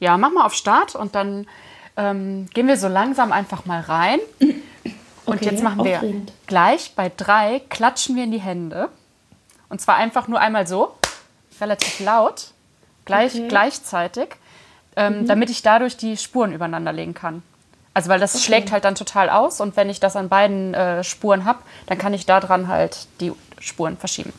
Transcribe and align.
Ja, 0.00 0.16
mach 0.18 0.30
mal 0.30 0.44
auf 0.44 0.54
Start 0.54 0.94
und 0.94 1.14
dann 1.14 1.46
ähm, 1.96 2.46
gehen 2.52 2.66
wir 2.68 2.76
so 2.76 2.88
langsam 2.88 3.32
einfach 3.32 3.64
mal 3.66 3.80
rein. 3.80 4.18
Und 5.24 5.36
Okay, 5.36 5.46
jetzt 5.46 5.62
machen 5.62 5.84
wir 5.84 5.96
aufregend. 5.96 6.32
gleich 6.46 6.92
bei 6.94 7.10
drei, 7.16 7.60
klatschen 7.68 8.14
wir 8.16 8.24
in 8.24 8.30
die 8.32 8.40
Hände. 8.40 8.90
Und 9.68 9.80
zwar 9.80 9.96
einfach 9.96 10.28
nur 10.28 10.38
einmal 10.38 10.66
so, 10.66 10.94
relativ 11.60 11.98
laut, 12.00 12.48
gleich, 13.04 13.32
Okay. 13.34 13.42
Mhm. 13.44 13.48
gleichzeitig, 13.48 14.28
ähm, 14.94 15.26
damit 15.26 15.50
ich 15.50 15.62
dadurch 15.62 15.96
die 15.96 16.16
Spuren 16.16 16.52
übereinander 16.52 16.92
legen 16.92 17.14
kann. 17.14 17.42
Also 17.94 18.10
weil 18.10 18.20
das 18.20 18.44
schlägt 18.44 18.70
halt 18.72 18.84
dann 18.84 18.94
total 18.94 19.30
aus 19.30 19.60
und 19.62 19.74
wenn 19.76 19.88
ich 19.88 19.98
das 20.00 20.16
an 20.16 20.28
beiden 20.28 20.74
äh, 20.74 21.02
Spuren 21.02 21.46
habe, 21.46 21.60
dann 21.86 21.96
kann 21.96 22.12
ich 22.12 22.26
daran 22.26 22.68
halt 22.68 23.08
die 23.20 23.32
Spuren 23.58 23.96
verschieben. 23.96 24.34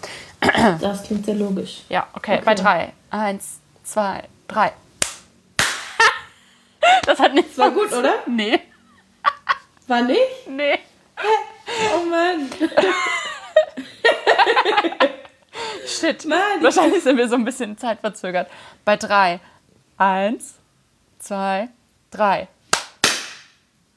Das 0.79 1.03
klingt 1.03 1.25
sehr 1.25 1.33
logisch. 1.33 1.81
Ja, 1.89 2.05
okay, 2.13 2.35
Okay. 2.35 2.41
bei 2.45 2.53
drei. 2.53 2.93
Eins, 3.09 3.59
zwei, 3.83 4.23
drei. 4.47 4.71
Das 7.07 7.19
hat 7.19 7.33
nicht 7.33 7.57
War 7.57 7.71
gut, 7.71 7.91
oder? 7.93 8.13
Nee, 8.27 8.59
War 9.87 10.01
nicht? 10.01 10.47
nee. 10.47 10.79
Oh 11.95 12.05
Mann. 12.05 12.49
Shit. 15.87 16.25
Mann. 16.25 16.61
Wahrscheinlich 16.61 17.01
sind 17.03 17.17
wir 17.17 17.27
so 17.27 17.35
ein 17.35 17.45
bisschen 17.45 17.77
zeitverzögert. 17.77 18.49
Bei 18.85 18.95
drei. 18.97 19.39
Eins, 19.97 20.55
zwei, 21.19 21.69
drei. 22.11 22.47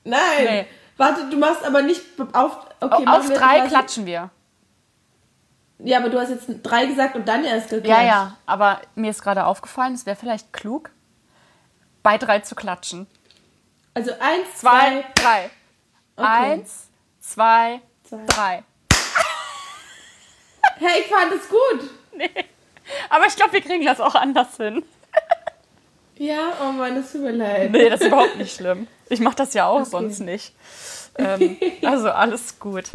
Nein. 0.05 0.21
Nee. 0.45 0.67
Warte, 0.97 1.29
du 1.29 1.37
machst 1.37 1.65
aber 1.65 1.83
nicht 1.83 2.03
auf. 2.33 2.57
Okay, 2.81 3.07
auf 3.07 3.29
drei 3.33 3.67
klatschen 3.69 4.07
wir. 4.07 4.31
Ja, 5.79 5.99
aber 5.99 6.09
du 6.11 6.19
hast 6.21 6.31
jetzt 6.31 6.47
drei 6.63 6.87
gesagt 6.87 7.17
und 7.17 7.27
dann 7.27 7.45
erst 7.45 7.71
geklatscht. 7.71 7.89
Ja, 7.89 8.07
ja. 8.07 8.37
Aber 8.47 8.81
mir 8.95 9.11
ist 9.11 9.23
gerade 9.23 9.45
aufgefallen, 9.47 9.95
es 9.95 10.07
wäre 10.07 10.17
vielleicht 10.17 10.53
klug, 10.53 10.91
bei 12.03 12.19
drei 12.19 12.41
zu 12.41 12.55
klatschen. 12.55 13.07
Also 13.95 14.13
eins, 14.21 14.55
Zwei, 14.57 15.05
zwei, 15.19 15.51
drei. 16.17 16.31
Eins, 16.53 16.89
zwei, 17.21 17.81
Zwei. 18.09 18.25
drei. 18.27 18.65
Hey, 20.79 21.01
ich 21.01 21.07
fand 21.09 21.33
es 21.33 21.49
gut. 21.49 21.91
Aber 23.11 23.27
ich 23.27 23.37
glaube, 23.37 23.53
wir 23.53 23.61
kriegen 23.61 23.85
das 23.85 24.01
auch 24.01 24.15
anders 24.15 24.57
hin. 24.57 24.83
Ja, 26.17 26.53
oh 26.63 26.73
Mann, 26.73 26.99
es 26.99 27.13
tut 27.13 27.23
mir 27.23 27.31
leid. 27.33 27.71
Nee, 27.71 27.89
das 27.89 28.03
ist 28.03 28.09
überhaupt 28.09 28.37
nicht 28.37 28.55
schlimm. 28.55 28.87
Ich 29.09 29.21
mache 29.21 29.37
das 29.37 29.55
ja 29.55 29.65
auch 29.67 29.81
Okay. 29.81 29.89
sonst 29.91 30.21
nicht. 30.21 30.55
Ähm, 31.17 31.57
also 31.83 32.11
alles 32.11 32.59
gut. 32.59 32.91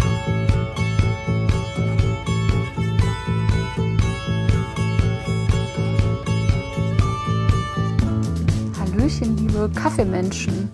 Hallöchen, 9.06 9.38
liebe 9.38 9.70
Kaffeemenschen. 9.76 10.68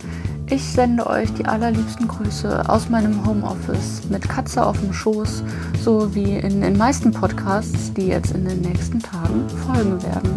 Ich 0.50 0.64
sende 0.64 1.06
euch 1.06 1.34
die 1.34 1.44
allerliebsten 1.44 2.08
Grüße 2.08 2.70
aus 2.70 2.88
meinem 2.88 3.26
Homeoffice 3.26 4.04
mit 4.10 4.30
Katze 4.30 4.66
auf 4.66 4.80
dem 4.80 4.94
Schoß, 4.94 5.44
so 5.84 6.16
wie 6.16 6.38
in 6.38 6.62
den 6.62 6.78
meisten 6.78 7.12
Podcasts, 7.12 7.92
die 7.92 8.08
jetzt 8.08 8.32
in 8.32 8.46
den 8.46 8.62
nächsten 8.62 9.00
Tagen 9.00 9.50
folgen 9.68 10.02
werden. 10.04 10.32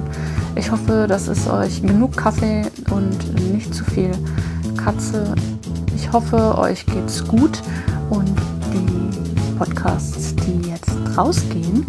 Ich 0.56 0.72
hoffe, 0.72 1.06
das 1.08 1.28
ist 1.28 1.48
euch 1.48 1.82
genug 1.82 2.16
Kaffee 2.16 2.62
und 2.90 3.52
nicht 3.52 3.72
zu 3.72 3.84
viel 3.84 4.10
Katze. 4.76 5.32
Ich 5.94 6.12
hoffe, 6.12 6.58
euch 6.58 6.84
geht's 6.86 7.24
gut 7.24 7.62
und 8.10 8.34
die 8.72 9.56
Podcasts, 9.56 10.34
die 10.34 10.68
jetzt 10.68 10.90
rausgehen, 11.16 11.86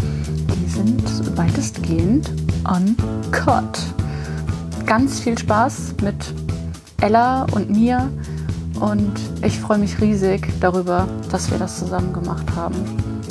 die 0.53 0.69
sind 0.69 1.35
weitestgehend 1.35 2.29
uncut 2.63 3.94
ganz 4.85 5.19
viel 5.19 5.37
Spaß 5.37 5.95
mit 6.01 6.15
Ella 7.01 7.45
und 7.51 7.69
mir 7.69 8.09
und 8.79 9.13
ich 9.41 9.59
freue 9.59 9.77
mich 9.77 9.99
riesig 10.01 10.47
darüber, 10.59 11.07
dass 11.31 11.49
wir 11.51 11.57
das 11.57 11.79
zusammen 11.79 12.13
gemacht 12.13 12.45
haben. 12.55 12.75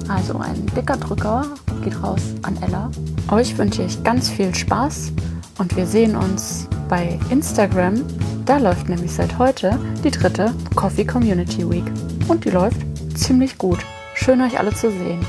Also 0.09 0.39
ein 0.39 0.67
dicker 0.77 0.97
Drücker 0.97 1.47
geht 1.83 2.03
raus 2.03 2.21
an 2.43 2.57
Ella. 2.63 2.91
Euch 3.31 3.57
wünsche 3.59 3.83
ich 3.83 4.03
ganz 4.03 4.29
viel 4.29 4.55
Spaß 4.55 5.13
und 5.59 5.77
wir 5.77 5.87
sehen 5.87 6.17
uns 6.17 6.69
bei 6.89 7.19
Instagram. 7.31 8.03
Da 8.45 8.59
läuft 8.59 8.89
nämlich 8.89 9.13
seit 9.13 9.39
heute 9.39 9.79
die 10.03 10.11
dritte 10.11 10.53
Coffee 10.75 11.05
Community 11.05 11.69
Week 11.69 11.85
und 12.29 12.45
die 12.45 12.51
läuft 12.51 12.81
ziemlich 13.15 13.57
gut. 13.59 13.79
Schön 14.15 14.41
euch 14.41 14.59
alle 14.59 14.73
zu 14.75 14.91
sehen. 14.91 15.25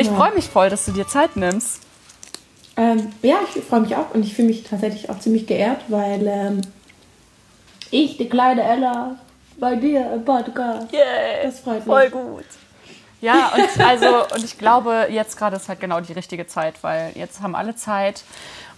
Ich 0.00 0.06
Ja. 0.06 0.14
freue 0.14 0.34
mich 0.34 0.46
voll, 0.48 0.70
dass 0.70 0.84
du 0.86 0.92
dir 0.92 1.06
Zeit 1.06 1.36
nimmst. 1.36 1.82
Ähm, 2.76 3.12
ja, 3.22 3.36
ich 3.54 3.62
freue 3.64 3.80
mich 3.80 3.94
auch 3.96 4.14
und 4.14 4.24
ich 4.24 4.34
fühle 4.34 4.48
mich 4.48 4.62
tatsächlich 4.62 5.10
auch 5.10 5.18
ziemlich 5.18 5.46
geehrt, 5.46 5.82
weil 5.88 6.26
ähm, 6.26 6.60
ich, 7.90 8.16
die 8.16 8.28
kleine 8.28 8.62
Ella, 8.62 9.16
bei 9.58 9.74
dir 9.76 10.10
im 10.14 10.24
Podcast. 10.24 10.90
Yeah, 10.92 11.02
Das 11.44 11.60
freut 11.60 11.84
mich. 11.84 11.84
voll 11.84 12.08
gut. 12.10 12.44
Ja, 13.20 13.52
und 13.54 13.84
also 13.84 14.24
und 14.34 14.42
ich 14.44 14.56
glaube, 14.56 15.08
jetzt 15.10 15.36
gerade 15.36 15.56
ist 15.56 15.68
halt 15.68 15.80
genau 15.80 16.00
die 16.00 16.14
richtige 16.14 16.46
Zeit, 16.46 16.76
weil 16.82 17.12
jetzt 17.14 17.42
haben 17.42 17.54
alle 17.54 17.76
Zeit 17.76 18.22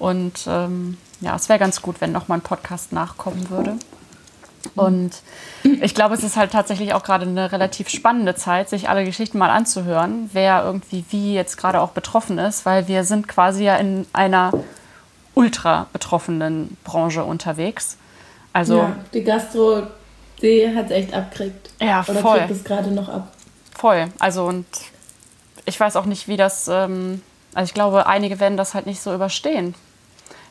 und 0.00 0.40
ähm, 0.48 0.98
ja, 1.20 1.36
es 1.36 1.48
wäre 1.48 1.60
ganz 1.60 1.80
gut, 1.80 2.00
wenn 2.00 2.10
noch 2.10 2.26
mal 2.26 2.36
ein 2.36 2.40
Podcast 2.40 2.90
nachkommen 2.92 3.48
würde. 3.50 3.76
Und 4.74 5.12
ich 5.80 5.94
glaube, 5.94 6.14
es 6.14 6.22
ist 6.22 6.36
halt 6.36 6.52
tatsächlich 6.52 6.94
auch 6.94 7.02
gerade 7.02 7.26
eine 7.26 7.52
relativ 7.52 7.88
spannende 7.88 8.34
Zeit, 8.34 8.68
sich 8.68 8.88
alle 8.88 9.04
Geschichten 9.04 9.38
mal 9.38 9.50
anzuhören, 9.50 10.30
wer 10.32 10.64
irgendwie 10.64 11.04
wie 11.10 11.34
jetzt 11.34 11.56
gerade 11.56 11.80
auch 11.80 11.90
betroffen 11.90 12.38
ist, 12.38 12.64
weil 12.64 12.88
wir 12.88 13.04
sind 13.04 13.28
quasi 13.28 13.64
ja 13.64 13.76
in 13.76 14.06
einer 14.12 14.52
ultra 15.34 15.86
betroffenen 15.92 16.76
Branche 16.84 17.24
unterwegs. 17.24 17.96
Also 18.52 18.78
ja, 18.78 18.96
die 19.12 19.24
Gastro, 19.24 19.82
die 20.40 20.74
hat 20.74 20.86
es 20.86 20.90
echt 20.92 21.14
abkriegt. 21.14 21.70
Ja, 21.80 22.04
Oder 22.06 22.20
voll. 22.20 22.38
kriegt 22.38 22.50
es 22.50 22.64
gerade 22.64 22.90
noch 22.90 23.08
ab. 23.08 23.32
Voll. 23.74 24.08
Also 24.18 24.44
und 24.44 24.66
ich 25.64 25.78
weiß 25.78 25.96
auch 25.96 26.06
nicht, 26.06 26.28
wie 26.28 26.36
das. 26.36 26.68
Ähm, 26.68 27.22
also 27.54 27.68
ich 27.68 27.74
glaube, 27.74 28.06
einige 28.06 28.40
werden 28.40 28.56
das 28.56 28.74
halt 28.74 28.86
nicht 28.86 29.00
so 29.00 29.14
überstehen, 29.14 29.74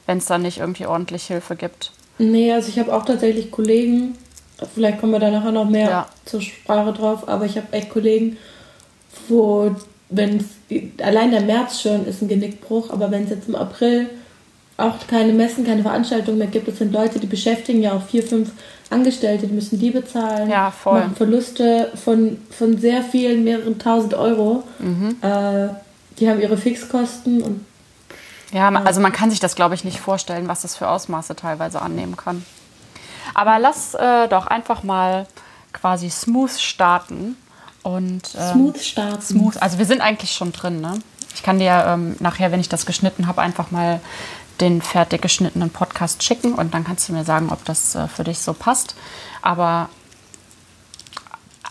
wenn 0.06 0.20
es 0.20 0.26
dann 0.26 0.42
nicht 0.44 0.60
irgendwie 0.60 0.86
ordentlich 0.86 1.26
Hilfe 1.26 1.56
gibt. 1.56 1.92
Nee, 2.22 2.52
also 2.54 2.70
ich 2.70 2.80
habe 2.80 2.94
auch 2.94 3.04
tatsächlich 3.06 3.52
Kollegen, 3.52 4.16
vielleicht 4.76 5.00
kommen 5.00 5.12
wir 5.14 5.20
da 5.20 5.32
nachher 5.32 5.52
noch 5.52 5.70
mehr 5.70 5.90
Ja. 5.90 6.06
zur 6.26 6.42
Sprache 6.42 6.94
drauf, 6.94 7.28
aber 7.28 7.46
ich 7.46 7.58
habe 7.58 7.68
echt 7.72 7.90
Kollegen, 7.90 8.38
wo, 9.28 9.76
wenn 10.10 10.44
allein 11.02 11.32
der 11.32 11.42
März 11.42 11.82
schon 11.82 12.06
ist 12.06 12.22
ein 12.22 12.28
Genickbruch, 12.28 12.90
aber 12.92 13.10
wenn 13.12 13.24
es 13.24 13.30
jetzt 13.32 13.48
im 13.48 13.56
April 13.56 14.10
auch 14.78 14.96
keine 15.08 15.34
Messen, 15.34 15.66
keine 15.66 15.82
Veranstaltungen 15.84 16.38
mehr 16.40 16.48
gibt, 16.48 16.68
das 16.68 16.78
sind 16.78 16.92
Leute, 16.94 17.20
die 17.20 17.28
beschäftigen 17.28 17.82
ja 17.84 17.94
auch 17.94 18.02
vier, 18.04 18.24
fünf 18.24 18.52
Angestellte, 18.90 19.48
die 19.48 19.54
müssen 19.54 19.80
die 19.80 19.92
bezahlen, 19.92 20.50
Ja, 20.50 20.72
voll. 20.72 21.00
machen 21.00 21.16
Verluste 21.16 21.92
von, 21.96 22.38
von 22.50 22.78
sehr 22.78 23.04
vielen, 23.04 23.44
mehreren 23.44 23.78
tausend 23.80 24.14
Euro. 24.16 24.64
Mhm. 24.80 25.18
Äh, 25.22 25.70
die 26.20 26.30
haben 26.30 26.42
ihre 26.42 26.58
Fixkosten 26.58 27.42
und 27.42 27.62
Ja, 28.52 28.70
also 28.70 29.00
man 29.00 29.12
kann 29.12 29.30
sich 29.30 29.40
das, 29.40 29.56
glaube 29.56 29.76
ich, 29.76 29.84
nicht 29.84 30.00
vorstellen, 30.00 30.48
was 30.48 30.62
das 30.62 30.76
für 30.76 30.90
Ausmaße 30.90 31.36
teilweise 31.36 31.82
annehmen 31.82 32.18
kann. 32.18 32.46
Aber 33.34 33.60
lass 33.60 33.94
äh, 33.94 34.28
doch 34.28 34.48
einfach 34.48 34.84
mal 34.84 35.28
quasi 35.74 36.10
smooth 36.10 36.60
starten. 36.60 37.38
Und, 37.84 38.36
ähm, 38.38 38.54
smooth 38.54 38.80
starten. 38.80 39.22
Smooth. 39.22 39.58
Also 39.62 39.78
wir 39.78 39.86
sind 39.86 40.02
eigentlich 40.02 40.34
schon 40.34 40.52
drin, 40.52 40.82
ne? 40.82 41.00
Ich 41.34 41.44
kann 41.44 41.60
dir 41.60 41.86
ähm, 41.88 42.18
nachher, 42.20 42.52
wenn 42.52 42.60
ich 42.60 42.70
das 42.70 42.86
geschnitten 42.86 43.26
habe, 43.26 43.42
einfach 43.42 43.72
mal 43.72 44.02
den 44.60 44.82
fertig 44.82 45.22
geschnittenen 45.22 45.70
Podcast 45.70 46.24
schicken 46.24 46.54
und 46.54 46.74
dann 46.74 46.84
kannst 46.84 47.10
du 47.10 47.14
mir 47.14 47.24
sagen, 47.24 47.50
ob 47.52 47.64
das 47.66 47.96
äh, 47.96 48.08
für 48.08 48.24
dich 48.24 48.40
so 48.40 48.54
passt. 48.54 48.96
Aber 49.42 49.90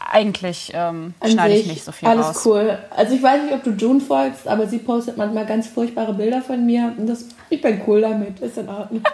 eigentlich 0.01 0.73
ähm, 0.75 1.15
schneide 1.25 1.55
ich 1.55 1.67
nicht 1.67 1.85
so 1.85 1.93
viel 1.93 2.09
alles 2.09 2.27
raus. 2.27 2.47
cool. 2.47 2.79
Also 2.91 3.15
ich 3.15 3.23
weiß 3.23 3.43
nicht, 3.45 3.55
ob 3.55 3.63
du 3.63 3.71
June 3.71 4.01
folgst, 4.01 4.49
aber 4.49 4.67
sie 4.67 4.79
postet 4.79 5.17
manchmal 5.17 5.47
ganz 5.47 5.69
furchtbare 5.69 6.15
Bilder 6.15 6.43
von 6.43 6.65
mir. 6.65 6.93
Und 6.97 7.07
das, 7.07 7.27
ich 7.49 7.61
bin 7.61 7.81
cool 7.87 8.01
damit, 8.01 8.41
ist 8.41 8.59
in 8.59 8.69
Ordnung. 8.69 9.03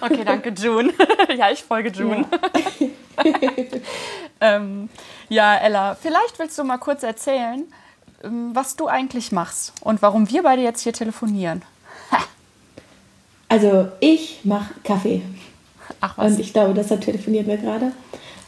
Okay, 0.00 0.24
danke, 0.24 0.50
June. 0.50 0.92
ja, 1.36 1.50
ich 1.50 1.62
folge 1.62 1.90
June. 1.90 2.24
ähm, 4.40 4.88
ja, 5.28 5.56
Ella, 5.56 5.94
vielleicht 5.94 6.38
willst 6.38 6.58
du 6.58 6.64
mal 6.64 6.78
kurz 6.78 7.02
erzählen, 7.02 7.64
ähm, 8.24 8.50
was 8.54 8.76
du 8.76 8.86
eigentlich 8.86 9.32
machst 9.32 9.72
und 9.80 10.00
warum 10.00 10.30
wir 10.30 10.42
beide 10.42 10.62
jetzt 10.62 10.82
hier 10.82 10.92
telefonieren. 10.92 11.62
Also 13.48 13.88
ich 13.98 14.44
mache 14.44 14.72
Kaffee. 14.84 15.22
Ach 16.00 16.16
was. 16.16 16.32
Und 16.32 16.40
ich 16.40 16.52
glaube, 16.52 16.72
deshalb 16.72 17.00
telefonieren 17.00 17.48
wir 17.48 17.56
gerade. 17.56 17.92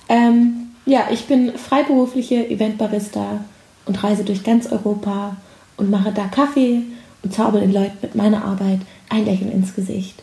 Ähm, 0.08 0.71
ja, 0.84 1.06
ich 1.10 1.26
bin 1.26 1.56
freiberufliche 1.56 2.48
Eventbarista 2.48 3.44
und 3.86 4.02
reise 4.02 4.24
durch 4.24 4.42
ganz 4.42 4.66
Europa 4.66 5.36
und 5.76 5.90
mache 5.90 6.12
da 6.12 6.26
Kaffee 6.26 6.82
und 7.22 7.32
zauber 7.32 7.60
den 7.60 7.72
Leuten 7.72 7.98
mit 8.02 8.14
meiner 8.14 8.44
Arbeit 8.44 8.80
ein 9.08 9.24
Lächeln 9.24 9.52
ins 9.52 9.74
Gesicht. 9.74 10.22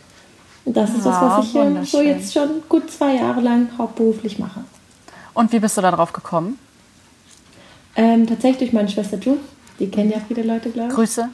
Und 0.64 0.76
das 0.76 0.90
ist 0.90 1.06
das, 1.06 1.14
Ah, 1.14 1.38
was 1.38 1.46
ich 1.46 1.54
äh, 1.54 1.84
so 1.84 2.02
jetzt 2.02 2.32
schon 2.32 2.62
gut 2.68 2.90
zwei 2.90 3.16
Jahre 3.16 3.40
lang 3.40 3.68
hauptberuflich 3.78 4.38
mache. 4.38 4.64
Und 5.32 5.52
wie 5.52 5.60
bist 5.60 5.76
du 5.76 5.80
da 5.80 5.90
drauf 5.90 6.12
gekommen? 6.12 6.58
Ähm, 7.96 8.26
tatsächlich 8.26 8.58
durch 8.58 8.72
meine 8.72 8.88
Schwester 8.88 9.18
June. 9.18 9.38
Die 9.78 9.88
kennen 9.88 10.10
ja 10.10 10.18
viele 10.26 10.42
Leute, 10.42 10.70
glaube 10.70 10.90
ich. 10.90 10.94
Grüße. 10.94 11.28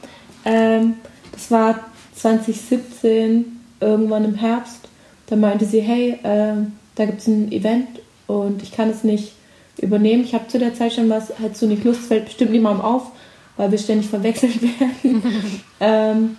Ähm, 0.45 0.95
das 1.33 1.51
war 1.51 1.79
2017, 2.15 3.59
irgendwann 3.81 4.25
im 4.25 4.35
Herbst. 4.35 4.87
Da 5.27 5.35
meinte 5.35 5.65
sie, 5.65 5.81
hey, 5.81 6.19
äh, 6.23 6.53
da 6.95 7.05
gibt 7.05 7.19
es 7.21 7.27
ein 7.27 7.51
Event 7.51 7.87
und 8.27 8.61
ich 8.61 8.71
kann 8.71 8.89
es 8.89 9.03
nicht 9.03 9.33
übernehmen. 9.81 10.23
Ich 10.23 10.33
habe 10.33 10.47
zu 10.47 10.59
der 10.59 10.73
Zeit 10.73 10.93
schon 10.93 11.09
was, 11.09 11.31
hättest 11.39 11.61
du 11.61 11.67
nicht 11.67 11.83
Lust, 11.83 12.01
fällt 12.01 12.25
bestimmt 12.25 12.51
niemandem 12.51 12.85
auf, 12.85 13.11
weil 13.55 13.71
wir 13.71 13.77
ständig 13.77 14.07
verwechselt 14.09 14.61
werden. 14.61 15.23
ähm, 15.79 16.37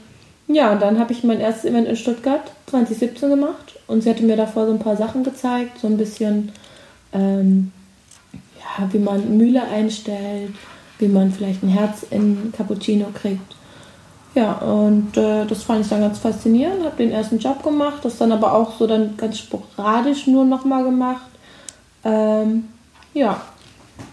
ja, 0.49 0.73
und 0.73 0.81
dann 0.81 0.99
habe 0.99 1.12
ich 1.12 1.25
mein 1.25 1.40
erstes 1.40 1.67
Event 1.67 1.88
in 1.88 1.96
Stuttgart 1.96 2.50
2017 2.67 3.29
gemacht 3.29 3.79
und 3.87 4.02
sie 4.02 4.11
hatte 4.11 4.23
mir 4.23 4.37
davor 4.37 4.67
so 4.67 4.73
ein 4.73 4.79
paar 4.79 4.96
Sachen 4.96 5.23
gezeigt, 5.23 5.79
so 5.79 5.87
ein 5.87 5.99
bisschen, 5.99 6.52
ähm, 7.12 7.70
ja, 8.32 8.88
wie 8.93 8.99
man 8.99 9.37
Mühle 9.37 9.62
einstellt, 9.62 10.55
wie 10.99 11.08
man 11.08 11.32
vielleicht 11.32 11.62
ein 11.62 11.69
Herz 11.69 12.06
in 12.11 12.52
Cappuccino 12.56 13.06
kriegt. 13.12 13.56
Ja, 14.35 14.52
und 14.55 15.17
äh, 15.17 15.44
das 15.46 15.64
fand 15.64 15.82
ich 15.82 15.88
dann 15.88 16.00
ganz 16.00 16.19
faszinierend, 16.19 16.85
habe 16.85 16.96
den 16.96 17.11
ersten 17.11 17.38
Job 17.38 17.62
gemacht, 17.62 18.05
das 18.05 18.19
dann 18.19 18.32
aber 18.32 18.52
auch 18.52 18.79
so 18.79 18.87
dann 18.87 19.17
ganz 19.17 19.38
sporadisch 19.38 20.26
nur 20.26 20.44
nochmal 20.44 20.85
gemacht. 20.85 21.26
Ähm, 22.04 22.68
ja, 23.14 23.40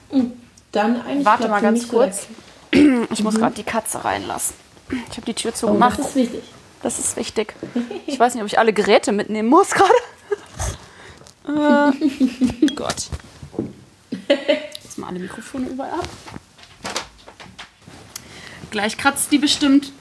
und 0.10 0.34
dann 0.72 1.02
eigentlich. 1.02 1.26
Warte 1.26 1.48
mal 1.48 1.62
ganz 1.62 1.88
kurz. 1.88 2.28
Ich 2.72 3.24
muss 3.24 3.36
mhm. 3.36 3.40
gerade 3.40 3.56
die 3.56 3.64
Katze 3.64 4.04
reinlassen. 4.04 4.56
Ich 4.90 5.18
habe 5.18 5.26
die 5.26 5.34
Tür 5.34 5.54
zugemacht. 5.54 5.98
Oh, 6.00 6.02
das 6.02 6.10
ist 6.10 6.16
wichtig. 6.16 6.44
Das 6.82 7.00
ist 7.00 7.16
wichtig. 7.18 7.54
Ich 8.08 8.20
weiß 8.20 8.36
nicht, 8.36 8.44
ob 8.44 8.48
ich 8.48 8.60
alle 8.60 8.72
Geräte 8.72 9.12
mitnehmen 9.12 9.50
muss 9.50 9.72
gerade. 9.72 9.92
äh, 11.92 12.68
Gott. 12.76 13.10
Jetzt 14.84 14.98
mal 14.98 15.08
alle 15.08 15.20
Mikrofone 15.20 15.68
überall 15.68 15.92
ab. 15.92 16.08
Gleich 18.72 18.98
kratzt 18.98 19.32
die 19.32 19.38
bestimmt, 19.38 19.92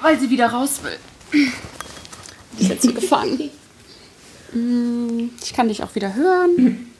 weil 0.00 0.18
sie 0.18 0.30
wieder 0.30 0.52
raus 0.52 0.80
will. 0.82 0.98
Die 1.32 2.62
ist 2.62 2.68
jetzt 2.68 2.94
gefangen. 2.94 3.50
Mm, 4.52 5.30
ich 5.42 5.54
kann 5.54 5.68
dich 5.68 5.82
auch 5.82 5.94
wieder 5.94 6.14
hören. 6.14 6.92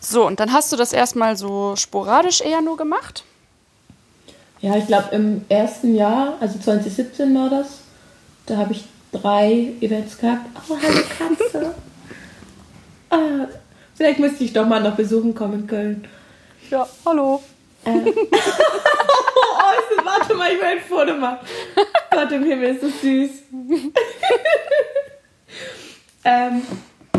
So, 0.00 0.26
und 0.26 0.40
dann 0.40 0.52
hast 0.52 0.72
du 0.72 0.76
das 0.76 0.92
erstmal 0.92 1.36
so 1.36 1.76
sporadisch 1.76 2.40
eher 2.40 2.62
nur 2.62 2.76
gemacht? 2.76 3.24
Ja, 4.60 4.76
ich 4.76 4.86
glaube 4.86 5.08
im 5.12 5.44
ersten 5.48 5.94
Jahr, 5.94 6.36
also 6.40 6.58
2017 6.58 7.32
war 7.34 7.50
das, 7.50 7.80
da 8.46 8.56
habe 8.56 8.72
ich 8.72 8.84
drei 9.12 9.72
Events 9.80 10.18
gehabt. 10.18 10.46
Oh, 10.68 10.76
hallo 10.82 11.00
Katze. 11.18 11.74
ah, 13.10 13.46
vielleicht 13.94 14.18
müsste 14.18 14.42
ich 14.44 14.52
doch 14.52 14.66
mal 14.66 14.82
noch 14.82 14.96
besuchen 14.96 15.34
kommen 15.34 15.60
in 15.60 15.66
Köln. 15.66 16.08
Ja, 16.70 16.88
hallo. 17.04 17.42
Äh. 17.84 17.90
oh, 17.90 18.04
ist 18.04 18.16
warte 20.04 20.34
mal, 20.34 20.52
ich 20.52 20.58
will 20.58 20.66
ein 20.66 20.80
Foto 20.80 21.14
machen. 21.14 21.38
Gott 22.10 22.32
im 22.32 22.44
Himmel, 22.44 22.74
ist 22.74 22.82
das 22.82 23.00
süß. 23.00 23.30
ähm, 26.28 26.62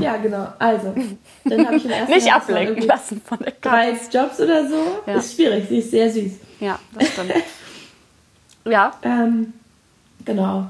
ja, 0.02 0.18
genau. 0.18 0.48
Also, 0.60 0.94
dann 1.46 1.66
habe 1.66 1.76
ich 1.76 1.86
im 1.86 1.92
ersten 1.92 2.14
Nicht 2.14 2.34
ablenken 2.34 2.88
lassen 2.88 3.22
von 3.26 3.40
der. 3.40 3.54
Drei 3.62 3.92
Jobs 3.92 4.40
oder 4.40 4.68
so. 4.68 5.02
Ja. 5.06 5.16
Ist 5.16 5.36
schwierig, 5.36 5.68
sie 5.68 5.80
ist 5.80 5.92
sehr 5.92 6.12
süß. 6.12 6.32
Ja, 6.60 6.80
das 6.98 7.10
stimmt. 7.10 7.34
ja. 8.66 8.92
Ähm, 9.02 9.54
genau. 10.26 10.66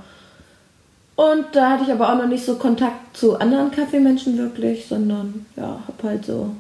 Und 1.15 1.47
da 1.51 1.71
hatte 1.71 1.83
ich 1.83 1.91
aber 1.91 2.13
auch 2.13 2.17
noch 2.17 2.27
nicht 2.27 2.45
so 2.45 2.55
Kontakt 2.55 3.17
zu 3.17 3.37
anderen 3.37 3.71
Kaffeemenschen 3.71 4.37
wirklich, 4.37 4.87
sondern 4.87 5.45
ja, 5.57 5.81
hab 5.85 6.03
halt 6.03 6.25
so 6.25 6.55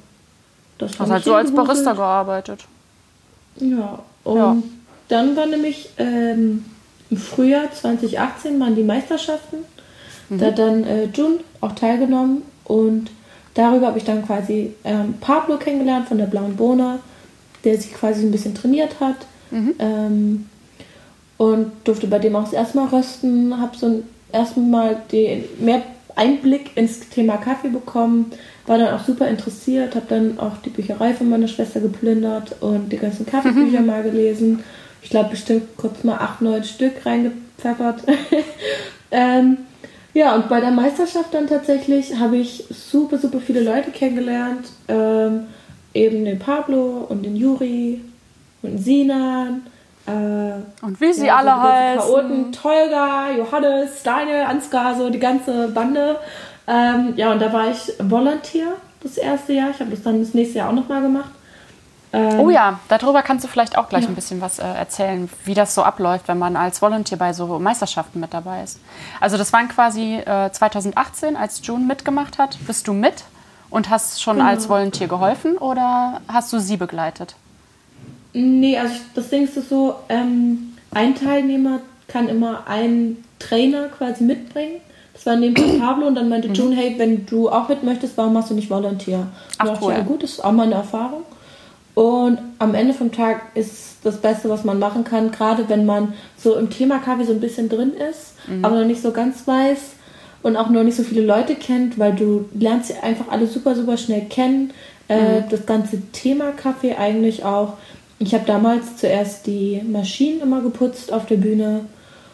das 0.77 0.99
Hast 0.99 1.09
halt 1.09 1.23
so 1.23 1.35
als 1.35 1.53
Barista 1.53 1.93
gearbeitet. 1.93 2.65
Ja, 3.57 3.99
und 4.23 4.37
ja. 4.37 4.57
dann 5.07 5.35
war 5.35 5.45
nämlich 5.45 5.89
ähm, 5.97 6.65
im 7.09 7.17
Frühjahr 7.17 7.71
2018 7.71 8.59
waren 8.59 8.75
die 8.75 8.83
Meisterschaften. 8.83 9.57
Mhm. 10.29 10.37
Da 10.37 10.45
hat 10.47 10.59
dann 10.59 10.83
äh, 10.83 11.05
Jun 11.05 11.39
auch 11.61 11.73
teilgenommen 11.73 12.43
und 12.65 13.11
darüber 13.53 13.87
habe 13.87 13.97
ich 13.97 14.05
dann 14.05 14.25
quasi 14.25 14.73
ähm, 14.83 15.15
Pablo 15.19 15.57
kennengelernt 15.57 16.07
von 16.07 16.17
der 16.17 16.25
Blauen 16.25 16.55
Bohne, 16.55 16.99
der 17.63 17.77
sich 17.77 17.93
quasi 17.93 18.25
ein 18.25 18.31
bisschen 18.31 18.55
trainiert 18.55 18.99
hat. 18.99 19.17
Mhm. 19.51 19.75
Ähm, 19.79 20.49
und 21.37 21.71
durfte 21.85 22.07
bei 22.07 22.19
dem 22.19 22.35
auch 22.35 22.43
das 22.43 22.53
erste 22.53 22.77
Mal 22.77 22.87
rösten, 22.87 23.59
habe 23.59 23.77
so 23.77 23.87
ein, 23.87 24.03
erstmal 24.31 25.01
den, 25.11 25.45
mehr 25.59 25.81
Einblick 26.15 26.75
ins 26.75 27.07
Thema 27.09 27.37
Kaffee 27.37 27.69
bekommen, 27.69 28.31
war 28.67 28.77
dann 28.77 28.93
auch 28.93 29.05
super 29.05 29.27
interessiert, 29.27 29.95
habe 29.95 30.05
dann 30.09 30.37
auch 30.37 30.57
die 30.57 30.69
Bücherei 30.69 31.13
von 31.13 31.29
meiner 31.29 31.47
Schwester 31.47 31.79
geplündert 31.79 32.57
und 32.61 32.91
die 32.91 32.97
ganzen 32.97 33.25
Kaffeebücher 33.25 33.79
mhm. 33.79 33.85
mal 33.85 34.03
gelesen. 34.03 34.63
Ich 35.01 35.09
glaube 35.09 35.29
bestimmt 35.29 35.77
kurz 35.77 36.03
mal 36.03 36.17
acht, 36.17 36.41
neun 36.41 36.63
Stück 36.65 37.05
reingepfeffert. 37.05 38.03
ähm, 39.11 39.59
ja, 40.13 40.35
und 40.35 40.49
bei 40.49 40.59
der 40.59 40.71
Meisterschaft 40.71 41.33
dann 41.33 41.47
tatsächlich 41.47 42.15
habe 42.17 42.37
ich 42.37 42.65
super, 42.69 43.17
super 43.17 43.39
viele 43.39 43.61
Leute 43.61 43.91
kennengelernt. 43.91 44.67
Ähm, 44.87 45.47
eben 45.93 46.25
den 46.25 46.39
Pablo 46.39 47.05
und 47.09 47.23
den 47.23 47.35
Juri 47.35 48.01
und 48.61 48.71
den 48.71 48.77
Sinan. 48.79 49.63
Äh, 50.07 50.85
und 50.85 50.99
wie 50.99 51.13
sie 51.13 51.27
ja, 51.27 51.37
alle 51.37 51.51
so 51.51 51.61
heißen. 51.61 51.99
Chaoten, 51.99 52.51
Tolga, 52.51 53.31
Johannes, 53.37 54.03
Daniel, 54.03 54.41
Ansgar, 54.41 54.95
so 54.95 55.09
die 55.09 55.19
ganze 55.19 55.69
Bande. 55.69 56.17
Ähm, 56.67 57.13
ja, 57.15 57.31
und 57.31 57.41
da 57.41 57.51
war 57.53 57.69
ich 57.69 57.93
Volunteer 57.99 58.73
das 59.01 59.17
erste 59.17 59.53
Jahr. 59.53 59.69
Ich 59.71 59.79
habe 59.79 59.91
das 59.91 60.03
dann 60.03 60.19
das 60.19 60.33
nächste 60.33 60.59
Jahr 60.59 60.69
auch 60.69 60.73
nochmal 60.73 61.01
gemacht. 61.01 61.31
Ähm, 62.11 62.39
oh 62.39 62.49
ja, 62.49 62.79
darüber 62.87 63.21
kannst 63.21 63.45
du 63.45 63.47
vielleicht 63.47 63.77
auch 63.77 63.87
gleich 63.87 64.03
ja. 64.03 64.09
ein 64.09 64.15
bisschen 64.15 64.41
was 64.41 64.57
äh, 64.57 64.63
erzählen, 64.63 65.29
wie 65.45 65.53
das 65.53 65.75
so 65.75 65.83
abläuft, 65.83 66.27
wenn 66.27 66.39
man 66.39 66.55
als 66.55 66.81
Volunteer 66.81 67.17
bei 67.17 67.33
so 67.33 67.59
Meisterschaften 67.59 68.19
mit 68.19 68.33
dabei 68.33 68.63
ist. 68.63 68.79
Also 69.19 69.37
das 69.37 69.53
waren 69.53 69.67
quasi 69.67 70.15
äh, 70.15 70.51
2018, 70.51 71.35
als 71.35 71.61
June 71.63 71.85
mitgemacht 71.85 72.39
hat, 72.39 72.57
bist 72.65 72.87
du 72.87 72.93
mit 72.93 73.25
und 73.69 73.89
hast 73.89 74.21
schon 74.21 74.37
genau. 74.37 74.49
als 74.49 74.69
Volunteer 74.69 75.07
geholfen 75.07 75.57
oder 75.57 76.21
hast 76.27 76.51
du 76.51 76.59
sie 76.59 76.77
begleitet? 76.77 77.35
Nee, 78.33 78.77
also 78.77 78.95
das 79.13 79.29
Ding 79.29 79.43
ist 79.43 79.69
so, 79.69 79.95
ähm, 80.09 80.77
ein 80.91 81.15
Teilnehmer 81.15 81.79
kann 82.07 82.27
immer 82.27 82.67
einen 82.67 83.23
Trainer 83.37 83.87
quasi 83.87 84.23
mitbringen. 84.23 84.81
Das 85.13 85.25
war 85.25 85.35
neben 85.35 85.79
Pablo 85.79 86.07
und 86.07 86.15
dann 86.15 86.29
meinte 86.29 86.47
mhm. 86.47 86.53
June, 86.53 86.75
hey, 86.75 86.95
wenn 86.97 87.25
du 87.25 87.49
auch 87.49 87.67
mit 87.67 87.83
möchtest, 87.83 88.17
warum 88.17 88.33
machst 88.33 88.49
du 88.49 88.55
nicht 88.55 88.69
Volunteer? 88.69 89.27
Ach, 89.57 89.79
cool. 89.81 89.93
ja, 89.93 90.01
gut, 90.01 90.23
das 90.23 90.31
ist 90.31 90.43
auch 90.43 90.51
mal 90.51 90.63
eine 90.63 90.75
Erfahrung. 90.75 91.23
Und 91.95 92.39
am 92.59 92.75
Ende 92.75 92.93
vom 92.93 93.11
Tag 93.11 93.41
ist 93.55 93.97
das 94.03 94.17
Beste, 94.17 94.49
was 94.49 94.63
man 94.63 94.79
machen 94.79 95.03
kann, 95.03 95.31
gerade 95.31 95.67
wenn 95.67 95.85
man 95.85 96.13
so 96.37 96.55
im 96.55 96.69
Thema 96.69 96.99
Kaffee 96.99 97.25
so 97.25 97.33
ein 97.33 97.41
bisschen 97.41 97.67
drin 97.67 97.93
ist, 97.93 98.35
mhm. 98.47 98.63
aber 98.63 98.79
noch 98.79 98.87
nicht 98.87 99.01
so 99.01 99.11
ganz 99.11 99.45
weiß 99.47 99.79
und 100.41 100.55
auch 100.55 100.69
noch 100.69 100.83
nicht 100.83 100.95
so 100.95 101.03
viele 101.03 101.25
Leute 101.25 101.55
kennt, 101.55 101.99
weil 101.99 102.15
du 102.15 102.45
lernst 102.53 102.87
sie 102.87 103.03
einfach 103.03 103.27
alle 103.29 103.47
super, 103.47 103.75
super 103.75 103.97
schnell 103.97 104.21
kennen. 104.29 104.71
Äh, 105.09 105.41
mhm. 105.41 105.43
das 105.49 105.65
ganze 105.65 106.01
Thema 106.11 106.51
Kaffee 106.51 106.95
eigentlich 106.95 107.43
auch. 107.43 107.73
Ich 108.19 108.33
habe 108.33 108.45
damals 108.45 108.97
zuerst 108.97 109.47
die 109.47 109.81
Maschinen 109.85 110.41
immer 110.41 110.61
geputzt 110.61 111.11
auf 111.11 111.25
der 111.25 111.37
Bühne. 111.37 111.81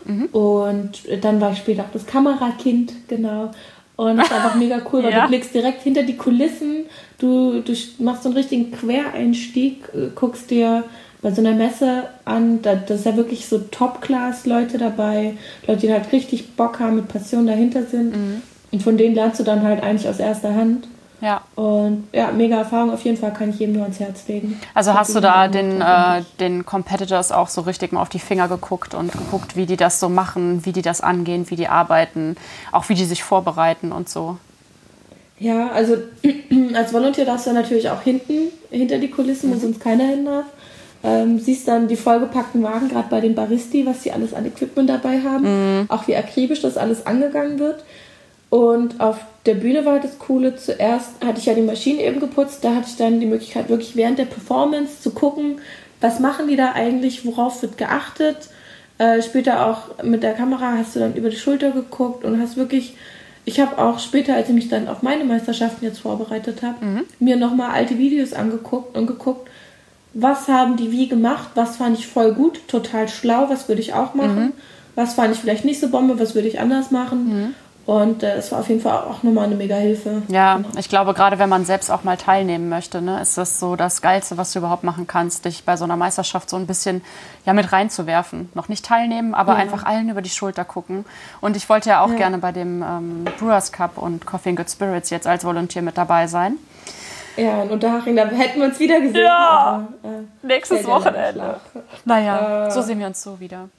Mhm. 0.03 0.25
Und 0.25 0.91
dann 1.22 1.39
war 1.39 1.53
ich 1.53 1.60
später 1.60 1.84
auch 1.84 1.94
das 1.94 2.06
Kamerakind, 2.06 2.94
genau. 3.08 3.51
Und 3.96 4.18
das 4.18 4.28
ist 4.28 4.34
einfach 4.34 4.56
mega 4.56 4.82
cool, 4.92 5.04
weil 5.04 5.12
ja. 5.14 5.24
du 5.24 5.30
blickst 5.30 5.54
direkt 5.54 5.84
hinter 5.84 6.04
die 6.04 6.18
Kulissen, 6.18 6.86
du, 7.18 7.62
du 7.62 7.74
machst 8.00 8.24
so 8.24 8.30
einen 8.30 8.38
richtigen 8.38 8.72
Quereinstieg, 8.72 9.84
äh, 9.94 10.10
guckst 10.14 10.52
dir 10.52 10.84
bei 11.22 11.32
so 11.32 11.42
einer 11.42 11.54
Messe 11.54 12.04
an, 12.25 12.62
da, 12.62 12.75
das 12.75 13.00
ist 13.00 13.06
ja 13.06 13.16
wirklich 13.16 13.48
so 13.48 13.60
Top-Class-Leute 13.60 14.78
dabei, 14.78 15.38
Leute, 15.66 15.82
die 15.82 15.94
halt 15.94 16.12
richtig 16.12 16.56
Bock 16.56 16.80
haben, 16.80 16.98
mit 16.98 17.08
Passion 17.08 17.48
dahinter 17.48 17.84
sind. 17.84 18.16
Mhm. 18.16 18.42
Und 18.72 18.84
von 18.84 18.98
denen 18.98 19.16
lernst 19.16 19.40
du 19.40 19.44
dann 19.44 19.64
halt 19.64 19.82
eigentlich 19.82 20.08
aus 20.08 20.20
erster 20.20 20.54
Hand. 20.54 20.88
Ja. 21.22 21.41
Und 21.55 22.07
ja, 22.12 22.31
mega 22.31 22.57
Erfahrung 22.57 22.91
auf 22.91 23.03
jeden 23.03 23.17
Fall 23.17 23.34
kann 23.34 23.50
ich 23.50 23.60
jedem 23.60 23.75
nur 23.75 23.84
ans 23.84 24.00
Herz 24.00 24.27
legen. 24.27 24.60
Also 24.74 24.93
hast 24.93 25.15
du 25.15 25.19
da 25.19 25.48
den, 25.48 25.81
äh, 25.81 26.24
den 26.39 26.65
Competitors 26.65 27.31
auch 27.31 27.48
so 27.48 27.62
richtig 27.62 27.93
mal 27.93 28.01
auf 28.01 28.10
die 28.10 28.19
Finger 28.19 28.48
geguckt 28.48 28.93
und 28.93 29.12
geguckt, 29.12 29.55
wie 29.55 29.65
die 29.65 29.77
das 29.77 30.00
so 30.00 30.10
machen, 30.10 30.65
wie 30.65 30.72
die 30.72 30.81
das 30.81 31.01
angehen, 31.01 31.50
wie 31.50 31.55
die 31.55 31.67
arbeiten, 31.67 32.36
auch 32.72 32.89
wie 32.89 32.95
die 32.95 33.05
sich 33.05 33.24
vorbereiten 33.24 33.91
und 33.91 34.10
so? 34.10 34.38
Ja, 35.39 35.69
also 35.69 35.98
als 36.74 36.93
Volunteer 36.93 37.25
darfst 37.25 37.48
du 37.48 37.53
natürlich 37.53 37.89
auch 37.89 38.01
hinten, 38.01 38.51
hinter 38.69 38.98
die 38.98 39.10
Kulissen, 39.10 39.50
wo 39.50 39.55
mhm. 39.55 39.60
sonst 39.60 39.79
keiner 39.81 40.05
hin 40.05 40.25
darf. 40.25 40.45
Ähm, 41.03 41.39
siehst 41.39 41.67
dann 41.67 41.88
die 41.88 41.98
vollgepackten 41.98 42.63
Wagen, 42.63 42.89
gerade 42.89 43.10
bei 43.10 43.22
den 43.22 43.36
Baristi, 43.36 43.86
was 43.86 44.01
sie 44.01 44.12
alles 44.12 44.34
an 44.34 44.45
Equipment 44.45 44.89
dabei 44.89 45.22
haben. 45.22 45.81
Mhm. 45.81 45.86
Auch 45.89 46.07
wie 46.07 46.15
akribisch 46.15 46.62
das 46.62 46.77
alles 46.77 47.05
angegangen 47.05 47.60
wird. 47.60 47.84
Und 48.55 49.01
auf 49.01 49.17
der 49.45 49.55
Bühne 49.55 49.83
war 49.83 50.00
das 50.00 50.17
Coole. 50.17 50.55
Zuerst 50.55 51.09
hatte 51.25 51.39
ich 51.39 51.45
ja 51.45 51.53
die 51.53 51.62
Maschinen 51.62 52.00
eben 52.00 52.21
geputzt. 52.21 52.63
Da 52.63 52.74
hatte 52.74 52.88
ich 52.88 52.95
dann 52.95 53.19
die 53.19 53.25
Möglichkeit, 53.25 53.67
wirklich 53.67 53.97
während 53.97 54.17
der 54.17 54.24
Performance 54.24 55.01
zu 55.01 55.12
gucken, 55.12 55.59
was 56.00 56.21
machen 56.21 56.47
die 56.47 56.55
da 56.55 56.71
eigentlich, 56.71 57.25
worauf 57.25 57.62
wird 57.62 57.77
geachtet. 57.77 58.38
Äh, 58.97 59.21
später 59.21 59.67
auch 59.67 60.01
mit 60.05 60.24
der 60.24 60.35
Kamera 60.35 60.77
hast 60.77 60.95
du 60.95 61.01
dann 61.01 61.15
über 61.15 61.29
die 61.29 61.35
Schulter 61.35 61.71
geguckt 61.71 62.24
und 62.24 62.39
hast 62.39 62.55
wirklich. 62.55 62.95
Ich 63.43 63.59
habe 63.59 63.77
auch 63.77 64.00
später, 64.00 64.35
als 64.35 64.47
ich 64.47 64.55
mich 64.55 64.69
dann 64.69 64.88
auf 64.88 65.03
meine 65.03 65.25
Meisterschaften 65.25 65.83
jetzt 65.83 66.00
vorbereitet 66.00 66.63
habe, 66.63 66.83
mhm. 66.83 67.01
mir 67.19 67.35
nochmal 67.35 67.71
alte 67.71 67.97
Videos 67.97 68.31
angeguckt 68.31 68.95
und 68.95 69.05
geguckt, 69.05 69.50
was 70.13 70.47
haben 70.47 70.77
die 70.77 70.93
wie 70.93 71.09
gemacht, 71.09 71.50
was 71.55 71.75
fand 71.75 72.00
ich 72.00 72.07
voll 72.07 72.33
gut, 72.33 72.69
total 72.69 73.09
schlau, 73.09 73.50
was 73.50 73.67
würde 73.67 73.81
ich 73.81 73.93
auch 73.93 74.13
machen, 74.13 74.39
mhm. 74.39 74.51
was 74.95 75.15
fand 75.15 75.35
ich 75.35 75.41
vielleicht 75.41 75.65
nicht 75.65 75.81
so 75.81 75.89
Bombe, 75.89 76.17
was 76.19 76.35
würde 76.35 76.47
ich 76.47 76.62
anders 76.62 76.89
machen. 76.89 77.27
Mhm. 77.27 77.55
Und 77.86 78.24
äh, 78.24 78.36
es 78.38 78.51
war 78.51 78.60
auf 78.60 78.70
jeden 78.70 78.82
Fall 78.82 79.04
auch 79.04 79.22
nochmal 79.22 79.46
eine 79.46 79.56
mega 79.56 79.75
Hilfe. 79.75 80.24
Ja, 80.27 80.58
genau. 80.58 80.70
ich 80.77 80.89
glaube, 80.89 81.13
gerade 81.13 81.38
wenn 81.38 81.50
man 81.50 81.65
selbst 81.65 81.92
auch 81.92 82.04
mal 82.04 82.18
teilnehmen 82.18 82.68
möchte, 82.68 83.00
ne, 83.00 83.22
ist 83.22 83.38
das 83.38 83.60
so 83.60 83.75
das 83.75 84.01
Geilste, 84.01 84.38
was 84.38 84.54
du 84.54 84.60
überhaupt 84.60 84.84
machen 84.84 85.06
kannst, 85.06 85.46
dich 85.46 85.65
bei 85.65 85.77
so 85.77 85.84
einer 85.84 85.96
Meisterschaft 85.96 86.50
so 86.50 86.56
ein 86.58 86.65
bisschen 86.65 87.04
ja, 87.46 87.54
mit 87.54 87.72
reinzuwerfen. 87.72 88.50
Noch 88.56 88.70
nicht 88.70 88.86
teilnehmen, 88.86 89.36
aber 89.36 89.54
ja. 89.54 89.60
einfach 89.60 89.84
allen 89.84 90.10
über 90.10 90.24
die 90.24 90.32
Schulter 90.32 90.65
gucken. 90.65 91.06
Und 91.42 91.56
ich 91.56 91.70
wollte 91.70 91.89
ja 91.89 92.04
auch 92.04 92.10
ja. 92.10 92.15
gerne 92.15 92.39
bei 92.39 92.51
dem 92.51 92.82
ähm, 92.82 93.25
Brewers 93.38 93.72
Cup 93.72 94.00
und 94.00 94.25
Coffee 94.25 94.50
and 94.50 94.58
Good 94.58 94.72
Spirits 94.72 95.12
jetzt 95.12 95.27
als 95.27 95.46
Volunteer 95.46 95.84
mit 95.84 95.96
dabei 95.96 96.25
sein. 96.25 96.58
Ja, 97.38 97.63
in 97.63 97.70
Unterhaching, 97.70 98.15
da 98.15 98.25
hätten 98.27 98.62
wir 98.62 98.68
uns 98.68 98.80
wieder 98.80 99.00
gesehen. 99.00 99.25
Ja, 99.25 99.88
aber, 100.01 100.10
äh, 100.10 100.48
nächstes 100.48 100.88
Wochenende. 100.88 101.60
Naja, 102.06 102.68
äh, 102.68 102.72
so 102.72 102.82
sehen 102.82 102.98
wir 102.98 103.08
uns 103.08 103.22
so 103.22 103.39
wieder. 103.39 103.70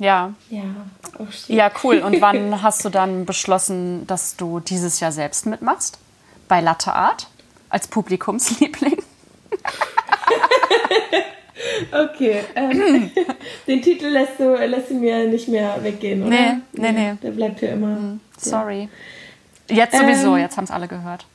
Ja. 0.00 0.32
Ja, 0.48 0.62
oh, 1.18 1.26
ja, 1.48 1.70
cool. 1.84 1.98
Und 1.98 2.20
wann 2.22 2.62
hast 2.62 2.84
du 2.84 2.88
dann 2.88 3.26
beschlossen, 3.26 4.06
dass 4.06 4.34
du 4.34 4.58
dieses 4.58 4.98
Jahr 4.98 5.12
selbst 5.12 5.46
mitmachst? 5.46 5.98
Bei 6.48 6.60
Latte 6.60 6.94
Art? 6.94 7.28
Als 7.68 7.86
Publikumsliebling? 7.86 8.96
okay. 11.92 12.40
Ähm, 12.56 13.10
den 13.66 13.82
Titel 13.82 14.06
lässt 14.06 14.40
du, 14.40 14.54
lässt 14.54 14.90
du 14.90 14.94
mir 14.94 15.26
nicht 15.28 15.48
mehr 15.48 15.76
weggehen, 15.82 16.22
oder? 16.22 16.30
Nee, 16.30 16.56
nee, 16.72 16.92
nee. 16.92 17.14
Der 17.22 17.30
bleibt 17.30 17.60
hier 17.60 17.72
immer. 17.72 17.88
Mhm. 17.88 18.20
Sorry. 18.38 18.88
Jetzt 19.68 19.96
sowieso, 19.96 20.34
ähm, 20.34 20.42
jetzt 20.42 20.56
haben 20.56 20.64
es 20.64 20.70
alle 20.70 20.88
gehört. 20.88 21.26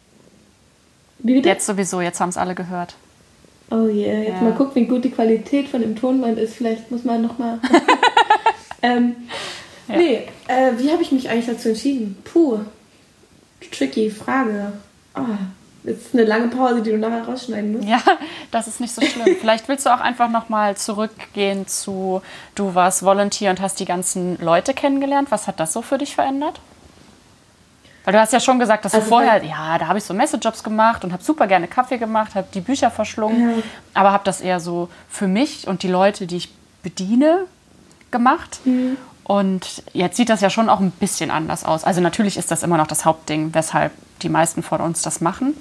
Wie 1.19 1.35
bitte? 1.35 1.47
Jetzt 1.47 1.67
sowieso, 1.67 2.01
jetzt 2.01 2.19
haben 2.19 2.29
es 2.29 2.37
alle 2.37 2.55
gehört. 2.55 2.95
Oh 3.71 3.87
yeah, 3.87 4.19
jetzt 4.19 4.41
ja. 4.41 4.41
mal 4.41 4.53
gucken, 4.53 4.75
wie 4.75 4.85
gut 4.85 5.05
die 5.05 5.11
Qualität 5.11 5.69
von 5.69 5.81
dem 5.81 5.95
Tonband 5.95 6.37
ist. 6.37 6.55
Vielleicht 6.55 6.91
muss 6.91 7.03
man 7.03 7.21
nochmal. 7.21 7.59
Ähm, 8.85 9.15
ja. 9.87 9.97
Nee, 9.97 10.27
äh, 10.47 10.71
wie 10.77 10.91
habe 10.91 11.01
ich 11.01 11.11
mich 11.11 11.29
eigentlich 11.29 11.45
dazu 11.45 11.69
entschieden? 11.69 12.17
Puh, 12.23 12.59
tricky 13.71 14.09
Frage. 14.09 14.73
Oh, 15.15 15.21
jetzt 15.83 16.13
eine 16.13 16.23
lange 16.23 16.47
Pause, 16.47 16.81
die 16.81 16.91
du 16.91 16.97
nachher 16.97 17.23
rausschneiden 17.23 17.73
musst. 17.73 17.87
Ja, 17.87 18.01
das 18.51 18.67
ist 18.67 18.79
nicht 18.79 18.93
so 18.93 19.01
schlimm. 19.01 19.35
Vielleicht 19.39 19.67
willst 19.67 19.85
du 19.85 19.93
auch 19.93 20.01
einfach 20.01 20.29
nochmal 20.29 20.75
zurückgehen 20.75 21.67
zu, 21.67 22.21
du 22.55 22.75
warst 22.75 23.03
Volunteer 23.03 23.51
und 23.51 23.61
hast 23.61 23.79
die 23.79 23.85
ganzen 23.85 24.39
Leute 24.41 24.73
kennengelernt. 24.73 25.31
Was 25.31 25.47
hat 25.47 25.59
das 25.59 25.73
so 25.73 25.81
für 25.81 25.97
dich 25.97 26.15
verändert? 26.15 26.59
Weil 28.03 28.13
du 28.13 28.19
hast 28.19 28.33
ja 28.33 28.39
schon 28.39 28.59
gesagt, 28.59 28.85
dass 28.85 28.93
also 28.93 29.03
du 29.03 29.09
vorher, 29.09 29.43
ja, 29.43 29.79
da 29.79 29.87
habe 29.87 29.97
ich 29.97 30.03
so 30.03 30.13
Messejobs 30.13 30.63
gemacht 30.63 31.03
und 31.03 31.11
habe 31.11 31.23
super 31.23 31.47
gerne 31.47 31.67
Kaffee 31.67 31.97
gemacht, 31.97 32.35
habe 32.35 32.47
die 32.53 32.61
Bücher 32.61 32.91
verschlungen, 32.91 33.57
ja. 33.57 33.63
aber 33.95 34.11
habe 34.11 34.23
das 34.23 34.41
eher 34.41 34.59
so 34.59 34.89
für 35.09 35.27
mich 35.27 35.67
und 35.67 35.81
die 35.81 35.87
Leute, 35.87 36.27
die 36.27 36.37
ich 36.37 36.53
bediene, 36.83 37.47
gemacht. 38.15 38.59
Mhm. 38.63 38.95
Und 39.25 39.83
jetzt 39.93 40.17
sieht 40.17 40.29
das 40.29 40.41
ja 40.41 40.49
schon 40.49 40.69
auch 40.69 40.79
ein 40.79 40.91
bisschen 40.91 41.31
anders 41.31 41.65
aus. 41.65 41.83
Also 41.83 41.99
natürlich 41.99 42.37
ist 42.37 42.51
das 42.51 42.63
immer 42.63 42.77
noch 42.77 42.87
das 42.87 43.05
Hauptding, 43.05 43.53
weshalb 43.53 43.91
die 44.21 44.29
meisten 44.29 44.63
von 44.63 44.79
uns 44.81 45.01
das 45.01 45.19
machen. 45.19 45.55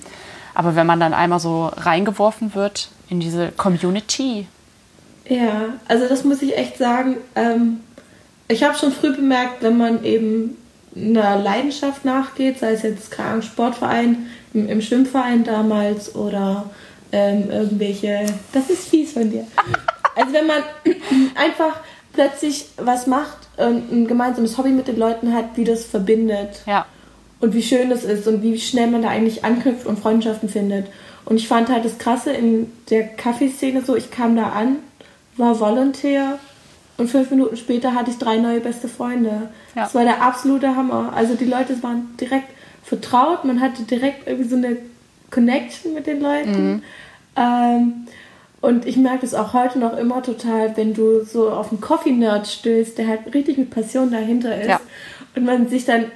Aber 0.55 0.77
wenn 0.77 0.87
man 0.87 1.01
dann 1.01 1.15
einmal 1.15 1.41
so 1.41 1.73
reingeworfen 1.75 2.55
wird 2.55 2.91
in 3.09 3.21
diese 3.21 3.51
Community. 3.53 4.47
Ja, 5.27 5.71
also 5.89 6.07
das 6.07 6.25
muss 6.25 6.43
ich 6.43 6.57
echt 6.57 6.77
sagen. 6.77 7.17
Ähm, 7.35 7.81
ich 8.49 8.63
habe 8.63 8.77
schon 8.77 8.93
früh 8.93 9.17
bemerkt, 9.17 9.63
wenn 9.63 9.79
man 9.79 10.05
eben 10.05 10.57
einer 10.95 11.37
Leidenschaft 11.37 12.05
nachgeht, 12.05 12.61
sei 12.61 12.73
es 12.73 12.83
jetzt 12.83 13.11
kein 13.11 13.43
Sportverein, 13.43 14.27
im, 14.53 14.69
im, 14.69 14.81
Schwimmverein 14.81 15.43
damals 15.43 16.15
oder 16.15 16.71
ähm, 17.11 17.51
irgendwelche. 17.51 18.27
Das 18.53 18.71
ist 18.71 18.89
fies 18.89 19.13
von 19.13 19.31
dir. 19.31 19.47
Also 20.17 20.33
wenn 20.33 20.47
man 20.47 20.63
einfach 21.35 21.81
plötzlich 22.15 22.67
was 22.77 23.07
macht 23.07 23.37
und 23.57 23.93
ein 23.93 24.07
gemeinsames 24.07 24.57
Hobby 24.57 24.71
mit 24.71 24.89
den 24.89 24.97
Leuten 24.97 25.35
hat, 25.35 25.57
wie 25.57 25.65
das 25.65 25.85
verbindet. 25.85 26.63
Ja. 26.67 26.87
Und 27.41 27.53
wie 27.53 27.63
schön 27.63 27.91
das 27.91 28.05
ist 28.05 28.27
und 28.27 28.43
wie 28.43 28.59
schnell 28.59 28.87
man 28.87 29.03
da 29.03 29.09
eigentlich 29.09 29.45
anknüpft 29.45 29.87
und 29.87 29.99
Freundschaften 29.99 30.49
findet. 30.49 30.87
Und 31.27 31.37
ich 31.37 31.49
fand 31.49 31.69
halt 31.69 31.85
das 31.85 31.99
Krasse 31.99 32.33
in 32.33 32.73
der 32.91 33.07
Kaffeeszene 33.09 33.83
so, 33.83 33.97
ich 33.97 34.11
kam 34.11 34.37
da 34.37 34.51
an, 34.51 34.77
war 35.37 35.59
Volunteer 35.61 36.39
und 36.97 37.11
fünf 37.11 37.31
Minuten 37.31 37.57
später 37.57 37.95
hatte 37.95 38.11
ich 38.11 38.19
drei 38.19 38.37
neue 38.37 38.61
beste 38.61 38.89
Freunde. 38.89 39.51
Ja. 39.75 39.83
Das 39.83 39.95
war 39.95 40.05
der 40.05 40.23
absolute 40.23 40.77
Hammer. 40.77 41.13
Also 41.15 41.35
die 41.35 41.45
Leute 41.45 41.83
waren 41.83 42.17
direkt 42.21 42.49
vertraut, 42.83 43.45
man 43.45 43.61
hatte 43.61 43.83
direkt 43.83 44.27
irgendwie 44.27 44.49
so 44.49 44.57
eine 44.57 44.77
Connection 45.31 45.95
mit 45.95 46.07
den 46.07 46.21
Leuten. 46.21 46.67
Mhm. 46.67 46.83
Ähm, 47.37 48.07
und 48.65 48.87
ich 48.87 48.97
merke 48.97 49.27
es 49.27 49.35
auch 49.35 49.53
heute 49.53 49.79
noch 49.79 49.97
immer 49.97 50.23
total, 50.23 50.75
wenn 50.77 50.95
du 50.95 51.23
so 51.25 51.51
auf 51.51 51.71
einen 51.71 51.83
Coffee-Nerd 51.83 52.47
stößt, 52.47 52.97
der 52.97 53.09
halt 53.09 53.35
richtig 53.35 53.59
mit 53.59 53.71
Passion 53.71 54.11
dahinter 54.11 54.59
ist. 54.59 54.69
Ja. 54.69 54.81
Und 55.37 55.45
man 55.45 55.69
sich 55.69 55.85
dann 55.85 56.07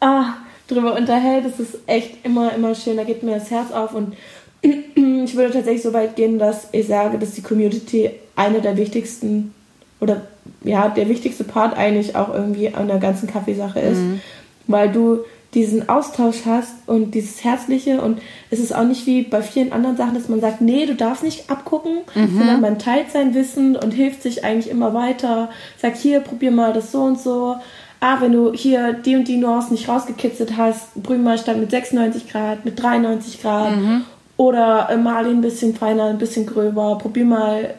ah, 0.00 0.34
drüber 0.68 0.94
unterhält. 0.96 1.46
Das 1.46 1.58
ist 1.58 1.78
echt 1.86 2.24
immer, 2.24 2.52
immer 2.52 2.74
schön. 2.74 2.98
Da 2.98 3.04
geht 3.04 3.22
mir 3.22 3.36
das 3.36 3.50
Herz 3.50 3.72
auf. 3.72 3.94
Und 3.94 4.14
ich 4.60 5.34
würde 5.34 5.54
tatsächlich 5.54 5.82
so 5.82 5.94
weit 5.94 6.14
gehen, 6.14 6.38
dass 6.38 6.68
ich 6.72 6.86
sage, 6.86 7.18
dass 7.18 7.32
die 7.32 7.42
Community 7.42 8.10
eine 8.36 8.60
der 8.60 8.76
wichtigsten 8.76 9.54
oder 10.00 10.26
ja, 10.62 10.90
der 10.90 11.08
wichtigste 11.08 11.44
Part 11.44 11.74
eigentlich 11.74 12.16
auch 12.16 12.34
irgendwie 12.34 12.74
an 12.74 12.86
der 12.86 12.98
ganzen 12.98 13.28
Kaffeesache 13.28 13.80
ist. 13.80 13.98
Mhm. 13.98 14.20
Weil 14.66 14.92
du 14.92 15.20
diesen 15.54 15.88
Austausch 15.88 16.46
hast 16.46 16.74
und 16.86 17.14
dieses 17.14 17.44
Herzliche 17.44 18.00
und 18.00 18.20
es 18.50 18.58
ist 18.58 18.74
auch 18.74 18.84
nicht 18.84 19.06
wie 19.06 19.22
bei 19.22 19.42
vielen 19.42 19.72
anderen 19.72 19.96
Sachen, 19.96 20.14
dass 20.14 20.28
man 20.28 20.40
sagt, 20.40 20.60
nee, 20.60 20.86
du 20.86 20.94
darfst 20.94 21.22
nicht 21.22 21.50
abgucken, 21.50 21.98
mhm. 22.14 22.38
sondern 22.38 22.60
man 22.60 22.78
teilt 22.78 23.10
sein 23.12 23.34
Wissen 23.34 23.76
und 23.76 23.92
hilft 23.92 24.22
sich 24.22 24.44
eigentlich 24.44 24.70
immer 24.70 24.94
weiter. 24.94 25.50
Sagt, 25.80 25.96
hier, 25.96 26.20
probier 26.20 26.50
mal 26.50 26.72
das 26.72 26.92
so 26.92 27.02
und 27.02 27.20
so. 27.20 27.56
Ah, 28.00 28.20
wenn 28.20 28.32
du 28.32 28.52
hier 28.52 28.92
die 28.92 29.16
und 29.16 29.28
die 29.28 29.36
Nuance 29.36 29.72
nicht 29.72 29.88
rausgekitzelt 29.88 30.56
hast, 30.56 30.94
brühe 30.94 31.18
mal 31.18 31.38
statt 31.38 31.56
mit 31.56 31.70
96 31.70 32.28
Grad, 32.28 32.64
mit 32.64 32.82
93 32.82 33.40
Grad. 33.40 33.76
Mhm. 33.76 34.02
Oder 34.36 34.88
äh, 34.90 34.96
mal 34.96 35.24
ein 35.24 35.40
bisschen 35.40 35.74
feiner, 35.74 36.06
ein 36.06 36.18
bisschen 36.18 36.44
gröber. 36.44 36.98
Probier 36.98 37.24
mal 37.24 37.74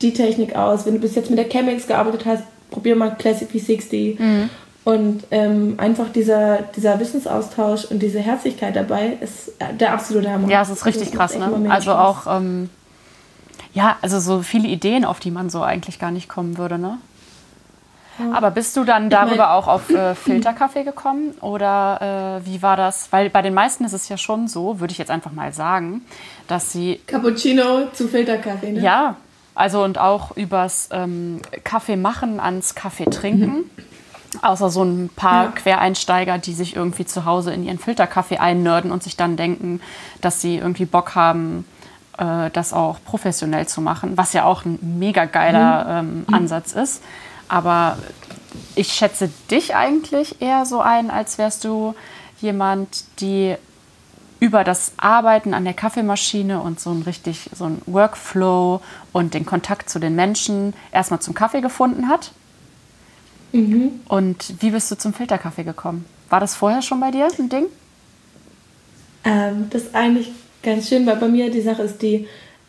die 0.00 0.12
Technik 0.12 0.54
aus. 0.54 0.86
Wenn 0.86 0.94
du 0.94 1.00
bis 1.00 1.14
jetzt 1.14 1.30
mit 1.30 1.38
der 1.38 1.48
Chemex 1.48 1.86
gearbeitet 1.86 2.24
hast, 2.24 2.44
probier 2.70 2.96
mal 2.96 3.16
Classic 3.16 3.48
P60. 3.50 4.20
Mhm. 4.20 4.50
Und 4.84 5.24
ähm, 5.30 5.74
einfach 5.78 6.10
dieser, 6.10 6.58
dieser 6.76 7.00
Wissensaustausch 7.00 7.86
und 7.86 8.00
diese 8.00 8.20
Herzlichkeit 8.20 8.76
dabei 8.76 9.16
ist 9.20 9.52
der 9.80 9.94
absolute 9.94 10.30
Hammer. 10.30 10.48
Ja, 10.48 10.60
es 10.60 10.68
ist 10.68 10.84
richtig 10.84 11.10
das 11.10 11.16
krass, 11.16 11.38
ne? 11.38 11.66
Also 11.70 11.92
auch, 11.92 12.26
ähm, 12.26 12.68
ja, 13.72 13.96
also 14.02 14.20
so 14.20 14.42
viele 14.42 14.68
Ideen, 14.68 15.06
auf 15.06 15.20
die 15.20 15.30
man 15.30 15.48
so 15.48 15.62
eigentlich 15.62 15.98
gar 15.98 16.10
nicht 16.10 16.28
kommen 16.28 16.58
würde, 16.58 16.78
ne? 16.78 16.98
Ja. 18.18 18.32
Aber 18.32 18.50
bist 18.50 18.76
du 18.76 18.84
dann 18.84 19.08
darüber 19.08 19.32
ich 19.32 19.38
mein, 19.38 19.48
auch 19.48 19.68
auf 19.68 19.88
äh, 19.88 20.14
Filterkaffee 20.14 20.84
gekommen 20.84 21.32
oder 21.40 22.42
äh, 22.42 22.46
wie 22.46 22.60
war 22.60 22.76
das? 22.76 23.08
Weil 23.10 23.30
bei 23.30 23.40
den 23.40 23.54
meisten 23.54 23.84
ist 23.84 23.94
es 23.94 24.10
ja 24.10 24.18
schon 24.18 24.48
so, 24.48 24.80
würde 24.80 24.92
ich 24.92 24.98
jetzt 24.98 25.10
einfach 25.10 25.32
mal 25.32 25.54
sagen, 25.54 26.02
dass 26.46 26.72
sie. 26.72 27.00
Cappuccino 27.06 27.86
zu 27.94 28.06
Filterkaffee, 28.06 28.72
ne? 28.72 28.80
Ja, 28.80 29.16
also 29.54 29.82
und 29.82 29.96
auch 29.96 30.36
übers 30.36 30.90
ähm, 30.92 31.40
Kaffee 31.64 31.96
machen 31.96 32.38
ans 32.38 32.74
Kaffee 32.74 33.06
trinken. 33.06 33.46
Mhm 33.46 33.70
Außer 34.42 34.70
so 34.70 34.82
ein 34.82 35.10
paar 35.14 35.44
ja. 35.44 35.50
Quereinsteiger, 35.50 36.38
die 36.38 36.52
sich 36.52 36.76
irgendwie 36.76 37.04
zu 37.04 37.24
Hause 37.24 37.52
in 37.52 37.64
ihren 37.64 37.78
Filterkaffee 37.78 38.38
einnörden 38.38 38.92
und 38.92 39.02
sich 39.02 39.16
dann 39.16 39.36
denken, 39.36 39.80
dass 40.20 40.40
sie 40.40 40.56
irgendwie 40.56 40.84
Bock 40.84 41.14
haben, 41.14 41.64
äh, 42.18 42.50
das 42.50 42.72
auch 42.72 42.98
professionell 43.04 43.66
zu 43.66 43.80
machen, 43.80 44.16
was 44.16 44.32
ja 44.32 44.44
auch 44.44 44.64
ein 44.64 44.78
mega 44.98 45.24
geiler 45.24 46.02
mhm. 46.02 46.08
ähm, 46.08 46.24
mhm. 46.26 46.34
Ansatz 46.34 46.72
ist. 46.72 47.02
Aber 47.48 47.98
ich 48.74 48.92
schätze 48.92 49.30
dich 49.50 49.74
eigentlich 49.74 50.40
eher 50.40 50.64
so 50.66 50.80
ein, 50.80 51.10
als 51.10 51.38
wärst 51.38 51.64
du 51.64 51.94
jemand, 52.40 53.04
die 53.20 53.56
über 54.40 54.64
das 54.64 54.92
Arbeiten 54.96 55.54
an 55.54 55.64
der 55.64 55.74
Kaffeemaschine 55.74 56.60
und 56.60 56.78
so 56.78 56.90
ein 56.90 57.02
richtig 57.02 57.50
so 57.54 57.64
ein 57.64 57.80
Workflow 57.86 58.80
und 59.12 59.32
den 59.32 59.46
Kontakt 59.46 59.88
zu 59.88 59.98
den 59.98 60.14
Menschen 60.14 60.74
erstmal 60.92 61.20
zum 61.20 61.34
Kaffee 61.34 61.60
gefunden 61.60 62.08
hat 62.08 62.32
Mhm. 63.54 64.00
Und 64.08 64.60
wie 64.60 64.70
bist 64.70 64.90
du 64.90 64.96
zum 64.96 65.14
Filterkaffee 65.14 65.62
gekommen? 65.62 66.04
War 66.28 66.40
das 66.40 66.56
vorher 66.56 66.82
schon 66.82 66.98
bei 66.98 67.12
dir 67.12 67.28
ein 67.38 67.48
Ding? 67.48 67.66
Ähm, 69.24 69.68
das 69.70 69.82
ist 69.82 69.94
eigentlich 69.94 70.32
ganz 70.62 70.88
schön, 70.88 71.06
weil 71.06 71.16
bei 71.16 71.28
mir 71.28 71.50
die 71.50 71.60
Sache 71.60 71.82
ist 71.82 72.02
die, 72.02 72.26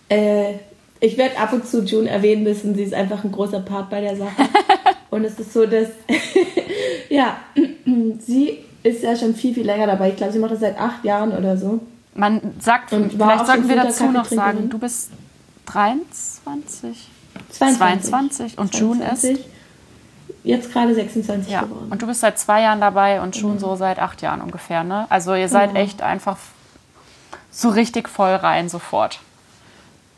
äh, 0.10 0.54
ich 1.00 1.18
werde 1.18 1.40
ab 1.40 1.54
und 1.54 1.68
zu 1.68 1.84
June 1.84 2.08
erwähnen 2.08 2.44
müssen, 2.44 2.76
sie 2.76 2.84
ist 2.84 2.94
einfach 2.94 3.24
ein 3.24 3.32
großer 3.32 3.62
Part 3.62 3.90
bei 3.90 4.00
der 4.00 4.16
Sache. 4.16 4.44
und 5.10 5.26
es 5.26 5.40
ist 5.40 5.54
so, 5.54 5.66
dass, 5.66 5.88
ja, 7.10 7.38
sie 8.20 8.60
ist 8.84 9.02
ja 9.02 9.16
schon 9.16 9.34
viel, 9.34 9.56
viel 9.56 9.66
länger 9.66 9.88
dabei. 9.88 10.10
Ich 10.10 10.18
glaube, 10.18 10.34
sie 10.34 10.40
macht 10.40 10.52
das 10.52 10.60
seit 10.60 10.78
acht 10.78 11.04
Jahren 11.04 11.32
oder 11.36 11.58
so. 11.58 11.80
Man 12.14 12.54
sagt, 12.60 12.94
und 12.94 13.14
vielleicht 13.14 13.48
sollten 13.48 13.68
wir 13.68 13.76
dazu 13.76 14.06
noch 14.06 14.26
sagen, 14.26 14.70
du 14.70 14.78
bist 14.78 15.10
23? 15.66 17.10
22. 17.50 18.04
22 18.04 18.58
und 18.60 18.72
22. 18.72 18.80
June 18.80 19.12
ist? 19.12 19.55
Jetzt 20.46 20.72
gerade 20.72 20.94
26 20.94 21.52
ja. 21.52 21.62
geworden. 21.62 21.88
Und 21.90 22.02
du 22.02 22.08
bist 22.08 22.22
seit 22.22 22.40
zwei 22.40 22.62
Jahren 22.62 22.80
dabei 22.80 23.22
und 23.22 23.36
schon 23.36 23.56
mhm. 23.56 23.60
so 23.60 23.76
seit 23.76 24.00
acht 24.00 24.22
Jahren 24.22 24.42
ungefähr, 24.42 24.84
ne? 24.84 25.08
Also 25.10 25.34
ihr 25.36 25.50
seid 25.50 25.70
genau. 25.70 25.82
echt 25.82 26.02
einfach 26.02 26.38
so 27.52 27.70
richtig 27.70 28.08
voll 28.08 28.36
rein 28.36 28.70
sofort. 28.70 29.20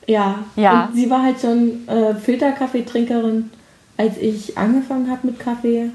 Ja. 0.06 0.40
Ja. 0.56 0.86
Und 0.86 0.96
sie 0.96 1.10
war 1.10 1.24
halt 1.24 1.42
schon 1.42 1.88
äh, 1.88 2.16
Filterkaffeetrinkerin, 2.16 3.52
als 3.98 4.18
ich 4.18 4.58
angefangen 4.58 5.10
habe 5.10 5.28
mit 5.28 5.40
Kaffee. 5.40 5.90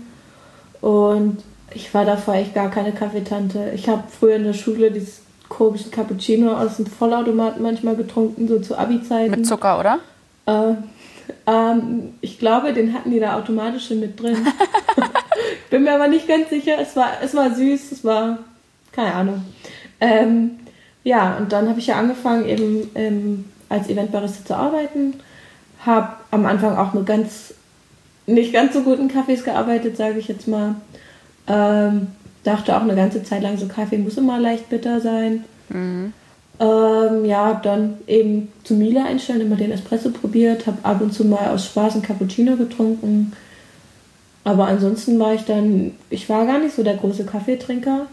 Und 0.81 1.43
ich 1.75 1.93
war 1.95 2.05
davor 2.05 2.35
echt 2.35 2.55
gar 2.55 2.71
keine 2.71 2.93
Kaffeetante. 2.93 3.73
Ich 3.75 3.89
habe 3.89 4.05
früher 4.09 4.37
in 4.37 4.45
der 4.45 4.53
Schule 4.53 4.91
dieses 4.91 5.23
komischen 5.49 5.91
Cappuccino 5.91 6.53
aus 6.55 6.77
dem 6.77 6.87
Vollautomaten 6.87 7.63
manchmal 7.63 7.97
getrunken, 7.97 8.49
so 8.49 8.59
zu 8.59 8.77
Abi-Zeiten. 8.79 9.31
Mit 9.31 9.47
Zucker, 9.47 9.79
oder? 9.79 9.99
Äh, 10.47 10.75
ähm, 11.47 12.15
ich 12.21 12.39
glaube, 12.39 12.73
den 12.73 12.95
hatten 12.95 13.11
die 13.11 13.21
da 13.21 13.37
automatisch 13.37 13.89
schon 13.89 14.01
mit 14.01 14.21
drin. 14.21 14.37
Bin 15.71 15.85
mir 15.85 15.95
aber 15.95 16.09
nicht 16.09 16.29
ganz 16.29 16.51
sicher. 16.51 16.79
Es 16.81 16.95
war, 16.97 17.11
es 17.23 17.35
war 17.35 17.55
süß, 17.55 17.93
es 17.93 18.05
war, 18.05 18.39
keine 18.93 19.15
Ahnung. 19.15 19.45
Ähm, 20.01 20.59
ja, 21.05 21.37
und 21.37 21.53
dann 21.53 21.69
habe 21.69 21.81
ich 21.81 21.89
ja 21.89 21.97
angefangen, 21.97 22.47
eben 22.47 22.91
ähm, 22.95 23.45
als 23.69 23.89
Eventbarista 23.89 24.45
zu 24.45 24.55
arbeiten. 24.55 25.15
Habe 25.85 26.15
am 26.31 26.47
Anfang 26.47 26.77
auch 26.77 26.93
mit 26.93 27.07
ganz, 27.07 27.55
nicht 28.27 28.53
ganz 28.53 28.75
so 28.75 28.83
guten 28.83 29.09
Kaffees 29.09 29.45
gearbeitet, 29.45 29.97
sage 29.97 30.19
ich 30.19 30.29
jetzt 30.29 30.47
mal. 30.47 30.77
Ähm, 31.49 32.09
dachte 32.45 32.77
auch 32.77 32.83
eine 32.83 32.95
ganze 32.95 33.25
Zeit 33.25 33.43
lang, 33.43 33.59
so 33.59 33.67
Kaffee 33.67 33.99
muss 33.99 34.17
immer 34.17 34.39
leicht 34.39 34.69
bitter 34.69 35.01
sein. 35.01 35.45
Mhm. 35.69 36.13
Ähm, 36.63 37.25
ja, 37.25 37.55
dann 37.55 37.95
eben 38.07 38.53
zu 38.63 38.75
Miele 38.75 39.05
einstellen, 39.05 39.41
immer 39.41 39.57
den 39.57 39.73
Espresso 39.73 40.11
probiert, 40.11 40.69
habe 40.69 40.79
ab 40.85 41.01
und 41.01 41.13
zu 41.13 41.25
mal 41.25 41.49
aus 41.49 41.67
Spaß 41.67 41.95
einen 41.95 42.03
Cappuccino 42.03 42.57
getrunken. 42.57 43.33
Aber 44.45 44.69
ansonsten 44.69 45.19
war 45.19 45.35
ich 45.35 45.45
dann, 45.45 45.97
ich 46.09 46.29
war 46.29 46.47
gar 46.47 46.61
nicht 46.61 46.77
so 46.77 46.85
der 46.85 46.97
große 46.97 47.25
Kaffeetrinker. 47.25 48.07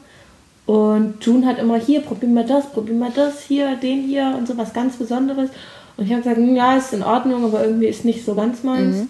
Und 0.66 1.24
June 1.24 1.46
hat 1.46 1.60
immer 1.60 1.78
hier, 1.78 2.02
probier 2.02 2.30
mal 2.30 2.46
das, 2.46 2.72
probier 2.72 2.96
mal 2.96 3.12
das, 3.14 3.42
hier, 3.42 3.76
den 3.76 4.02
hier 4.02 4.34
und 4.36 4.48
so 4.48 4.58
was 4.58 4.74
ganz 4.74 4.98
Besonderes. 4.98 5.52
Und 5.98 6.06
ich 6.06 6.12
habe 6.12 6.24
gesagt, 6.24 6.38
hm, 6.38 6.56
ja, 6.56 6.76
ist 6.76 6.94
in 6.94 7.04
Ordnung, 7.04 7.46
aber 7.46 7.64
irgendwie 7.64 7.88
ist 7.88 8.04
nicht 8.04 8.26
so 8.26 8.34
ganz 8.34 8.64
meins. 8.64 8.98
Mhm. 8.98 9.10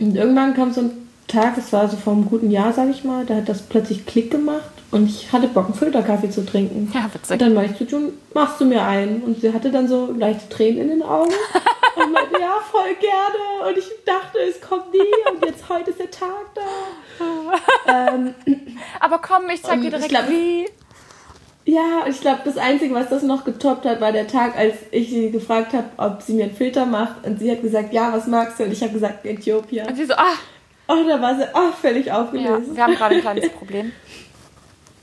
Und 0.00 0.16
irgendwann 0.16 0.54
kam 0.54 0.72
so 0.72 0.80
ein 0.80 0.90
Tag, 1.28 1.58
es 1.58 1.72
war 1.72 1.88
so 1.88 1.96
vor 1.96 2.12
einem 2.12 2.28
guten 2.28 2.50
Jahr, 2.50 2.72
sag 2.72 2.90
ich 2.90 3.04
mal, 3.04 3.24
da 3.24 3.36
hat 3.36 3.48
das 3.48 3.62
plötzlich 3.62 4.04
Klick 4.04 4.32
gemacht 4.32 4.81
und 4.92 5.06
ich 5.08 5.32
hatte 5.32 5.48
Bock, 5.48 5.64
einen 5.66 5.74
Filterkaffee 5.74 6.30
zu 6.30 6.46
trinken. 6.46 6.90
Ja, 6.94 7.10
witzig. 7.12 7.32
Und 7.32 7.42
dann 7.42 7.54
war 7.56 7.64
ich 7.64 7.76
zu 7.76 7.84
June, 7.84 8.12
machst 8.34 8.60
du 8.60 8.64
mir 8.64 8.82
einen? 8.84 9.22
Und 9.22 9.40
sie 9.40 9.52
hatte 9.52 9.70
dann 9.70 9.88
so 9.88 10.12
leichte 10.16 10.48
Tränen 10.48 10.82
in 10.82 10.88
den 10.90 11.02
Augen 11.02 11.32
und 11.96 12.12
meinte, 12.12 12.40
ja, 12.40 12.54
voll 12.70 12.94
gerne. 13.00 13.68
Und 13.70 13.78
ich 13.78 13.88
dachte, 14.06 14.38
es 14.48 14.60
kommt 14.60 14.92
nie 14.92 15.00
und 15.32 15.44
jetzt 15.44 15.68
heute 15.68 15.90
ist 15.90 15.98
der 15.98 16.10
Tag 16.10 16.46
da. 16.54 18.12
ähm, 18.14 18.34
Aber 19.00 19.18
komm, 19.18 19.48
ich 19.52 19.62
zeig 19.62 19.80
dir 19.80 19.90
direkt 19.90 20.08
glaub- 20.08 20.28
wie. 20.28 20.66
ja, 21.64 22.04
ich 22.08 22.20
glaube, 22.20 22.40
das 22.44 22.56
Einzige, 22.58 22.94
was 22.94 23.08
das 23.08 23.22
noch 23.22 23.44
getoppt 23.44 23.84
hat, 23.86 24.00
war 24.00 24.12
der 24.12 24.26
Tag, 24.26 24.56
als 24.56 24.74
ich 24.90 25.10
sie 25.10 25.30
gefragt 25.30 25.72
habe, 25.72 25.86
ob 25.96 26.22
sie 26.22 26.34
mir 26.34 26.44
einen 26.44 26.54
Filter 26.56 26.86
macht. 26.86 27.24
Und 27.26 27.38
sie 27.38 27.50
hat 27.50 27.62
gesagt, 27.62 27.92
ja, 27.92 28.12
was 28.12 28.26
magst 28.26 28.58
du? 28.60 28.64
Und 28.64 28.72
ich 28.72 28.82
habe 28.82 28.92
gesagt, 28.92 29.24
Äthiopien. 29.24 29.86
Und 29.86 29.96
sie 29.96 30.04
so, 30.06 30.14
ah, 30.14 30.34
Und 30.88 31.08
da 31.08 31.20
war 31.20 31.34
sie 31.36 31.44
oh, 31.54 31.72
völlig 31.80 32.06
ja, 32.06 32.20
aufgelöst. 32.22 32.74
wir 32.74 32.82
haben 32.82 32.94
gerade 32.94 33.14
ein 33.16 33.20
kleines 33.22 33.48
Problem. 33.58 33.92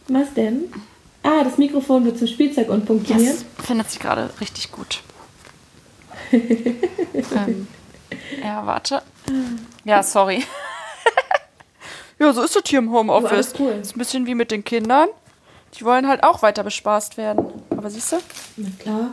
Was 0.10 0.34
denn? 0.34 0.72
Ah, 1.24 1.44
das 1.44 1.58
Mikrofon 1.58 2.06
wird 2.06 2.18
zum 2.18 2.28
Spielzeug 2.28 2.70
und 2.70 2.88
funktioniert. 2.88 3.36
Yes, 3.36 3.46
findet 3.64 3.90
sich 3.92 4.00
gerade 4.00 4.30
richtig 4.42 4.72
gut. 4.72 5.02
ähm, 6.32 7.68
ja, 8.44 8.66
warte. 8.66 9.02
Ja, 9.84 10.02
sorry. 10.02 10.44
ja, 12.20 12.34
so 12.34 12.42
ist 12.42 12.56
das 12.56 12.64
hier 12.66 12.80
im 12.80 12.92
Homeoffice. 12.92 13.32
alles 13.32 13.54
cool. 13.60 13.72
Ist 13.82 13.96
ein 13.96 14.00
bisschen 14.00 14.26
wie 14.26 14.36
mit 14.36 14.52
den 14.52 14.64
Kindern. 14.64 15.10
Die 15.76 15.86
wollen 15.86 16.08
halt 16.08 16.24
auch 16.24 16.42
weiter 16.42 16.64
bespaßt 16.64 17.18
werden. 17.18 17.46
Aber 17.70 17.90
siehst 17.90 18.12
du? 18.12 18.18
Na 18.58 18.70
klar. 18.80 19.10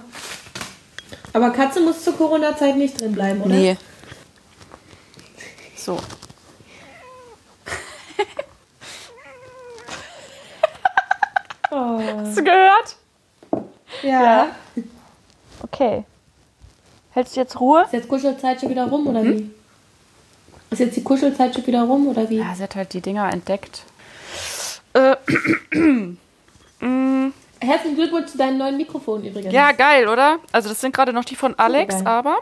Aber 1.32 1.50
Katze 1.50 1.80
muss 1.80 2.02
zur 2.02 2.16
Corona-Zeit 2.16 2.76
nicht 2.76 2.98
drin 3.00 3.12
bleiben, 3.12 3.42
oder? 3.42 3.54
Nee. 3.54 3.76
So. 5.76 5.98
Oh. 11.76 12.00
Hast 12.20 12.38
du 12.38 12.42
gehört? 12.42 12.96
Ja. 14.02 14.48
Okay. 15.62 16.04
Hältst 17.10 17.36
du 17.36 17.40
jetzt 17.40 17.60
Ruhe? 17.60 17.82
Ist 17.84 17.92
jetzt 17.92 18.08
Kuschelzeit 18.08 18.60
schon 18.60 18.70
wieder 18.70 18.88
rum, 18.88 19.06
oder 19.06 19.22
wie? 19.22 19.50
Ist 20.70 20.78
jetzt 20.78 20.96
die 20.96 21.02
Kuschelzeit 21.02 21.54
schon 21.54 21.66
wieder 21.66 21.82
rum, 21.82 22.08
oder 22.08 22.28
wie? 22.30 22.38
Ja, 22.38 22.54
sie 22.54 22.62
hat 22.62 22.76
halt 22.76 22.94
die 22.94 23.02
Dinger 23.02 23.30
entdeckt. 23.30 23.82
Äh, 24.94 25.16
mm, 26.80 27.32
Herzlichen 27.60 27.96
Glückwunsch 27.96 28.30
zu 28.30 28.38
deinem 28.38 28.56
neuen 28.56 28.76
Mikrofon 28.78 29.24
übrigens. 29.24 29.52
ja, 29.52 29.72
geil, 29.72 30.08
oder? 30.08 30.38
Also 30.52 30.70
das 30.70 30.80
sind 30.80 30.94
gerade 30.94 31.12
noch 31.12 31.24
die 31.24 31.36
von 31.36 31.58
Alex, 31.58 31.96
geil. 31.96 32.06
aber 32.06 32.38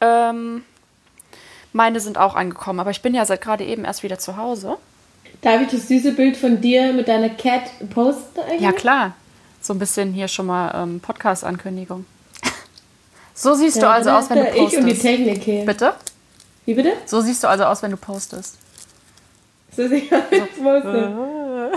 ähm, 0.00 0.64
meine 1.72 2.00
sind 2.00 2.18
auch 2.18 2.34
angekommen. 2.34 2.80
Aber 2.80 2.90
ich 2.90 3.02
bin 3.02 3.14
ja 3.14 3.24
seit 3.24 3.42
gerade 3.42 3.64
eben 3.64 3.84
erst 3.84 4.02
wieder 4.02 4.18
zu 4.18 4.36
Hause. 4.36 4.76
Darf 5.40 5.62
ich 5.62 5.68
das 5.68 5.88
süße 5.88 6.12
Bild 6.12 6.36
von 6.36 6.60
dir 6.60 6.92
mit 6.92 7.08
deiner 7.08 7.28
Cat 7.30 7.62
posten 7.90 8.40
eigentlich? 8.40 8.60
Ja, 8.60 8.72
klar. 8.72 9.14
So 9.62 9.72
ein 9.72 9.78
bisschen 9.78 10.12
hier 10.12 10.28
schon 10.28 10.46
mal 10.46 10.72
ähm, 10.74 11.00
Podcast-Ankündigung. 11.00 12.04
So 13.34 13.54
siehst 13.54 13.76
du 13.76 13.82
Ja, 13.82 13.92
also 13.92 14.10
dann 14.10 14.18
aus, 14.18 14.30
wenn 14.30 14.38
du 14.38 14.44
hast 14.46 14.56
Ich 14.56 14.62
und 14.62 14.70
die 14.86 14.94
postest. 14.94 15.02
Technik 15.02 15.42
hier. 15.44 15.64
Bitte? 15.64 15.94
Wie 16.66 16.74
bitte? 16.74 16.92
So 17.06 17.20
siehst 17.20 17.44
du 17.44 17.48
also 17.48 17.64
aus, 17.64 17.82
wenn 17.82 17.92
du 17.92 17.96
postest. 17.96 18.56
So 19.76 19.86
sicher. 19.86 20.22
Ich 20.32 20.40
wusste. 20.62 21.70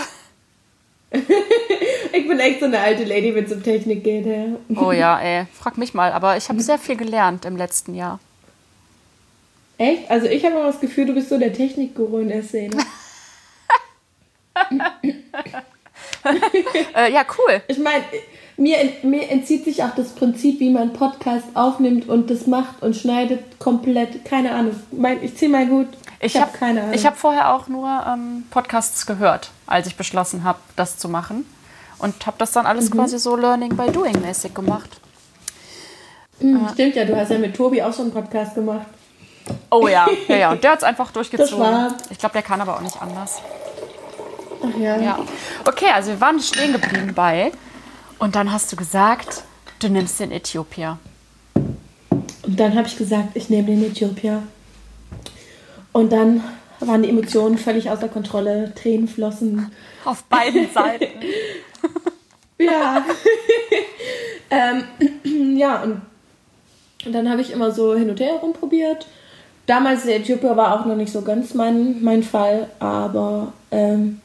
Ich 2.14 2.28
bin 2.28 2.40
echt 2.40 2.60
so 2.62 2.66
eine 2.66 2.80
alte 2.80 3.04
Lady, 3.04 3.36
wenn 3.36 3.46
es 3.46 3.52
um 3.52 3.62
Technik 3.62 4.04
geht. 4.04 4.26
Ja. 4.26 4.46
Oh 4.82 4.92
ja, 4.92 5.20
ey. 5.22 5.46
Frag 5.54 5.78
mich 5.78 5.94
mal. 5.94 6.12
Aber 6.14 6.36
ich 6.36 6.50
habe 6.50 6.62
sehr 6.62 6.80
viel 6.80 6.96
gelernt 6.96 7.46
im 7.46 7.58
letzten 7.58 7.94
Jahr. 7.94 8.20
Echt? 9.78 10.10
Also 10.10 10.28
ich 10.28 10.44
habe 10.46 10.56
immer 10.56 10.66
das 10.66 10.80
Gefühl, 10.80 11.06
du 11.06 11.14
bist 11.14 11.30
so 11.30 11.38
der 11.38 11.54
Technikguru 11.54 12.20
in 12.20 12.30
der 12.30 12.44
Szene. 12.44 12.76
Äh, 16.96 17.12
ja, 17.12 17.24
cool. 17.38 17.62
Ich 17.68 17.80
meine, 17.80 18.04
mir, 18.58 18.78
mir 19.04 19.30
entzieht 19.30 19.66
sich 19.66 19.84
auch 19.84 19.96
das 19.96 20.10
Prinzip, 20.10 20.60
wie 20.60 20.70
man 20.70 20.94
Podcast 20.94 21.46
aufnimmt 21.56 22.08
und 22.08 22.30
das 22.30 22.48
macht 22.48 22.82
und 22.82 22.96
schneidet 22.96 23.60
komplett. 23.60 24.24
Keine 24.26 24.54
Ahnung. 24.54 24.76
Mein, 24.92 25.24
ich 25.24 25.36
ziehe 25.36 25.50
meinen 25.50 25.72
Hut. 25.72 25.88
Ich, 26.20 26.36
Ich 26.36 26.42
habe 26.42 26.48
habe 26.52 26.58
keine 26.60 26.82
Ahnung. 26.82 26.94
Ich 26.94 27.06
habe 27.06 27.16
vorher 27.16 27.54
auch 27.54 27.68
nur 27.68 27.88
ähm, 28.08 28.44
Podcasts 28.52 29.06
gehört, 29.06 29.50
als 29.66 29.88
ich 29.88 29.96
beschlossen 29.96 30.44
habe, 30.44 30.60
das 30.76 30.98
zu 30.98 31.10
machen. 31.10 31.46
Und 31.98 32.26
habe 32.28 32.38
das 32.40 32.52
dann 32.52 32.66
alles 32.66 32.90
Mhm. 32.90 32.96
quasi 32.98 33.18
so 33.20 33.36
Learning 33.36 33.76
by 33.76 33.92
Doing 33.92 34.22
mäßig 34.22 34.54
gemacht. 34.54 34.90
Hm, 36.40 36.68
Stimmt 36.74 36.96
ja, 36.96 37.06
du 37.06 37.16
hast 37.16 37.30
ja 37.32 37.38
mit 37.38 37.56
Tobi 37.56 37.82
auch 37.84 37.94
schon 37.94 38.06
einen 38.06 38.14
Podcast 38.14 38.56
gemacht. 38.56 38.88
Oh 39.70 39.88
ja, 39.88 40.08
ja, 40.28 40.36
ja. 40.36 40.52
Und 40.52 40.64
der 40.64 40.72
hat 40.72 40.80
es 40.80 40.84
einfach 40.84 41.12
durchgezogen. 41.14 41.94
Ich 42.10 42.18
glaube, 42.18 42.34
der 42.34 42.42
kann 42.44 42.62
aber 42.62 42.76
auch 42.76 42.82
nicht 42.82 43.00
anders. 43.02 43.42
Ach 44.64 44.80
ja. 44.80 45.00
Ja. 45.00 45.20
Okay, 45.66 45.90
also 45.94 46.12
wir 46.12 46.22
waren 46.22 46.40
stehen 46.40 46.74
geblieben 46.74 47.14
bei. 47.14 47.52
Und 48.20 48.36
dann 48.36 48.52
hast 48.52 48.72
du 48.72 48.76
gesagt, 48.76 49.44
du 49.80 49.90
nimmst 49.90 50.20
den 50.20 50.32
Äthiopier. 50.32 51.00
Und 51.56 52.60
dann 52.60 52.76
habe 52.76 52.88
ich 52.88 52.98
gesagt, 52.98 53.30
ich 53.36 53.50
nehme 53.50 53.68
den 53.68 53.84
Äthiopier. 53.84 54.44
Und 55.92 56.12
dann 56.12 56.44
waren 56.80 57.04
die 57.04 57.10
Emotionen 57.10 57.58
völlig 57.58 57.90
außer 57.90 58.08
Kontrolle. 58.08 58.74
Tränen 58.76 59.08
flossen. 59.08 59.72
Auf 60.06 60.24
beiden 60.24 60.70
Seiten. 60.74 61.08
Ja. 62.58 63.06
ähm, 64.50 64.84
ja, 65.58 65.82
und, 65.82 66.02
und 67.06 67.14
dann 67.14 67.30
habe 67.30 67.42
ich 67.42 67.52
immer 67.52 67.72
so 67.72 67.96
hin 67.96 68.10
und 68.10 68.20
her 68.20 68.34
rumprobiert. 68.34 69.08
Damals 69.66 70.04
der 70.04 70.18
Äthiopier 70.18 70.58
war 70.58 70.80
auch 70.80 70.86
noch 70.86 70.96
nicht 70.96 71.12
so 71.12 71.22
ganz 71.22 71.54
mein, 71.54 72.04
mein 72.04 72.24
Fall, 72.24 72.70
aber 72.80 73.54
ähm, 73.72 74.20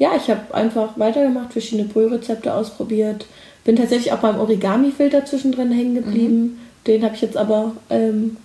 ja, 0.00 0.12
ich 0.16 0.30
habe 0.30 0.52
einfach 0.54 0.98
weitergemacht, 0.98 1.52
verschiedene 1.52 1.86
Brührezepte 1.86 2.54
ausprobiert. 2.54 3.26
Bin 3.64 3.76
tatsächlich 3.76 4.12
auch 4.12 4.18
beim 4.18 4.40
Origami-Filter 4.40 5.26
zwischendrin 5.26 5.70
hängen 5.70 5.94
geblieben. 5.94 6.58
Den 6.86 7.04
habe 7.04 7.14
ich 7.14 7.20
jetzt 7.20 7.36
aber 7.36 7.72
ähm, 7.90 8.38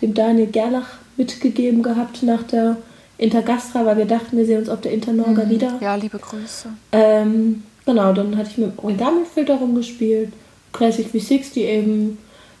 dem 0.00 0.14
Daniel 0.14 0.46
Gerlach 0.46 0.98
mitgegeben 1.16 1.82
gehabt 1.82 2.22
nach 2.22 2.44
der 2.44 2.76
Intergastra, 3.18 3.84
weil 3.84 3.96
wir 3.96 4.04
dachten, 4.04 4.36
wir 4.36 4.46
sehen 4.46 4.60
uns 4.60 4.68
auf 4.68 4.82
der 4.82 4.92
Internorga 4.92 5.50
wieder. 5.50 5.78
Ja, 5.80 5.96
liebe 5.96 6.18
Grüße. 6.18 6.68
Ähm, 6.92 7.64
genau, 7.84 8.12
dann 8.12 8.36
hatte 8.36 8.50
ich 8.52 8.58
mit 8.58 8.78
dem 8.78 8.84
Origami-Filter 8.84 9.56
rumgespielt. 9.56 10.32
Classic 10.72 11.08
V60 11.12 11.56
eben. 11.56 12.18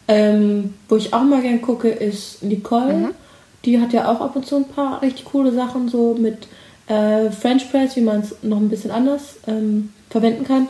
Ähm, 0.08 0.74
wo 0.88 0.96
ich 0.96 1.14
auch 1.14 1.22
mal 1.22 1.40
gern 1.40 1.62
gucke, 1.62 1.88
ist 1.88 2.42
Nicole. 2.42 3.10
Die 3.64 3.80
hat 3.80 3.92
ja 3.92 4.10
auch 4.10 4.20
ab 4.20 4.34
und 4.34 4.44
zu 4.44 4.56
ein 4.56 4.64
paar 4.64 5.02
richtig 5.02 5.26
coole 5.26 5.52
Sachen, 5.52 5.88
so 5.88 6.16
mit 6.18 6.48
äh, 6.90 7.30
French 7.30 7.70
Press, 7.70 7.96
wie 7.96 8.02
man 8.02 8.20
es 8.20 8.34
noch 8.42 8.58
ein 8.58 8.68
bisschen 8.68 8.90
anders 8.90 9.36
ähm, 9.46 9.92
verwenden 10.10 10.44
kann. 10.44 10.68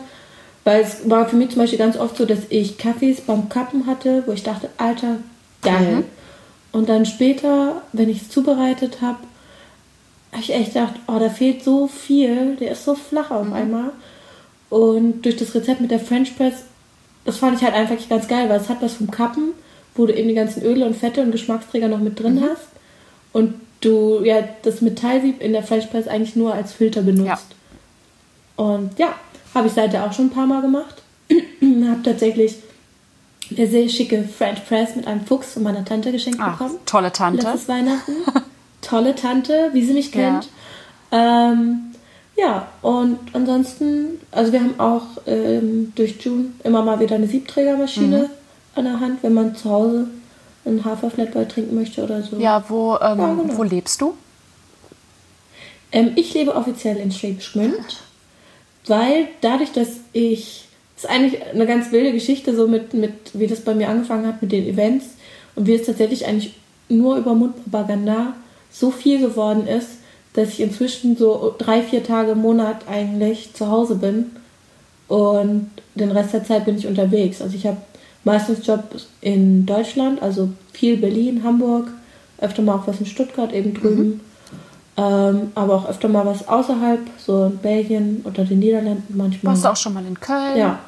Weil 0.63 0.81
es 0.81 1.09
war 1.09 1.27
für 1.27 1.35
mich 1.35 1.49
zum 1.49 1.59
Beispiel 1.59 1.79
ganz 1.79 1.97
oft 1.97 2.17
so, 2.17 2.25
dass 2.25 2.39
ich 2.49 2.77
Kaffees 2.77 3.21
beim 3.21 3.49
Kappen 3.49 3.87
hatte, 3.87 4.23
wo 4.27 4.31
ich 4.31 4.43
dachte, 4.43 4.69
Alter, 4.77 5.17
geil. 5.61 6.03
Und 6.71 6.87
dann 6.87 7.05
später, 7.05 7.81
wenn 7.93 8.09
ich 8.09 8.21
es 8.21 8.29
zubereitet 8.29 9.01
habe, 9.01 9.17
habe 10.31 10.41
ich 10.41 10.53
echt 10.53 10.73
gedacht, 10.73 10.93
oh, 11.07 11.19
da 11.19 11.29
fehlt 11.29 11.63
so 11.63 11.87
viel, 11.87 12.55
der 12.55 12.71
ist 12.71 12.85
so 12.85 12.95
flach 12.95 13.31
auf 13.31 13.51
einmal. 13.51 13.91
Und 14.69 15.23
durch 15.23 15.35
das 15.35 15.53
Rezept 15.55 15.81
mit 15.81 15.91
der 15.91 15.99
French 15.99 16.37
Press 16.37 16.63
das 17.25 17.37
fand 17.37 17.57
ich 17.57 17.63
halt 17.63 17.75
einfach 17.75 17.95
ganz 18.09 18.27
geil, 18.27 18.49
weil 18.49 18.59
es 18.59 18.69
hat 18.69 18.81
was 18.81 18.93
vom 18.93 19.11
Kappen, 19.11 19.53
wo 19.95 20.05
du 20.05 20.13
eben 20.13 20.29
die 20.29 20.35
ganzen 20.35 20.63
Öle 20.63 20.85
und 20.85 20.95
Fette 20.95 21.21
und 21.21 21.31
Geschmacksträger 21.31 21.87
noch 21.87 21.99
mit 21.99 22.19
drin 22.19 22.35
mhm. 22.35 22.43
hast. 22.43 22.67
Und 23.33 23.55
du 23.81 24.23
ja 24.23 24.43
das 24.61 24.81
Metallsieb 24.81 25.41
in 25.41 25.53
der 25.53 25.63
Fleischpresse 25.63 26.09
eigentlich 26.09 26.35
nur 26.35 26.53
als 26.53 26.73
Filter 26.73 27.01
benutzt. 27.01 27.27
Ja. 27.27 28.63
Und 28.63 28.97
ja, 28.99 29.15
habe 29.53 29.67
ich 29.67 29.73
seitdem 29.73 30.01
auch 30.01 30.13
schon 30.13 30.25
ein 30.27 30.31
paar 30.31 30.47
Mal 30.47 30.61
gemacht. 30.61 31.01
habe 31.31 32.03
tatsächlich 32.03 32.57
eine 33.55 33.67
sehr 33.67 33.89
schicke 33.89 34.23
French 34.23 34.65
Press 34.65 34.95
mit 34.95 35.07
einem 35.07 35.25
Fuchs 35.25 35.53
von 35.53 35.63
meiner 35.63 35.83
Tante 35.83 36.11
geschenkt 36.11 36.39
Ach, 36.41 36.57
bekommen. 36.57 36.79
Tolle 36.85 37.11
Tante. 37.11 37.43
Letztes 37.43 37.67
Weihnachten. 37.67 38.13
tolle 38.81 39.15
Tante, 39.15 39.69
wie 39.73 39.85
sie 39.85 39.93
mich 39.93 40.11
kennt. 40.11 40.47
Ja. 41.11 41.51
Ähm, 41.51 41.91
ja, 42.37 42.67
und 42.81 43.19
ansonsten, 43.33 44.19
also 44.31 44.53
wir 44.53 44.61
haben 44.61 44.79
auch 44.79 45.03
ähm, 45.27 45.91
durch 45.95 46.21
June 46.21 46.45
immer 46.63 46.81
mal 46.81 46.99
wieder 46.99 47.15
eine 47.15 47.27
Siebträgermaschine 47.27 48.19
mhm. 48.19 48.29
an 48.75 48.85
der 48.85 48.99
Hand, 48.99 49.21
wenn 49.21 49.33
man 49.33 49.55
zu 49.55 49.69
Hause 49.69 50.07
einen 50.65 50.85
Haferflatboy 50.85 51.47
trinken 51.47 51.75
möchte 51.75 52.03
oder 52.03 52.21
so. 52.21 52.37
Ja, 52.37 52.63
wo, 52.67 52.93
ähm, 52.95 53.19
ja, 53.19 53.33
genau. 53.33 53.57
wo 53.57 53.63
lebst 53.63 54.01
du? 54.01 54.13
Ähm, 55.91 56.11
ich 56.15 56.33
lebe 56.33 56.55
offiziell 56.55 56.97
in 56.97 57.11
Schwäbisch 57.11 57.53
Gmünd, 57.53 58.01
weil 58.87 59.27
dadurch, 59.41 59.71
dass 59.71 59.89
ich, 60.13 60.65
das 60.95 61.05
ist 61.05 61.09
eigentlich 61.09 61.43
eine 61.45 61.65
ganz 61.65 61.91
wilde 61.91 62.13
Geschichte, 62.13 62.55
so 62.55 62.67
mit, 62.67 62.93
mit, 62.93 63.13
wie 63.33 63.47
das 63.47 63.61
bei 63.61 63.73
mir 63.73 63.89
angefangen 63.89 64.27
hat 64.27 64.41
mit 64.41 64.51
den 64.51 64.65
Events 64.67 65.05
und 65.55 65.67
wie 65.67 65.73
es 65.73 65.85
tatsächlich 65.85 66.25
eigentlich 66.27 66.53
nur 66.89 67.17
über 67.17 67.33
Mundpropaganda 67.33 68.33
so 68.71 68.91
viel 68.91 69.19
geworden 69.19 69.67
ist, 69.67 69.89
dass 70.33 70.49
ich 70.49 70.61
inzwischen 70.61 71.17
so 71.17 71.53
drei, 71.57 71.81
vier 71.81 72.03
Tage 72.03 72.31
im 72.31 72.39
Monat 72.39 72.87
eigentlich 72.87 73.53
zu 73.53 73.67
Hause 73.69 73.95
bin 73.95 74.31
und 75.07 75.69
den 75.95 76.11
Rest 76.11 76.33
der 76.33 76.45
Zeit 76.45 76.65
bin 76.65 76.77
ich 76.77 76.87
unterwegs. 76.87 77.41
Also 77.41 77.55
ich 77.55 77.67
habe 77.67 77.77
meistens 78.23 78.65
Jobs 78.65 79.07
in 79.21 79.65
Deutschland, 79.65 80.21
also 80.21 80.49
viel 80.73 80.97
Berlin, 80.97 81.43
Hamburg, 81.43 81.89
öfter 82.39 82.61
mal 82.61 82.75
auch 82.75 82.87
was 82.87 82.99
in 82.99 83.05
Stuttgart 83.05 83.53
eben 83.53 83.73
drüben, 83.73 84.03
mhm. 84.03 84.21
ähm, 84.97 85.51
aber 85.55 85.75
auch 85.75 85.89
öfter 85.89 86.07
mal 86.07 86.25
was 86.25 86.47
außerhalb, 86.47 86.99
so 87.17 87.45
in 87.45 87.57
Belgien 87.57 88.21
oder 88.25 88.43
den 88.45 88.59
Niederlanden 88.59 89.15
manchmal. 89.15 89.53
Warst 89.53 89.65
du 89.65 89.69
auch 89.69 89.75
schon 89.75 89.93
mal 89.93 90.05
in 90.05 90.19
Köln? 90.19 90.57
Ja. 90.57 90.79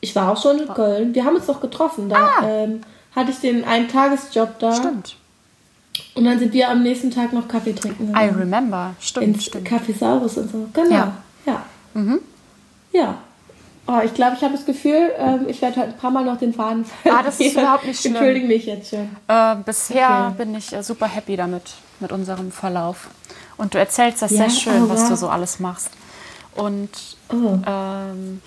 Ich 0.00 0.16
war 0.16 0.32
auch 0.32 0.42
schon 0.42 0.58
in 0.58 0.68
Köln. 0.68 1.14
Wir 1.14 1.24
haben 1.24 1.36
uns 1.36 1.46
doch 1.46 1.60
getroffen. 1.60 2.08
Da 2.08 2.16
ah. 2.16 2.44
ähm, 2.44 2.80
hatte 3.14 3.30
ich 3.30 3.38
den 3.38 3.64
einen 3.64 3.86
Tagesjob 3.88 4.58
da. 4.58 4.74
Stimmt. 4.74 5.16
Und 6.14 6.24
dann 6.24 6.38
sind 6.38 6.52
wir 6.52 6.68
am 6.68 6.82
nächsten 6.82 7.10
Tag 7.10 7.32
noch 7.32 7.46
Kaffee 7.48 7.72
trinken. 7.72 8.08
Gegangen. 8.08 8.36
I 8.36 8.40
remember, 8.40 8.94
stimmt. 8.98 9.26
Ins 9.26 9.44
stimmt. 9.44 9.64
Kaffeesaurus 9.64 10.38
und 10.38 10.50
so. 10.50 10.68
Genau. 10.72 10.90
Ja. 10.90 11.16
Ja. 11.46 11.62
Mhm. 11.94 12.20
ja. 12.92 13.18
Oh, 13.86 13.98
ich 14.04 14.14
glaube, 14.14 14.36
ich 14.36 14.42
habe 14.42 14.54
das 14.54 14.64
Gefühl, 14.64 15.10
ähm, 15.18 15.46
ich 15.48 15.60
werde 15.60 15.76
heute 15.76 15.88
ein 15.88 15.96
paar 15.96 16.12
Mal 16.12 16.24
noch 16.24 16.38
den 16.38 16.54
Faden 16.54 16.84
verlieren. 16.84 17.20
Ah, 17.20 17.22
das 17.24 17.40
ist 17.40 17.56
überhaupt 17.56 17.84
nicht 17.84 18.00
schlimm. 18.00 18.14
Entschuldige 18.14 18.46
mich 18.46 18.66
jetzt 18.66 18.90
schon. 18.90 19.10
Äh, 19.26 19.56
bisher 19.64 20.28
okay. 20.28 20.44
bin 20.44 20.54
ich 20.54 20.72
äh, 20.72 20.82
super 20.82 21.06
happy 21.06 21.36
damit, 21.36 21.74
mit 21.98 22.12
unserem 22.12 22.52
Verlauf. 22.52 23.08
Und 23.56 23.74
du 23.74 23.78
erzählst 23.78 24.22
das 24.22 24.30
ja, 24.30 24.48
sehr 24.48 24.50
schön, 24.50 24.84
oh, 24.84 24.88
was 24.88 25.08
du 25.08 25.16
so 25.16 25.28
alles 25.28 25.58
machst. 25.58 25.90
Und 26.54 26.90
oh. 27.32 27.58
ähm, 27.66 28.40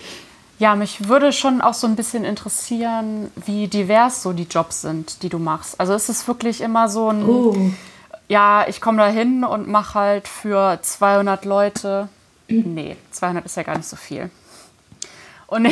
ja, 0.58 0.76
mich 0.76 1.10
würde 1.10 1.34
schon 1.34 1.62
auch 1.62 1.74
so 1.74 1.86
ein 1.86 1.96
bisschen 1.96 2.24
interessieren, 2.24 3.30
wie 3.46 3.68
divers 3.68 4.22
so 4.22 4.32
die 4.32 4.44
Jobs 4.44 4.82
sind, 4.82 5.22
die 5.22 5.30
du 5.30 5.38
machst. 5.38 5.80
Also 5.80 5.94
ist 5.94 6.08
es 6.08 6.28
wirklich 6.28 6.62
immer 6.62 6.88
so 6.88 7.10
ein, 7.10 7.28
oh. 7.28 7.56
ja, 8.30 8.66
ich 8.68 8.80
komme 8.80 9.00
da 9.00 9.08
hin 9.08 9.44
und 9.44 9.68
mache 9.68 10.00
halt 10.00 10.28
für 10.28 10.80
200 10.82 11.46
Leute. 11.46 12.10
Nee, 12.48 12.96
200 13.10 13.44
ist 13.44 13.58
ja 13.58 13.64
gar 13.64 13.76
nicht 13.76 13.90
so 13.90 13.96
viel. 13.96 14.30
Und 15.48 15.68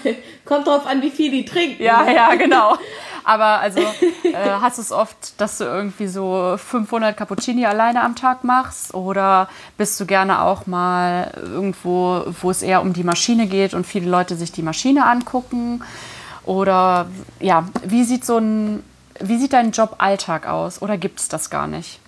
Kommt 0.44 0.66
drauf 0.66 0.86
an, 0.86 1.00
wie 1.00 1.10
viel 1.10 1.30
die 1.30 1.44
trinken. 1.44 1.82
Ja, 1.82 2.08
ja, 2.10 2.34
genau. 2.34 2.76
Aber 3.24 3.60
also 3.60 3.80
äh, 3.80 4.34
hast 4.60 4.76
du 4.76 4.82
es 4.82 4.92
oft, 4.92 5.40
dass 5.40 5.58
du 5.58 5.64
irgendwie 5.64 6.06
so 6.06 6.56
500 6.58 7.16
Cappuccini 7.16 7.64
alleine 7.64 8.02
am 8.02 8.14
Tag 8.14 8.44
machst? 8.44 8.92
Oder 8.92 9.48
bist 9.78 9.98
du 9.98 10.04
gerne 10.04 10.42
auch 10.42 10.66
mal 10.66 11.32
irgendwo, 11.42 12.24
wo 12.42 12.50
es 12.50 12.62
eher 12.62 12.82
um 12.82 12.92
die 12.92 13.04
Maschine 13.04 13.46
geht 13.46 13.72
und 13.72 13.86
viele 13.86 14.10
Leute 14.10 14.36
sich 14.36 14.52
die 14.52 14.62
Maschine 14.62 15.06
angucken? 15.06 15.82
Oder 16.44 17.06
ja, 17.40 17.66
wie 17.82 18.04
sieht 18.04 18.26
so 18.26 18.36
ein, 18.36 18.84
wie 19.20 19.38
sieht 19.38 19.54
dein 19.54 19.70
Joballtag 19.70 20.46
aus? 20.46 20.82
Oder 20.82 20.98
gibt 20.98 21.20
es 21.20 21.28
das 21.28 21.48
gar 21.48 21.66
nicht? 21.66 22.00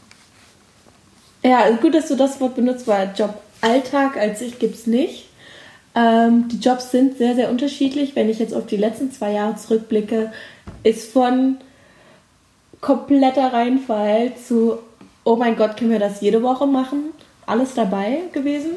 Ja, 1.42 1.70
gut, 1.70 1.94
dass 1.94 2.08
du 2.08 2.16
das 2.16 2.38
Wort 2.40 2.56
benutzt, 2.56 2.86
weil 2.86 3.14
Joballtag 3.16 4.18
als 4.18 4.42
ich 4.42 4.58
gibt 4.58 4.74
es 4.74 4.86
nicht. 4.86 5.25
Ähm, 5.96 6.48
die 6.48 6.58
Jobs 6.58 6.90
sind 6.90 7.16
sehr, 7.16 7.34
sehr 7.34 7.50
unterschiedlich. 7.50 8.14
Wenn 8.14 8.28
ich 8.28 8.38
jetzt 8.38 8.54
auf 8.54 8.66
die 8.66 8.76
letzten 8.76 9.10
zwei 9.10 9.32
Jahre 9.32 9.56
zurückblicke, 9.56 10.30
ist 10.82 11.10
von 11.10 11.56
kompletter 12.82 13.52
Reinfall 13.52 14.32
zu, 14.36 14.78
oh 15.24 15.36
mein 15.36 15.56
Gott, 15.56 15.76
können 15.76 15.90
wir 15.90 15.98
das 15.98 16.20
jede 16.20 16.42
Woche 16.42 16.66
machen? 16.66 17.10
Alles 17.46 17.74
dabei 17.74 18.20
gewesen. 18.32 18.72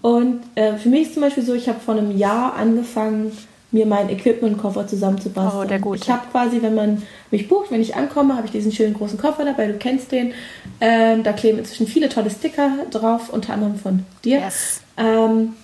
Und 0.00 0.40
äh, 0.54 0.76
für 0.76 0.88
mich 0.88 1.02
ist 1.02 1.14
zum 1.14 1.22
Beispiel 1.22 1.44
so, 1.44 1.54
ich 1.54 1.68
habe 1.68 1.80
vor 1.80 1.94
einem 1.94 2.16
Jahr 2.16 2.54
angefangen, 2.54 3.36
mir 3.72 3.84
meinen 3.84 4.08
Equipment-Koffer 4.10 4.86
zusammenzubasteln. 4.86 5.64
Oh, 5.64 5.68
der 5.68 5.80
gut. 5.80 5.98
Ich 6.02 6.10
habe 6.10 6.22
quasi, 6.30 6.62
wenn 6.62 6.74
man 6.74 7.02
mich 7.30 7.48
bucht, 7.48 7.70
wenn 7.70 7.80
ich 7.80 7.94
ankomme, 7.94 8.36
habe 8.36 8.46
ich 8.46 8.52
diesen 8.52 8.72
schönen 8.72 8.94
großen 8.94 9.18
Koffer 9.18 9.44
dabei, 9.44 9.66
du 9.66 9.74
kennst 9.74 10.12
den. 10.12 10.32
Ähm, 10.80 11.22
da 11.22 11.32
kleben 11.32 11.58
inzwischen 11.58 11.86
viele 11.86 12.08
tolle 12.08 12.30
Sticker 12.30 12.70
drauf, 12.90 13.30
unter 13.30 13.52
anderem 13.52 13.76
von 13.76 14.04
dir. 14.24 14.38
Yes. 14.38 14.80
Ähm, 14.96 15.54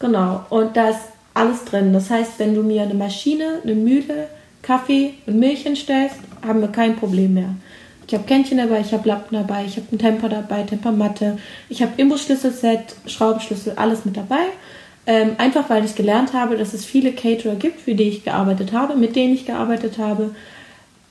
Genau, 0.00 0.44
und 0.48 0.76
da 0.76 0.88
ist 0.88 1.00
alles 1.34 1.64
drin. 1.64 1.92
Das 1.92 2.10
heißt, 2.10 2.38
wenn 2.38 2.54
du 2.54 2.62
mir 2.62 2.82
eine 2.82 2.94
Maschine, 2.94 3.60
eine 3.62 3.74
Mühle, 3.74 4.28
Kaffee 4.62 5.14
und 5.26 5.38
Milch 5.38 5.62
hinstellst, 5.62 6.16
haben 6.44 6.60
wir 6.60 6.68
kein 6.68 6.96
Problem 6.96 7.34
mehr. 7.34 7.54
Ich 8.06 8.14
habe 8.14 8.24
Kännchen 8.24 8.58
dabei, 8.58 8.80
ich 8.80 8.92
habe 8.92 9.06
Lappen 9.06 9.36
dabei, 9.36 9.64
ich 9.66 9.76
habe 9.76 9.86
einen 9.90 9.98
Temper 9.98 10.28
dabei, 10.28 10.62
Tempermatte, 10.64 11.38
ich 11.68 11.80
habe 11.80 11.92
Imbusschlüsselset, 11.96 12.96
Schraubenschlüssel, 13.06 13.74
alles 13.76 14.04
mit 14.04 14.16
dabei. 14.16 14.46
Ähm, 15.06 15.32
einfach 15.38 15.70
weil 15.70 15.84
ich 15.84 15.94
gelernt 15.94 16.32
habe, 16.32 16.56
dass 16.56 16.74
es 16.74 16.84
viele 16.84 17.12
Caterer 17.12 17.54
gibt, 17.54 17.80
für 17.80 17.94
die 17.94 18.08
ich 18.08 18.24
gearbeitet 18.24 18.72
habe, 18.72 18.96
mit 18.96 19.16
denen 19.16 19.34
ich 19.34 19.46
gearbeitet 19.46 19.98
habe, 19.98 20.34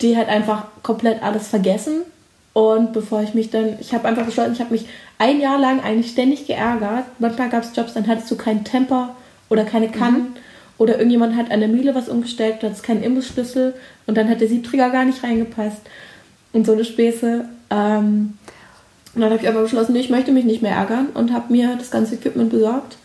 die 0.02 0.18
halt 0.18 0.30
einfach 0.30 0.66
komplett 0.84 1.24
alles 1.24 1.48
vergessen. 1.48 2.02
Und 2.54 2.92
bevor 2.94 3.22
ich 3.22 3.34
mich 3.34 3.50
dann, 3.50 3.78
ich 3.80 3.94
habe 3.94 4.08
einfach 4.08 4.26
beschlossen, 4.26 4.54
ich 4.54 4.60
habe 4.60 4.74
mich 4.74 4.86
ein 5.20 5.40
Jahr 5.40 5.60
lang 5.60 5.82
eigentlich 5.82 6.12
ständig 6.12 6.48
geärgert. 6.48 7.06
Manchmal 7.20 7.50
gab 7.50 7.64
es 7.64 7.76
Jobs, 7.76 7.94
dann 7.94 8.08
hattest 8.08 8.32
du 8.32 8.36
keinen 8.36 8.64
Temper 8.64 9.16
oder 9.50 9.66
keine 9.66 9.90
Kannen. 9.90 10.22
Mhm. 10.22 10.38
Oder 10.80 10.98
irgendjemand 10.98 11.36
hat 11.36 11.52
an 11.52 11.60
der 11.60 11.68
Mühle 11.70 11.94
was 11.94 12.08
umgestellt, 12.08 12.58
da 12.62 12.68
hat 12.68 12.76
es 12.76 12.84
keinen 12.84 13.04
Imbusschlüssel 13.04 13.74
und 14.08 14.18
dann 14.18 14.30
hat 14.30 14.40
der 14.40 14.48
Siebträger 14.48 14.90
gar 14.90 15.04
nicht 15.04 15.22
reingepasst. 15.22 15.82
Und 16.54 16.66
so 16.66 16.72
eine 16.72 16.86
Späße. 16.86 17.46
Ähm, 17.70 18.38
und 19.14 19.22
dann 19.22 19.32
habe 19.32 19.42
ich 19.42 19.50
aber 19.50 19.62
beschlossen, 19.64 19.92
nee, 19.94 20.00
ich 20.00 20.10
möchte 20.10 20.32
mich 20.32 20.46
nicht 20.46 20.62
mehr 20.62 20.76
ärgern 20.76 21.08
und 21.14 21.34
habe 21.34 21.52
mir 21.52 21.76
das 21.78 21.92
ganze 21.92 22.16
Equipment 22.16 22.50
besorgt, 22.50 22.98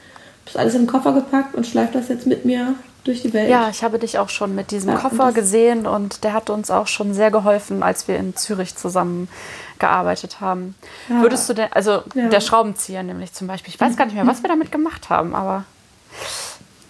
das 0.44 0.56
alles 0.56 0.74
in 0.74 0.82
den 0.82 0.86
Koffer 0.86 1.12
gepackt 1.12 1.56
und 1.56 1.66
schleife 1.66 1.94
das 1.94 2.08
jetzt 2.08 2.26
mit 2.26 2.44
mir 2.44 2.74
durch 3.04 3.22
die 3.22 3.32
Welt. 3.32 3.50
Ja, 3.50 3.68
ich 3.68 3.84
habe 3.84 3.98
dich 3.98 4.18
auch 4.18 4.30
schon 4.30 4.54
mit 4.54 4.70
diesem 4.70 4.90
ja, 4.90 4.96
Koffer 4.96 5.32
gesehen 5.32 5.86
und 5.86 6.24
der 6.24 6.32
hat 6.32 6.50
uns 6.50 6.70
auch 6.70 6.86
schon 6.86 7.14
sehr 7.14 7.30
geholfen, 7.30 7.82
als 7.82 8.08
wir 8.08 8.16
in 8.16 8.34
Zürich 8.34 8.74
zusammen 8.74 9.28
gearbeitet 9.78 10.40
haben. 10.40 10.74
Ja. 11.08 11.22
Würdest 11.22 11.48
du 11.48 11.54
denn, 11.54 11.72
also 11.72 12.02
ja. 12.14 12.28
der 12.28 12.40
Schraubenzieher 12.40 13.02
nämlich 13.02 13.32
zum 13.32 13.46
Beispiel, 13.46 13.72
ich 13.72 13.80
weiß 13.80 13.96
gar 13.96 14.06
nicht 14.06 14.14
mehr, 14.14 14.26
was 14.26 14.42
wir 14.42 14.48
damit 14.48 14.72
gemacht 14.72 15.10
haben, 15.10 15.34
aber. 15.34 15.64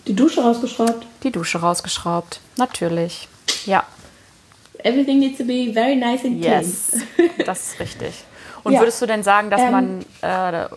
Die 0.06 0.14
Dusche 0.14 0.42
rausgeschraubt. 0.42 1.06
Die 1.22 1.32
Dusche 1.32 1.58
rausgeschraubt, 1.58 2.40
natürlich. 2.56 3.28
Ja. 3.66 3.84
Everything 4.78 5.18
needs 5.18 5.38
to 5.38 5.44
be 5.44 5.72
very 5.72 5.96
nice 5.96 6.24
and 6.24 6.40
clean. 6.42 6.62
Yes, 6.62 6.92
das 7.44 7.72
ist 7.72 7.80
richtig. 7.80 8.24
Und 8.62 8.74
würdest 8.78 9.00
du 9.00 9.06
denn 9.06 9.22
sagen, 9.22 9.50
dass 9.50 9.62
ähm, 9.62 9.70
man 9.70 10.04
äh, 10.20 10.68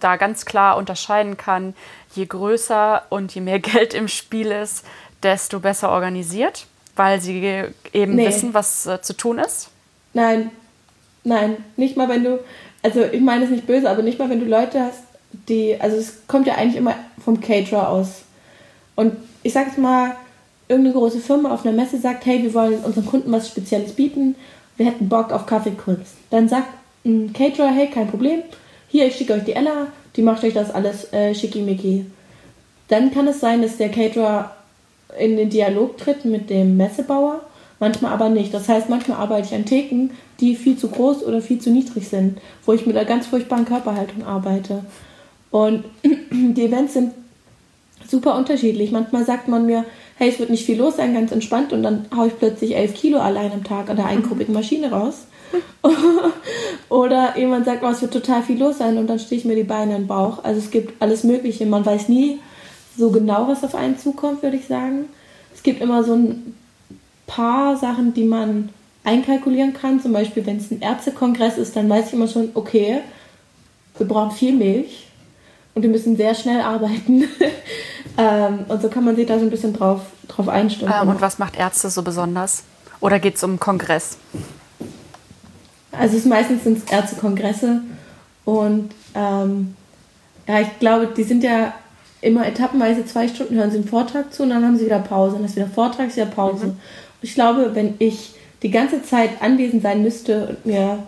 da 0.00 0.16
ganz 0.16 0.44
klar 0.44 0.76
unterscheiden 0.76 1.36
kann, 1.36 1.74
je 2.14 2.26
größer 2.26 3.04
und 3.10 3.34
je 3.34 3.40
mehr 3.40 3.58
Geld 3.60 3.94
im 3.94 4.08
Spiel 4.08 4.50
ist, 4.50 4.84
desto 5.22 5.60
besser 5.60 5.90
organisiert, 5.90 6.66
weil 6.94 7.20
sie 7.20 7.64
eben 7.92 8.14
nee. 8.14 8.26
wissen, 8.26 8.54
was 8.54 8.86
äh, 8.86 9.00
zu 9.00 9.14
tun 9.14 9.38
ist? 9.38 9.70
Nein, 10.12 10.50
Nein, 11.26 11.56
nicht 11.76 11.96
mal 11.96 12.08
wenn 12.08 12.22
du, 12.22 12.38
also 12.84 13.02
ich 13.02 13.20
meine 13.20 13.46
es 13.46 13.50
nicht 13.50 13.66
böse, 13.66 13.90
aber 13.90 14.04
nicht 14.04 14.16
mal 14.16 14.30
wenn 14.30 14.38
du 14.38 14.46
Leute 14.46 14.80
hast, 14.80 15.02
die, 15.48 15.76
also 15.80 15.96
es 15.96 16.24
kommt 16.28 16.46
ja 16.46 16.54
eigentlich 16.54 16.76
immer 16.76 16.94
vom 17.22 17.40
Caterer 17.40 17.88
aus. 17.88 18.22
Und 18.94 19.16
ich 19.42 19.52
sag 19.52 19.66
jetzt 19.66 19.78
mal, 19.78 20.14
irgendeine 20.68 20.94
große 20.94 21.18
Firma 21.18 21.52
auf 21.52 21.66
einer 21.66 21.74
Messe 21.74 21.98
sagt, 21.98 22.26
hey, 22.26 22.44
wir 22.44 22.54
wollen 22.54 22.78
unseren 22.84 23.06
Kunden 23.06 23.32
was 23.32 23.48
Spezielles 23.48 23.92
bieten, 23.92 24.36
wir 24.76 24.86
hätten 24.86 25.08
Bock 25.08 25.32
auf 25.32 25.46
Kaffeekunst. 25.46 26.14
Dann 26.30 26.48
sagt 26.48 26.68
ein 27.04 27.32
Caterer, 27.32 27.72
hey, 27.72 27.90
kein 27.90 28.06
Problem, 28.06 28.44
hier, 28.96 29.06
ich 29.06 29.16
schicke 29.16 29.34
euch 29.34 29.44
die 29.44 29.52
Ella, 29.52 29.88
die 30.16 30.22
macht 30.22 30.42
euch 30.42 30.54
das 30.54 30.70
alles 30.70 31.12
äh, 31.12 31.34
schickimicki. 31.34 32.06
Dann 32.88 33.12
kann 33.12 33.28
es 33.28 33.40
sein, 33.40 33.60
dass 33.60 33.76
der 33.76 33.90
Caterer 33.90 34.52
in 35.18 35.36
den 35.36 35.50
Dialog 35.50 35.98
tritt 35.98 36.24
mit 36.24 36.48
dem 36.48 36.78
Messebauer 36.78 37.42
manchmal 37.78 38.12
aber 38.12 38.30
nicht. 38.30 38.54
Das 38.54 38.70
heißt, 38.70 38.88
manchmal 38.88 39.18
arbeite 39.18 39.48
ich 39.48 39.54
an 39.54 39.66
Theken, 39.66 40.12
die 40.40 40.56
viel 40.56 40.78
zu 40.78 40.88
groß 40.88 41.24
oder 41.24 41.42
viel 41.42 41.58
zu 41.58 41.70
niedrig 41.70 42.08
sind, 42.08 42.38
wo 42.64 42.72
ich 42.72 42.86
mit 42.86 42.96
einer 42.96 43.06
ganz 43.06 43.26
furchtbaren 43.26 43.66
Körperhaltung 43.66 44.24
arbeite. 44.24 44.84
Und 45.50 45.84
die 46.30 46.64
Events 46.64 46.94
sind 46.94 47.12
super 48.08 48.36
unterschiedlich. 48.36 48.92
Manchmal 48.92 49.26
sagt 49.26 49.48
man 49.48 49.66
mir, 49.66 49.84
hey, 50.16 50.30
es 50.30 50.38
wird 50.38 50.48
nicht 50.48 50.64
viel 50.64 50.78
los 50.78 50.96
sein, 50.96 51.12
ganz 51.12 51.32
entspannt 51.32 51.74
und 51.74 51.82
dann 51.82 52.06
haue 52.16 52.28
ich 52.28 52.38
plötzlich 52.38 52.74
11 52.74 52.94
Kilo 52.94 53.18
allein 53.18 53.52
am 53.52 53.64
Tag 53.64 53.90
an 53.90 53.96
der 53.96 54.06
eingruppigen 54.06 54.54
Maschine 54.54 54.90
raus. 54.90 55.26
Oder 56.88 57.36
jemand 57.36 57.66
sagt, 57.66 57.82
oh, 57.82 57.88
es 57.88 58.02
wird 58.02 58.12
total 58.12 58.42
viel 58.42 58.58
los 58.58 58.78
sein 58.78 58.98
und 58.98 59.06
dann 59.08 59.18
stehe 59.18 59.40
ich 59.40 59.44
mir 59.44 59.56
die 59.56 59.64
Beine 59.64 59.96
in 59.96 60.02
den 60.02 60.06
Bauch. 60.06 60.42
Also 60.44 60.58
es 60.58 60.70
gibt 60.70 61.00
alles 61.00 61.24
Mögliche. 61.24 61.66
Man 61.66 61.84
weiß 61.84 62.08
nie 62.08 62.40
so 62.96 63.10
genau, 63.10 63.48
was 63.48 63.64
auf 63.64 63.74
einen 63.74 63.98
zukommt, 63.98 64.42
würde 64.42 64.56
ich 64.56 64.66
sagen. 64.66 65.06
Es 65.54 65.62
gibt 65.62 65.80
immer 65.80 66.04
so 66.04 66.14
ein 66.14 66.54
paar 67.26 67.76
Sachen, 67.76 68.14
die 68.14 68.24
man 68.24 68.70
einkalkulieren 69.04 69.74
kann. 69.74 70.00
Zum 70.00 70.12
Beispiel, 70.12 70.44
wenn 70.46 70.56
es 70.56 70.70
ein 70.70 70.80
Ärztekongress 70.80 71.58
ist, 71.58 71.76
dann 71.76 71.88
weiß 71.88 72.08
ich 72.08 72.12
immer 72.12 72.28
schon, 72.28 72.50
okay, 72.54 73.00
wir 73.98 74.06
brauchen 74.06 74.32
viel 74.32 74.52
Milch 74.52 75.06
und 75.74 75.82
wir 75.82 75.90
müssen 75.90 76.16
sehr 76.16 76.34
schnell 76.34 76.60
arbeiten. 76.60 77.24
ähm, 78.18 78.64
und 78.68 78.82
so 78.82 78.88
kann 78.88 79.04
man 79.04 79.16
sich 79.16 79.26
da 79.26 79.38
so 79.38 79.44
ein 79.44 79.50
bisschen 79.50 79.72
drauf, 79.72 80.00
drauf 80.28 80.48
einstellen. 80.48 80.92
Ähm, 81.02 81.08
und 81.08 81.20
was 81.20 81.38
macht 81.38 81.56
Ärzte 81.56 81.90
so 81.90 82.02
besonders? 82.02 82.64
Oder 83.00 83.18
geht 83.18 83.36
es 83.36 83.44
um 83.44 83.60
Kongress? 83.60 84.18
Also 85.98 86.16
es 86.16 86.24
meistens 86.24 86.64
sind 86.64 86.78
es 86.78 86.92
Ärztekongresse 86.92 87.80
und 88.44 88.90
ähm, 89.14 89.74
ja, 90.46 90.60
ich 90.60 90.78
glaube, 90.78 91.08
die 91.16 91.24
sind 91.24 91.42
ja 91.42 91.74
immer 92.20 92.46
etappenweise 92.46 93.04
zwei 93.04 93.28
Stunden 93.28 93.56
hören 93.56 93.70
sie 93.70 93.78
einen 93.78 93.88
Vortrag 93.88 94.32
zu 94.32 94.42
und 94.42 94.50
dann 94.50 94.64
haben 94.64 94.76
sie 94.76 94.86
wieder 94.86 94.98
Pause. 94.98 95.36
Dann 95.36 95.44
ist 95.44 95.56
wieder 95.56 95.66
Vortrag, 95.66 96.08
ist 96.08 96.16
wieder 96.16 96.26
Pause. 96.26 96.66
Mhm. 96.66 96.70
Und 96.70 96.78
ich 97.22 97.34
glaube, 97.34 97.74
wenn 97.74 97.94
ich 97.98 98.34
die 98.62 98.70
ganze 98.70 99.02
Zeit 99.02 99.30
anwesend 99.40 99.82
sein 99.82 100.02
müsste 100.02 100.48
und 100.48 100.66
mir 100.66 100.98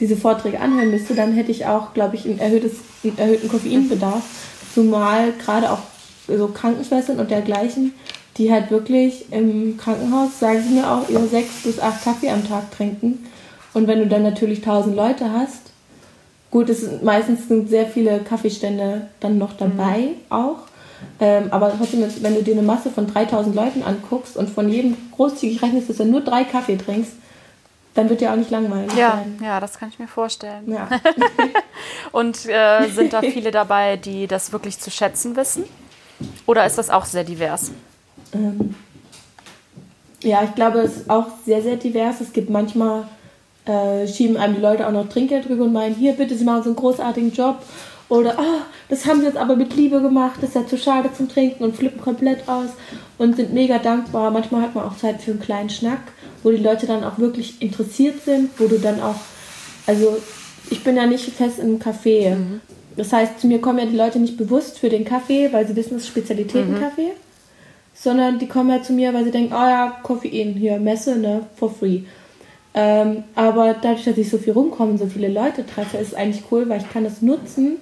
diese 0.00 0.16
Vorträge 0.16 0.60
anhören 0.60 0.90
müsste, 0.90 1.14
dann 1.14 1.32
hätte 1.32 1.50
ich 1.50 1.66
auch, 1.66 1.94
glaube 1.94 2.16
ich, 2.16 2.24
ein 2.24 2.38
erhöhtes, 2.38 2.72
einen 3.02 3.18
erhöhten 3.18 3.48
Koffeinbedarf. 3.48 4.22
Zumal 4.74 5.32
gerade 5.32 5.70
auch 5.70 5.80
so 6.28 6.48
Krankenschwestern 6.48 7.18
und 7.18 7.30
dergleichen, 7.30 7.94
die 8.36 8.52
halt 8.52 8.70
wirklich 8.70 9.26
im 9.32 9.78
Krankenhaus, 9.78 10.38
sagen 10.38 10.62
sie 10.62 10.74
mir 10.74 10.90
auch, 10.90 11.08
ihre 11.08 11.26
sechs 11.26 11.62
bis 11.62 11.78
acht 11.78 12.04
Kaffee 12.04 12.30
am 12.30 12.46
Tag 12.46 12.70
trinken. 12.72 13.26
Und 13.76 13.88
wenn 13.88 13.98
du 13.98 14.06
dann 14.06 14.22
natürlich 14.22 14.62
tausend 14.62 14.96
Leute 14.96 15.30
hast, 15.30 15.70
gut, 16.50 16.70
es 16.70 16.80
sind 16.80 17.02
meistens 17.02 17.46
sind 17.46 17.68
sehr 17.68 17.84
viele 17.84 18.20
Kaffeestände 18.20 19.08
dann 19.20 19.36
noch 19.36 19.52
dabei 19.52 19.98
mhm. 19.98 20.14
auch. 20.30 20.60
Ähm, 21.20 21.48
aber 21.50 21.74
trotzdem, 21.76 22.02
wenn 22.22 22.34
du 22.34 22.42
dir 22.42 22.54
eine 22.54 22.62
Masse 22.62 22.88
von 22.88 23.06
3000 23.06 23.54
Leuten 23.54 23.82
anguckst 23.82 24.38
und 24.38 24.48
von 24.48 24.70
jedem 24.70 24.96
großzügig 25.14 25.60
rechnest, 25.60 25.90
dass 25.90 25.98
du 25.98 26.06
nur 26.06 26.22
drei 26.22 26.44
Kaffee 26.44 26.78
trinkst, 26.78 27.12
dann 27.92 28.08
wird 28.08 28.22
dir 28.22 28.32
auch 28.32 28.36
nicht 28.36 28.50
langweilig. 28.50 28.94
Ja, 28.96 29.18
sein. 29.18 29.38
ja, 29.44 29.60
das 29.60 29.78
kann 29.78 29.90
ich 29.90 29.98
mir 29.98 30.08
vorstellen. 30.08 30.72
Ja. 30.72 30.88
und 32.12 32.46
äh, 32.46 32.88
sind 32.88 33.12
da 33.12 33.20
viele 33.20 33.50
dabei, 33.50 33.98
die 33.98 34.26
das 34.26 34.52
wirklich 34.52 34.78
zu 34.78 34.90
schätzen 34.90 35.36
wissen? 35.36 35.64
Oder 36.46 36.64
ist 36.64 36.78
das 36.78 36.88
auch 36.88 37.04
sehr 37.04 37.24
divers? 37.24 37.72
Ähm, 38.32 38.74
ja, 40.22 40.44
ich 40.44 40.54
glaube, 40.54 40.78
es 40.78 40.96
ist 40.96 41.10
auch 41.10 41.26
sehr, 41.44 41.60
sehr 41.60 41.76
divers. 41.76 42.22
Es 42.22 42.32
gibt 42.32 42.48
manchmal, 42.48 43.06
äh, 43.66 44.06
schieben 44.06 44.36
einem 44.36 44.54
die 44.54 44.60
Leute 44.60 44.86
auch 44.86 44.92
noch 44.92 45.08
Trinkgeld 45.08 45.48
drüber 45.48 45.64
und 45.64 45.72
meinen, 45.72 45.94
hier, 45.94 46.12
bitte, 46.12 46.36
Sie 46.36 46.44
machen 46.44 46.62
so 46.62 46.70
einen 46.70 46.76
großartigen 46.76 47.32
Job 47.32 47.58
oder, 48.08 48.36
oh, 48.38 48.62
das 48.88 49.04
haben 49.04 49.20
sie 49.20 49.26
jetzt 49.26 49.36
aber 49.36 49.56
mit 49.56 49.74
Liebe 49.74 50.00
gemacht, 50.00 50.36
das 50.40 50.50
ist 50.50 50.54
ja 50.54 50.66
zu 50.66 50.78
schade 50.78 51.10
zum 51.12 51.28
Trinken 51.28 51.64
und 51.64 51.74
flippen 51.74 52.00
komplett 52.00 52.48
aus 52.48 52.68
und 53.18 53.34
sind 53.34 53.52
mega 53.52 53.78
dankbar. 53.78 54.30
Manchmal 54.30 54.62
hat 54.62 54.74
man 54.76 54.84
auch 54.84 54.96
Zeit 54.96 55.20
für 55.20 55.32
einen 55.32 55.40
kleinen 55.40 55.70
Schnack, 55.70 56.00
wo 56.44 56.50
die 56.50 56.56
Leute 56.62 56.86
dann 56.86 57.02
auch 57.02 57.18
wirklich 57.18 57.60
interessiert 57.60 58.24
sind, 58.24 58.50
wo 58.58 58.68
du 58.68 58.78
dann 58.78 59.02
auch, 59.02 59.16
also 59.88 60.16
ich 60.70 60.84
bin 60.84 60.96
ja 60.96 61.06
nicht 61.06 61.24
fest 61.24 61.58
im 61.58 61.80
Café. 61.80 62.36
Mhm. 62.36 62.60
Das 62.96 63.12
heißt, 63.12 63.40
zu 63.40 63.48
mir 63.48 63.60
kommen 63.60 63.80
ja 63.80 63.86
die 63.86 63.96
Leute 63.96 64.20
nicht 64.20 64.36
bewusst 64.36 64.78
für 64.78 64.88
den 64.88 65.04
Kaffee, 65.04 65.52
weil 65.52 65.66
sie 65.66 65.74
wissen, 65.74 65.96
es 65.96 66.02
ist 66.02 66.08
Spezialitätenkaffee, 66.08 67.08
mhm. 67.08 67.92
sondern 67.92 68.38
die 68.38 68.46
kommen 68.46 68.70
ja 68.70 68.82
zu 68.82 68.92
mir, 68.92 69.12
weil 69.14 69.24
sie 69.24 69.32
denken, 69.32 69.52
oh 69.52 69.68
ja, 69.68 69.98
Koffein, 70.04 70.54
hier, 70.54 70.78
Messe, 70.78 71.16
ne, 71.16 71.42
for 71.56 71.74
free. 71.74 72.02
Ähm, 72.78 73.24
aber 73.34 73.74
dadurch, 73.80 74.04
dass 74.04 74.18
ich 74.18 74.28
so 74.28 74.36
viel 74.36 74.52
rumkomme 74.52 74.92
und 74.92 74.98
so 74.98 75.06
viele 75.06 75.28
Leute 75.28 75.64
treffe, 75.64 75.96
ist 75.96 76.08
es 76.08 76.14
eigentlich 76.14 76.44
cool, 76.50 76.68
weil 76.68 76.82
ich 76.82 76.90
kann 76.90 77.04
das 77.04 77.22
nutzen, 77.22 77.78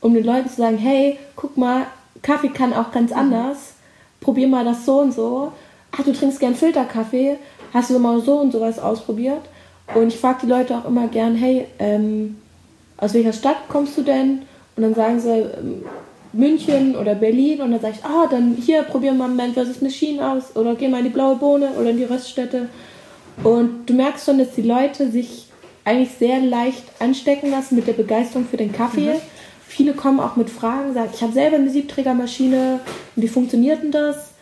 um 0.00 0.14
den 0.14 0.24
Leuten 0.24 0.48
zu 0.48 0.56
sagen, 0.56 0.78
hey, 0.78 1.18
guck 1.36 1.58
mal, 1.58 1.86
Kaffee 2.22 2.48
kann 2.48 2.72
auch 2.72 2.90
ganz 2.90 3.10
mhm. 3.10 3.18
anders. 3.18 3.74
Probier 4.20 4.48
mal 4.48 4.64
das 4.64 4.86
so 4.86 5.00
und 5.00 5.12
so. 5.12 5.52
Ach, 5.92 6.02
du 6.02 6.12
trinkst 6.12 6.40
gern 6.40 6.54
Filterkaffee. 6.54 7.36
Hast 7.74 7.90
du 7.90 7.98
mal 7.98 8.20
so 8.22 8.38
und 8.38 8.52
sowas 8.52 8.78
ausprobiert? 8.78 9.42
Und 9.94 10.08
ich 10.08 10.18
frage 10.18 10.40
die 10.42 10.48
Leute 10.48 10.76
auch 10.76 10.86
immer 10.86 11.08
gern, 11.08 11.34
hey, 11.34 11.66
ähm, 11.78 12.38
aus 12.96 13.12
welcher 13.12 13.34
Stadt 13.34 13.68
kommst 13.68 13.98
du 13.98 14.02
denn? 14.02 14.42
Und 14.76 14.82
dann 14.82 14.94
sagen 14.94 15.20
sie 15.20 15.30
ähm, 15.30 15.82
München 16.32 16.96
oder 16.96 17.14
Berlin. 17.14 17.60
Und 17.60 17.72
dann 17.72 17.80
sage 17.80 17.96
ich, 17.98 18.04
ah, 18.04 18.26
dann 18.30 18.56
hier, 18.56 18.82
probier 18.82 19.12
mal 19.12 19.28
Man 19.28 19.52
vs. 19.52 19.82
Machine 19.82 20.26
aus. 20.26 20.56
Oder 20.56 20.74
geh 20.74 20.88
mal 20.88 20.98
in 20.98 21.04
die 21.04 21.10
Blaue 21.10 21.36
Bohne 21.36 21.68
oder 21.78 21.90
in 21.90 21.98
die 21.98 22.04
Röststätte. 22.04 22.70
Und 23.44 23.86
du 23.86 23.94
merkst 23.94 24.26
schon, 24.26 24.38
dass 24.38 24.54
die 24.54 24.62
Leute 24.62 25.10
sich 25.10 25.48
eigentlich 25.84 26.10
sehr 26.18 26.40
leicht 26.40 26.84
anstecken 26.98 27.50
lassen 27.50 27.76
mit 27.76 27.86
der 27.86 27.92
Begeisterung 27.94 28.46
für 28.46 28.56
den 28.56 28.72
Kaffee. 28.72 29.14
Mhm. 29.14 29.20
Viele 29.66 29.94
kommen 29.94 30.20
auch 30.20 30.36
mit 30.36 30.50
Fragen, 30.50 30.94
sagen, 30.94 31.10
ich 31.14 31.22
habe 31.22 31.32
selber 31.32 31.56
eine 31.56 31.70
Siebträgermaschine 31.70 32.80
und 33.16 33.22
wie 33.22 33.28
funktioniert 33.28 33.82
denn 33.82 33.92
das? 33.92 34.32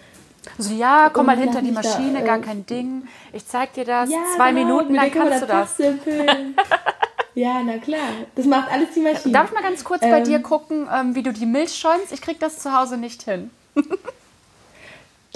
So, 0.59 0.73
ja, 0.75 1.11
komm 1.13 1.27
mal 1.27 1.37
hinter 1.37 1.61
die 1.61 1.73
Maschine, 1.73 2.21
da, 2.21 2.25
gar 2.25 2.39
äh, 2.39 2.43
kein 2.43 2.67
Ding. 2.67 3.03
Ich 3.33 3.47
zeig 3.47 3.75
dir 3.75 3.85
das. 3.85 4.11
Ja, 4.11 4.19
Zwei 4.37 4.53
genau, 4.53 4.67
Minuten, 4.67 4.95
dann 4.95 5.11
kannst 5.11 5.43
du 5.43 5.47
das. 5.47 5.79
ja, 7.35 7.63
na 7.65 7.79
klar. 7.79 8.09
Das 8.35 8.47
macht 8.47 8.71
alles 8.73 8.89
die 8.95 9.01
Maschine. 9.01 9.33
Darf 9.33 9.49
ich 9.49 9.55
mal 9.55 9.63
ganz 9.63 9.85
kurz 9.85 10.03
ähm, 10.03 10.11
bei 10.11 10.21
dir 10.21 10.39
gucken, 10.39 10.89
ähm, 10.93 11.15
wie 11.15 11.23
du 11.23 11.33
die 11.33 11.47
Milch 11.47 11.75
schäumst? 11.75 12.13
Ich 12.13 12.23
krieg 12.23 12.39
das 12.41 12.61
zu 12.61 12.73
Hause 12.73 12.97
nicht 12.97 13.25
hin. 13.25 13.51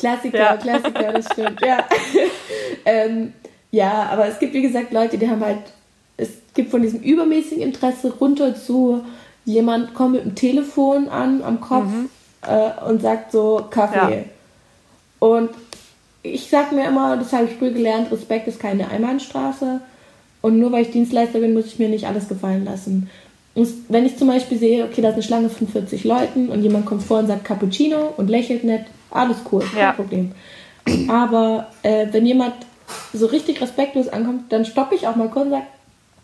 Klassiker, 0.00 0.38
ja. 0.38 0.56
Klassiker, 0.56 1.12
das 1.12 1.26
stimmt. 1.32 1.60
Ja. 1.64 1.84
ähm, 2.84 3.32
ja, 3.70 4.08
aber 4.10 4.26
es 4.26 4.38
gibt, 4.38 4.54
wie 4.54 4.62
gesagt, 4.62 4.92
Leute, 4.92 5.16
die 5.18 5.28
haben 5.28 5.44
halt, 5.44 5.58
es 6.16 6.30
gibt 6.54 6.70
von 6.70 6.82
diesem 6.82 7.00
übermäßigen 7.00 7.62
Interesse 7.62 8.12
runter 8.12 8.54
zu, 8.56 9.04
jemand 9.44 9.94
kommt 9.94 10.14
mit 10.14 10.24
dem 10.24 10.34
Telefon 10.34 11.08
an 11.08 11.42
am 11.42 11.60
Kopf 11.60 11.86
mhm. 11.86 12.10
äh, 12.42 12.84
und 12.88 13.00
sagt 13.00 13.32
so, 13.32 13.64
Kaffee. 13.70 14.16
Ja. 14.16 14.24
Und 15.20 15.50
ich 16.22 16.50
sag 16.50 16.72
mir 16.72 16.86
immer, 16.86 17.16
das 17.16 17.32
habe 17.32 17.44
ich 17.44 17.52
früh 17.52 17.70
gelernt, 17.72 18.10
Respekt 18.10 18.48
ist 18.48 18.60
keine 18.60 18.88
Einbahnstraße. 18.88 19.80
Und 20.42 20.58
nur 20.58 20.72
weil 20.72 20.82
ich 20.82 20.90
Dienstleister 20.90 21.38
bin, 21.38 21.54
muss 21.54 21.66
ich 21.66 21.78
mir 21.78 21.88
nicht 21.88 22.06
alles 22.06 22.28
gefallen 22.28 22.64
lassen. 22.64 23.10
Und 23.54 23.68
wenn 23.88 24.06
ich 24.06 24.16
zum 24.16 24.28
Beispiel 24.28 24.58
sehe, 24.58 24.84
okay, 24.84 25.02
da 25.02 25.08
ist 25.08 25.14
eine 25.14 25.22
Schlange 25.22 25.50
von 25.50 25.68
40 25.68 26.04
Leuten 26.04 26.48
und 26.48 26.62
jemand 26.62 26.86
kommt 26.86 27.02
vor 27.02 27.18
und 27.18 27.26
sagt 27.26 27.44
Cappuccino 27.44 28.14
und 28.16 28.30
lächelt 28.30 28.64
nett, 28.64 28.86
alles 29.10 29.38
cool, 29.50 29.62
kein 29.62 29.80
ja. 29.80 29.92
Problem. 29.92 30.32
Aber 31.08 31.68
äh, 31.82 32.06
wenn 32.10 32.26
jemand 32.26 32.54
so 33.12 33.26
richtig 33.26 33.60
respektlos 33.60 34.08
ankommt, 34.08 34.52
dann 34.52 34.64
stoppe 34.64 34.94
ich 34.94 35.06
auch 35.06 35.16
mal 35.16 35.28
kurz 35.28 35.46
und 35.46 35.50
sage, 35.50 35.66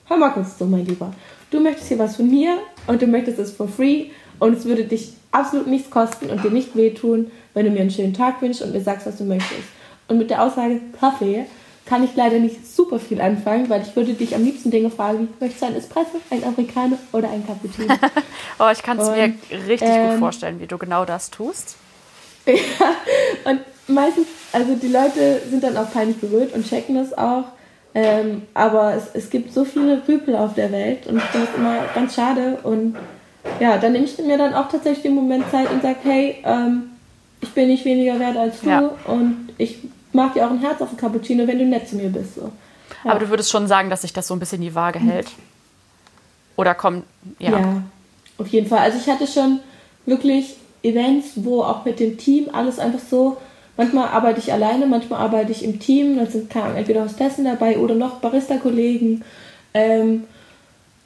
hör 0.07 0.17
mal 0.17 0.31
kurz 0.31 0.59
zu, 0.59 0.67
mein 0.67 0.87
Lieber. 0.87 1.13
Du 1.51 1.61
möchtest 1.61 1.89
hier 1.89 1.99
was 1.99 2.17
von 2.17 2.29
mir 2.29 2.59
und 2.87 3.03
du 3.03 3.07
möchtest 3.07 3.39
es 3.39 3.53
for 3.53 3.69
free 3.69 4.07
und 4.39 4.57
es 4.57 4.65
würde 4.65 4.85
dich 4.85 5.13
absolut 5.31 5.67
nichts 5.67 5.91
kosten 5.91 6.31
und 6.31 6.43
dir 6.43 6.51
nicht 6.51 6.77
wehtun, 6.77 7.31
wenn 7.55 7.67
du 7.67 7.71
mir 7.71 7.81
einen 7.81 7.91
schönen 7.91 8.15
Tag 8.15 8.43
wünschst 8.43 8.63
und 8.63 8.73
mir 8.73 8.81
sagst, 8.81 9.07
was 9.07 9.19
du 9.19 9.25
möchtest. 9.25 9.69
Und 10.09 10.19
mit 10.19 10.31
der 10.31 10.43
Aussage 10.43 10.81
Kaffee 10.99 11.47
kann 11.85 12.03
ich 12.03 12.17
leider 12.17 12.39
nicht 12.39 12.67
super 12.67 12.99
viel 12.99 13.21
anfangen, 13.21 13.69
weil 13.71 13.83
ich 13.83 13.95
würde 13.95 14.15
dich 14.15 14.35
am 14.35 14.45
liebsten 14.45 14.71
Dinge 14.71 14.91
fragen, 14.91 15.21
wie, 15.21 15.45
möchtest 15.45 15.63
du 15.63 15.67
ein 15.67 15.77
Espresso, 15.77 16.21
ein 16.31 16.43
Americano 16.43 16.99
oder 17.13 17.31
ein 17.31 17.47
Cappuccino? 17.47 17.95
oh, 18.59 18.69
ich 18.73 18.83
kann 18.83 18.99
es 18.99 19.09
mir 19.09 19.35
richtig 19.69 19.89
ähm, 19.89 20.11
gut 20.11 20.19
vorstellen, 20.19 20.61
wie 20.61 20.67
du 20.67 20.79
genau 20.79 21.05
das 21.05 21.31
tust. 21.31 21.77
ja, 22.55 23.51
und 23.51 23.61
meistens, 23.89 24.27
also 24.53 24.75
die 24.75 24.89
Leute 24.89 25.41
sind 25.49 25.63
dann 25.63 25.77
auch 25.77 25.91
peinlich 25.93 26.19
berührt 26.19 26.55
und 26.55 26.69
checken 26.69 26.95
das 26.97 27.17
auch. 27.17 27.45
Ähm, 27.95 28.43
aber 28.53 28.95
es, 28.95 29.09
es 29.15 29.31
gibt 29.31 29.55
so 29.55 29.65
viele 29.65 30.03
Rüpel 30.07 30.37
auf 30.37 30.55
der 30.55 30.71
Welt 30.71 31.07
und 31.07 31.17
ich 31.17 31.23
finde 31.25 31.47
das 31.47 31.57
immer 31.57 31.79
ganz 31.95 32.15
schade. 32.15 32.59
Und 32.63 32.95
ja, 33.59 33.79
dann 33.79 33.93
nehme 33.93 34.05
ich 34.05 34.19
mir 34.19 34.37
dann 34.37 34.55
auch 34.55 34.69
tatsächlich 34.69 35.03
den 35.03 35.15
Moment 35.15 35.51
Zeit 35.51 35.71
und 35.71 35.83
sage, 35.83 35.97
hey, 36.03 36.37
ähm, 36.45 36.91
ich 37.41 37.51
bin 37.53 37.69
nicht 37.69 37.85
weniger 37.85 38.19
wert 38.21 38.37
als 38.37 38.61
du 38.61 38.69
ja. 38.69 38.91
und 39.07 39.49
ich 39.57 39.79
mag 40.13 40.35
dir 40.35 40.47
auch 40.47 40.51
ein 40.51 40.61
Herz 40.61 40.81
auf 40.83 40.91
den 40.91 40.99
Cappuccino, 40.99 41.47
wenn 41.47 41.59
du 41.59 41.65
nett 41.65 41.89
zu 41.89 41.97
mir 41.97 42.11
bist. 42.11 42.35
So. 42.35 42.53
Ja. 43.05 43.11
Aber 43.11 43.21
du 43.21 43.31
würdest 43.31 43.51
schon 43.51 43.67
sagen, 43.67 43.89
dass 43.89 44.03
sich 44.03 44.13
das 44.13 44.27
so 44.27 44.35
ein 44.35 44.41
bisschen 44.41 44.61
die 44.61 44.75
Waage 44.75 44.99
hält? 44.99 45.29
Oder 46.57 46.75
kommt, 46.75 47.05
ja. 47.39 47.51
Ja, 47.51 47.83
auf 48.39 48.49
jeden 48.49 48.67
Fall. 48.67 48.81
Also 48.81 48.99
ich 48.99 49.09
hatte 49.09 49.27
schon 49.27 49.61
wirklich 50.07 50.57
Events, 50.83 51.33
wo 51.37 51.63
auch 51.63 51.85
mit 51.85 52.01
dem 52.01 52.17
Team 52.17 52.49
alles 52.53 52.79
einfach 52.79 53.01
so, 53.01 53.37
manchmal 53.77 54.09
arbeite 54.09 54.41
ich 54.41 54.53
alleine, 54.53 54.87
manchmal 54.87 55.21
arbeite 55.21 55.53
ich 55.53 55.65
im 55.65 55.79
Team, 55.79 56.17
da 56.17 56.27
sind 56.27 56.51
keine, 56.51 56.77
entweder 56.77 57.05
Hostessen 57.05 57.45
dabei 57.45 57.79
oder 57.79 57.95
noch 57.95 58.21
Barista-Kollegen. 58.21 59.25
Ähm, 59.75 60.25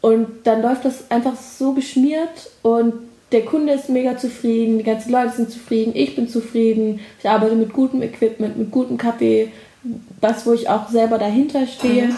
und 0.01 0.29
dann 0.45 0.63
läuft 0.63 0.85
das 0.85 1.11
einfach 1.11 1.37
so 1.37 1.73
geschmiert 1.73 2.51
und 2.63 2.95
der 3.33 3.45
Kunde 3.45 3.75
ist 3.75 3.89
mega 3.89 4.17
zufrieden, 4.17 4.79
die 4.79 4.85
ganzen 4.85 5.13
Leute 5.13 5.37
sind 5.37 5.51
zufrieden, 5.51 5.93
ich 5.95 6.17
bin 6.17 6.29
zufrieden, 6.29 7.01
ich 7.19 7.29
arbeite 7.29 7.55
mit 7.55 7.73
gutem 7.73 8.03
Equipment, 8.03 8.57
mit 8.57 8.71
gutem 8.71 8.97
Kaffee, 8.97 9.53
was, 10.21 10.47
wo 10.47 10.53
ich 10.53 10.69
auch 10.69 10.89
selber 10.89 11.19
dahinter 11.19 11.67
stehe. 11.67 12.09
Mhm. 12.09 12.17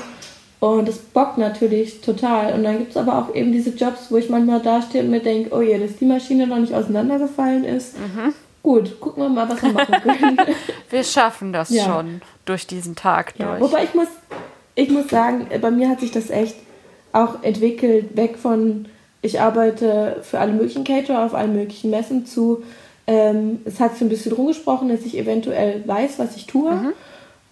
Und 0.63 0.87
das 0.87 0.99
bockt 0.99 1.39
natürlich 1.39 2.03
total. 2.03 2.53
Und 2.55 2.63
dann 2.63 2.79
gibt 2.79 2.93
es 2.93 2.97
aber 2.97 3.19
auch 3.19 3.35
eben 3.35 3.51
diese 3.51 3.71
Jobs, 3.71 4.11
wo 4.11 4.17
ich 4.17 4.29
manchmal 4.31 4.61
dastehe 4.61 5.03
und 5.03 5.11
mir 5.11 5.19
denke, 5.21 5.53
oh 5.53 5.61
je, 5.61 5.77
dass 5.77 5.97
die 5.97 6.05
Maschine 6.05 6.47
noch 6.47 6.59
nicht 6.59 6.73
auseinandergefallen 6.73 7.65
ist. 7.65 7.99
Mhm. 7.99 8.33
gut, 8.63 9.01
gucken 9.01 9.25
wir 9.25 9.29
mal, 9.29 9.49
was 9.49 9.61
wir 9.61 9.73
machen 9.73 9.95
können. 10.03 10.37
wir 10.89 11.03
schaffen 11.03 11.53
das 11.53 11.71
Ja. 11.71 11.85
schon 11.85 12.23
durch 12.45 12.69
diesen 12.69 12.95
Tag 12.95 13.35
Ja, 13.39 13.57
durch. 13.57 13.61
wobei 13.61 13.83
ich 13.83 13.95
muss, 13.95 14.07
ich 14.77 14.89
muss 14.91 15.09
sagen, 15.09 15.49
bei 15.61 15.71
mir 15.73 15.89
hat 15.89 15.99
sich 15.99 16.13
das 16.13 16.31
echt 16.31 16.55
auch 17.13 17.43
entwickelt, 17.43 18.17
weg 18.17 18.39
von, 18.39 18.87
ich 19.21 19.41
arbeite 19.41 20.21
für 20.23 20.39
alle 20.39 20.53
möglichen 20.53 20.85
Caterer 20.85 21.25
auf 21.25 21.35
allen 21.35 21.55
möglichen 21.57 21.91
Messen 21.91 22.25
zu, 22.25 22.63
ähm, 23.09 23.59
es 23.65 23.81
hat 23.81 23.95
sich 23.95 24.03
ein 24.03 24.09
bisschen 24.09 24.31
rumgesprochen, 24.33 24.89
dass 24.89 25.01
ich 25.01 25.19
eventuell 25.19 25.83
weiß, 25.85 26.21
was 26.21 26.37
ich 26.37 26.47
tue 26.47 26.93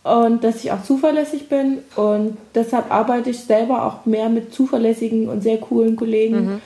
und 0.02 0.44
dass 0.44 0.64
ich 0.64 0.72
auch 0.72 0.82
zuverlässig 0.82 1.48
bin. 1.48 1.78
Und 1.96 2.36
deshalb 2.54 2.92
arbeite 2.92 3.30
ich 3.30 3.40
selber 3.40 3.84
auch 3.84 4.06
mehr 4.06 4.28
mit 4.28 4.54
zuverlässigen 4.54 5.28
und 5.28 5.42
sehr 5.42 5.58
coolen 5.58 5.96
Kollegen, 5.96 6.60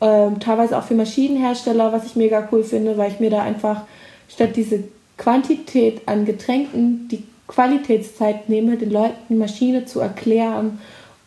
ähm, 0.00 0.40
teilweise 0.40 0.78
auch 0.78 0.84
für 0.84 0.94
Maschinenhersteller, 0.94 1.92
was 1.92 2.06
ich 2.06 2.16
mega 2.16 2.48
cool 2.50 2.64
finde, 2.64 2.96
weil 2.96 3.12
ich 3.12 3.20
mir 3.20 3.30
da 3.30 3.42
einfach 3.42 3.82
statt 4.28 4.56
diese 4.56 4.84
Quantität 5.18 6.02
an 6.06 6.24
Getränken 6.24 7.08
die 7.10 7.24
Qualitätszeit 7.46 8.48
nehme, 8.48 8.76
den 8.76 8.90
Leuten 8.90 9.36
Maschine 9.36 9.84
zu 9.84 10.00
erklären 10.00 10.78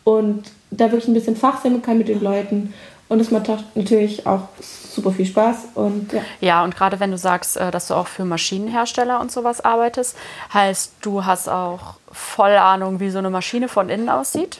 und 0.02 0.44
da 0.70 0.90
wirklich 0.90 1.08
ein 1.08 1.14
bisschen 1.14 1.36
fachsimpeln 1.36 1.82
kann 1.82 1.98
mit 1.98 2.08
den 2.08 2.22
Leuten. 2.22 2.74
Und 3.08 3.18
das 3.18 3.30
macht 3.30 3.50
natürlich 3.74 4.26
auch 4.26 4.48
super 4.58 5.12
viel 5.12 5.26
Spaß. 5.26 5.56
Und 5.74 6.12
ja, 6.12 6.22
Ja, 6.40 6.64
und 6.64 6.74
gerade 6.74 7.00
wenn 7.00 7.10
du 7.10 7.18
sagst, 7.18 7.56
äh, 7.56 7.70
dass 7.70 7.88
du 7.88 7.94
auch 7.94 8.06
für 8.06 8.24
Maschinenhersteller 8.24 9.20
und 9.20 9.30
sowas 9.30 9.60
arbeitest, 9.60 10.16
heißt, 10.52 10.92
du 11.02 11.24
hast 11.24 11.48
auch 11.48 11.94
voll 12.10 12.52
Ahnung, 12.52 13.00
wie 13.00 13.10
so 13.10 13.18
eine 13.18 13.30
Maschine 13.30 13.68
von 13.68 13.88
innen 13.88 14.08
aussieht. 14.08 14.58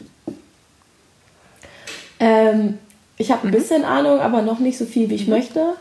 ähm, 2.21 2.79
ich 3.17 3.31
habe 3.31 3.47
ein 3.47 3.53
bisschen 3.53 3.85
Ahnung, 3.85 4.21
aber 4.21 4.43
noch 4.43 4.59
nicht 4.59 4.77
so 4.77 4.85
viel, 4.85 5.09
wie 5.09 5.15
ich 5.15 5.29
möchte. 5.29 5.75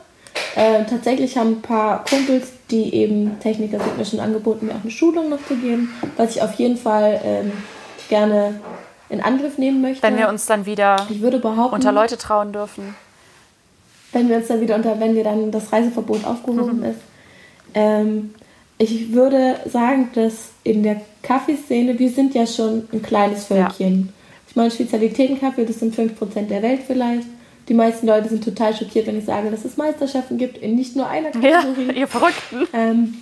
Äh, 0.55 0.85
tatsächlich 0.85 1.37
haben 1.37 1.53
ein 1.53 1.61
paar 1.61 2.03
Kumpels, 2.05 2.51
die 2.69 2.93
eben 2.93 3.39
Techniker 3.39 3.79
sind, 3.79 3.97
mir 3.97 4.05
schon 4.05 4.19
angeboten, 4.19 4.67
mir 4.67 4.73
auch 4.73 4.83
eine 4.83 4.91
Schulung 4.91 5.29
noch 5.29 5.43
zu 5.47 5.55
geben, 5.55 5.93
was 6.15 6.35
ich 6.35 6.41
auf 6.41 6.53
jeden 6.55 6.77
Fall 6.77 7.19
ähm, 7.23 7.51
gerne 8.09 8.59
in 9.13 9.21
Angriff 9.21 9.57
nehmen 9.57 9.81
möchte. 9.81 10.03
Wenn 10.03 10.17
wir 10.17 10.27
uns 10.27 10.45
dann 10.45 10.65
wieder 10.65 11.07
ich 11.09 11.21
würde 11.21 11.39
behaupten, 11.39 11.75
unter 11.75 11.91
Leute 11.91 12.17
trauen 12.17 12.51
dürfen. 12.51 12.95
wenn 14.11 14.27
wir 14.29 14.37
uns 14.37 14.47
dann 14.47 14.59
wieder 14.61 14.75
unter, 14.75 14.99
wenn 14.99 15.15
wir 15.15 15.23
dann 15.23 15.51
das 15.51 15.71
Reiseverbot 15.71 16.25
aufgehoben 16.25 16.83
ist. 16.83 16.99
Ähm, 17.73 18.33
ich 18.77 19.13
würde 19.13 19.59
sagen, 19.65 20.09
dass 20.15 20.49
in 20.63 20.83
der 20.83 21.01
Kaffeeszene, 21.21 21.97
wir 21.97 22.09
sind 22.09 22.33
ja 22.33 22.45
schon 22.45 22.87
ein 22.91 23.01
kleines 23.01 23.45
Völkchen. 23.45 24.09
Ich 24.49 24.55
meine, 24.55 24.71
Spezialitätenkaffee, 24.71 25.65
das 25.65 25.79
sind 25.79 25.95
5% 25.95 26.47
der 26.47 26.61
Welt 26.61 26.81
vielleicht. 26.85 27.27
Die 27.69 27.73
meisten 27.73 28.07
Leute 28.07 28.29
sind 28.29 28.43
total 28.43 28.75
schockiert, 28.75 29.07
wenn 29.07 29.17
ich 29.17 29.25
sage, 29.25 29.49
dass 29.49 29.63
es 29.63 29.77
Meisterschaften 29.77 30.37
gibt 30.37 30.57
in 30.57 30.75
nicht 30.75 30.95
nur 30.95 31.07
einer 31.07 31.29
Ja, 31.41 31.61
Kategorie. 31.61 31.91
ihr 31.99 32.07
Verrückten. 32.07 32.67
Ähm, 32.73 33.13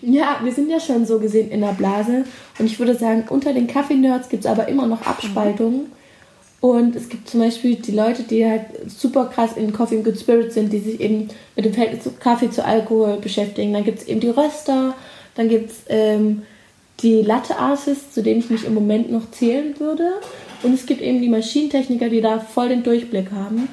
ja, 0.00 0.40
wir 0.42 0.52
sind 0.52 0.70
ja 0.70 0.80
schon 0.80 1.06
so 1.06 1.18
gesehen 1.18 1.50
in 1.50 1.60
der 1.60 1.72
Blase. 1.72 2.24
Und 2.58 2.66
ich 2.66 2.78
würde 2.78 2.94
sagen, 2.94 3.24
unter 3.28 3.52
den 3.52 3.66
Kaffee-Nerds 3.66 4.28
gibt 4.28 4.44
es 4.44 4.50
aber 4.50 4.68
immer 4.68 4.86
noch 4.86 5.06
Abspaltungen. 5.06 5.92
Und 6.60 6.96
es 6.96 7.08
gibt 7.08 7.28
zum 7.28 7.40
Beispiel 7.40 7.76
die 7.76 7.92
Leute, 7.92 8.24
die 8.24 8.44
halt 8.44 8.62
super 8.88 9.26
krass 9.26 9.56
in 9.56 9.72
Coffee 9.72 9.96
and 9.96 10.04
Good 10.04 10.18
Spirits 10.18 10.54
sind, 10.54 10.72
die 10.72 10.80
sich 10.80 11.00
eben 11.00 11.28
mit 11.54 11.64
dem 11.64 11.72
Verhältnis 11.72 12.02
zu 12.02 12.10
Kaffee 12.12 12.50
zu 12.50 12.64
Alkohol 12.64 13.18
beschäftigen. 13.20 13.72
Dann 13.72 13.84
gibt 13.84 14.00
es 14.00 14.08
eben 14.08 14.20
die 14.20 14.30
Röster, 14.30 14.94
dann 15.36 15.48
gibt 15.48 15.70
es 15.70 15.76
ähm, 15.88 16.42
die 17.00 17.22
Latte 17.22 17.56
Artists, 17.56 18.12
zu 18.12 18.22
denen 18.22 18.40
ich 18.40 18.50
mich 18.50 18.64
im 18.64 18.74
Moment 18.74 19.12
noch 19.12 19.30
zählen 19.30 19.78
würde. 19.78 20.14
Und 20.64 20.74
es 20.74 20.86
gibt 20.86 21.00
eben 21.00 21.20
die 21.20 21.28
Maschinentechniker, 21.28 22.08
die 22.08 22.20
da 22.20 22.40
voll 22.40 22.70
den 22.70 22.82
Durchblick 22.82 23.30
haben. 23.30 23.68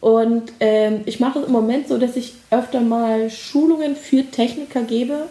Und 0.00 0.52
ähm, 0.60 1.00
ich 1.06 1.20
mache 1.20 1.38
es 1.38 1.46
im 1.46 1.52
Moment 1.52 1.88
so, 1.88 1.96
dass 1.96 2.16
ich 2.16 2.34
öfter 2.50 2.82
mal 2.82 3.30
Schulungen 3.30 3.96
für 3.96 4.30
Techniker 4.30 4.82
gebe, 4.82 5.26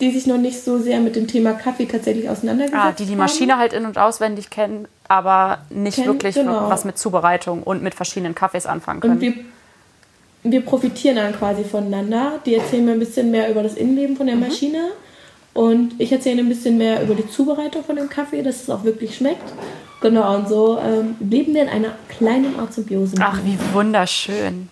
die 0.00 0.10
sich 0.10 0.26
noch 0.26 0.38
nicht 0.38 0.62
so 0.64 0.78
sehr 0.78 1.00
mit 1.00 1.16
dem 1.16 1.26
Thema 1.26 1.52
Kaffee 1.52 1.86
tatsächlich 1.86 2.28
auseinandergesetzt 2.28 2.82
Ah, 2.82 2.92
die 2.92 3.04
die 3.04 3.12
haben. 3.12 3.18
Maschine 3.18 3.58
halt 3.58 3.72
in- 3.72 3.84
und 3.84 3.98
auswendig 3.98 4.50
kennen, 4.50 4.86
aber 5.08 5.58
nicht 5.70 5.96
Kennen, 5.96 6.06
wirklich 6.08 6.34
genau. 6.34 6.70
was 6.70 6.84
mit 6.84 6.98
Zubereitung 6.98 7.62
und 7.62 7.82
mit 7.82 7.94
verschiedenen 7.94 8.34
Kaffees 8.34 8.66
anfangen 8.66 9.00
können. 9.00 9.14
Und 9.14 9.20
wir, 9.20 9.34
wir 10.44 10.60
profitieren 10.62 11.16
dann 11.16 11.32
quasi 11.36 11.64
voneinander. 11.64 12.40
Die 12.46 12.54
erzählen 12.54 12.84
mir 12.84 12.92
ein 12.92 12.98
bisschen 12.98 13.30
mehr 13.30 13.50
über 13.50 13.62
das 13.62 13.74
Innenleben 13.74 14.16
von 14.16 14.26
der 14.26 14.36
Mhm. 14.36 14.42
Maschine. 14.48 14.88
Und 15.52 15.94
ich 16.00 16.12
erzähle 16.12 16.40
ein 16.42 16.48
bisschen 16.48 16.78
mehr 16.78 17.02
über 17.02 17.14
die 17.14 17.28
Zubereitung 17.28 17.82
von 17.84 17.96
dem 17.96 18.08
Kaffee, 18.08 18.40
dass 18.42 18.62
es 18.62 18.70
auch 18.70 18.84
wirklich 18.84 19.16
schmeckt. 19.16 19.52
Genau, 20.00 20.36
und 20.36 20.48
so 20.48 20.78
ähm, 20.78 21.16
leben 21.18 21.52
wir 21.54 21.62
in 21.62 21.68
einer 21.68 21.92
kleinen 22.08 22.58
Art 22.58 22.72
Symbiose. 22.72 23.16
Ach, 23.20 23.38
wie 23.44 23.58
wunderschön. 23.74 24.68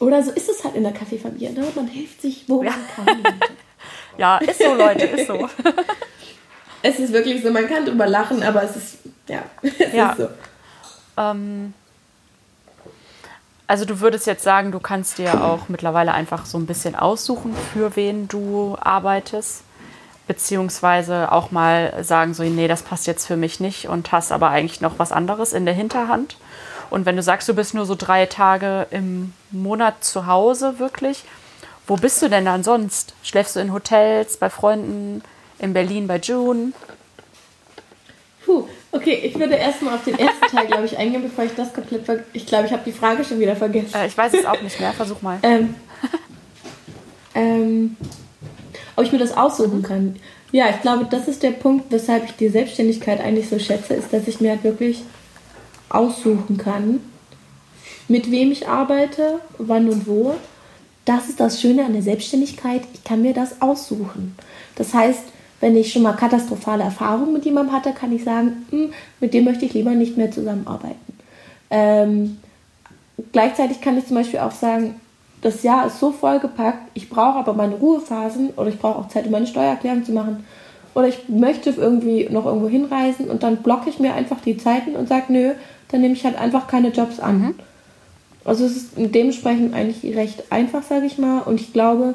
Oder 0.00 0.22
so 0.22 0.30
ist 0.30 0.48
es 0.48 0.64
halt 0.64 0.74
in 0.76 0.82
der 0.82 0.92
Kaffeefamilie. 0.92 1.52
Ne? 1.52 1.64
Man 1.74 1.86
hilft 1.88 2.22
sich, 2.22 2.44
wo 2.48 2.62
Ja. 2.62 2.70
man 2.96 3.06
kann. 3.06 3.18
Ja, 4.18 4.38
ist 4.38 4.58
so, 4.62 4.74
Leute, 4.74 5.06
ist 5.06 5.26
so. 5.28 5.48
es 6.82 6.98
ist 6.98 7.12
wirklich 7.12 7.42
so, 7.42 7.50
man 7.50 7.66
kann 7.68 7.84
drüber 7.86 8.06
lachen, 8.06 8.42
aber 8.42 8.62
es 8.64 8.76
ist, 8.76 8.98
ja, 9.28 9.42
es 9.62 9.92
Ja. 9.94 10.10
ist 10.10 10.18
so. 10.18 10.28
Ähm, 11.16 11.72
also 13.66 13.84
du 13.84 14.00
würdest 14.00 14.26
jetzt 14.26 14.42
sagen, 14.42 14.72
du 14.72 14.80
kannst 14.80 15.18
dir 15.18 15.42
auch 15.42 15.68
mittlerweile 15.68 16.12
einfach 16.12 16.46
so 16.46 16.58
ein 16.58 16.66
bisschen 16.66 16.94
aussuchen, 16.94 17.54
für 17.72 17.96
wen 17.96 18.26
du 18.28 18.76
arbeitest, 18.80 19.62
beziehungsweise 20.26 21.32
auch 21.32 21.50
mal 21.50 21.92
sagen, 22.02 22.34
so, 22.34 22.42
nee, 22.44 22.68
das 22.68 22.82
passt 22.82 23.06
jetzt 23.06 23.26
für 23.26 23.36
mich 23.36 23.60
nicht 23.60 23.88
und 23.88 24.10
hast 24.12 24.32
aber 24.32 24.50
eigentlich 24.50 24.80
noch 24.80 24.98
was 24.98 25.12
anderes 25.12 25.52
in 25.52 25.64
der 25.64 25.74
Hinterhand. 25.74 26.36
Und 26.90 27.04
wenn 27.06 27.16
du 27.16 27.22
sagst, 27.22 27.48
du 27.48 27.54
bist 27.54 27.74
nur 27.74 27.84
so 27.84 27.94
drei 27.94 28.24
Tage 28.26 28.86
im 28.90 29.34
Monat 29.50 30.02
zu 30.02 30.26
Hause 30.26 30.78
wirklich, 30.78 31.24
wo 31.88 31.96
bist 31.96 32.22
du 32.22 32.28
denn 32.28 32.44
dann 32.44 32.62
sonst? 32.62 33.14
Schläfst 33.22 33.56
du 33.56 33.60
in 33.60 33.72
Hotels, 33.72 34.36
bei 34.36 34.50
Freunden, 34.50 35.22
in 35.58 35.72
Berlin 35.72 36.06
bei 36.06 36.18
June? 36.18 36.72
Puh, 38.44 38.68
okay, 38.92 39.20
ich 39.24 39.38
würde 39.38 39.54
erstmal 39.54 39.94
auf 39.94 40.04
den 40.04 40.18
ersten 40.18 40.46
Teil, 40.46 40.66
glaube 40.66 40.84
ich, 40.84 40.96
eingehen, 40.96 41.22
bevor 41.22 41.44
ich 41.44 41.54
das 41.54 41.72
komplett 41.72 42.04
ver 42.04 42.20
Ich 42.32 42.46
glaube, 42.46 42.66
ich 42.66 42.72
habe 42.72 42.82
die 42.84 42.92
Frage 42.92 43.24
schon 43.24 43.40
wieder 43.40 43.56
vergessen. 43.56 43.94
Äh, 43.94 44.06
ich 44.06 44.16
weiß 44.16 44.34
es 44.34 44.46
auch 44.46 44.60
nicht 44.60 44.78
mehr, 44.78 44.92
versuch 44.92 45.20
mal. 45.22 45.38
Ähm, 45.42 45.74
ähm, 47.34 47.96
ob 48.96 49.04
ich 49.04 49.12
mir 49.12 49.18
das 49.18 49.36
aussuchen 49.36 49.82
kann. 49.82 50.16
Ja, 50.52 50.70
ich 50.70 50.80
glaube, 50.80 51.06
das 51.10 51.28
ist 51.28 51.42
der 51.42 51.50
Punkt, 51.50 51.90
weshalb 51.90 52.24
ich 52.24 52.32
die 52.32 52.48
Selbstständigkeit 52.48 53.20
eigentlich 53.20 53.48
so 53.48 53.58
schätze, 53.58 53.94
ist, 53.94 54.12
dass 54.12 54.28
ich 54.28 54.40
mir 54.40 54.50
halt 54.50 54.64
wirklich 54.64 55.02
aussuchen 55.90 56.58
kann, 56.58 57.00
mit 58.08 58.30
wem 58.30 58.50
ich 58.50 58.66
arbeite, 58.68 59.40
wann 59.58 59.88
und 59.88 60.06
wo. 60.06 60.34
Das 61.08 61.26
ist 61.26 61.40
das 61.40 61.58
Schöne 61.58 61.86
an 61.86 61.94
der 61.94 62.02
Selbstständigkeit, 62.02 62.82
ich 62.92 63.02
kann 63.02 63.22
mir 63.22 63.32
das 63.32 63.62
aussuchen. 63.62 64.36
Das 64.74 64.92
heißt, 64.92 65.22
wenn 65.58 65.74
ich 65.74 65.90
schon 65.90 66.02
mal 66.02 66.12
katastrophale 66.12 66.84
Erfahrungen 66.84 67.32
mit 67.32 67.46
jemandem 67.46 67.74
hatte, 67.74 67.92
kann 67.92 68.12
ich 68.12 68.24
sagen, 68.24 68.66
"Hm, 68.68 68.92
mit 69.18 69.32
dem 69.32 69.44
möchte 69.44 69.64
ich 69.64 69.72
lieber 69.72 69.92
nicht 69.92 70.18
mehr 70.18 70.30
zusammenarbeiten. 70.30 71.18
Ähm, 71.70 72.36
gleichzeitig 73.32 73.80
kann 73.80 73.96
ich 73.96 74.06
zum 74.06 74.16
Beispiel 74.16 74.40
auch 74.40 74.52
sagen, 74.52 74.96
das 75.40 75.62
Jahr 75.62 75.86
ist 75.86 75.98
so 75.98 76.12
vollgepackt, 76.12 76.90
ich 76.92 77.08
brauche 77.08 77.38
aber 77.38 77.54
meine 77.54 77.76
Ruhephasen 77.76 78.50
oder 78.58 78.68
ich 78.68 78.78
brauche 78.78 78.98
auch 78.98 79.08
Zeit, 79.08 79.24
um 79.24 79.32
meine 79.32 79.46
Steuererklärung 79.46 80.04
zu 80.04 80.12
machen. 80.12 80.44
Oder 80.94 81.08
ich 81.08 81.26
möchte 81.30 81.70
irgendwie 81.70 82.28
noch 82.30 82.44
irgendwo 82.44 82.68
hinreisen 82.68 83.30
und 83.30 83.42
dann 83.42 83.62
blocke 83.62 83.88
ich 83.88 83.98
mir 83.98 84.12
einfach 84.12 84.42
die 84.42 84.58
Zeiten 84.58 84.94
und 84.94 85.08
sage, 85.08 85.32
nö, 85.32 85.52
dann 85.90 86.02
nehme 86.02 86.12
ich 86.12 86.26
halt 86.26 86.38
einfach 86.38 86.66
keine 86.66 86.88
Jobs 86.90 87.18
an. 87.18 87.54
Also 88.48 88.64
es 88.64 88.76
ist 88.76 88.88
dementsprechend 88.96 89.74
eigentlich 89.74 90.16
recht 90.16 90.50
einfach, 90.50 90.82
sage 90.82 91.04
ich 91.04 91.18
mal. 91.18 91.40
Und 91.42 91.60
ich 91.60 91.74
glaube, 91.74 92.14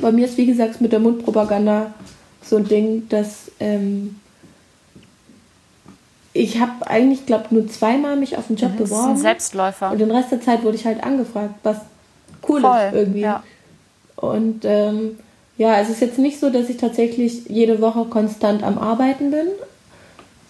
bei 0.00 0.12
mir 0.12 0.26
ist 0.26 0.36
wie 0.36 0.44
gesagt 0.44 0.82
mit 0.82 0.92
der 0.92 1.00
Mundpropaganda 1.00 1.94
so 2.42 2.56
ein 2.56 2.64
Ding, 2.64 3.08
dass 3.08 3.50
ähm, 3.58 4.20
ich 6.34 6.60
habe 6.60 6.86
eigentlich, 6.86 7.24
glaube 7.24 7.46
nur 7.50 7.66
zweimal 7.66 8.16
mich 8.16 8.36
auf 8.36 8.50
einen 8.50 8.58
Job 8.58 8.72
Das 8.76 8.90
ist 8.90 8.94
ein 8.94 8.98
beworben. 9.00 9.16
Selbstläufer. 9.16 9.90
Und 9.90 9.98
den 9.98 10.10
Rest 10.10 10.30
der 10.30 10.42
Zeit 10.42 10.62
wurde 10.62 10.76
ich 10.76 10.84
halt 10.84 11.02
angefragt, 11.02 11.54
was 11.62 11.78
cool 12.46 12.60
Voll, 12.60 12.78
ist 12.88 12.94
irgendwie. 12.94 13.20
ja. 13.20 13.42
Und 14.16 14.66
ähm, 14.66 15.18
ja, 15.56 15.80
es 15.80 15.88
ist 15.88 16.02
jetzt 16.02 16.18
nicht 16.18 16.38
so, 16.40 16.50
dass 16.50 16.68
ich 16.68 16.76
tatsächlich 16.76 17.46
jede 17.48 17.80
Woche 17.80 18.04
konstant 18.04 18.62
am 18.62 18.76
Arbeiten 18.76 19.30
bin. 19.30 19.46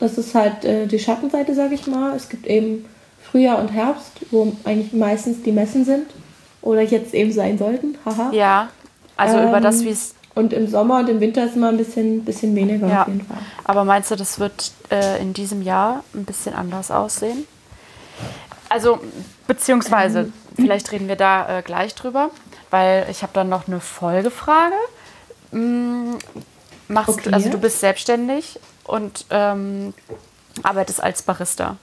Das 0.00 0.18
ist 0.18 0.34
halt 0.34 0.64
äh, 0.64 0.88
die 0.88 0.98
Schattenseite, 0.98 1.54
sage 1.54 1.76
ich 1.76 1.86
mal. 1.86 2.16
Es 2.16 2.28
gibt 2.28 2.48
eben 2.48 2.84
Frühjahr 3.30 3.58
und 3.58 3.68
Herbst, 3.68 4.12
wo 4.30 4.52
eigentlich 4.64 4.92
meistens 4.92 5.42
die 5.42 5.52
Messen 5.52 5.84
sind. 5.84 6.06
Oder 6.62 6.82
jetzt 6.82 7.14
eben 7.14 7.32
sein 7.32 7.56
sollten. 7.56 7.96
Haha. 8.04 8.30
Ja, 8.32 8.68
also 9.16 9.38
über 9.40 9.60
das, 9.60 9.80
Ähm, 9.80 9.86
wie 9.86 9.90
es. 9.90 10.14
Und 10.34 10.52
im 10.52 10.68
Sommer 10.68 10.98
und 11.00 11.08
im 11.08 11.20
Winter 11.20 11.44
ist 11.44 11.56
immer 11.56 11.68
ein 11.68 11.76
bisschen, 11.76 12.24
bisschen 12.24 12.54
weniger 12.54 12.86
Ja. 12.88 13.02
auf 13.02 13.08
jeden 13.08 13.24
Fall. 13.24 13.38
Aber 13.64 13.84
meinst 13.84 14.10
du, 14.10 14.16
das 14.16 14.38
wird 14.38 14.72
äh, 14.90 15.20
in 15.20 15.32
diesem 15.34 15.62
Jahr 15.62 16.04
ein 16.14 16.24
bisschen 16.24 16.54
anders 16.54 16.90
aussehen? 16.90 17.46
Also, 18.68 18.98
beziehungsweise, 19.46 20.18
Ähm. 20.20 20.32
vielleicht 20.56 20.92
reden 20.92 21.08
wir 21.08 21.16
da 21.16 21.58
äh, 21.58 21.62
gleich 21.62 21.94
drüber, 21.94 22.30
weil 22.70 23.06
ich 23.10 23.22
habe 23.22 23.32
dann 23.32 23.48
noch 23.48 23.66
eine 23.66 23.80
Folgefrage. 23.80 24.74
Mm, 25.52 26.14
Machst 26.88 27.10
Okay. 27.10 27.30
du, 27.30 27.32
also 27.34 27.50
du 27.50 27.58
bist 27.58 27.80
selbstständig 27.80 28.58
und 28.84 29.26
ähm, 29.30 29.92
arbeitest 30.64 31.02
als 31.02 31.22
Barista. 31.22 31.76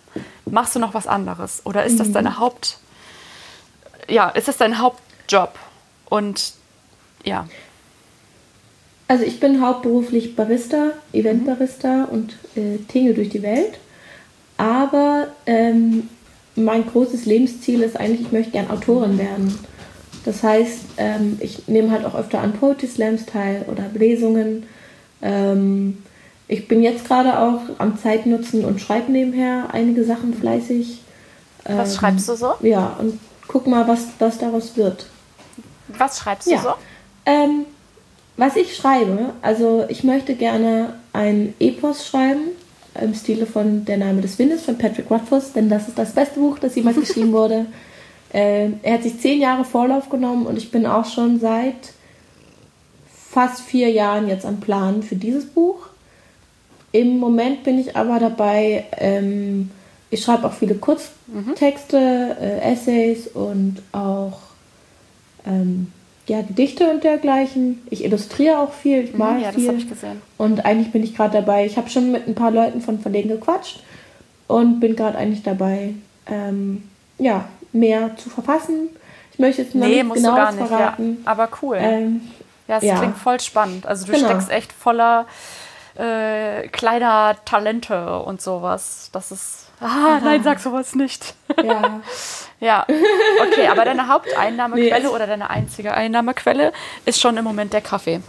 Machst 0.45 0.75
du 0.75 0.79
noch 0.79 0.93
was 0.93 1.07
anderes? 1.07 1.61
Oder 1.65 1.85
ist 1.85 1.99
das 1.99 2.09
Mhm. 2.09 2.13
deine 2.13 2.39
Haupt. 2.39 2.77
Ja, 4.07 4.29
ist 4.29 4.47
das 4.47 4.57
dein 4.57 4.79
Hauptjob? 4.79 5.57
Und 6.09 6.53
ja. 7.23 7.47
Also 9.07 9.23
ich 9.23 9.39
bin 9.39 9.61
hauptberuflich 9.61 10.35
Barista, 10.35 10.91
Eventbarista 11.13 12.05
und 12.05 12.33
äh, 12.55 12.77
tingle 12.87 13.13
durch 13.13 13.29
die 13.29 13.43
Welt. 13.43 13.77
Aber 14.57 15.27
ähm, 15.45 16.09
mein 16.55 16.85
großes 16.87 17.25
Lebensziel 17.25 17.81
ist 17.81 17.97
eigentlich, 17.99 18.21
ich 18.21 18.31
möchte 18.31 18.51
gern 18.51 18.69
Autorin 18.71 19.17
werden. 19.17 19.59
Das 20.23 20.41
heißt, 20.41 20.79
ähm, 20.97 21.37
ich 21.39 21.67
nehme 21.67 21.91
halt 21.91 22.05
auch 22.05 22.15
öfter 22.15 22.39
an 22.41 22.53
Poetry 22.53 22.87
Slams 22.87 23.25
teil 23.25 23.65
oder 23.67 23.83
Lesungen. 23.93 24.65
Ähm, 25.21 26.03
ich 26.47 26.67
bin 26.67 26.83
jetzt 26.83 27.05
gerade 27.05 27.39
auch 27.39 27.61
am 27.79 27.97
Zeitnutzen 27.97 28.65
und 28.65 28.79
schreibe 28.79 29.11
nebenher 29.11 29.73
einige 29.73 30.03
Sachen 30.03 30.33
fleißig. 30.33 31.01
Was 31.63 31.93
ähm, 31.93 31.99
schreibst 31.99 32.29
du 32.29 32.35
so? 32.35 32.53
Ja, 32.61 32.95
und 32.99 33.19
guck 33.47 33.67
mal, 33.67 33.87
was, 33.87 34.07
was 34.19 34.37
daraus 34.37 34.77
wird. 34.77 35.07
Was 35.97 36.19
schreibst 36.19 36.47
du 36.47 36.51
ja. 36.51 36.61
so? 36.61 36.73
Ähm, 37.25 37.65
was 38.37 38.55
ich 38.55 38.75
schreibe, 38.75 39.33
also 39.41 39.85
ich 39.87 40.03
möchte 40.03 40.35
gerne 40.35 40.95
ein 41.13 41.53
Epos 41.59 42.05
schreiben, 42.05 42.49
im 43.01 43.13
Stile 43.13 43.45
von 43.45 43.85
Der 43.85 43.97
Name 43.97 44.21
des 44.21 44.37
Windes 44.39 44.63
von 44.63 44.77
Patrick 44.77 45.09
Rothfuss, 45.09 45.53
denn 45.53 45.69
das 45.69 45.87
ist 45.87 45.97
das 45.97 46.13
beste 46.13 46.39
Buch, 46.39 46.59
das 46.59 46.75
jemals 46.75 46.99
geschrieben 46.99 47.31
wurde. 47.33 47.65
Äh, 48.31 48.69
er 48.83 48.95
hat 48.95 49.03
sich 49.03 49.19
zehn 49.19 49.41
Jahre 49.41 49.65
Vorlauf 49.65 50.09
genommen 50.09 50.45
und 50.45 50.57
ich 50.57 50.71
bin 50.71 50.85
auch 50.85 51.05
schon 51.05 51.39
seit 51.39 51.93
fast 53.31 53.61
vier 53.61 53.89
Jahren 53.89 54.27
jetzt 54.27 54.45
am 54.45 54.59
Plan 54.59 55.03
für 55.03 55.15
dieses 55.15 55.45
Buch. 55.45 55.87
Im 56.95 57.19
Moment 57.19 57.63
bin 57.65 57.77
ich 57.77 57.97
aber 57.97 58.19
dabei, 58.19 58.85
ähm, 58.95 59.69
ich 60.09 60.23
schreibe 60.23 60.47
auch 60.47 60.53
viele 60.53 60.75
Kurztexte, 60.75 61.99
mhm. 61.99 62.41
äh, 62.41 62.71
Essays 62.71 63.27
und 63.27 63.81
auch 63.91 64.39
ähm, 65.45 65.91
ja, 66.27 66.41
Gedichte 66.41 66.89
und 66.89 67.03
dergleichen. 67.03 67.85
Ich 67.89 68.05
illustriere 68.05 68.59
auch 68.59 68.71
viel, 68.71 69.03
ich 69.03 69.13
male 69.13 69.39
mhm, 69.39 69.43
ja, 69.43 69.51
viel. 69.51 69.59
das 69.63 69.67
habe 69.67 69.77
ich 69.79 69.89
gesehen. 69.89 70.21
Und 70.37 70.65
eigentlich 70.65 70.93
bin 70.93 71.03
ich 71.03 71.17
gerade 71.17 71.33
dabei, 71.33 71.65
ich 71.65 71.75
habe 71.75 71.89
schon 71.89 72.13
mit 72.13 72.29
ein 72.29 72.35
paar 72.35 72.51
Leuten 72.51 72.79
von 72.79 73.01
Verlegen 73.01 73.27
gequatscht 73.27 73.83
und 74.47 74.79
bin 74.79 74.95
gerade 74.95 75.17
eigentlich 75.17 75.43
dabei, 75.43 75.95
ähm, 76.27 76.83
ja, 77.17 77.43
mehr 77.73 78.15
zu 78.15 78.29
verfassen. 78.29 78.87
Ich 79.33 79.39
möchte 79.39 79.63
jetzt 79.63 79.75
noch 79.75 79.85
nee, 79.85 80.01
nicht 80.01 80.13
genau 80.13 80.33
gar 80.33 80.53
nicht, 80.53 80.65
verraten. 80.65 81.17
Ja, 81.25 81.29
aber 81.29 81.49
cool. 81.61 81.75
Ähm, 81.77 82.21
ja, 82.69 82.77
es 82.77 82.85
ja. 82.85 82.99
klingt 82.99 83.17
voll 83.17 83.41
spannend. 83.41 83.85
Also 83.85 84.05
du 84.05 84.13
genau. 84.13 84.29
steckst 84.29 84.49
echt 84.49 84.71
voller 84.71 85.25
äh, 85.97 86.67
kleiner 86.69 87.37
Talente 87.45 88.19
und 88.19 88.41
sowas. 88.41 89.09
Das 89.11 89.31
ist. 89.31 89.67
Ah, 89.79 89.85
Aha. 89.85 90.19
nein, 90.23 90.43
sag 90.43 90.59
sowas 90.59 90.95
nicht. 90.95 91.35
Ja. 91.61 92.01
ja. 92.59 92.85
Okay, 93.47 93.67
aber 93.67 93.85
deine 93.85 94.07
Haupteinnahmequelle 94.07 95.03
nee, 95.03 95.07
oder 95.07 95.27
deine 95.27 95.49
einzige 95.49 95.93
Einnahmequelle 95.93 96.73
ist 97.05 97.19
schon 97.19 97.37
im 97.37 97.43
Moment 97.43 97.73
der 97.73 97.81
Kaffee. 97.81 98.21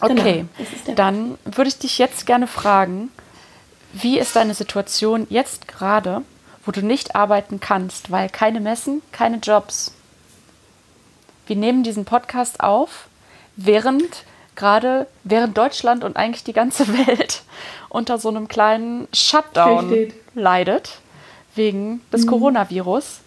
Okay, 0.00 0.46
genau, 0.56 0.94
dann 0.96 1.38
würde 1.44 1.68
ich 1.68 1.78
dich 1.78 1.98
jetzt 1.98 2.26
gerne 2.26 2.46
fragen, 2.46 3.10
wie 3.92 4.18
ist 4.18 4.36
deine 4.36 4.54
Situation 4.54 5.26
jetzt 5.30 5.68
gerade, 5.68 6.22
wo 6.66 6.72
du 6.72 6.84
nicht 6.84 7.14
arbeiten 7.14 7.60
kannst, 7.60 8.10
weil 8.10 8.28
keine 8.28 8.60
Messen, 8.60 9.02
keine 9.12 9.36
Jobs? 9.36 9.94
Wir 11.46 11.56
nehmen 11.56 11.82
diesen 11.82 12.04
Podcast 12.04 12.60
auf, 12.60 13.06
während 13.56 14.24
gerade 14.56 15.06
während 15.24 15.56
Deutschland 15.56 16.04
und 16.04 16.16
eigentlich 16.16 16.44
die 16.44 16.52
ganze 16.52 16.86
Welt 17.06 17.42
unter 17.88 18.18
so 18.18 18.28
einem 18.28 18.48
kleinen 18.48 19.08
Shutdown 19.12 19.90
Richtig. 19.90 20.14
leidet 20.34 20.98
wegen 21.54 22.00
des 22.12 22.24
mhm. 22.24 22.30
Coronavirus. 22.30 23.20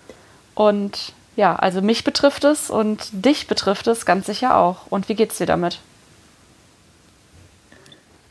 Und 0.55 1.13
ja, 1.35 1.55
also 1.55 1.81
mich 1.81 2.03
betrifft 2.03 2.43
es 2.43 2.69
und 2.69 3.09
dich 3.11 3.47
betrifft 3.47 3.87
es 3.87 4.05
ganz 4.05 4.25
sicher 4.25 4.57
auch. 4.57 4.87
Und 4.89 5.07
wie 5.07 5.15
geht's 5.15 5.37
dir 5.37 5.45
damit? 5.45 5.79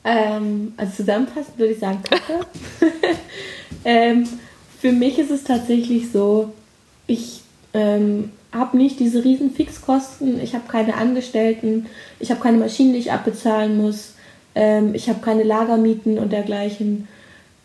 Ähm, 0.05 0.75
also 0.77 0.93
zusammenfassend 0.93 1.59
würde 1.59 1.73
ich 1.73 1.79
sagen, 1.79 2.03
kacke. 2.03 2.47
ähm, 3.85 4.29
für 4.81 4.93
mich 4.93 5.19
ist 5.19 5.31
es 5.31 5.45
tatsächlich 5.45 6.13
so, 6.13 6.53
ich 7.07 7.43
ähm, 7.75 8.33
habe 8.57 8.77
nicht 8.77 9.01
diese 9.01 9.25
riesen 9.25 9.51
Fixkosten, 9.51 10.41
ich 10.43 10.55
habe 10.55 10.65
keine 10.69 10.95
Angestellten, 10.95 11.87
ich 12.19 12.31
habe 12.31 12.41
keine 12.41 12.59
Maschinen, 12.59 12.93
die 12.93 12.99
ich 12.99 13.13
abbezahlen 13.13 13.77
muss, 13.77 14.15
ähm, 14.55 14.95
ich 14.95 15.09
habe 15.09 15.21
keine 15.21 15.43
Lagermieten 15.43 16.19
und 16.19 16.33
dergleichen. 16.33 17.09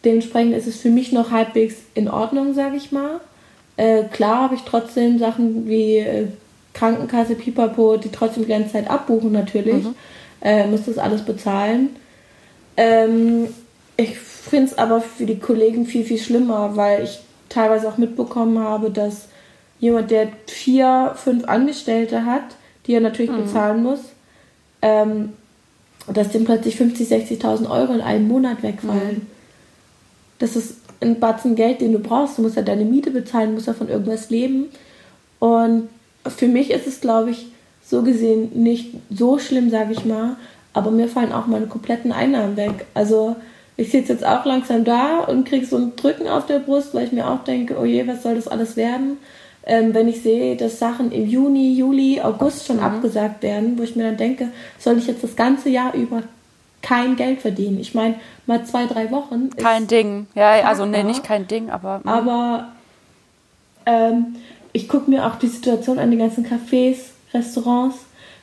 Dementsprechend 0.03 0.55
ist 0.55 0.67
es 0.67 0.77
für 0.77 0.89
mich 0.89 1.11
noch 1.11 1.31
halbwegs 1.31 1.75
in 1.93 2.09
Ordnung, 2.09 2.53
sage 2.53 2.77
ich 2.77 2.91
mal. 2.91 3.19
Äh, 3.77 4.03
klar 4.05 4.43
habe 4.43 4.55
ich 4.55 4.61
trotzdem 4.61 5.19
Sachen 5.19 5.67
wie 5.67 5.97
äh, 5.97 6.27
Krankenkasse, 6.73 7.35
Pipapo, 7.35 7.97
die 7.97 8.09
trotzdem 8.09 8.43
die 8.43 8.49
ganze 8.49 8.73
Zeit 8.73 8.89
abbuchen 8.89 9.31
natürlich. 9.31 9.83
Mhm. 9.83 9.95
Äh, 10.41 10.67
muss 10.67 10.85
das 10.85 10.97
alles 10.97 11.23
bezahlen. 11.23 11.89
Ähm, 12.77 13.47
ich 13.97 14.17
finde 14.17 14.71
es 14.71 14.77
aber 14.77 15.01
für 15.01 15.25
die 15.25 15.39
Kollegen 15.39 15.85
viel, 15.85 16.03
viel 16.03 16.17
schlimmer, 16.17 16.75
weil 16.75 17.03
ich 17.03 17.19
teilweise 17.49 17.87
auch 17.87 17.97
mitbekommen 17.97 18.59
habe, 18.59 18.89
dass 18.89 19.27
jemand, 19.81 20.11
der 20.11 20.29
vier, 20.47 21.13
fünf 21.15 21.43
Angestellte 21.45 22.25
hat, 22.25 22.43
die 22.87 22.93
er 22.93 23.01
natürlich 23.01 23.31
mhm. 23.31 23.43
bezahlen 23.43 23.83
muss, 23.83 23.99
ähm, 24.81 25.33
dass 26.07 26.29
dem 26.29 26.45
plötzlich 26.45 26.77
50, 26.77 27.09
60.000 27.09 27.69
Euro 27.69 27.93
in 27.93 28.01
einem 28.01 28.27
Monat 28.27 28.63
wegfallen. 28.63 29.17
Mhm. 29.17 29.27
Das 30.39 30.55
ist 30.55 30.75
ein 31.01 31.19
Batzen 31.19 31.55
Geld, 31.55 31.81
den 31.81 31.93
du 31.93 31.99
brauchst. 31.99 32.37
Du 32.37 32.43
musst 32.43 32.55
ja 32.55 32.61
deine 32.61 32.85
Miete 32.85 33.11
bezahlen, 33.11 33.53
musst 33.53 33.67
ja 33.67 33.73
von 33.73 33.89
irgendwas 33.89 34.29
leben. 34.29 34.69
Und 35.39 35.89
für 36.25 36.47
mich 36.47 36.71
ist 36.71 36.87
es, 36.87 37.01
glaube 37.01 37.31
ich, 37.31 37.47
so 37.83 38.03
gesehen 38.03 38.51
nicht 38.53 38.93
so 39.09 39.39
schlimm, 39.39 39.69
sage 39.71 39.93
ich 39.93 40.05
mal. 40.05 40.37
Aber 40.73 40.91
mir 40.91 41.07
fallen 41.07 41.33
auch 41.33 41.47
meine 41.47 41.65
kompletten 41.65 42.11
Einnahmen 42.11 42.55
weg. 42.55 42.85
Also 42.93 43.35
ich 43.77 43.89
sitze 43.89 44.13
jetzt 44.13 44.25
auch 44.25 44.45
langsam 44.45 44.83
da 44.83 45.19
und 45.19 45.45
kriege 45.45 45.65
so 45.65 45.77
ein 45.77 45.95
Drücken 45.95 46.27
auf 46.27 46.45
der 46.45 46.59
Brust, 46.59 46.93
weil 46.93 47.05
ich 47.05 47.11
mir 47.11 47.27
auch 47.27 47.43
denke, 47.43 47.77
oh 47.79 47.85
je, 47.85 48.07
was 48.07 48.21
soll 48.21 48.35
das 48.35 48.47
alles 48.47 48.77
werden? 48.77 49.17
Ähm, 49.63 49.93
wenn 49.93 50.07
ich 50.07 50.21
sehe, 50.21 50.55
dass 50.55 50.79
Sachen 50.79 51.11
im 51.11 51.27
Juni, 51.27 51.73
Juli, 51.73 52.19
August 52.21 52.65
schon 52.65 52.77
mhm. 52.77 52.83
abgesagt 52.83 53.43
werden, 53.43 53.77
wo 53.77 53.83
ich 53.83 53.95
mir 53.95 54.03
dann 54.03 54.17
denke, 54.17 54.49
soll 54.79 54.97
ich 54.97 55.07
jetzt 55.07 55.23
das 55.23 55.35
ganze 55.35 55.69
Jahr 55.69 55.93
über 55.93 56.23
kein 56.81 57.15
Geld 57.15 57.41
verdienen? 57.41 57.79
Ich 57.79 57.93
meine, 57.93 58.15
mal 58.47 58.65
zwei, 58.65 58.85
drei 58.85 59.11
Wochen. 59.11 59.49
Kein 59.57 59.87
Ding. 59.87 60.27
Ja, 60.33 60.57
Tag, 60.57 60.65
also 60.65 60.85
nee, 60.85 61.03
nicht 61.03 61.23
kein 61.23 61.47
Ding, 61.47 61.69
aber. 61.69 62.01
Mh. 62.03 62.11
Aber 62.11 62.67
ähm, 63.85 64.35
ich 64.73 64.89
gucke 64.89 65.09
mir 65.09 65.25
auch 65.25 65.35
die 65.35 65.47
Situation 65.47 65.99
an 65.99 66.09
den 66.09 66.19
ganzen 66.19 66.45
Cafés, 66.45 66.97
Restaurants. 67.33 67.97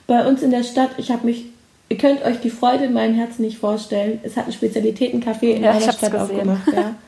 Bei 0.07 0.27
uns 0.27 0.43
in 0.43 0.51
der 0.51 0.62
Stadt, 0.62 0.91
ich 0.99 1.11
habe 1.11 1.27
mich 1.27 1.47
Ihr 1.91 1.97
könnt 1.97 2.23
euch 2.23 2.41
die 2.41 2.51
Freude 2.51 2.85
in 2.85 2.93
meinem 2.93 3.14
Herzen 3.14 3.43
nicht 3.43 3.59
vorstellen. 3.59 4.21
Es 4.23 4.37
hat 4.37 4.47
ein 4.47 4.53
Spezialitätencafé 4.53 5.55
in 5.55 5.62
ja, 5.62 5.73
meiner 5.73 5.93
Stadt 5.93 6.14
aufgemacht. 6.14 6.73
Ja. 6.73 6.95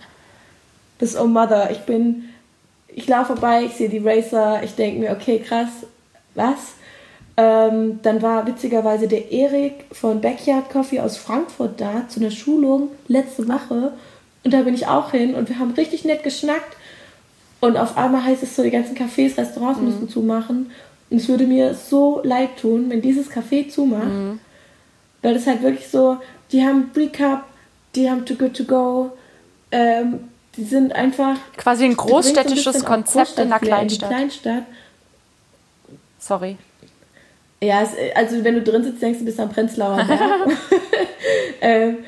Das 0.99 1.19
Oh 1.19 1.27
Mother. 1.27 1.71
Ich 1.71 1.79
bin 1.81 2.29
ich 2.95 3.07
laufe 3.09 3.35
vorbei, 3.35 3.65
ich 3.65 3.73
sehe 3.73 3.89
die 3.89 3.99
Racer, 3.99 4.63
ich 4.63 4.75
denke 4.75 5.01
mir, 5.01 5.13
okay, 5.13 5.39
krass, 5.39 5.69
was? 6.35 6.75
Ähm, 7.37 8.01
dann 8.03 8.23
war 8.23 8.47
witzigerweise 8.47 9.09
der 9.09 9.31
Erik 9.33 9.85
von 9.93 10.21
Backyard 10.21 10.69
Coffee 10.71 11.01
aus 11.01 11.17
Frankfurt 11.17 11.81
da 11.81 12.07
zu 12.09 12.21
einer 12.21 12.31
Schulung 12.31 12.91
letzte 13.09 13.49
Woche. 13.49 13.93
Und 14.45 14.53
da 14.53 14.63
bin 14.63 14.75
ich 14.75 14.87
auch 14.87 15.13
hin 15.13 15.35
und 15.35 15.49
wir 15.49 15.59
haben 15.59 15.73
richtig 15.73 16.05
nett 16.05 16.23
geschnackt. 16.23 16.77
Und 17.61 17.77
auf 17.77 17.97
einmal 17.97 18.25
heißt 18.25 18.43
es 18.43 18.57
so, 18.57 18.63
die 18.63 18.71
ganzen 18.71 18.97
Cafés, 18.97 19.37
Restaurants 19.37 19.81
mhm. 19.81 19.87
müssen 19.87 20.09
zumachen. 20.09 20.71
Und 21.11 21.17
es 21.17 21.29
würde 21.29 21.47
mir 21.47 21.75
so 21.75 22.21
leid 22.25 22.59
tun, 22.61 22.87
wenn 22.89 23.03
dieses 23.03 23.31
Café 23.31 23.69
zumacht. 23.69 24.07
Mhm. 24.07 24.41
Weil 25.23 25.35
das 25.35 25.47
halt 25.47 25.63
wirklich 25.63 25.89
so, 25.89 26.19
die 26.53 26.65
haben 26.65 26.91
Recap, 26.97 27.45
die 27.95 28.11
haben 28.11 28.25
Too 28.25 28.35
Good 28.35 28.57
To 28.57 28.65
Go, 28.65 29.11
ähm, 29.73 30.30
die 30.57 30.65
sind 30.65 30.95
einfach. 30.95 31.37
Quasi 31.57 31.85
ein 31.85 31.97
großstädtisches 31.97 32.77
ein 32.77 32.85
Konzept 32.85 33.39
in 33.39 33.45
einer 33.45 33.59
Kleinstadt. 33.59 34.11
In 34.11 34.17
Kleinstadt. 34.17 34.63
Sorry. 36.19 36.57
Ja, 37.63 37.83
es, 37.83 37.91
also 38.15 38.43
wenn 38.43 38.55
du 38.55 38.63
drin 38.63 38.83
sitzt, 38.83 39.03
denkst 39.03 39.19
du, 39.21 39.25
bist 39.25 39.39
am 39.39 39.51
Prenzlauer 39.51 40.05
Berg. 40.05 40.59
ähm, 41.61 41.99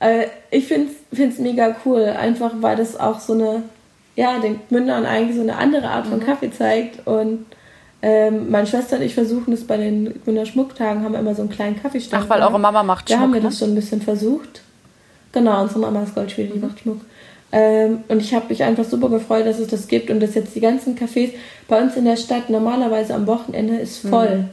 äh, 0.00 0.26
ich 0.50 0.66
finde 0.66 0.92
es 1.12 1.38
mega 1.38 1.76
cool, 1.84 2.04
einfach 2.04 2.52
weil 2.56 2.76
das 2.76 2.98
auch 2.98 3.20
so 3.20 3.34
eine, 3.34 3.62
ja, 4.16 4.38
den 4.38 4.60
Mündern 4.70 5.06
eigentlich 5.06 5.36
so 5.36 5.42
eine 5.42 5.56
andere 5.56 5.88
Art 5.88 6.06
von 6.06 6.18
mhm. 6.18 6.24
Kaffee 6.24 6.50
zeigt. 6.50 7.06
Und 7.06 7.46
ähm, 8.00 8.50
meine 8.50 8.66
Schwester 8.66 8.96
und 8.96 9.02
ich 9.02 9.14
versuchen 9.14 9.52
es 9.52 9.66
bei 9.66 9.76
den 9.76 10.22
Gründer 10.24 10.44
Schmucktagen, 10.44 11.04
haben 11.04 11.12
wir 11.12 11.20
immer 11.20 11.34
so 11.34 11.42
einen 11.42 11.50
kleinen 11.50 11.80
Kaffeestand. 11.80 12.24
Ach, 12.24 12.30
weil 12.30 12.42
eure 12.42 12.58
Mama 12.58 12.82
macht 12.82 13.08
Schmuck. 13.08 13.18
Da 13.18 13.22
haben 13.22 13.32
wir 13.32 13.40
ne? 13.40 13.48
das 13.48 13.58
schon 13.58 13.70
ein 13.70 13.74
bisschen 13.74 14.02
versucht. 14.02 14.62
Genau, 15.32 15.62
unsere 15.62 15.80
Mama 15.80 16.02
ist 16.02 16.14
Goldschmiede, 16.14 16.54
die 16.54 16.58
macht 16.58 16.80
Schmuck. 16.80 17.00
Ähm, 17.52 18.04
und 18.08 18.20
ich 18.20 18.34
habe 18.34 18.46
mich 18.48 18.62
einfach 18.62 18.84
super 18.84 19.10
gefreut, 19.10 19.46
dass 19.46 19.58
es 19.58 19.68
das 19.68 19.86
gibt 19.86 20.10
und 20.10 20.20
dass 20.20 20.34
jetzt 20.34 20.54
die 20.54 20.60
ganzen 20.60 20.96
Cafés 20.96 21.32
bei 21.68 21.80
uns 21.80 21.96
in 21.96 22.06
der 22.06 22.16
Stadt 22.16 22.48
normalerweise 22.48 23.14
am 23.14 23.26
Wochenende 23.26 23.76
ist 23.76 24.04
mhm. 24.04 24.08
voll. 24.08 24.36
Mhm. 24.36 24.48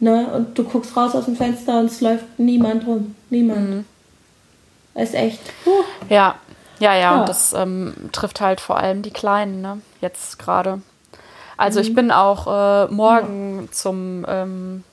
Ne? 0.00 0.26
Und 0.34 0.58
du 0.58 0.64
guckst 0.64 0.96
raus 0.96 1.14
aus 1.14 1.26
dem 1.26 1.36
Fenster 1.36 1.78
und 1.78 1.86
es 1.86 2.00
läuft 2.00 2.24
niemand 2.38 2.86
rum. 2.86 3.14
Niemand. 3.30 3.70
Mhm. 3.70 3.84
Ist 4.94 5.14
echt. 5.14 5.40
Uh. 5.66 5.70
Ja. 6.08 6.36
ja, 6.78 6.94
ja, 6.94 7.00
ja, 7.00 7.20
und 7.20 7.28
das 7.28 7.52
ähm, 7.52 7.94
trifft 8.12 8.40
halt 8.40 8.60
vor 8.60 8.78
allem 8.78 9.02
die 9.02 9.10
Kleinen, 9.10 9.60
ne? 9.60 9.80
Jetzt 10.00 10.38
gerade. 10.38 10.80
Also 11.58 11.80
ich 11.80 11.92
bin 11.92 12.12
auch 12.12 12.46
äh, 12.46 12.86
morgen 12.86 13.62
ja. 13.62 13.72
zum, 13.72 14.24
ähm, 14.28 14.84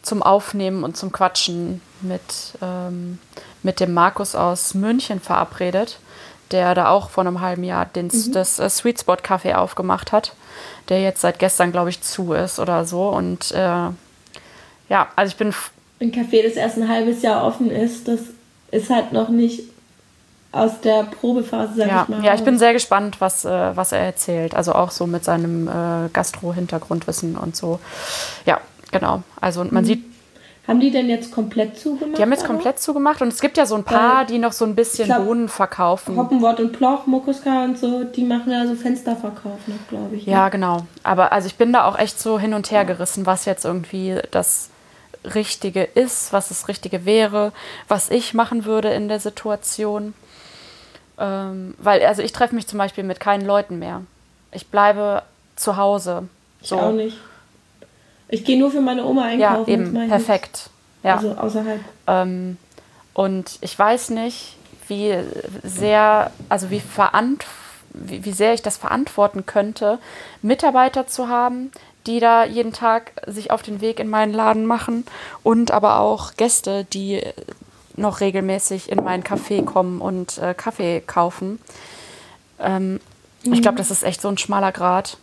zum 0.00 0.22
Aufnehmen 0.22 0.82
und 0.84 0.96
zum 0.96 1.12
Quatschen 1.12 1.82
mit, 2.00 2.22
ähm, 2.62 3.18
mit 3.62 3.78
dem 3.78 3.92
Markus 3.92 4.34
aus 4.34 4.72
München 4.72 5.20
verabredet, 5.20 5.98
der 6.50 6.74
da 6.74 6.90
auch 6.90 7.10
vor 7.10 7.26
einem 7.26 7.40
halben 7.40 7.64
Jahr 7.64 7.86
den, 7.86 8.06
mhm. 8.06 8.32
das 8.32 8.58
äh, 8.58 8.68
Sweet 8.68 9.00
Spot 9.00 9.14
Café 9.14 9.54
aufgemacht 9.54 10.12
hat, 10.12 10.34
der 10.88 11.00
jetzt 11.02 11.20
seit 11.20 11.38
gestern, 11.38 11.72
glaube 11.72 11.90
ich, 11.90 12.02
zu 12.02 12.32
ist 12.32 12.58
oder 12.58 12.84
so. 12.84 13.08
Und 13.08 13.52
äh, 13.52 13.58
ja, 14.88 15.08
also 15.16 15.30
ich 15.30 15.36
bin. 15.36 15.54
Ein 16.00 16.12
Café, 16.12 16.42
das 16.42 16.54
erst 16.54 16.78
ein 16.78 16.88
halbes 16.88 17.22
Jahr 17.22 17.44
offen 17.44 17.70
ist, 17.70 18.08
das 18.08 18.20
ist 18.70 18.90
halt 18.90 19.12
noch 19.12 19.28
nicht 19.28 19.62
aus 20.52 20.80
der 20.80 21.04
Probephase, 21.04 21.74
sag 21.76 21.88
ja, 21.88 22.02
ich 22.02 22.08
mal. 22.08 22.24
Ja, 22.24 22.34
ich 22.34 22.42
bin 22.42 22.58
sehr 22.58 22.72
gespannt, 22.72 23.20
was, 23.20 23.44
äh, 23.44 23.76
was 23.76 23.92
er 23.92 24.00
erzählt. 24.00 24.54
Also 24.54 24.72
auch 24.72 24.90
so 24.90 25.06
mit 25.06 25.24
seinem 25.24 25.68
äh, 25.68 26.08
Gastro-Hintergrundwissen 26.12 27.36
und 27.36 27.54
so. 27.54 27.78
Ja, 28.46 28.60
genau. 28.90 29.22
Also 29.40 29.64
man 29.64 29.84
mhm. 29.84 29.86
sieht. 29.86 30.09
Haben 30.68 30.80
die 30.80 30.90
denn 30.90 31.08
jetzt 31.08 31.32
komplett 31.32 31.78
zugemacht? 31.78 32.18
Die 32.18 32.22
haben 32.22 32.30
jetzt 32.30 32.44
komplett 32.44 32.78
zugemacht 32.78 33.22
und 33.22 33.28
es 33.28 33.40
gibt 33.40 33.56
ja 33.56 33.66
so 33.66 33.74
ein 33.74 33.82
paar, 33.82 34.24
die 34.24 34.38
noch 34.38 34.52
so 34.52 34.64
ein 34.64 34.74
bisschen 34.74 35.06
glaub, 35.06 35.24
Bohnen 35.24 35.48
verkaufen. 35.48 36.16
Hoppenwort 36.16 36.60
und 36.60 36.72
Ploch, 36.72 37.06
Mokuska 37.06 37.64
und 37.64 37.78
so, 37.78 38.04
die 38.04 38.24
machen 38.24 38.52
ja 38.52 38.66
so 38.66 38.74
Fensterverkauf 38.74 39.58
noch, 39.66 39.88
glaube 39.88 40.16
ich. 40.16 40.26
Ja, 40.26 40.44
ne? 40.44 40.50
genau. 40.50 40.86
Aber 41.02 41.32
also 41.32 41.46
ich 41.46 41.56
bin 41.56 41.72
da 41.72 41.84
auch 41.84 41.98
echt 41.98 42.20
so 42.20 42.38
hin 42.38 42.54
und 42.54 42.70
her 42.70 42.84
gerissen, 42.84 43.26
was 43.26 43.46
jetzt 43.46 43.64
irgendwie 43.64 44.18
das 44.30 44.70
Richtige 45.24 45.82
ist, 45.82 46.32
was 46.32 46.48
das 46.48 46.68
Richtige 46.68 47.04
wäre, 47.04 47.52
was 47.88 48.10
ich 48.10 48.34
machen 48.34 48.64
würde 48.64 48.90
in 48.90 49.08
der 49.08 49.20
Situation. 49.20 50.14
Ähm, 51.18 51.74
weil, 51.78 52.04
also 52.04 52.22
ich 52.22 52.32
treffe 52.32 52.54
mich 52.54 52.66
zum 52.66 52.78
Beispiel 52.78 53.04
mit 53.04 53.20
keinen 53.20 53.44
Leuten 53.44 53.78
mehr. 53.78 54.02
Ich 54.52 54.68
bleibe 54.68 55.22
zu 55.56 55.76
Hause. 55.76 56.28
So. 56.62 56.76
Ich 56.76 56.82
auch 56.82 56.92
nicht. 56.92 57.16
Ich 58.30 58.44
gehe 58.44 58.58
nur 58.58 58.70
für 58.70 58.80
meine 58.80 59.04
Oma 59.04 59.24
einkaufen. 59.24 59.70
Ja, 59.70 59.74
eben, 59.74 60.08
perfekt. 60.08 60.70
Ja. 61.02 61.16
Also 61.16 61.32
außerhalb. 61.32 61.80
Ähm, 62.06 62.56
und 63.12 63.58
ich 63.60 63.78
weiß 63.78 64.10
nicht, 64.10 64.56
wie 64.88 65.14
sehr, 65.62 66.30
also 66.48 66.70
wie, 66.70 66.80
verant 66.80 67.44
wie, 67.92 68.24
wie 68.24 68.32
sehr 68.32 68.54
ich 68.54 68.62
das 68.62 68.76
verantworten 68.76 69.46
könnte, 69.46 69.98
Mitarbeiter 70.42 71.06
zu 71.06 71.28
haben, 71.28 71.70
die 72.06 72.20
da 72.20 72.44
jeden 72.44 72.72
Tag 72.72 73.12
sich 73.26 73.50
auf 73.50 73.62
den 73.62 73.80
Weg 73.80 74.00
in 74.00 74.08
meinen 74.08 74.32
Laden 74.32 74.66
machen 74.66 75.04
und 75.42 75.70
aber 75.70 75.98
auch 75.98 76.34
Gäste, 76.36 76.84
die 76.84 77.22
noch 77.96 78.20
regelmäßig 78.20 78.90
in 78.90 79.02
mein 79.04 79.22
Café 79.22 79.64
kommen 79.64 80.00
und 80.00 80.38
äh, 80.38 80.54
Kaffee 80.54 81.02
kaufen. 81.06 81.60
Ähm, 82.58 83.00
mhm. 83.44 83.52
Ich 83.52 83.62
glaube, 83.62 83.78
das 83.78 83.90
ist 83.90 84.02
echt 84.02 84.22
so 84.22 84.28
ein 84.28 84.38
schmaler 84.38 84.72
Grad. 84.72 85.18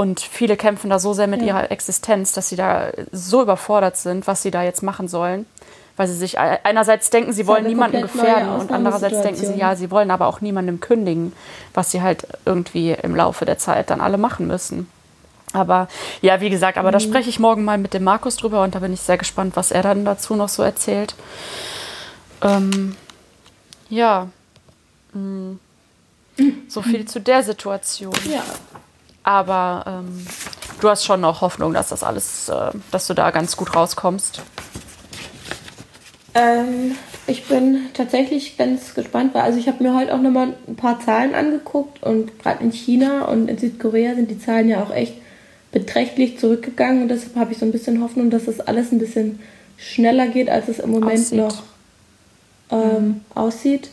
Und 0.00 0.18
viele 0.18 0.56
kämpfen 0.56 0.88
da 0.88 0.98
so 0.98 1.12
sehr 1.12 1.26
mit 1.26 1.42
ja. 1.42 1.48
ihrer 1.48 1.70
Existenz, 1.70 2.32
dass 2.32 2.48
sie 2.48 2.56
da 2.56 2.88
so 3.12 3.42
überfordert 3.42 3.98
sind, 3.98 4.26
was 4.26 4.40
sie 4.40 4.50
da 4.50 4.62
jetzt 4.62 4.82
machen 4.82 5.08
sollen. 5.08 5.44
Weil 5.98 6.08
sie 6.08 6.14
sich 6.14 6.38
einerseits 6.38 7.10
denken, 7.10 7.34
sie 7.34 7.46
wollen 7.46 7.66
niemanden 7.66 8.00
gefährden 8.00 8.48
und 8.48 8.72
andererseits 8.72 9.20
denken 9.20 9.44
sie, 9.44 9.58
ja, 9.58 9.76
sie 9.76 9.90
wollen 9.90 10.10
aber 10.10 10.28
auch 10.28 10.40
niemandem 10.40 10.80
kündigen, 10.80 11.34
was 11.74 11.90
sie 11.90 12.00
halt 12.00 12.26
irgendwie 12.46 12.92
im 12.92 13.14
Laufe 13.14 13.44
der 13.44 13.58
Zeit 13.58 13.90
dann 13.90 14.00
alle 14.00 14.16
machen 14.16 14.46
müssen. 14.46 14.88
Aber 15.52 15.86
ja, 16.22 16.40
wie 16.40 16.48
gesagt, 16.48 16.78
aber 16.78 16.88
mhm. 16.88 16.92
da 16.92 17.00
spreche 17.00 17.28
ich 17.28 17.38
morgen 17.38 17.62
mal 17.64 17.76
mit 17.76 17.92
dem 17.92 18.04
Markus 18.04 18.36
drüber 18.36 18.62
und 18.62 18.74
da 18.74 18.78
bin 18.78 18.94
ich 18.94 19.02
sehr 19.02 19.18
gespannt, 19.18 19.54
was 19.54 19.70
er 19.70 19.82
dann 19.82 20.06
dazu 20.06 20.34
noch 20.34 20.48
so 20.48 20.62
erzählt. 20.62 21.14
Ähm, 22.40 22.96
ja. 23.90 24.28
Mhm. 25.12 25.60
So 26.68 26.80
viel 26.80 27.04
zu 27.04 27.20
der 27.20 27.42
Situation. 27.42 28.14
Ja. 28.24 28.42
Aber 29.22 29.84
ähm, 29.86 30.26
du 30.80 30.88
hast 30.88 31.04
schon 31.04 31.20
noch 31.20 31.40
Hoffnung, 31.40 31.72
dass 31.74 31.88
das 31.90 32.02
alles, 32.02 32.48
äh, 32.48 32.70
dass 32.90 33.06
du 33.06 33.14
da 33.14 33.30
ganz 33.30 33.56
gut 33.56 33.74
rauskommst. 33.74 34.42
Ähm, 36.34 36.96
ich 37.26 37.46
bin 37.46 37.86
tatsächlich 37.94 38.56
ganz 38.56 38.94
gespannt, 38.94 39.34
weil 39.34 39.42
also 39.42 39.58
ich 39.58 39.68
habe 39.68 39.82
mir 39.82 39.94
heute 39.94 40.14
auch 40.14 40.20
nochmal 40.20 40.54
ein 40.66 40.76
paar 40.76 41.00
Zahlen 41.00 41.34
angeguckt 41.34 42.02
und 42.02 42.38
gerade 42.38 42.62
in 42.64 42.72
China 42.72 43.24
und 43.26 43.48
in 43.48 43.58
Südkorea 43.58 44.14
sind 44.14 44.30
die 44.30 44.38
Zahlen 44.38 44.68
ja 44.68 44.82
auch 44.82 44.92
echt 44.92 45.14
beträchtlich 45.72 46.38
zurückgegangen 46.38 47.02
und 47.02 47.08
deshalb 47.08 47.36
habe 47.36 47.52
ich 47.52 47.58
so 47.58 47.66
ein 47.66 47.72
bisschen 47.72 48.02
Hoffnung, 48.02 48.30
dass 48.30 48.46
das 48.46 48.60
alles 48.60 48.90
ein 48.92 48.98
bisschen 48.98 49.40
schneller 49.76 50.26
geht, 50.28 50.48
als 50.48 50.68
es 50.68 50.78
im 50.78 50.90
Moment 50.90 51.20
Aussieht. 51.20 51.38
noch 51.38 51.62
ähm, 52.70 53.06
mhm. 53.06 53.20
aussieht. 53.34 53.90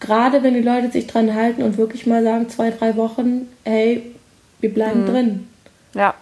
Gerade 0.00 0.42
wenn 0.42 0.54
die 0.54 0.62
Leute 0.62 0.90
sich 0.90 1.06
dran 1.06 1.34
halten 1.34 1.62
und 1.62 1.78
wirklich 1.78 2.06
mal 2.06 2.22
sagen, 2.22 2.48
zwei, 2.48 2.70
drei 2.70 2.96
Wochen, 2.96 3.48
hey, 3.64 4.12
wir 4.62 4.72
bleiben 4.72 5.02
mhm. 5.02 5.06
drin. 5.06 5.48
Ja. 5.94 6.14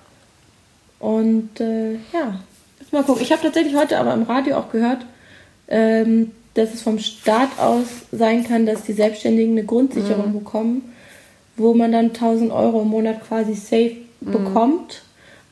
Und 0.98 1.60
äh, 1.60 1.92
ja, 2.12 2.40
jetzt 2.80 2.92
mal 2.92 3.04
gucken. 3.04 3.22
Ich 3.22 3.30
habe 3.30 3.42
tatsächlich 3.42 3.76
heute 3.76 3.98
aber 3.98 4.12
im 4.12 4.24
Radio 4.24 4.56
auch 4.56 4.72
gehört, 4.72 5.06
ähm, 5.68 6.32
dass 6.54 6.74
es 6.74 6.82
vom 6.82 6.98
Staat 6.98 7.58
aus 7.58 7.86
sein 8.10 8.44
kann, 8.44 8.66
dass 8.66 8.82
die 8.82 8.92
Selbstständigen 8.92 9.52
eine 9.52 9.64
Grundsicherung 9.64 10.32
mhm. 10.32 10.38
bekommen, 10.40 10.94
wo 11.56 11.74
man 11.74 11.92
dann 11.92 12.06
1000 12.06 12.50
Euro 12.50 12.82
im 12.82 12.88
Monat 12.88 13.22
quasi 13.26 13.54
safe 13.54 13.96
mhm. 14.20 14.32
bekommt. 14.32 15.02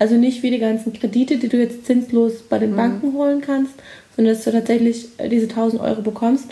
Also 0.01 0.17
nicht 0.17 0.43
wie 0.43 0.51
die 0.51 0.59
ganzen 0.59 0.93
Kredite, 0.93 1.39
die 1.39 1.49
du 1.49 1.57
jetzt 1.57 1.87
zinslos 1.87 2.43
bei 2.49 2.59
den 2.59 2.73
mhm. 2.73 2.77
Banken 2.77 3.13
holen 3.15 3.41
kannst, 3.41 3.75
sondern 4.17 4.35
dass 4.35 4.45
du 4.45 4.53
tatsächlich 4.53 5.09
äh, 5.19 5.29
diese 5.29 5.49
1000 5.49 5.81
Euro 5.83 6.03
bekommst. 6.03 6.47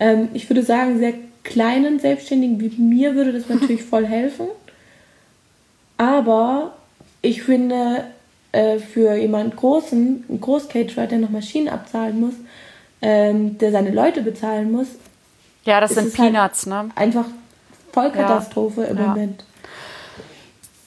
Ähm, 0.00 0.28
ich 0.32 0.48
würde 0.48 0.62
sagen, 0.62 0.98
sehr 0.98 1.14
kleinen 1.42 1.98
Selbstständigen 1.98 2.60
wie 2.60 2.80
mir 2.80 3.14
würde 3.14 3.32
das 3.32 3.48
natürlich 3.48 3.82
voll 3.82 4.06
helfen. 4.06 4.46
Aber 5.98 6.72
ich 7.20 7.42
finde, 7.42 8.04
äh, 8.52 8.78
für 8.78 9.14
jemand 9.14 9.56
Großen, 9.56 10.24
einen 10.28 10.40
Großcaterer, 10.40 11.06
der 11.06 11.18
noch 11.18 11.30
Maschinen 11.30 11.68
abzahlen 11.68 12.18
muss, 12.18 12.34
ähm, 13.02 13.58
der 13.58 13.72
seine 13.72 13.90
Leute 13.90 14.22
bezahlen 14.22 14.72
muss. 14.72 14.88
Ja, 15.64 15.80
das 15.80 15.94
sind 15.94 16.04
halt 16.04 16.32
Peanuts, 16.32 16.66
halt 16.66 16.86
ne? 16.86 16.92
Einfach 16.94 17.26
Vollkatastrophe 17.92 18.82
ja. 18.82 18.88
im 18.88 18.98
ja. 18.98 19.06
Moment. 19.08 19.44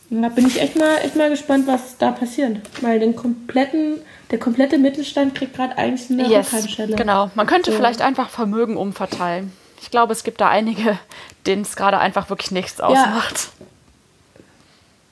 Da 0.09 0.27
bin 0.27 0.47
ich 0.47 0.59
echt 0.59 0.77
mal, 0.77 0.97
echt 0.97 1.15
mal 1.15 1.29
gespannt, 1.29 1.67
was 1.67 1.97
da 1.97 2.11
passiert. 2.11 2.57
Weil 2.81 2.99
den 2.99 3.15
kompletten, 3.15 4.01
der 4.29 4.39
komplette 4.39 4.77
Mittelstand 4.77 5.35
kriegt 5.35 5.55
gerade 5.55 5.77
eigentlich 5.77 6.09
eine 6.09 6.27
yes, 6.27 6.51
Genau. 6.97 7.31
Man 7.35 7.47
könnte 7.47 7.71
so. 7.71 7.77
vielleicht 7.77 8.01
einfach 8.01 8.29
Vermögen 8.29 8.75
umverteilen. 8.75 9.53
Ich 9.81 9.89
glaube, 9.89 10.11
es 10.11 10.23
gibt 10.23 10.41
da 10.41 10.49
einige, 10.49 10.99
denen 11.45 11.61
es 11.61 11.77
gerade 11.77 11.99
einfach 11.99 12.29
wirklich 12.29 12.51
nichts 12.51 12.81
ausmacht. 12.81 13.51
Ja. 13.59 13.65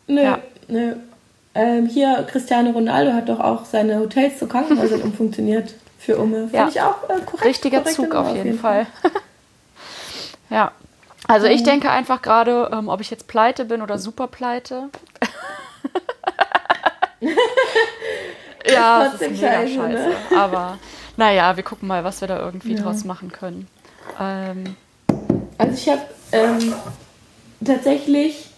Nö, 0.09 0.21
ja. 0.23 0.39
nö. 0.67 0.95
Ähm, 1.55 1.87
hier, 1.87 2.27
Cristiano 2.29 2.71
Ronaldo 2.71 3.13
hat 3.13 3.29
doch 3.29 3.39
auch 3.39 3.65
seine 3.65 3.99
Hotels 3.99 4.39
zu 4.39 4.47
Krankenhäusern 4.47 5.01
umfunktioniert 5.03 5.73
für 5.97 6.17
Umme. 6.17 6.49
Finde 6.49 6.57
ja. 6.57 6.67
ich 6.67 6.81
auch 6.81 7.03
äh, 7.03 7.21
korrekt. 7.25 7.45
Richtiger 7.45 7.85
Zug 7.85 8.15
auf 8.15 8.27
jeden, 8.33 8.45
jeden 8.45 8.59
Fall. 8.59 8.87
Fall. 9.01 9.11
ja. 10.49 10.71
Also 11.27 11.47
ich 11.47 11.61
mhm. 11.61 11.65
denke 11.65 11.91
einfach 11.91 12.21
gerade, 12.21 12.69
ähm, 12.73 12.89
ob 12.89 13.01
ich 13.01 13.11
jetzt 13.11 13.27
pleite 13.27 13.65
bin 13.65 13.81
oder 13.81 13.99
super 13.99 14.27
pleite. 14.27 14.89
ja, 18.65 19.03
das 19.03 19.21
ist 19.21 19.31
mega 19.31 19.61
scheiße. 19.61 19.75
scheiße. 19.75 20.09
Ne? 20.09 20.15
Aber 20.37 20.79
naja, 21.17 21.55
wir 21.55 21.63
gucken 21.63 21.87
mal, 21.87 22.03
was 22.03 22.21
wir 22.21 22.27
da 22.27 22.39
irgendwie 22.39 22.73
ja. 22.73 22.81
draus 22.81 23.03
machen 23.03 23.31
können. 23.31 23.67
Ähm, 24.19 24.75
also 25.57 25.73
ich 25.73 25.89
habe 25.89 26.01
ähm, 26.31 26.73
tatsächlich, 27.63 28.48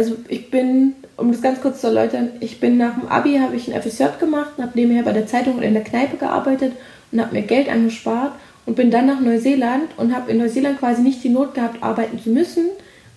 also 0.00 0.16
ich 0.28 0.50
bin, 0.50 0.94
um 1.18 1.30
das 1.30 1.42
ganz 1.42 1.60
kurz 1.60 1.82
zu 1.82 1.88
erläutern, 1.88 2.30
ich 2.40 2.58
bin 2.58 2.78
nach 2.78 2.98
dem 2.98 3.06
Abi, 3.08 3.36
habe 3.36 3.54
ich 3.54 3.70
ein 3.70 3.78
FSJ 3.78 4.18
gemacht 4.18 4.52
und 4.56 4.64
habe 4.64 4.78
nebenher 4.78 5.02
bei 5.02 5.12
der 5.12 5.26
Zeitung 5.26 5.56
und 5.56 5.62
in 5.62 5.74
der 5.74 5.84
Kneipe 5.84 6.16
gearbeitet 6.16 6.72
und 7.12 7.20
habe 7.20 7.34
mir 7.34 7.42
Geld 7.42 7.68
angespart 7.68 8.32
und 8.64 8.76
bin 8.76 8.90
dann 8.90 9.04
nach 9.04 9.20
Neuseeland 9.20 9.90
und 9.98 10.16
habe 10.16 10.30
in 10.30 10.38
Neuseeland 10.38 10.78
quasi 10.78 11.02
nicht 11.02 11.22
die 11.22 11.28
Not 11.28 11.52
gehabt, 11.52 11.82
arbeiten 11.82 12.18
zu 12.18 12.30
müssen, 12.30 12.70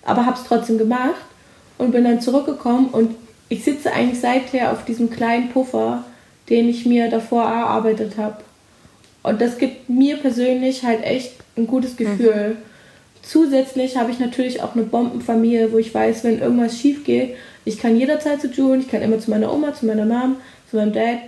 aber 0.04 0.26
habe 0.26 0.38
es 0.38 0.44
trotzdem 0.44 0.78
gemacht 0.78 1.24
und 1.78 1.92
bin 1.92 2.04
dann 2.04 2.20
zurückgekommen 2.20 2.90
und 2.92 3.16
ich 3.48 3.64
sitze 3.64 3.94
eigentlich 3.94 4.20
seither 4.20 4.74
auf 4.74 4.84
diesem 4.84 5.10
kleinen 5.10 5.52
Puffer, 5.52 6.04
den 6.50 6.68
ich 6.68 6.86
mir 6.86 7.10
davor 7.10 7.44
erarbeitet 7.44 8.18
habe. 8.18 8.44
Und 9.22 9.40
das 9.40 9.58
gibt 9.58 9.90
mir 9.90 10.18
persönlich 10.18 10.84
halt 10.84 11.02
echt 11.06 11.32
ein 11.56 11.66
gutes 11.66 11.96
Gefühl. 11.96 12.58
Mhm. 12.60 12.73
Zusätzlich 13.24 13.98
habe 13.98 14.12
ich 14.12 14.20
natürlich 14.20 14.62
auch 14.62 14.76
eine 14.76 14.84
Bombenfamilie, 14.84 15.72
wo 15.72 15.78
ich 15.78 15.94
weiß, 15.94 16.24
wenn 16.24 16.40
irgendwas 16.40 16.78
schief 16.78 17.04
geht, 17.04 17.36
ich 17.66 17.78
kann 17.78 17.98
jederzeit 17.98 18.42
zu 18.42 18.48
June, 18.48 18.82
ich 18.82 18.90
kann 18.90 19.02
immer 19.02 19.20
zu 19.20 19.30
meiner 19.30 19.54
Oma, 19.54 19.74
zu 19.74 19.86
meiner 19.86 20.06
Mom, 20.06 20.36
zu 20.70 20.76
meinem 20.76 20.94
Dad. 20.94 21.20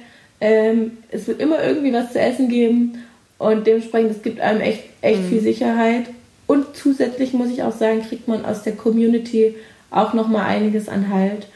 Ähm, 0.41 0.97
es 1.09 1.27
wird 1.27 1.39
immer 1.39 1.63
irgendwie 1.63 1.93
was 1.93 2.11
zu 2.11 2.19
essen 2.19 2.49
geben 2.49 2.97
und 3.37 3.65
dementsprechend, 3.65 4.11
es 4.11 4.21
gibt 4.21 4.41
einem 4.41 4.61
echt, 4.61 4.83
echt 5.01 5.21
mhm. 5.21 5.29
viel 5.29 5.39
Sicherheit. 5.41 6.05
Und 6.47 6.75
zusätzlich 6.75 7.33
muss 7.33 7.49
ich 7.49 7.63
auch 7.63 7.75
sagen, 7.75 8.03
kriegt 8.03 8.27
man 8.27 8.45
aus 8.45 8.63
der 8.63 8.73
Community 8.73 9.55
auch 9.89 10.13
nochmal 10.13 10.45
einiges 10.45 10.89
an 10.89 11.09
Halt. 11.09 11.47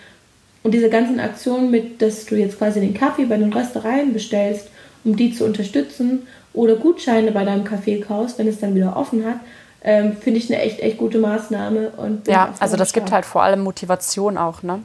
Und 0.63 0.73
diese 0.73 0.89
ganzen 0.89 1.19
Aktionen 1.19 1.69
mit, 1.71 2.01
dass 2.01 2.25
du 2.25 2.35
jetzt 2.35 2.57
quasi 2.57 2.79
den 2.79 2.93
Kaffee 2.93 3.25
bei 3.25 3.37
den 3.37 3.53
Röstereien 3.53 4.13
bestellst, 4.13 4.69
um 5.03 5.15
die 5.15 5.33
zu 5.33 5.45
unterstützen, 5.45 6.23
oder 6.53 6.75
Gutscheine 6.75 7.31
bei 7.31 7.45
deinem 7.45 7.63
Café 7.63 8.01
kaufst, 8.01 8.39
wenn 8.39 8.47
es 8.47 8.59
dann 8.59 8.75
wieder 8.75 8.97
offen 8.97 9.23
hat, 9.23 9.39
ähm, 9.81 10.17
finde 10.17 10.39
ich 10.39 10.51
eine 10.51 10.61
echt, 10.61 10.79
echt 10.79 10.97
gute 10.97 11.19
Maßnahme. 11.19 11.91
Und 11.97 12.27
ja, 12.27 12.53
also 12.59 12.77
das 12.77 12.93
gibt 12.93 13.11
halt 13.11 13.25
vor 13.25 13.43
allem 13.43 13.61
Motivation 13.61 14.37
auch, 14.37 14.63
ne? 14.63 14.81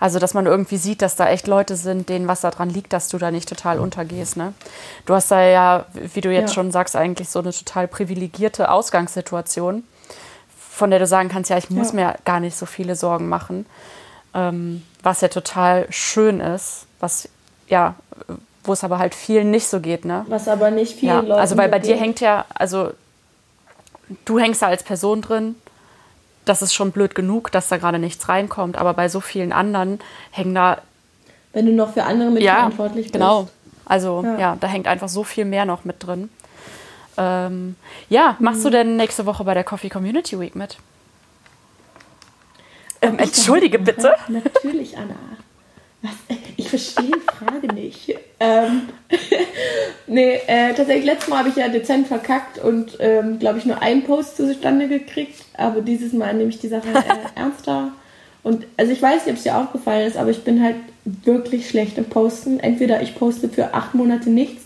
Also, 0.00 0.18
dass 0.18 0.32
man 0.32 0.46
irgendwie 0.46 0.78
sieht, 0.78 1.02
dass 1.02 1.14
da 1.14 1.28
echt 1.28 1.46
Leute 1.46 1.76
sind, 1.76 2.08
denen 2.08 2.26
was 2.26 2.40
daran 2.40 2.70
liegt, 2.70 2.94
dass 2.94 3.08
du 3.08 3.18
da 3.18 3.30
nicht 3.30 3.46
total 3.46 3.78
untergehst. 3.78 4.38
Ne? 4.38 4.54
Du 5.04 5.14
hast 5.14 5.30
da 5.30 5.42
ja, 5.42 5.84
wie 5.92 6.22
du 6.22 6.32
jetzt 6.32 6.50
ja. 6.50 6.54
schon 6.54 6.72
sagst, 6.72 6.96
eigentlich 6.96 7.28
so 7.28 7.40
eine 7.40 7.52
total 7.52 7.86
privilegierte 7.86 8.70
Ausgangssituation, 8.70 9.84
von 10.58 10.88
der 10.88 11.00
du 11.00 11.06
sagen 11.06 11.28
kannst, 11.28 11.50
ja, 11.50 11.58
ich 11.58 11.68
muss 11.68 11.92
ja. 11.92 11.96
mir 11.96 12.14
gar 12.24 12.40
nicht 12.40 12.56
so 12.56 12.64
viele 12.64 12.96
Sorgen 12.96 13.28
machen. 13.28 13.66
Ähm, 14.32 14.82
was 15.02 15.20
ja 15.20 15.28
total 15.28 15.86
schön 15.90 16.40
ist, 16.40 16.86
was 16.98 17.28
ja, 17.68 17.94
wo 18.64 18.72
es 18.72 18.82
aber 18.82 18.98
halt 18.98 19.14
vielen 19.14 19.50
nicht 19.50 19.66
so 19.66 19.80
geht, 19.80 20.06
ne? 20.06 20.24
Was 20.28 20.48
aber 20.48 20.70
nicht 20.70 20.98
vielen 20.98 21.12
ja, 21.12 21.20
Leuten 21.20 21.40
Also 21.40 21.58
weil 21.58 21.68
bei 21.68 21.78
dir 21.78 21.96
hängt 21.96 22.20
ja, 22.20 22.46
also 22.54 22.92
du 24.24 24.38
hängst 24.38 24.62
da 24.62 24.66
als 24.66 24.82
Person 24.82 25.22
drin, 25.22 25.54
das 26.44 26.62
ist 26.62 26.74
schon 26.74 26.92
blöd 26.92 27.14
genug, 27.14 27.52
dass 27.52 27.68
da 27.68 27.76
gerade 27.76 27.98
nichts 27.98 28.28
reinkommt, 28.28 28.76
aber 28.76 28.94
bei 28.94 29.08
so 29.08 29.20
vielen 29.20 29.52
anderen 29.52 30.00
hängen 30.30 30.54
da. 30.54 30.78
Wenn 31.52 31.66
du 31.66 31.72
noch 31.72 31.92
für 31.92 32.04
andere 32.04 32.30
mitverantwortlich 32.30 33.06
ja, 33.06 33.12
genau. 33.12 33.42
bist. 33.42 33.52
Genau. 33.54 33.60
Also 33.84 34.22
ja. 34.24 34.38
ja. 34.38 34.56
da 34.60 34.66
hängt 34.66 34.86
einfach 34.86 35.08
so 35.08 35.24
viel 35.24 35.44
mehr 35.44 35.64
noch 35.64 35.84
mit 35.84 35.96
drin. 36.04 36.30
Ähm, 37.16 37.76
ja, 38.08 38.36
machst 38.38 38.60
mhm. 38.60 38.64
du 38.64 38.70
denn 38.70 38.96
nächste 38.96 39.26
Woche 39.26 39.44
bei 39.44 39.54
der 39.54 39.64
Coffee 39.64 39.88
Community 39.88 40.38
Week 40.38 40.54
mit? 40.54 40.78
Ähm, 43.02 43.18
entschuldige 43.18 43.78
bitte. 43.78 44.14
Natürlich, 44.28 44.96
Anna. 44.96 45.14
Was? 46.02 46.12
Ich 46.56 46.68
verstehe 46.68 47.10
die 47.10 47.20
Frage 47.20 47.74
nicht. 47.74 48.14
Ähm, 48.38 48.82
nee, 50.06 50.34
äh, 50.46 50.72
tatsächlich, 50.74 51.04
letztes 51.04 51.28
Mal 51.28 51.40
habe 51.40 51.48
ich 51.50 51.56
ja 51.56 51.68
dezent 51.68 52.06
verkackt 52.06 52.58
und, 52.58 52.96
ähm, 53.00 53.38
glaube 53.38 53.58
ich, 53.58 53.66
nur 53.66 53.82
einen 53.82 54.04
Post 54.04 54.36
zustande 54.36 54.88
gekriegt. 54.88 55.44
Aber 55.54 55.82
dieses 55.82 56.12
Mal 56.12 56.34
nehme 56.34 56.50
ich 56.50 56.58
die 56.58 56.68
Sache 56.68 56.88
äh, 56.88 57.38
ernster. 57.38 57.92
Und 58.42 58.66
also 58.78 58.92
ich 58.92 59.02
weiß 59.02 59.24
nicht, 59.24 59.32
ob 59.32 59.36
es 59.36 59.42
dir 59.42 59.56
aufgefallen 59.56 60.06
ist, 60.06 60.16
aber 60.16 60.30
ich 60.30 60.42
bin 60.42 60.62
halt 60.62 60.76
wirklich 61.04 61.68
schlecht 61.68 61.98
im 61.98 62.06
Posten. 62.06 62.60
Entweder 62.60 63.02
ich 63.02 63.14
poste 63.14 63.48
für 63.48 63.74
acht 63.74 63.94
Monate 63.94 64.30
nichts 64.30 64.64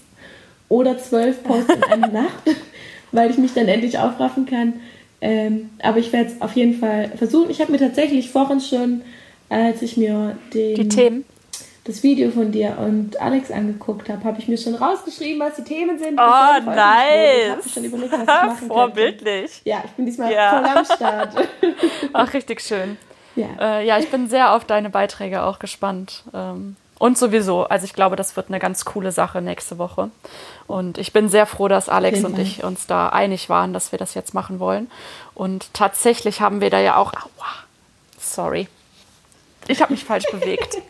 oder 0.69 0.99
zwölf 0.99 1.43
Posts 1.43 1.75
in 1.75 1.85
einer 1.85 2.09
Nacht, 2.23 2.43
weil 3.11 3.31
ich 3.31 3.39
mich 3.39 3.55
dann 3.55 3.67
endlich 3.67 3.99
aufraffen 3.99 4.47
kann. 4.47 4.75
Ähm, 5.21 5.71
aber 5.83 5.99
ich 5.99 6.13
werde 6.13 6.31
es 6.31 6.41
auf 6.41 6.55
jeden 6.55 6.79
Fall 6.79 7.11
versuchen. 7.17 7.51
Ich 7.51 7.61
habe 7.61 7.73
mir 7.73 7.79
tatsächlich 7.79 8.31
vorhin 8.31 8.61
schon 8.61 9.03
als 9.49 9.83
ich 9.83 9.97
mir 9.97 10.37
den, 10.53 11.25
das 11.85 12.03
Video 12.03 12.31
von 12.31 12.51
dir 12.51 12.79
und 12.79 13.21
Alex 13.21 13.51
angeguckt 13.51 14.09
habe, 14.09 14.25
habe 14.25 14.39
ich 14.39 14.49
mir 14.49 14.57
schon 14.57 14.75
rausgeschrieben, 14.75 15.39
was 15.41 15.57
die 15.57 15.65
Themen 15.65 15.99
sind. 15.99 16.19
Oh, 16.19 16.71
nice! 16.71 17.65
Ich 17.65 17.73
schon 17.73 17.85
überlegt, 17.85 18.13
was 18.13 18.21
ich 18.21 18.27
machen 18.27 18.69
Vorbildlich. 18.69 19.53
Könnte. 19.53 19.69
Ja, 19.69 19.83
ich 19.85 19.91
bin 19.93 20.07
diesmal 20.07 20.33
ja. 20.33 20.51
voll 20.51 20.79
am 20.79 20.85
Start. 20.85 21.49
Ach, 22.13 22.33
richtig 22.33 22.61
schön. 22.61 22.97
Ja. 23.37 23.49
Äh, 23.61 23.87
ja, 23.87 23.99
ich 23.99 24.11
bin 24.11 24.29
sehr 24.29 24.55
auf 24.55 24.65
deine 24.65 24.89
Beiträge 24.89 25.43
auch 25.43 25.59
gespannt. 25.59 26.23
Ähm, 26.33 26.77
und 26.99 27.19
sowieso, 27.19 27.65
also 27.65 27.85
ich 27.85 27.93
glaube, 27.93 28.17
das 28.17 28.37
wird 28.37 28.49
eine 28.49 28.61
ganz 28.61 28.85
coole 28.85 29.13
Sache 29.13 29.43
nächste 29.43 29.77
Woche. 29.79 30.11
Und 30.67 30.97
ich 30.97 31.13
bin 31.13 31.29
sehr 31.29 31.45
froh, 31.45 31.69
dass 31.69 31.89
Alex 31.89 32.25
und 32.25 32.39
ich 32.39 32.65
uns 32.65 32.87
da 32.87 33.09
einig 33.09 33.49
waren, 33.51 33.73
dass 33.75 33.93
wir 33.93 33.99
das 33.99 34.15
jetzt 34.15 34.33
machen 34.33 34.61
wollen. 34.61 34.91
Und 35.35 35.75
tatsächlich 35.75 36.41
haben 36.41 36.61
wir 36.61 36.71
da 36.71 36.81
ja 36.81 36.97
auch, 36.97 37.13
aua, 37.13 37.53
sorry, 38.19 38.69
ich 39.69 39.81
habe 39.83 39.93
mich 39.93 40.05
falsch 40.05 40.27
bewegt. 40.31 40.79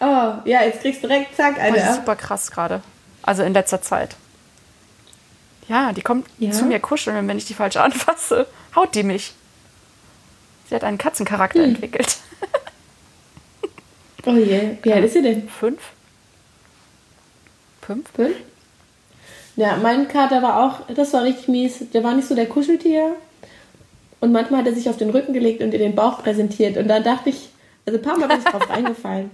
Oh, 0.00 0.34
ja, 0.44 0.62
jetzt 0.64 0.80
kriegst 0.80 1.02
du 1.02 1.08
direkt, 1.08 1.36
zack, 1.36 1.58
eine. 1.58 1.76
Das 1.76 1.90
ist 1.90 1.96
super 1.96 2.16
krass 2.16 2.50
gerade. 2.50 2.82
Also 3.22 3.42
in 3.42 3.54
letzter 3.54 3.80
Zeit. 3.80 4.16
Ja, 5.68 5.92
die 5.92 6.02
kommt 6.02 6.26
ja? 6.38 6.50
zu 6.50 6.64
mir 6.64 6.80
kuscheln 6.80 7.16
und 7.16 7.28
wenn 7.28 7.38
ich 7.38 7.46
die 7.46 7.54
falsch 7.54 7.76
anfasse, 7.76 8.46
haut 8.74 8.94
die 8.94 9.04
mich. 9.04 9.32
Sie 10.68 10.74
hat 10.74 10.84
einen 10.84 10.98
Katzencharakter 10.98 11.60
hm. 11.60 11.70
entwickelt. 11.70 12.18
oh 14.26 14.32
je, 14.32 14.76
wie 14.82 14.92
alt 14.92 15.04
ist 15.04 15.14
sie 15.14 15.22
denn? 15.22 15.48
Fünf. 15.48 15.80
Fünf? 17.80 18.10
Fünf? 18.14 18.36
Ja, 19.56 19.76
mein 19.76 20.08
Kater 20.08 20.42
war 20.42 20.64
auch, 20.64 20.94
das 20.94 21.12
war 21.12 21.22
richtig 21.22 21.48
mies. 21.48 21.90
Der 21.92 22.02
war 22.02 22.14
nicht 22.14 22.26
so 22.26 22.34
der 22.34 22.48
Kuscheltier. 22.48 23.14
Und 24.24 24.32
manchmal 24.32 24.60
hat 24.60 24.66
er 24.66 24.72
sich 24.72 24.88
auf 24.88 24.96
den 24.96 25.10
Rücken 25.10 25.34
gelegt 25.34 25.62
und 25.62 25.70
dir 25.70 25.78
den 25.78 25.94
Bauch 25.94 26.22
präsentiert. 26.22 26.78
Und 26.78 26.88
dann 26.88 27.04
dachte 27.04 27.28
ich, 27.28 27.50
also 27.84 27.98
ein 27.98 28.02
paar 28.02 28.16
Mal 28.16 28.26
bin 28.26 28.38
ich 28.38 28.44
drauf 28.44 28.70
reingefallen. 28.74 29.30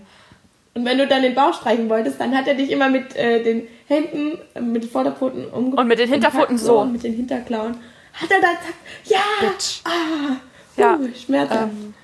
Und 0.74 0.84
wenn 0.84 0.99
du 0.99 1.07
dann 1.07 1.22
den 1.22 1.36
Bauch 1.36 1.55
streichen 1.55 1.88
wolltest, 1.88 2.20
dann 2.20 2.36
hat 2.36 2.49
er 2.49 2.55
dich 2.55 2.72
immer 2.72 2.88
mit 2.88 3.14
äh, 3.14 3.41
den 3.41 3.68
Händen, 3.86 4.36
äh, 4.53 4.61
mit 4.61 4.82
den 4.82 4.91
Vorderpfoten 4.91 5.47
umgebracht. 5.47 5.82
Und 5.82 5.86
mit 5.86 6.01
den 6.01 6.09
Hinterpfoten 6.09 6.59
so. 6.59 6.80
Und 6.80 6.91
mit 6.91 7.05
den 7.05 7.14
Hinterklauen. 7.14 7.76
Hat 8.14 8.30
er 8.32 8.41
dann 8.41 8.57
zack, 8.57 8.74
ja! 9.05 9.20
Bitch. 9.41 9.80
Ah, 9.84 10.38
ja. 10.76 10.97
Uh. 10.97 11.32
Ähm, 11.32 11.95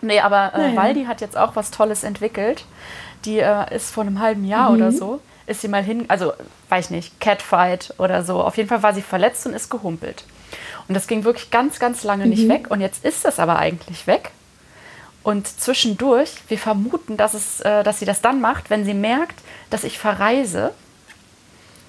nee, 0.00 0.18
aber 0.18 0.54
äh, 0.54 0.58
naja. 0.58 0.76
Waldi 0.76 1.04
hat 1.04 1.20
jetzt 1.20 1.36
auch 1.36 1.54
was 1.54 1.70
Tolles 1.70 2.02
entwickelt. 2.02 2.64
Die 3.26 3.38
äh, 3.38 3.72
ist 3.72 3.92
vor 3.92 4.02
einem 4.02 4.18
halben 4.18 4.44
Jahr 4.44 4.70
mhm. 4.70 4.76
oder 4.76 4.90
so, 4.90 5.20
ist 5.46 5.60
sie 5.60 5.68
mal 5.68 5.84
hin, 5.84 6.06
also 6.08 6.32
weiß 6.68 6.86
ich 6.86 6.90
nicht, 6.90 7.20
Catfight 7.20 7.94
oder 7.98 8.24
so. 8.24 8.40
Auf 8.40 8.56
jeden 8.56 8.68
Fall 8.68 8.82
war 8.82 8.92
sie 8.92 9.02
verletzt 9.02 9.46
und 9.46 9.54
ist 9.54 9.70
gehumpelt. 9.70 10.24
Und 10.88 10.94
das 10.94 11.06
ging 11.06 11.24
wirklich 11.24 11.50
ganz, 11.50 11.78
ganz 11.78 12.04
lange 12.04 12.24
mhm. 12.24 12.30
nicht 12.30 12.48
weg. 12.48 12.70
Und 12.70 12.80
jetzt 12.80 13.04
ist 13.04 13.24
das 13.24 13.38
aber 13.38 13.58
eigentlich 13.58 14.06
weg. 14.06 14.30
Und 15.22 15.48
zwischendurch, 15.48 16.30
wir 16.48 16.58
vermuten, 16.58 17.16
dass, 17.16 17.32
es, 17.34 17.60
äh, 17.60 17.82
dass 17.82 17.98
sie 17.98 18.04
das 18.04 18.20
dann 18.20 18.40
macht, 18.40 18.68
wenn 18.68 18.84
sie 18.84 18.94
merkt, 18.94 19.40
dass 19.70 19.84
ich 19.84 19.98
verreise, 19.98 20.72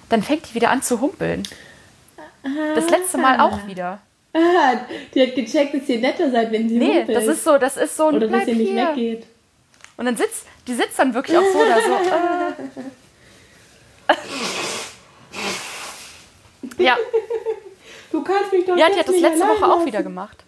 dann 0.09 0.23
fängt 0.23 0.49
die 0.49 0.55
wieder 0.55 0.69
an 0.69 0.81
zu 0.81 1.01
humpeln. 1.01 1.43
Das 2.75 2.89
letzte 2.89 3.17
Mal 3.17 3.39
auch 3.39 3.67
wieder. 3.67 3.99
Ah, 4.33 4.75
die 5.13 5.21
hat 5.21 5.35
gecheckt, 5.35 5.73
dass 5.73 5.89
ihr 5.89 5.99
netter 5.99 6.29
seid, 6.29 6.51
wenn 6.51 6.69
sie 6.69 6.77
nee, 6.77 6.87
humpelt. 6.87 7.07
Nee, 7.07 7.13
das 7.13 7.25
ist 7.25 7.43
so, 7.43 7.57
das 7.57 7.77
ist 7.77 7.97
so 7.97 8.07
ein 8.07 8.15
Oder 8.15 8.27
dass 8.27 8.47
ihr 8.47 8.55
nicht 8.55 8.71
hier. 8.71 8.89
weggeht. 8.89 9.25
Und 9.97 10.05
dann 10.05 10.17
sitzt, 10.17 10.45
die 10.67 10.73
sitzt 10.73 10.99
dann 10.99 11.13
wirklich 11.13 11.37
auch 11.37 11.43
so 11.43 11.57
oder 11.57 11.81
so. 11.81 11.93
Äh. 16.77 16.83
ja. 16.83 16.97
Du 18.15 18.23
kannst 18.23 18.53
mich 18.53 18.65
doch 18.65 18.77
Ja, 18.77 18.87
die 18.89 18.97
hat 18.97 19.09
das 19.09 19.19
letzte 19.19 19.45
Woche 19.45 19.65
auch 19.65 19.85
wieder 19.85 20.01
gemacht, 20.01 20.45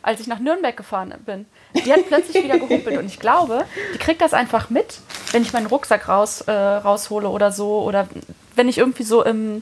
als 0.00 0.20
ich 0.20 0.26
nach 0.26 0.38
Nürnberg 0.38 0.74
gefahren 0.74 1.12
bin. 1.26 1.44
Die 1.74 1.92
hat 1.92 2.06
plötzlich 2.08 2.42
wieder 2.42 2.58
gehumpelt 2.58 2.98
und 2.98 3.04
ich 3.04 3.20
glaube, 3.20 3.66
die 3.92 3.98
kriegt 3.98 4.22
das 4.22 4.32
einfach 4.32 4.70
mit, 4.70 5.00
wenn 5.32 5.42
ich 5.42 5.52
meinen 5.52 5.66
Rucksack 5.66 6.08
raus, 6.08 6.40
äh, 6.40 6.50
raushole 6.50 7.28
oder 7.28 7.52
so 7.52 7.82
oder 7.82 8.08
wenn 8.56 8.70
ich 8.70 8.78
irgendwie 8.78 9.02
so 9.02 9.22
im, 9.22 9.60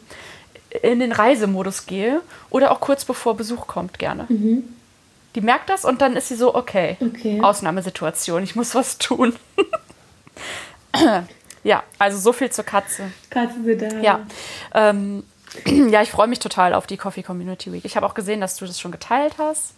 in 0.83 1.01
den 1.01 1.11
Reisemodus 1.11 1.87
gehe 1.87 2.21
oder 2.49 2.71
auch 2.71 2.79
kurz 2.79 3.05
bevor 3.05 3.37
Besuch 3.37 3.67
kommt 3.67 3.99
gerne. 3.99 4.27
Mhm. 4.29 4.63
Die 5.35 5.41
merkt 5.41 5.69
das 5.69 5.85
und 5.85 6.01
dann 6.01 6.15
ist 6.15 6.29
sie 6.29 6.37
so, 6.37 6.55
okay, 6.55 6.97
okay. 7.01 7.41
Ausnahmesituation, 7.43 8.45
ich 8.45 8.55
muss 8.55 8.77
was 8.77 8.99
tun. 8.99 9.35
ja, 11.65 11.83
also 11.99 12.19
so 12.19 12.33
viel 12.33 12.51
zur 12.51 12.65
Katze. 12.65 13.11
Katze 13.31 13.65
sind 13.65 13.83
da. 13.83 13.89
Ja. 13.99 14.21
Ähm, 14.75 15.25
ja, 15.91 16.03
ich 16.03 16.11
freue 16.11 16.29
mich 16.29 16.39
total 16.39 16.75
auf 16.75 16.87
die 16.87 16.97
Coffee 16.97 17.23
Community 17.23 17.73
Week. 17.73 17.85
Ich 17.85 17.97
habe 17.97 18.07
auch 18.07 18.15
gesehen, 18.15 18.41
dass 18.41 18.57
du 18.57 18.67
das 18.67 18.81
schon 18.81 18.93
geteilt 18.93 19.35
hast. 19.39 19.73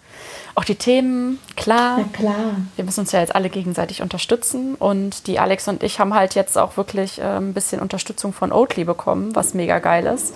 Auch 0.55 0.65
die 0.65 0.75
Themen, 0.75 1.39
klar. 1.57 1.99
Na 1.99 2.05
klar. 2.13 2.57
Wir 2.77 2.85
müssen 2.85 3.01
uns 3.01 3.13
ja 3.13 3.21
jetzt 3.21 3.35
alle 3.35 3.49
gegenseitig 3.49 4.03
unterstützen. 4.03 4.75
Und 4.75 5.27
die 5.27 5.39
Alex 5.39 5.69
und 5.69 5.83
ich 5.83 6.01
haben 6.01 6.15
halt 6.15 6.35
jetzt 6.35 6.59
auch 6.59 6.77
wirklich 6.77 7.19
äh, 7.19 7.23
ein 7.23 7.55
bisschen 7.55 7.81
Unterstützung 7.81 8.33
von 8.33 8.53
Oatly 8.53 8.85
bekommen, 8.85 9.35
was 9.35 9.55
mega 9.55 9.79
geil 9.79 10.07
ist. 10.07 10.35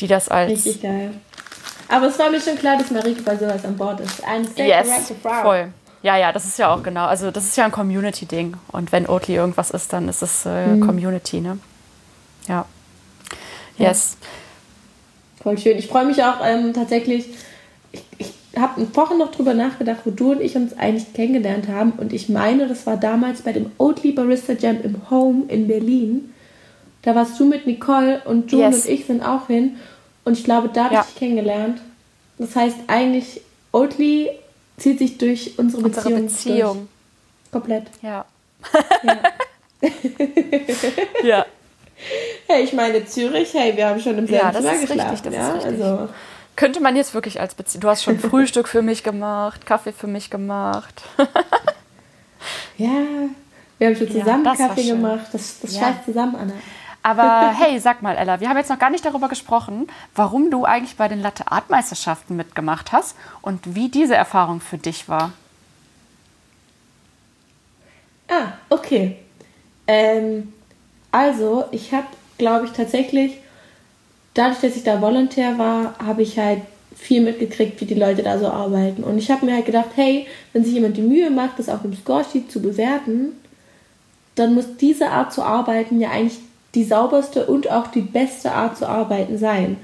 Die 0.00 0.06
das 0.06 0.28
als. 0.28 0.50
Richtig 0.50 0.82
geil. 0.82 1.12
Aber 1.88 2.06
es 2.06 2.18
war 2.18 2.30
mir 2.30 2.40
schon 2.40 2.56
klar, 2.56 2.78
dass 2.78 2.90
Marike 2.90 3.22
bei 3.22 3.36
sowas 3.36 3.64
an 3.64 3.76
Bord 3.76 4.00
ist. 4.00 4.24
Ein 4.24 4.48
yes, 4.56 5.12
voll. 5.42 5.68
Ja, 6.02 6.16
ja, 6.16 6.32
das 6.32 6.44
ist 6.44 6.58
ja 6.58 6.72
auch 6.72 6.82
genau. 6.82 7.06
Also, 7.06 7.30
das 7.30 7.44
ist 7.44 7.56
ja 7.56 7.64
ein 7.64 7.72
Community-Ding. 7.72 8.56
Und 8.68 8.92
wenn 8.92 9.06
Oatly 9.08 9.36
irgendwas 9.36 9.70
ist, 9.70 9.92
dann 9.92 10.08
ist 10.08 10.22
es 10.22 10.44
äh, 10.44 10.66
mhm. 10.66 10.86
Community, 10.86 11.40
ne? 11.40 11.58
Ja. 12.46 12.66
Yes. 13.78 14.16
Voll 15.42 15.58
schön. 15.58 15.78
Ich 15.78 15.88
freue 15.88 16.06
mich 16.06 16.22
auch 16.22 16.36
ähm, 16.42 16.72
tatsächlich. 16.72 17.26
Ich, 17.92 18.02
ich 18.18 18.32
habe 18.56 18.86
vorhin 18.92 19.18
noch 19.18 19.30
drüber 19.30 19.54
nachgedacht, 19.54 20.00
wo 20.04 20.10
du 20.10 20.32
und 20.32 20.40
ich 20.40 20.56
uns 20.56 20.76
eigentlich 20.78 21.12
kennengelernt 21.12 21.68
haben. 21.68 21.92
Und 21.92 22.12
ich 22.12 22.28
meine, 22.28 22.68
das 22.68 22.86
war 22.86 22.96
damals 22.96 23.42
bei 23.42 23.52
dem 23.52 23.70
Oatly 23.78 24.12
Barista 24.12 24.52
Jam 24.54 24.80
im 24.82 25.10
Home 25.10 25.44
in 25.48 25.66
Berlin. 25.66 26.32
Da 27.02 27.14
warst 27.14 27.38
du 27.38 27.46
mit 27.46 27.66
Nicole 27.66 28.22
und 28.24 28.50
June 28.50 28.64
yes. 28.64 28.86
und 28.86 28.92
ich 28.92 29.06
sind 29.06 29.22
auch 29.22 29.48
hin. 29.48 29.76
Und 30.24 30.38
ich 30.38 30.44
glaube, 30.44 30.70
da 30.72 30.84
habe 30.84 30.94
ja. 30.94 31.00
ich 31.00 31.06
dich 31.08 31.16
kennengelernt. 31.16 31.80
Das 32.38 32.56
heißt, 32.56 32.76
eigentlich, 32.86 33.42
Oatly 33.72 34.30
zieht 34.78 34.98
sich 34.98 35.18
durch 35.18 35.58
unsere, 35.58 35.82
unsere 35.84 36.10
Beziehung. 36.10 36.26
Beziehung. 36.26 36.88
Durch. 37.50 37.52
Komplett. 37.52 37.84
Ja. 38.02 38.24
Ja. 39.02 39.22
ja. 41.24 41.46
Hey, 42.46 42.62
ich 42.64 42.72
meine 42.72 43.04
Zürich, 43.06 43.54
hey, 43.54 43.76
wir 43.76 43.88
haben 43.88 44.00
schon 44.00 44.18
im 44.18 44.26
selben 44.26 44.46
ja, 44.46 44.52
Zimmer 44.52 44.72
geschlafen. 44.78 45.10
Richtig, 45.10 45.22
das 45.22 45.34
ja? 45.34 45.48
ist 45.48 45.66
richtig. 45.66 45.84
Also. 45.84 46.08
Könnte 46.56 46.80
man 46.80 46.94
jetzt 46.94 47.14
wirklich 47.14 47.40
als 47.40 47.54
Beziehung. 47.54 47.80
Du 47.82 47.88
hast 47.88 48.04
schon 48.04 48.18
Frühstück 48.18 48.68
für 48.68 48.82
mich 48.82 49.02
gemacht, 49.02 49.66
Kaffee 49.66 49.92
für 49.92 50.06
mich 50.06 50.30
gemacht. 50.30 51.02
ja, 52.78 52.90
wir 53.78 53.88
haben 53.88 53.96
schon 53.96 54.10
zusammen 54.10 54.44
ja, 54.44 54.54
Kaffee 54.54 54.86
gemacht. 54.86 55.26
Das, 55.32 55.60
das 55.60 55.74
ja. 55.74 55.80
scheißt 55.80 56.04
zusammen, 56.04 56.36
Anna. 56.36 56.54
Aber 57.04 57.52
hey, 57.58 57.78
sag 57.78 58.02
mal, 58.02 58.16
Ella, 58.16 58.40
wir 58.40 58.48
haben 58.48 58.56
jetzt 58.56 58.70
noch 58.70 58.78
gar 58.78 58.90
nicht 58.90 59.04
darüber 59.04 59.28
gesprochen, 59.28 59.88
warum 60.14 60.50
du 60.50 60.64
eigentlich 60.64 60.96
bei 60.96 61.06
den 61.06 61.20
Latte 61.20 61.52
Art 61.52 61.70
Meisterschaften 61.70 62.34
mitgemacht 62.34 62.92
hast 62.92 63.14
und 63.42 63.74
wie 63.74 63.90
diese 63.90 64.14
Erfahrung 64.14 64.60
für 64.60 64.78
dich 64.78 65.08
war. 65.08 65.32
Ah, 68.28 68.52
okay. 68.70 69.18
Ähm, 69.86 70.53
also, 71.14 71.62
ich 71.70 71.92
habe, 71.92 72.08
glaube 72.38 72.66
ich, 72.66 72.72
tatsächlich, 72.72 73.38
dadurch, 74.34 74.58
dass 74.58 74.74
ich 74.74 74.82
da 74.82 75.00
Volontär 75.00 75.58
war, 75.58 75.94
habe 76.04 76.22
ich 76.22 76.40
halt 76.40 76.62
viel 76.96 77.20
mitgekriegt, 77.20 77.80
wie 77.80 77.84
die 77.84 77.94
Leute 77.94 78.24
da 78.24 78.36
so 78.36 78.48
arbeiten. 78.48 79.04
Und 79.04 79.16
ich 79.18 79.30
habe 79.30 79.46
mir 79.46 79.54
halt 79.54 79.66
gedacht, 79.66 79.90
hey, 79.94 80.26
wenn 80.52 80.64
sich 80.64 80.74
jemand 80.74 80.96
die 80.96 81.02
Mühe 81.02 81.30
macht, 81.30 81.60
das 81.60 81.68
auf 81.68 81.82
dem 81.82 81.94
Scoresheet 81.94 82.50
zu 82.50 82.60
bewerten, 82.60 83.28
dann 84.34 84.54
muss 84.54 84.76
diese 84.80 85.10
Art 85.10 85.32
zu 85.32 85.42
arbeiten 85.44 86.00
ja 86.00 86.10
eigentlich 86.10 86.40
die 86.74 86.82
sauberste 86.82 87.46
und 87.46 87.70
auch 87.70 87.86
die 87.86 88.00
beste 88.00 88.50
Art 88.50 88.76
zu 88.76 88.88
arbeiten 88.88 89.38
sein. 89.38 89.76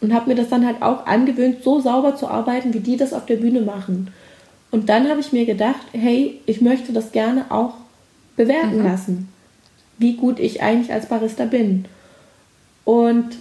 Und 0.00 0.14
habe 0.14 0.28
mir 0.28 0.36
das 0.36 0.50
dann 0.50 0.64
halt 0.64 0.82
auch 0.82 1.06
angewöhnt, 1.06 1.64
so 1.64 1.80
sauber 1.80 2.14
zu 2.14 2.28
arbeiten, 2.28 2.72
wie 2.74 2.80
die 2.80 2.96
das 2.96 3.12
auf 3.12 3.26
der 3.26 3.38
Bühne 3.38 3.62
machen. 3.62 4.12
Und 4.70 4.88
dann 4.88 5.08
habe 5.08 5.18
ich 5.18 5.32
mir 5.32 5.46
gedacht, 5.46 5.84
hey, 5.90 6.40
ich 6.46 6.60
möchte 6.60 6.92
das 6.92 7.10
gerne 7.10 7.46
auch 7.48 7.74
bewerten 8.36 8.78
mhm. 8.78 8.84
lassen, 8.84 9.35
wie 9.98 10.14
gut 10.14 10.38
ich 10.38 10.62
eigentlich 10.62 10.92
als 10.92 11.06
Barista 11.06 11.44
bin. 11.44 11.86
Und 12.84 13.36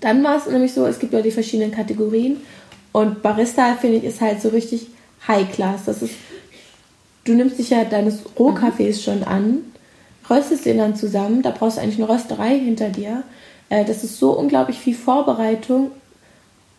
dann 0.00 0.24
war 0.24 0.36
es 0.36 0.46
nämlich 0.46 0.72
so, 0.72 0.86
es 0.86 0.98
gibt 0.98 1.12
ja 1.12 1.22
die 1.22 1.30
verschiedenen 1.30 1.70
Kategorien 1.70 2.38
und 2.92 3.22
Barista, 3.22 3.74
finde 3.74 3.98
ich, 3.98 4.04
ist 4.04 4.20
halt 4.20 4.40
so 4.40 4.48
richtig 4.50 4.88
High 5.26 5.50
Class. 5.52 5.84
Das 5.86 6.02
ist, 6.02 6.14
du 7.24 7.34
nimmst 7.34 7.58
dich 7.58 7.70
ja 7.70 7.84
deines 7.84 8.20
Rohkaffees 8.38 9.02
schon 9.02 9.24
an, 9.24 9.58
röstest 10.28 10.64
den 10.64 10.78
dann 10.78 10.96
zusammen, 10.96 11.42
da 11.42 11.50
brauchst 11.50 11.76
du 11.76 11.82
eigentlich 11.82 12.02
eine 12.02 12.08
Rösterei 12.08 12.58
hinter 12.58 12.88
dir. 12.88 13.22
Äh, 13.68 13.84
das 13.84 14.04
ist 14.04 14.18
so 14.18 14.32
unglaublich 14.32 14.78
viel 14.78 14.94
Vorbereitung, 14.94 15.90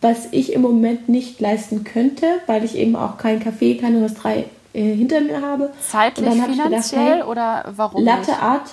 was 0.02 0.28
ich 0.32 0.54
im 0.54 0.62
Moment 0.62 1.10
nicht 1.10 1.40
leisten 1.40 1.84
könnte, 1.84 2.28
weil 2.48 2.64
ich 2.64 2.76
eben 2.76 2.96
auch 2.96 3.18
keinen 3.18 3.40
Kaffee, 3.40 3.76
keine 3.76 4.04
Rösterei 4.04 4.46
äh, 4.76 4.96
hinter 4.96 5.22
mir 5.22 5.42
habe. 5.42 5.72
Zeitlich, 5.80 6.30
finanziell 6.30 6.70
gedacht, 6.70 6.92
hey, 6.94 7.24
oder 7.24 7.66
warum? 7.76 8.04
Latte 8.04 8.32
nicht? 8.32 8.44
Art 8.44 8.70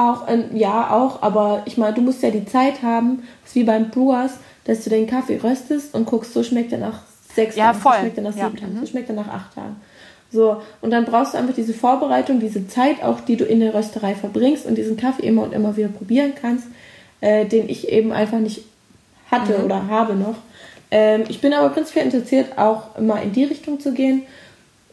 auch, 0.00 0.26
äh, 0.28 0.44
ja, 0.54 0.90
auch, 0.90 1.22
aber 1.22 1.62
ich 1.66 1.76
meine, 1.76 1.94
du 1.94 2.00
musst 2.00 2.22
ja 2.22 2.30
die 2.30 2.46
Zeit 2.46 2.82
haben, 2.82 3.22
ist 3.44 3.54
wie 3.54 3.64
beim 3.64 3.90
Brewers, 3.90 4.32
dass 4.64 4.84
du 4.84 4.90
den 4.90 5.06
Kaffee 5.06 5.38
röstest 5.42 5.94
und 5.94 6.06
guckst, 6.06 6.32
so 6.32 6.42
schmeckt 6.42 6.72
er 6.72 6.78
nach 6.78 7.00
sechs 7.34 7.56
ja, 7.56 7.66
Tagen, 7.72 7.80
voll. 7.80 7.92
so 7.92 8.00
schmeckt 8.00 8.16
er 8.18 8.22
nach 8.24 8.32
sieben 8.32 8.54
ja. 8.54 8.60
Tagen, 8.60 8.74
so 8.74 8.80
mhm. 8.80 8.86
schmeckt 8.86 9.08
er 9.10 9.14
nach 9.14 9.28
acht 9.28 9.54
Tagen. 9.54 9.76
So, 10.32 10.62
und 10.80 10.90
dann 10.90 11.04
brauchst 11.04 11.34
du 11.34 11.38
einfach 11.38 11.54
diese 11.54 11.74
Vorbereitung, 11.74 12.38
diese 12.40 12.66
Zeit 12.68 13.02
auch, 13.02 13.20
die 13.20 13.36
du 13.36 13.44
in 13.44 13.60
der 13.60 13.74
Rösterei 13.74 14.14
verbringst 14.14 14.64
und 14.64 14.76
diesen 14.76 14.96
Kaffee 14.96 15.26
immer 15.26 15.42
und 15.42 15.52
immer 15.52 15.76
wieder 15.76 15.88
probieren 15.88 16.32
kannst, 16.40 16.66
äh, 17.20 17.44
den 17.46 17.68
ich 17.68 17.88
eben 17.88 18.12
einfach 18.12 18.38
nicht 18.38 18.64
hatte 19.30 19.58
mhm. 19.58 19.64
oder 19.64 19.88
habe 19.88 20.14
noch. 20.14 20.36
Ähm, 20.90 21.24
ich 21.28 21.40
bin 21.40 21.52
aber 21.52 21.70
prinzipiell 21.70 22.04
interessiert, 22.04 22.58
auch 22.58 22.98
mal 22.98 23.22
in 23.22 23.32
die 23.32 23.44
Richtung 23.44 23.80
zu 23.80 23.92
gehen. 23.92 24.22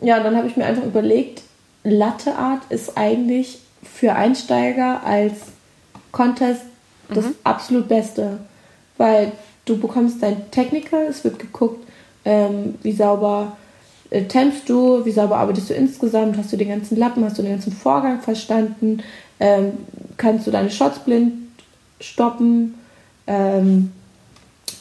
Ja, 0.01 0.21
dann 0.21 0.35
habe 0.35 0.47
ich 0.47 0.57
mir 0.57 0.65
einfach 0.65 0.85
überlegt, 0.85 1.41
Latte 1.83 2.35
Art 2.35 2.63
ist 2.69 2.97
eigentlich 2.97 3.59
für 3.81 4.13
Einsteiger 4.13 5.03
als 5.03 5.33
Contest 6.11 6.63
das 7.09 7.25
mhm. 7.25 7.35
absolut 7.43 7.87
Beste, 7.87 8.39
weil 8.97 9.31
du 9.65 9.77
bekommst 9.77 10.21
dein 10.21 10.51
Technical, 10.51 11.05
es 11.05 11.23
wird 11.23 11.39
geguckt, 11.39 11.87
ähm, 12.25 12.75
wie 12.83 12.91
sauber 12.91 13.55
äh, 14.09 14.23
tempst 14.23 14.67
du, 14.67 15.05
wie 15.05 15.11
sauber 15.11 15.37
arbeitest 15.37 15.69
du 15.69 15.73
insgesamt, 15.73 16.37
hast 16.37 16.51
du 16.51 16.57
den 16.57 16.69
ganzen 16.69 16.97
Lappen, 16.97 17.23
hast 17.23 17.37
du 17.37 17.41
den 17.41 17.51
ganzen 17.51 17.71
Vorgang 17.71 18.21
verstanden, 18.21 19.03
ähm, 19.39 19.73
kannst 20.17 20.47
du 20.47 20.51
deine 20.51 20.69
Shots 20.69 20.99
blind 20.99 21.33
stoppen, 21.99 22.75
ähm, 23.25 23.91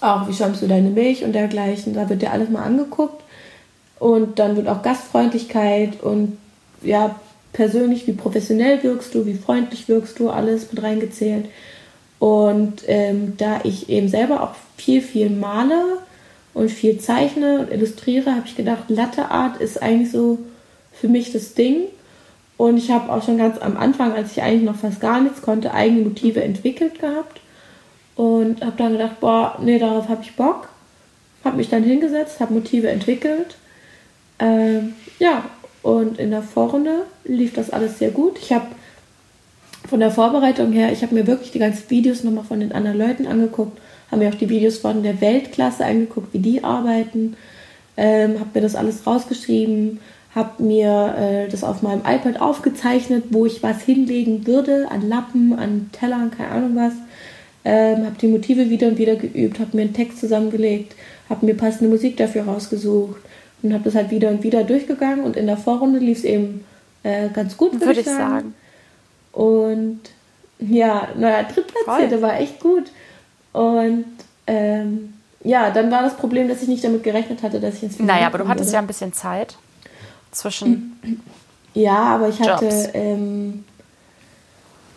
auch 0.01 0.29
wie 0.29 0.35
schäumst 0.35 0.63
du 0.63 0.67
deine 0.67 0.91
Milch 0.91 1.25
und 1.25 1.33
dergleichen, 1.33 1.95
da 1.95 2.09
wird 2.09 2.23
dir 2.23 2.33
alles 2.33 2.51
mal 2.51 2.63
angeguckt 2.63 3.23
und 3.99 4.39
dann 4.39 4.57
wird 4.57 4.69
auch 4.69 4.83
Gastfreundlichkeit 4.83 6.03
und 6.03 6.39
ja, 6.83 7.17
persönlich, 7.53 8.07
wie 8.07 8.13
professionell 8.13 8.83
wirkst 8.83 9.15
du, 9.15 9.25
wie 9.25 9.35
freundlich 9.35 9.89
wirkst 9.89 10.19
du, 10.19 10.29
alles 10.29 10.71
mit 10.71 10.83
reingezählt. 10.83 11.47
Und 12.19 12.83
ähm, 12.87 13.35
da 13.39 13.61
ich 13.65 13.89
eben 13.89 14.09
selber 14.09 14.43
auch 14.43 14.55
viel, 14.77 15.01
viel 15.01 15.31
male 15.31 15.83
und 16.53 16.71
viel 16.71 16.99
zeichne 16.99 17.61
und 17.61 17.73
illustriere, 17.73 18.33
habe 18.33 18.47
ich 18.47 18.57
gedacht, 18.57 18.85
Latte 18.89 19.31
Art 19.31 19.61
ist 19.61 19.83
eigentlich 19.83 20.11
so 20.11 20.39
für 20.93 21.09
mich 21.09 21.33
das 21.33 21.55
Ding. 21.55 21.85
Und 22.59 22.77
ich 22.79 22.91
habe 22.91 23.13
auch 23.13 23.25
schon 23.25 23.39
ganz 23.39 23.59
am 23.59 23.77
Anfang, 23.77 24.13
als 24.13 24.33
ich 24.33 24.43
eigentlich 24.43 24.63
noch 24.63 24.77
fast 24.77 25.01
gar 25.01 25.21
nichts 25.21 25.43
konnte, 25.43 25.73
eigene 25.73 26.03
Motive 26.03 26.43
entwickelt 26.43 27.01
gehabt. 27.01 27.41
Und 28.17 28.65
habe 28.65 28.77
dann 28.77 28.93
gedacht, 28.93 29.21
boah, 29.21 29.59
nee, 29.63 29.79
darauf 29.79 30.09
habe 30.09 30.23
ich 30.23 30.35
Bock. 30.35 30.69
Habe 31.45 31.59
mich 31.59 31.69
dann 31.69 31.85
hingesetzt, 31.85 32.41
habe 32.41 32.55
Motive 32.55 32.89
entwickelt. 32.89 33.57
Ähm, 34.39 34.95
ja, 35.19 35.45
und 35.83 36.19
in 36.19 36.31
der 36.31 36.43
Vorrunde 36.43 37.05
lief 37.25 37.55
das 37.55 37.71
alles 37.71 37.99
sehr 37.99 38.11
gut. 38.11 38.39
Ich 38.39 38.53
habe 38.53 38.67
von 39.87 40.01
der 40.01 40.11
Vorbereitung 40.11 40.73
her, 40.73 40.93
ich 40.93 41.03
habe 41.03 41.15
mir 41.15 41.27
wirklich 41.27 41.53
die 41.53 41.59
ganzen 41.59 41.89
Videos 41.91 42.25
nochmal 42.25 42.45
von 42.45 42.61
den 42.61 42.73
anderen 42.73 42.99
Leuten 42.99 43.27
angeguckt, 43.27 43.79
habe 44.11 44.25
mir 44.25 44.31
auch 44.31 44.39
die 44.39 44.49
Videos 44.49 44.79
von 44.79 45.03
der 45.03 45.21
Weltklasse 45.21 45.85
angeguckt, 45.85 46.33
wie 46.35 46.41
die 46.41 46.65
arbeiten, 46.65 47.37
ähm, 47.97 48.41
habe 48.41 48.51
mir 48.55 48.61
das 48.63 48.75
alles 48.75 49.07
rausgeschrieben, 49.07 50.01
habe 50.35 50.63
mir 50.63 51.15
äh, 51.19 51.49
das 51.49 51.65
auf 51.65 51.83
meinem 51.83 52.01
iPad 52.01 52.41
aufgezeichnet, 52.41 53.25
wo 53.31 53.47
ich 53.47 53.63
was 53.63 53.81
hinlegen 53.83 54.47
würde, 54.47 54.89
an 54.91 55.09
Lappen, 55.09 55.59
an 55.59 55.91
Tellern, 55.93 56.31
keine 56.31 56.51
Ahnung 56.51 56.77
was. 56.77 56.93
Ähm, 57.69 58.07
habe 58.07 58.15
die 58.21 58.29
Motive 58.29 58.71
wieder 58.71 58.87
und 58.87 58.97
wieder 58.97 59.17
geübt, 59.17 59.59
habe 59.59 59.77
mir 59.77 59.83
einen 59.83 59.93
Text 59.93 60.21
zusammengelegt, 60.21 60.95
habe 61.29 61.45
mir 61.45 61.57
passende 61.57 61.91
Musik 61.91 62.17
dafür 62.17 62.45
rausgesucht 62.45 63.21
und 63.63 63.75
habe 63.75 63.83
das 63.83 63.97
halt 63.97 64.13
wieder 64.13 64.29
und 64.29 64.45
wieder 64.45 64.63
durchgegangen 64.63 65.25
und 65.25 65.37
in 65.37 65.47
der 65.49 65.57
Vorrunde 65.57 65.99
lief 65.99 66.19
es 66.19 66.25
eben 66.25 66.65
äh, 67.03 67.29
ganz 67.31 67.57
gut, 67.57 67.81
würde, 67.81 67.99
ich, 67.99 68.07
sagen. 68.07 68.19
sagen. 68.19 68.55
Und 69.33 70.01
ja, 70.61 71.09
naja, 71.19 71.43
Drittplatzierte 71.43 72.23
war 72.23 72.39
echt 72.39 72.61
gut. 72.61 72.85
Und 73.53 74.05
ähm, 74.47 75.15
ja, 75.43 75.71
dann 75.71 75.91
war 75.91 76.03
das 76.03 76.17
Problem, 76.17 76.49
dass 76.49 76.63
ich 76.63 76.69
nicht 76.69 76.85
damit 76.85 77.03
gerechnet 77.03 77.43
hatte, 77.43 77.59
dass 77.59 77.75
ich 77.75 77.83
ins 77.83 77.97
Finale 77.97 78.21
Naja, 78.21 78.27
aber 78.29 78.39
du 78.39 78.47
hattest 78.47 78.67
würde. 78.69 78.75
ja 78.75 78.79
ein 78.79 78.87
bisschen 78.87 79.13
Zeit 79.13 79.57
zwischen. 80.31 81.01
Ja, 81.75 81.97
aber 81.97 82.29
ich 82.29 82.41
hatte 82.41 82.69
ähm, 82.95 83.65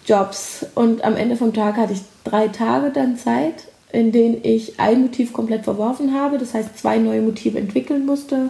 Jobs 0.09 0.65
und 0.75 1.03
am 1.03 1.15
Ende 1.15 1.35
vom 1.35 1.53
Tag 1.53 1.77
hatte 1.77 1.93
ich 1.93 2.01
drei 2.23 2.47
Tage 2.47 2.89
dann 2.89 3.17
Zeit 3.17 3.69
in 3.91 4.11
denen 4.11 4.39
ich 4.43 4.79
ein 4.79 5.01
Motiv 5.01 5.33
komplett 5.33 5.63
verworfen 5.63 6.13
habe, 6.13 6.37
das 6.37 6.53
heißt 6.53 6.77
zwei 6.77 6.97
neue 6.97 7.21
Motive 7.21 7.57
entwickeln 7.57 8.05
musste 8.05 8.49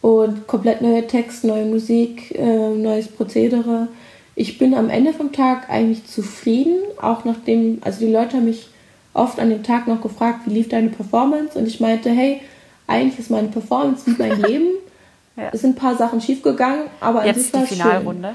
und 0.00 0.46
komplett 0.46 0.82
neuer 0.82 1.06
Text, 1.06 1.44
neue 1.44 1.66
Musik, 1.66 2.34
äh, 2.34 2.70
neues 2.70 3.08
Prozedere. 3.08 3.88
Ich 4.34 4.58
bin 4.58 4.74
am 4.74 4.90
Ende 4.90 5.12
vom 5.12 5.32
Tag 5.32 5.70
eigentlich 5.70 6.06
zufrieden, 6.06 6.78
auch 7.00 7.24
nachdem, 7.24 7.78
also 7.82 8.00
die 8.00 8.12
Leute 8.12 8.38
haben 8.38 8.46
mich 8.46 8.68
oft 9.12 9.38
an 9.38 9.50
dem 9.50 9.62
Tag 9.62 9.86
noch 9.86 10.00
gefragt, 10.00 10.40
wie 10.46 10.54
lief 10.54 10.68
deine 10.68 10.88
Performance 10.88 11.56
und 11.56 11.66
ich 11.66 11.80
meinte, 11.80 12.10
hey, 12.10 12.40
eigentlich 12.86 13.18
ist 13.18 13.30
meine 13.30 13.48
Performance 13.48 14.06
wie 14.06 14.16
mein 14.18 14.40
Leben. 14.42 14.68
ja. 15.36 15.50
Es 15.52 15.60
sind 15.60 15.76
ein 15.76 15.80
paar 15.80 15.96
Sachen 15.96 16.20
schiefgegangen, 16.20 16.84
aber 17.00 17.24
Jetzt 17.24 17.44
sich 17.44 17.52
war 17.52 17.60
die 17.60 17.66
Finalrunde. 17.68 18.34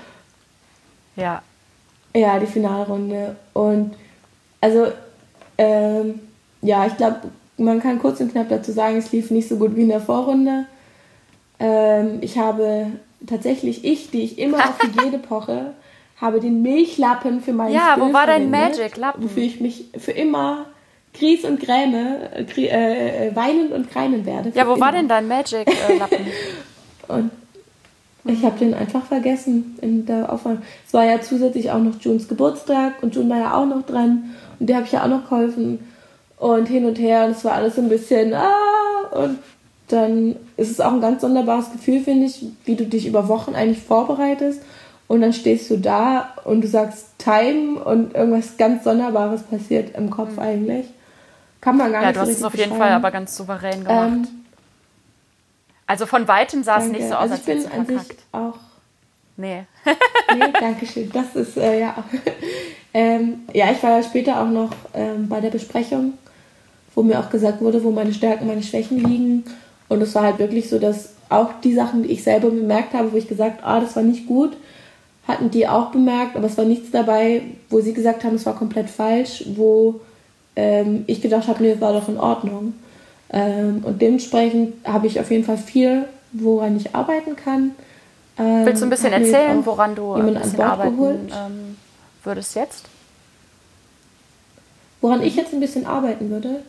Schön. 1.16 1.24
Ja. 1.24 1.42
Ja, 2.16 2.40
die 2.40 2.48
Finalrunde 2.48 3.36
und 3.54 3.94
also 4.62 4.88
ähm, 5.58 6.20
ja, 6.62 6.86
ich 6.88 6.98
glaube, 6.98 7.22
man 7.58 7.82
kann 7.82 8.00
kurz 8.00 8.20
und 8.20 8.32
knapp 8.32 8.50
dazu 8.50 8.72
sagen, 8.72 8.98
es 8.98 9.12
lief 9.12 9.32
nicht 9.32 9.48
so 9.48 9.58
gut 9.58 9.76
wie 9.76 9.84
in 9.84 9.90
der 9.90 10.02
Vorrunde. 10.02 10.66
Ähm, 11.60 12.20
ich 12.22 12.38
habe 12.38 12.88
tatsächlich, 13.28 13.86
ich, 13.86 14.12
die 14.12 14.24
ich 14.24 14.40
immer 14.40 14.58
auf 14.58 14.82
Hygiene 14.82 15.20
poche, 15.30 15.74
habe 16.20 16.40
den 16.40 16.62
Milchlappen 16.62 17.42
für 17.42 17.54
meinen 17.54 17.74
Ja, 17.74 17.94
Spill 17.94 18.04
wo 18.04 18.14
war 18.14 18.26
dein 18.26 18.50
Magic-Lappen? 18.50 19.24
Wofür 19.24 19.44
ich 19.44 19.60
mich 19.60 19.86
für 19.98 20.12
immer 20.12 20.66
Gries 21.14 21.46
und 21.46 21.60
Gräme, 21.60 22.30
äh, 22.34 23.28
äh, 23.28 23.36
weinen 23.36 23.72
und 23.72 23.92
greinen 23.92 24.26
werde. 24.26 24.52
Ja, 24.54 24.68
wo 24.68 24.74
immer. 24.74 24.86
war 24.86 24.92
denn 24.92 25.08
dein 25.08 25.28
Magic-Lappen? 25.28 26.28
und 27.08 27.32
ich 28.26 28.44
habe 28.44 28.58
den 28.58 28.74
einfach 28.74 29.06
vergessen 29.06 29.78
in 29.82 30.06
der 30.06 30.32
Aufwand. 30.32 30.64
Es 30.88 30.94
war 30.94 31.06
ja 31.06 31.22
zusätzlich 31.22 31.72
auch 31.72 31.80
noch 31.80 32.00
Junes 32.00 32.28
Geburtstag 32.28 33.02
und 33.04 33.16
June 33.16 33.30
war 33.30 33.38
ja 33.38 33.54
auch 33.54 33.66
noch 33.66 33.86
dran. 33.86 34.36
Und 34.60 34.68
der 34.68 34.78
habe 34.78 34.86
ich 34.86 34.94
ja 34.94 35.04
auch 35.04 35.10
noch 35.10 35.30
geholfen. 35.30 35.80
Und 36.38 36.68
hin 36.68 36.86
und 36.86 37.00
her. 37.00 37.26
Und 37.26 37.32
es 37.32 37.46
war 37.46 37.54
alles 37.54 37.76
so 37.76 37.82
ein 37.82 37.90
bisschen, 37.90 38.34
ah, 38.34 38.50
und 39.12 39.40
dann 39.88 40.36
ist 40.58 40.72
es 40.72 40.82
auch 40.82 40.92
ein 40.92 41.02
ganz 41.02 41.22
sonderbares 41.22 41.72
Gefühl, 41.72 42.02
finde 42.02 42.26
ich, 42.26 42.46
wie 42.66 42.76
du 42.76 42.86
dich 42.86 43.08
über 43.08 43.28
Wochen 43.28 43.56
eigentlich 43.56 43.84
vorbereitest. 43.84 44.62
Und 45.08 45.22
dann 45.22 45.34
stehst 45.34 45.70
du 45.70 45.78
da 45.78 46.34
und 46.46 46.62
du 46.62 46.68
sagst 46.68 47.20
Time 47.20 47.80
und 47.80 48.16
irgendwas 48.16 48.58
ganz 48.58 48.84
Sonderbares 48.84 49.44
passiert 49.44 49.96
im 49.96 50.10
Kopf 50.10 50.34
mhm. 50.34 50.40
eigentlich. 50.40 50.88
Kann 51.62 51.78
man 51.78 51.92
gar 51.92 52.02
ja, 52.02 52.08
nicht 52.08 52.18
Ja, 52.18 52.24
du 52.24 52.30
hast 52.30 52.38
es 52.38 52.44
auf 52.44 52.58
jeden 52.58 52.76
Fall 52.76 52.92
aber 52.92 53.12
ganz 53.12 53.38
souverän 53.38 53.84
gemacht. 53.84 54.08
Ähm, 54.08 54.28
also 55.88 56.06
von 56.06 56.28
weitem 56.28 56.64
sah 56.64 56.78
es 56.78 56.88
nicht 56.88 57.08
so 57.08 57.16
aus, 57.16 57.32
also 57.32 57.34
als 57.34 57.42
ich 57.42 57.46
bin 57.46 57.72
an 57.72 57.86
sich 57.86 58.18
auch 58.32 58.56
Nee. 59.38 59.66
nee, 59.86 60.54
danke 60.60 60.86
schön. 60.86 61.12
Das 61.12 61.36
ist, 61.36 61.58
äh, 61.58 61.82
ja. 61.82 61.96
ähm, 62.94 63.42
ja, 63.54 63.72
ich 63.72 63.84
war 63.84 63.98
ja 63.98 64.04
später 64.04 64.42
auch 64.42 64.50
noch 64.50 64.72
ähm, 64.94 65.28
bei 65.28 65.42
der 65.42 65.50
Besprechung, 65.50 66.14
wo 66.94 67.04
mir 67.04 67.20
auch 67.20 67.30
gesagt 67.30 67.62
wurde, 67.62 67.84
wo 67.84 67.92
meine 67.92 68.14
Stärken, 68.14 68.48
meine 68.48 68.64
Schwächen 68.64 69.04
liegen. 69.04 69.44
Und 69.90 70.02
es 70.02 70.16
war 70.16 70.24
halt 70.24 70.40
wirklich 70.40 70.70
so, 70.70 70.80
dass 70.80 71.10
auch 71.30 71.50
die 71.64 71.74
Sachen, 71.74 72.04
die 72.04 72.12
ich 72.12 72.24
selber 72.24 72.50
bemerkt 72.50 72.94
habe, 72.94 73.12
wo 73.12 73.18
ich 73.18 73.28
gesagt, 73.28 73.60
ah, 73.64 73.80
das 73.80 73.96
war 73.96 74.04
nicht 74.04 74.26
gut, 74.28 74.56
hatten 75.28 75.52
die 75.52 75.68
auch 75.68 75.88
bemerkt, 75.92 76.36
aber 76.36 76.46
es 76.46 76.58
war 76.58 76.66
nichts 76.66 76.92
dabei, 76.92 77.42
wo 77.70 77.82
sie 77.82 77.94
gesagt 77.94 78.24
haben, 78.24 78.36
es 78.36 78.46
war 78.46 78.56
komplett 78.56 78.90
falsch, 78.90 79.44
wo 79.56 80.00
ähm, 80.56 81.04
ich 81.08 81.22
gedacht 81.22 81.48
habe, 81.48 81.62
nee, 81.62 81.72
es 81.72 81.82
war 81.82 81.94
doch 81.94 82.08
in 82.08 82.18
Ordnung. 82.18 82.74
Ähm, 83.32 83.84
und 83.84 84.02
dementsprechend 84.02 84.86
habe 84.88 85.08
ich 85.08 85.20
auf 85.20 85.32
jeden 85.32 85.44
Fall 85.44 85.58
viel, 85.58 86.06
woran 86.32 86.78
ich 86.78 86.96
arbeiten 86.96 87.36
kann. 87.36 87.72
Ähm, 88.38 88.66
Willst 88.66 88.82
du 88.82 88.86
ein 88.86 88.90
bisschen 88.90 89.14
erzählen, 89.14 89.66
woran 89.66 89.96
du 89.96 90.14
ein 90.14 90.34
bisschen 90.34 90.62
arbeiten 90.62 91.00
ähm, 91.00 91.78
würdest 92.24 92.56
jetzt? 92.56 92.86
Woran 95.02 95.22
ich 95.22 95.36
jetzt 95.36 95.54
ein 95.54 95.60
bisschen 95.60 95.86
arbeiten 95.86 96.30
würde? 96.30 96.62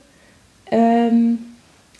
Ähm, 0.71 1.39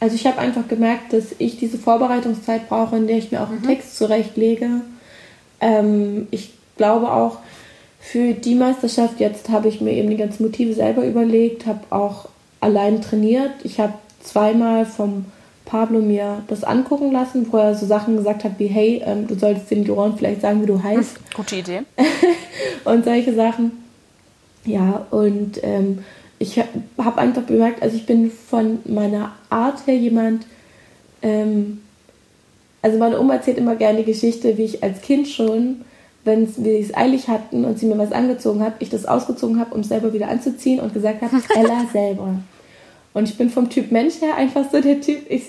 also 0.01 0.15
ich 0.15 0.27
habe 0.27 0.39
einfach 0.39 0.69
gemerkt, 0.69 1.13
dass 1.13 1.35
ich 1.39 1.59
diese 1.59 1.79
Vorbereitungszeit 1.79 2.69
brauche, 2.69 2.97
in 2.97 3.07
der 3.07 3.19
ich 3.19 3.33
mir 3.33 3.43
auch 3.43 3.49
einen 3.49 3.63
mhm. 3.63 3.67
Text 3.67 3.97
zurechtlege. 3.97 4.83
Ähm, 5.61 6.29
ich 6.31 6.53
glaube 6.77 7.11
auch, 7.11 7.39
für 7.99 8.35
die 8.35 8.55
Meisterschaft 8.55 9.19
jetzt 9.19 9.49
habe 9.49 9.69
ich 9.69 9.81
mir 9.81 9.93
eben 9.93 10.11
die 10.11 10.17
ganzen 10.17 10.45
Motive 10.45 10.75
selber 10.75 11.05
überlegt, 11.05 11.67
habe 11.67 11.81
auch 11.91 12.29
allein 12.61 13.01
trainiert. 13.03 13.53
Ich 13.65 13.81
habe 13.81 13.95
zweimal 14.27 14.87
vom 14.87 15.27
Pablo 15.65 16.01
mir 16.01 16.43
das 16.47 16.65
angucken 16.65 17.13
lassen, 17.13 17.47
wo 17.51 17.59
er 17.59 17.75
so 17.75 17.87
Sachen 17.87 18.17
gesagt 18.17 18.45
hat 18.45 18.59
wie, 18.59 18.69
hey, 18.69 19.03
ähm, 19.05 19.27
du 19.27 19.35
solltest 19.35 19.71
den 19.71 19.85
Joran 19.85 20.17
vielleicht 20.17 20.41
sagen, 20.41 20.63
wie 20.63 20.67
du 20.67 20.83
heißt. 20.83 21.35
Gute 21.35 21.57
Idee. 21.57 21.83
und 22.85 23.05
solche 23.05 23.35
Sachen. 23.35 23.73
Ja, 24.65 25.07
und 25.11 25.61
ähm, 25.63 25.99
ich 26.39 26.59
habe 26.59 27.21
einfach 27.21 27.43
bemerkt, 27.43 27.83
also 27.83 27.97
ich 27.97 28.07
bin 28.07 28.31
von 28.31 28.79
meiner 28.85 29.33
Art 29.51 29.87
her 29.87 29.97
jemand, 29.97 30.47
ähm, 31.23 31.83
also 32.83 32.99
meine 32.99 33.19
Oma 33.19 33.35
erzählt 33.35 33.59
immer 33.59 33.75
gerne 33.75 33.99
die 33.99 34.13
Geschichte, 34.13 34.57
wie 34.57 34.65
ich 34.65 34.83
als 34.83 35.01
Kind 35.01 35.29
schon, 35.29 35.85
wenn 36.25 36.49
wir 36.57 36.79
es 36.79 36.95
eilig 36.95 37.29
hatten 37.29 37.65
und 37.65 37.79
sie 37.79 37.87
mir 37.87 37.99
was 37.99 38.13
angezogen 38.13 38.61
hat, 38.61 38.75
ich 38.81 38.91
das 38.91 39.07
ausgezogen 39.07 39.59
habe, 39.59 39.75
um 39.75 39.81
es 39.81 39.89
selber 39.89 40.13
wieder 40.13 40.29
anzuziehen 40.29 40.81
und 40.81 40.93
gesagt 40.93 41.23
habe, 41.23 41.37
Ella 41.55 41.87
selber. 41.93 42.37
Und 43.17 43.31
ich 43.31 43.39
bin 43.39 43.49
vom 43.49 43.71
Typ 43.71 43.93
Mensch 43.93 44.21
her 44.21 44.37
einfach 44.37 44.71
so 44.71 44.79
der 44.79 45.01
Typ, 45.01 45.31
ich, 45.31 45.45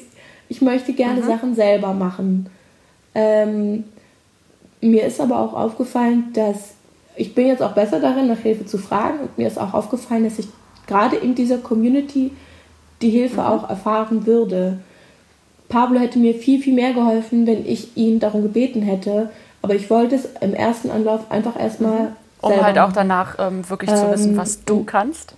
ich 0.48 0.62
möchte 0.62 0.94
gerne 0.94 1.20
mhm. 1.20 1.26
Sachen 1.26 1.54
selber 1.54 1.92
machen. 1.92 2.50
Ähm, 3.14 3.84
mir 4.80 5.06
ist 5.06 5.20
aber 5.20 5.38
auch 5.38 5.54
aufgefallen, 5.54 6.32
dass 6.32 6.76
ich 7.18 7.36
bin 7.36 7.48
jetzt 7.48 7.62
auch 7.62 7.74
besser 7.74 8.00
darin, 8.00 8.30
nach 8.30 8.38
Hilfe 8.38 8.66
zu 8.66 8.78
fragen 8.78 9.20
und 9.20 9.38
mir 9.38 9.48
ist 9.48 9.60
auch 9.60 9.74
aufgefallen, 9.74 10.24
dass 10.24 10.40
ich 10.40 10.48
gerade 10.88 11.18
in 11.18 11.36
dieser 11.36 11.58
Community 11.58 12.32
die 13.02 13.10
Hilfe 13.10 13.42
mhm. 13.42 13.48
auch 13.48 13.70
erfahren 13.70 14.26
würde. 14.26 14.80
Pablo 15.68 16.00
hätte 16.00 16.20
mir 16.20 16.36
viel, 16.36 16.62
viel 16.62 16.74
mehr 16.74 16.94
geholfen, 16.94 17.46
wenn 17.48 17.66
ich 17.68 17.98
ihn 17.98 18.22
darum 18.22 18.44
gebeten 18.44 18.82
hätte. 18.82 19.30
Aber 19.62 19.76
ich 19.76 19.90
wollte 19.90 20.16
es 20.16 20.24
im 20.40 20.54
ersten 20.54 20.90
Anlauf 20.90 21.30
einfach 21.30 21.60
erstmal. 21.60 22.00
Mhm. 22.00 22.16
Um 22.40 22.62
halt 22.62 22.80
auch 22.80 22.94
danach 22.94 23.36
ähm, 23.40 23.70
wirklich 23.70 23.90
zu 23.90 24.10
wissen, 24.10 24.38
was 24.38 24.64
du 24.64 24.78
ähm, 24.78 24.86
kannst. 24.86 25.36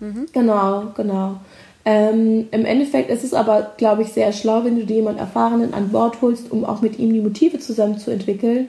Mhm. 0.00 0.26
Genau, 0.32 0.92
genau. 0.96 1.40
Ähm, 1.84 2.48
Im 2.50 2.64
Endeffekt 2.64 3.10
ist 3.10 3.24
es 3.24 3.32
aber, 3.32 3.72
glaube 3.78 4.02
ich, 4.02 4.08
sehr 4.12 4.32
schlau, 4.32 4.64
wenn 4.64 4.76
du 4.78 4.84
dir 4.84 4.96
jemanden 4.96 5.20
Erfahrenen 5.20 5.72
an 5.72 5.88
Bord 5.88 6.20
holst, 6.20 6.52
um 6.52 6.64
auch 6.64 6.82
mit 6.82 6.98
ihm 6.98 7.12
die 7.12 7.20
Motive 7.20 7.58
zusammen 7.60 7.98
zu 7.98 8.10
entwickeln, 8.10 8.68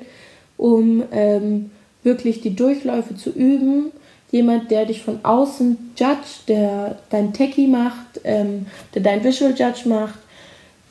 um 0.57 1.03
ähm, 1.11 1.71
wirklich 2.03 2.41
die 2.41 2.55
Durchläufe 2.55 3.15
zu 3.15 3.31
üben 3.31 3.91
jemand, 4.31 4.69
der 4.71 4.85
dich 4.85 5.03
von 5.03 5.19
außen 5.23 5.93
judge, 5.97 6.45
der 6.47 6.99
dein 7.09 7.33
Techie 7.33 7.67
macht, 7.67 8.21
ähm, 8.23 8.67
der 8.93 9.01
dein 9.01 9.23
Visual 9.23 9.51
Judge 9.51 9.89
macht, 9.89 10.19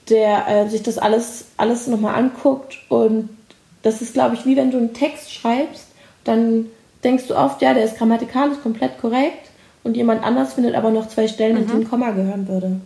der 0.08 0.48
äh, 0.48 0.68
sich 0.68 0.82
das 0.82 0.98
alles, 0.98 1.46
alles 1.56 1.86
nochmal 1.86 2.16
anguckt. 2.16 2.78
Und 2.88 3.28
das 3.82 4.02
ist, 4.02 4.14
glaube 4.14 4.34
ich, 4.34 4.44
wie 4.44 4.56
wenn 4.56 4.70
du 4.70 4.78
einen 4.78 4.92
Text 4.94 5.32
schreibst, 5.32 5.86
dann 6.24 6.66
denkst 7.04 7.28
du 7.28 7.36
oft, 7.36 7.62
ja, 7.62 7.74
der 7.74 7.84
ist 7.84 7.96
grammatikalisch 7.96 8.58
komplett 8.60 8.98
korrekt 8.98 9.47
und 9.88 9.96
jemand 9.96 10.22
anders 10.22 10.52
findet 10.52 10.74
aber 10.74 10.90
noch 10.90 11.08
zwei 11.08 11.26
Stellen, 11.26 11.54
mhm. 11.54 11.62
in 11.62 11.66
die 11.66 11.74
ein 11.74 11.88
Komma 11.88 12.10
gehören 12.10 12.46
würde. 12.46 12.80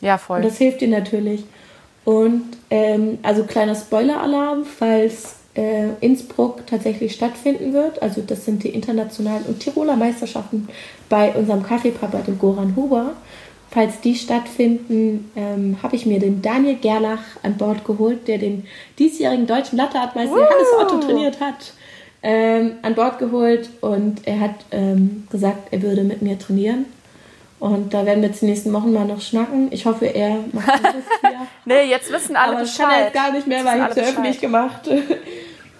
Ja, 0.00 0.18
voll. 0.18 0.38
Und 0.38 0.46
das 0.46 0.56
hilft 0.56 0.80
dir 0.80 0.88
natürlich. 0.88 1.44
Und 2.04 2.42
ähm, 2.70 3.18
also 3.22 3.44
kleiner 3.44 3.74
Spoiler-Alarm, 3.74 4.64
falls 4.64 5.36
äh, 5.54 5.90
Innsbruck 6.00 6.66
tatsächlich 6.66 7.12
stattfinden 7.12 7.74
wird. 7.74 8.02
Also 8.02 8.22
das 8.26 8.44
sind 8.44 8.64
die 8.64 8.70
internationalen 8.70 9.44
und 9.44 9.60
Tiroler 9.60 9.96
Meisterschaften 9.96 10.68
bei 11.08 11.32
unserem 11.34 11.62
Kaffeepapa, 11.62 12.18
dem 12.18 12.38
Goran 12.38 12.74
Huber. 12.74 13.12
Falls 13.70 14.00
die 14.00 14.14
stattfinden, 14.14 15.30
ähm, 15.36 15.76
habe 15.82 15.96
ich 15.96 16.04
mir 16.04 16.18
den 16.18 16.42
Daniel 16.42 16.76
Gerlach 16.76 17.22
an 17.42 17.56
Bord 17.56 17.84
geholt, 17.84 18.26
der 18.26 18.38
den 18.38 18.64
diesjährigen 18.98 19.46
deutschen 19.46 19.78
Latteartmeister 19.78 20.36
Johannes 20.36 20.68
Otto 20.78 20.98
trainiert 20.98 21.40
hat, 21.40 21.72
ähm, 22.22 22.72
an 22.82 22.94
Bord 22.94 23.18
geholt 23.18 23.68
und 23.80 24.26
er 24.26 24.40
hat 24.40 24.54
ähm, 24.70 25.26
gesagt, 25.30 25.68
er 25.72 25.82
würde 25.82 26.04
mit 26.04 26.22
mir 26.22 26.38
trainieren. 26.38 26.86
Und 27.58 27.94
da 27.94 28.04
werden 28.04 28.22
wir 28.22 28.30
jetzt 28.30 28.42
die 28.42 28.46
nächsten 28.46 28.72
Wochen 28.72 28.92
mal 28.92 29.04
noch 29.04 29.20
schnacken. 29.20 29.68
Ich 29.70 29.86
hoffe, 29.86 30.06
er 30.06 30.38
macht 30.52 30.66
das 30.82 31.30
hier. 31.30 31.38
nee, 31.64 31.84
jetzt 31.84 32.12
wissen 32.12 32.34
alle 32.34 32.54
Aber 32.54 32.62
Bescheid. 32.62 32.80
Aber 32.86 32.90
kann 32.90 32.98
er 32.98 33.04
jetzt 33.04 33.14
gar 33.14 33.32
nicht 33.32 33.46
mehr, 33.46 33.64
weil 33.64 33.80
ich 33.82 33.96
es 33.96 34.08
öffentlich 34.10 34.40
gemacht. 34.40 34.88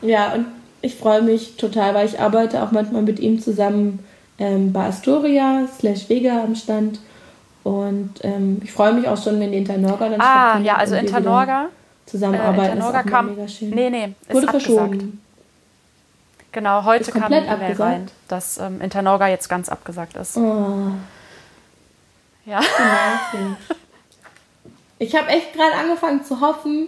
Ja, 0.05 0.33
und 0.33 0.47
ich 0.81 0.97
freue 0.97 1.23
mich 1.23 1.57
total, 1.57 1.95
weil 1.95 2.07
ich 2.09 2.19
arbeite 2.19 2.61
auch 2.65 2.73
manchmal 2.73 3.03
mit 3.03 3.21
ihm 3.21 3.41
zusammen 3.41 4.01
ähm, 4.37 4.73
bei 4.73 4.87
Astoria 4.87 5.69
slash 5.79 6.09
Vega 6.09 6.43
am 6.43 6.57
Stand. 6.57 6.99
Und 7.63 8.15
ähm, 8.23 8.61
ich 8.65 8.73
freue 8.73 8.93
mich 8.93 9.07
auch 9.07 9.23
schon, 9.23 9.39
wenn 9.39 9.53
die 9.53 9.59
Internorga 9.59 10.09
dann 10.09 10.21
Ah, 10.21 10.59
ja, 10.59 10.75
also 10.75 10.97
Internorga. 10.97 11.69
Zusammenarbeiten 12.07 12.61
äh, 12.61 12.73
Internorga 12.73 12.99
ist 13.01 13.07
auch 13.07 13.11
kam, 13.11 13.27
mega 13.31 13.47
schön. 13.47 13.71
Nee, 13.71 13.91
nee, 13.91 14.15
ist 14.27 14.35
Wurde 14.35 14.49
abgesagt. 14.49 14.77
verschoben. 14.77 15.22
Genau, 16.53 16.85
heute 16.85 17.11
kam 17.13 17.25
eine 17.25 17.47
E-Mail 17.47 17.77
rein, 17.77 18.11
dass 18.29 18.59
ähm, 18.59 18.81
Internorga 18.81 19.29
jetzt 19.29 19.49
ganz 19.49 19.69
abgesagt 19.69 20.17
ist. 20.17 20.37
Oh. 20.37 20.93
Ja. 22.45 22.61
Ich 24.99 25.17
habe 25.17 25.31
echt 25.31 25.53
gerade 25.53 25.75
angefangen 25.75 26.25
zu 26.25 26.41
hoffen, 26.41 26.87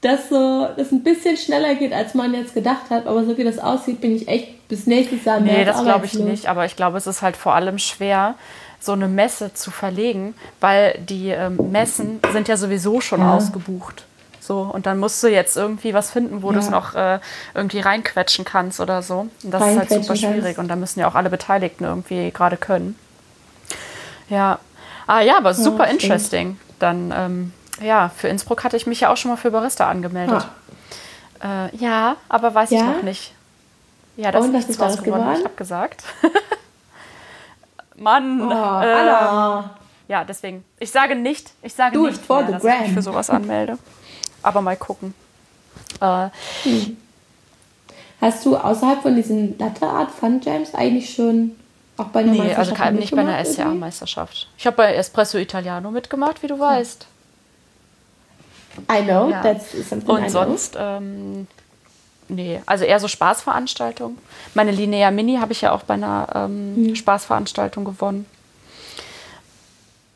dass 0.00 0.28
so 0.28 0.66
das 0.76 0.90
ein 0.90 1.04
bisschen 1.04 1.36
schneller 1.36 1.76
geht, 1.76 1.92
als 1.92 2.12
man 2.14 2.34
jetzt 2.34 2.52
gedacht 2.52 2.90
hat. 2.90 3.06
Aber 3.06 3.24
so 3.24 3.38
wie 3.38 3.44
das 3.44 3.60
aussieht, 3.60 4.00
bin 4.00 4.16
ich 4.16 4.26
echt 4.26 4.66
bis 4.66 4.88
nächstes 4.88 5.24
Jahr 5.24 5.38
mehr. 5.38 5.58
Nee, 5.58 5.64
das 5.64 5.80
glaube 5.80 6.04
ich 6.04 6.14
nicht. 6.14 6.48
Aber 6.48 6.64
ich 6.64 6.74
glaube, 6.74 6.98
es 6.98 7.06
ist 7.06 7.22
halt 7.22 7.36
vor 7.36 7.54
allem 7.54 7.78
schwer, 7.78 8.34
so 8.80 8.90
eine 8.90 9.06
Messe 9.06 9.54
zu 9.54 9.70
verlegen, 9.70 10.34
weil 10.60 10.98
die 11.08 11.28
ähm, 11.28 11.70
Messen 11.70 12.18
sind 12.32 12.48
ja 12.48 12.56
sowieso 12.56 13.00
schon 13.00 13.20
ja. 13.20 13.36
ausgebucht. 13.36 14.04
So, 14.46 14.60
und 14.60 14.84
dann 14.84 14.98
musst 14.98 15.22
du 15.22 15.28
jetzt 15.28 15.56
irgendwie 15.56 15.94
was 15.94 16.10
finden, 16.10 16.42
wo 16.42 16.48
ja. 16.48 16.52
du 16.52 16.58
es 16.58 16.68
noch 16.68 16.94
äh, 16.94 17.18
irgendwie 17.54 17.80
reinquetschen 17.80 18.44
kannst 18.44 18.78
oder 18.78 19.00
so. 19.00 19.20
Und 19.42 19.50
das 19.50 19.66
ist 19.66 19.78
halt 19.78 19.88
super 19.88 20.16
schwierig. 20.16 20.42
Kannst. 20.42 20.58
Und 20.58 20.68
da 20.68 20.76
müssen 20.76 21.00
ja 21.00 21.08
auch 21.08 21.14
alle 21.14 21.30
Beteiligten 21.30 21.84
irgendwie 21.84 22.30
gerade 22.30 22.58
können. 22.58 22.98
Ja. 24.28 24.58
Ah 25.06 25.20
ja, 25.22 25.38
aber 25.38 25.54
super 25.54 25.86
ja, 25.86 25.92
interesting. 25.92 26.58
Dann 26.78 27.10
ähm, 27.16 27.52
ja, 27.80 28.10
für 28.14 28.28
Innsbruck 28.28 28.64
hatte 28.64 28.76
ich 28.76 28.86
mich 28.86 29.00
ja 29.00 29.10
auch 29.10 29.16
schon 29.16 29.30
mal 29.30 29.38
für 29.38 29.50
Barista 29.50 29.88
angemeldet. 29.88 30.46
Ah. 31.40 31.68
Äh, 31.68 31.76
ja, 31.78 32.16
aber 32.28 32.54
weiß 32.54 32.70
ja? 32.70 32.80
ich 32.80 32.84
noch 32.84 33.02
nicht. 33.02 33.32
Ja, 34.18 34.30
das 34.30 34.44
Und, 34.44 34.54
ist 34.54 34.68
nichts 34.68 34.76
draus 34.76 35.02
geworden. 35.02 35.36
Ich 35.38 35.44
habe 35.44 35.56
gesagt. 35.56 36.04
Mann. 37.96 38.42
Oh, 38.42 38.80
äh, 38.82 39.62
ja, 40.06 40.24
deswegen. 40.28 40.66
Ich 40.80 40.90
sage 40.90 41.16
nicht, 41.16 41.50
ich 41.62 41.72
sage 41.72 41.94
Do 41.94 42.06
nicht, 42.08 42.28
mehr, 42.28 42.42
dass 42.42 42.62
grand. 42.62 42.74
ich 42.74 42.86
mich 42.88 42.92
für 42.92 43.02
sowas 43.02 43.30
anmelde. 43.30 43.78
Aber 44.44 44.60
mal 44.60 44.76
gucken. 44.76 45.14
Äh, 46.00 46.28
hm. 46.62 46.96
Hast 48.20 48.46
du 48.46 48.56
außerhalb 48.56 49.02
von 49.02 49.16
diesen 49.16 49.58
Latte 49.58 49.86
Art 49.86 50.10
Fun 50.10 50.40
Jams 50.42 50.74
eigentlich 50.74 51.14
schon 51.14 51.56
auch 51.96 52.06
bei 52.06 52.20
einer 52.20 52.32
nee, 52.32 52.38
Meisterschaft 52.38 52.80
also 52.80 52.98
nicht 52.98 53.14
bei 53.14 53.20
einer 53.20 53.44
SCA-Meisterschaft. 53.44 54.48
Ich 54.58 54.66
habe 54.66 54.76
bei 54.76 54.94
Espresso 54.94 55.38
Italiano 55.38 55.90
mitgemacht, 55.90 56.42
wie 56.42 56.48
du 56.48 56.58
weißt. 56.58 57.06
I 58.90 59.02
know, 59.02 59.30
ja. 59.30 59.42
that's 59.42 59.70
something 59.88 60.10
Und 60.10 60.24
I 60.24 60.28
sonst, 60.28 60.76
ähm, 60.76 61.46
nee, 62.28 62.60
also 62.66 62.84
eher 62.84 62.98
so 62.98 63.06
Spaßveranstaltungen. 63.06 64.18
Meine 64.54 64.72
Linnea 64.72 65.12
Mini 65.12 65.36
habe 65.36 65.52
ich 65.52 65.60
ja 65.60 65.72
auch 65.72 65.84
bei 65.84 65.94
einer 65.94 66.28
ähm, 66.34 66.88
mhm. 66.88 66.96
Spaßveranstaltung 66.96 67.84
gewonnen. 67.84 68.26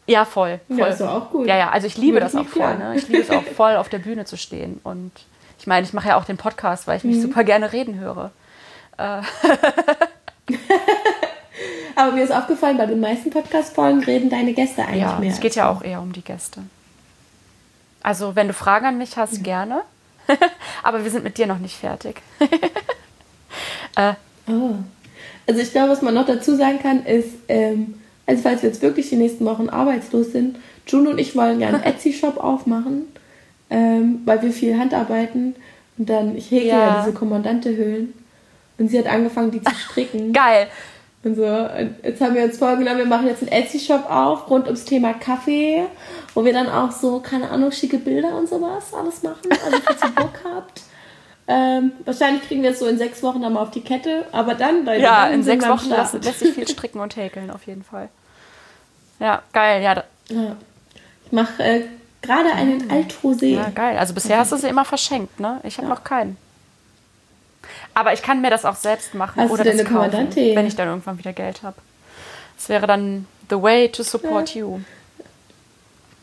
Ja, 0.09 0.25
voll. 0.25 0.59
voll. 0.69 0.79
Ja, 0.79 0.87
ist 0.87 1.03
auch 1.03 1.31
gut. 1.31 1.47
Ja, 1.47 1.57
ja, 1.59 1.71
also 1.71 1.87
ich 1.87 1.99
liebe 1.99 2.15
Würde 2.15 2.25
das 2.27 2.35
auch 2.35 2.47
voll. 2.47 2.79
Ne? 2.79 2.97
Ich 2.97 3.09
liebe 3.09 3.23
es 3.23 3.31
auch 3.31 3.45
voll, 3.45 3.77
auf 3.77 3.91
der 3.91 3.99
Bühne 3.99 4.25
zu 4.25 4.39
stehen. 4.39 4.81
Und 4.83 5.13
ich 5.59 5.67
meine, 5.67 5.87
ich 5.87 5.93
mache 5.93 6.09
ja 6.09 6.17
auch 6.17 6.25
den 6.25 6.39
Podcast, 6.39 6.87
weil 6.87 6.97
ich 6.97 7.05
mich 7.05 7.17
mhm. 7.17 7.23
super 7.23 7.45
gerne 7.45 7.73
reden 7.73 8.01
höre. 8.01 8.31
Äh. 8.97 9.21
Aber 11.95 12.13
mir 12.13 12.25
ist 12.25 12.33
aufgefallen, 12.33 12.79
bei 12.79 12.87
den 12.87 13.01
meisten 13.01 13.29
Podcast-Folgen 13.31 14.03
reden 14.03 14.31
deine 14.31 14.55
Gäste 14.55 14.83
eigentlich 14.83 15.03
ja, 15.03 15.19
mehr. 15.19 15.31
Es 15.31 15.41
geht 15.41 15.57
ja 15.57 15.69
auch 15.69 15.83
eher 15.83 16.01
um 16.01 16.13
die 16.13 16.23
Gäste. 16.23 16.63
Also, 18.03 18.35
wenn 18.35 18.49
du 18.49 18.55
Fragen 18.55 18.87
an 18.87 18.97
mich 18.97 19.19
hast, 19.19 19.41
mhm. 19.41 19.43
gerne. 19.43 19.83
Aber 20.83 21.05
wir 21.05 21.11
sind 21.11 21.23
mit 21.23 21.37
dir 21.37 21.47
noch 21.47 21.59
nicht 21.59 21.77
fertig. 21.77 22.23
äh, 23.97 24.15
oh. 24.49 24.77
Also 25.47 25.61
ich 25.61 25.71
glaube, 25.73 25.91
was 25.91 26.01
man 26.01 26.15
noch 26.15 26.25
dazu 26.27 26.57
sagen 26.57 26.79
kann, 26.81 27.05
ist, 27.05 27.31
ähm, 27.49 28.01
also 28.29 28.43
falls 28.43 28.63
wir 28.63 28.69
jetzt 28.69 28.83
wirklich 28.83 29.09
die 29.09 29.17
nächsten 29.17 29.45
Wochen 29.47 29.71
arbeitslos 29.71 30.33
sind, 30.33 30.59
Juno 30.87 31.11
und 31.11 31.19
ich 31.19 31.35
wollen 31.35 31.61
ja 31.61 31.69
einen 31.69 31.83
Etsy-Shop 31.83 32.37
aufmachen, 32.37 33.07
ähm, 33.71 34.21
weil 34.27 34.43
wir 34.43 34.53
viel 34.53 34.79
Handarbeiten 34.79 35.57
und 35.97 36.11
dann, 36.11 36.37
ich 36.37 36.51
hege 36.51 36.69
ja, 36.69 36.79
ja 36.79 37.01
diese 37.01 37.15
Kommandante-Höhlen 37.15 38.13
und 38.77 38.89
sie 38.91 38.99
hat 38.99 39.07
angefangen, 39.07 39.51
die 39.51 39.63
zu 39.63 39.75
stricken. 39.91 40.35
Geil. 40.35 40.69
Und 41.25 41.37
so, 41.37 41.45
und 41.45 41.95
jetzt 42.03 42.21
haben 42.21 42.35
wir 42.35 42.45
uns 42.45 42.59
vorgenommen, 42.59 42.99
wir 42.99 43.07
machen 43.07 43.27
jetzt 43.27 43.43
einen 43.43 43.51
Etsy-Shop 43.51 44.09
auf, 44.11 44.49
rund 44.51 44.67
ums 44.67 44.85
Thema 44.85 45.15
Kaffee, 45.15 45.85
wo 46.35 46.45
wir 46.45 46.53
dann 46.53 46.69
auch 46.69 46.93
so, 46.93 47.21
keine 47.21 47.51
Ahnung, 47.51 47.73
schicke 47.73 47.97
Bilder 47.97 48.37
und 48.37 48.47
sowas 48.49 48.93
alles 48.93 49.23
machen. 49.23 49.49
Also, 49.65 49.79
falls 49.83 50.03
ihr 50.03 50.11
Bock 50.11 50.41
habt. 50.45 50.83
Ähm, 51.51 51.93
wahrscheinlich 52.05 52.43
kriegen 52.43 52.63
wir 52.63 52.73
es 52.73 52.79
so 52.79 52.87
in 52.87 52.99
sechs 52.99 53.23
Wochen 53.23 53.41
dann 53.41 53.55
mal 53.55 53.63
auf 53.63 53.71
die 53.71 53.81
Kette, 53.81 54.27
aber 54.33 54.55
dann, 54.55 54.85
Leute, 54.85 55.01
Ja, 55.01 55.29
in 55.29 55.43
sechs 55.43 55.67
Wochen 55.67 55.89
lässt, 55.89 56.13
lässt 56.13 56.41
sich 56.41 56.53
viel 56.53 56.69
stricken 56.69 57.01
und 57.01 57.17
häkeln, 57.17 57.51
auf 57.51 57.67
jeden 57.67 57.83
Fall. 57.85 58.11
Ja, 59.21 59.43
geil, 59.53 59.83
ja. 59.83 60.05
ja. 60.29 60.57
Ich 61.27 61.33
mache 61.33 61.63
äh, 61.63 61.85
gerade 62.23 62.53
einen 62.53 62.87
mhm. 62.87 62.91
Altrosé. 62.91 63.47
Ja, 63.47 63.71
geil. 63.71 63.99
Also 63.99 64.15
bisher 64.15 64.39
hast 64.39 64.53
du 64.53 64.57
sie 64.57 64.69
immer 64.69 64.85
verschenkt, 64.85 65.41
ne? 65.41 65.61
Ich 65.65 65.79
habe 65.79 65.89
ja. 65.89 65.95
noch 65.95 66.05
keinen. 66.05 66.37
Aber 67.95 68.13
ich 68.13 68.23
kann 68.23 68.41
mir 68.41 68.51
das 68.51 68.65
auch 68.65 68.77
selbst 68.77 69.15
machen 69.15 69.43
Hast 69.43 69.51
oder 69.51 69.65
das 69.65 69.77
kaufen, 69.79 69.95
Kommandante? 69.95 70.55
wenn 70.55 70.67
ich 70.67 70.77
dann 70.77 70.89
irgendwann 70.89 71.19
wieder 71.19 71.33
Geld 71.33 71.63
habe. 71.63 71.77
Das 72.57 72.69
wäre 72.69 72.87
dann 72.87 73.27
the 73.51 73.61
way 73.61 73.91
to 73.91 74.03
support 74.03 74.55
ja. 74.55 74.61
you. 74.61 74.81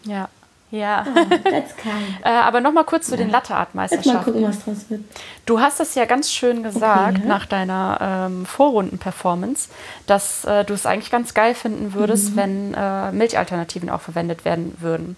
Ja. 0.03 0.29
Ja. 0.71 1.05
Oh, 1.07 1.35
that's 1.49 1.75
kind. 1.77 1.95
äh, 2.23 2.29
aber 2.29 2.59
nochmal 2.59 2.83
kurz 2.83 3.07
zu 3.07 3.15
den 3.15 3.29
Latte 3.29 3.55
Art 3.55 3.75
Meisterschaften. 3.75 4.09
Jetzt 4.09 4.15
mal 4.15 4.23
gucken, 4.23 4.43
was 4.47 4.63
draus 4.63 4.89
wird. 4.89 5.01
Du 5.45 5.59
hast 5.59 5.79
es 5.79 5.93
ja 5.93 6.05
ganz 6.05 6.31
schön 6.31 6.63
gesagt 6.63 7.19
okay, 7.19 7.27
nach 7.27 7.45
deiner 7.45 7.99
ähm, 8.01 8.45
Vorrunden-Performance, 8.45 9.69
dass 10.07 10.43
äh, 10.45 10.65
du 10.65 10.73
es 10.73 10.85
eigentlich 10.85 11.11
ganz 11.11 11.33
geil 11.33 11.53
finden 11.53 11.93
würdest, 11.93 12.31
mhm. 12.31 12.35
wenn 12.35 12.73
äh, 12.73 13.11
Milchalternativen 13.11 13.89
auch 13.89 14.01
verwendet 14.01 14.43
werden 14.43 14.75
würden. 14.79 15.15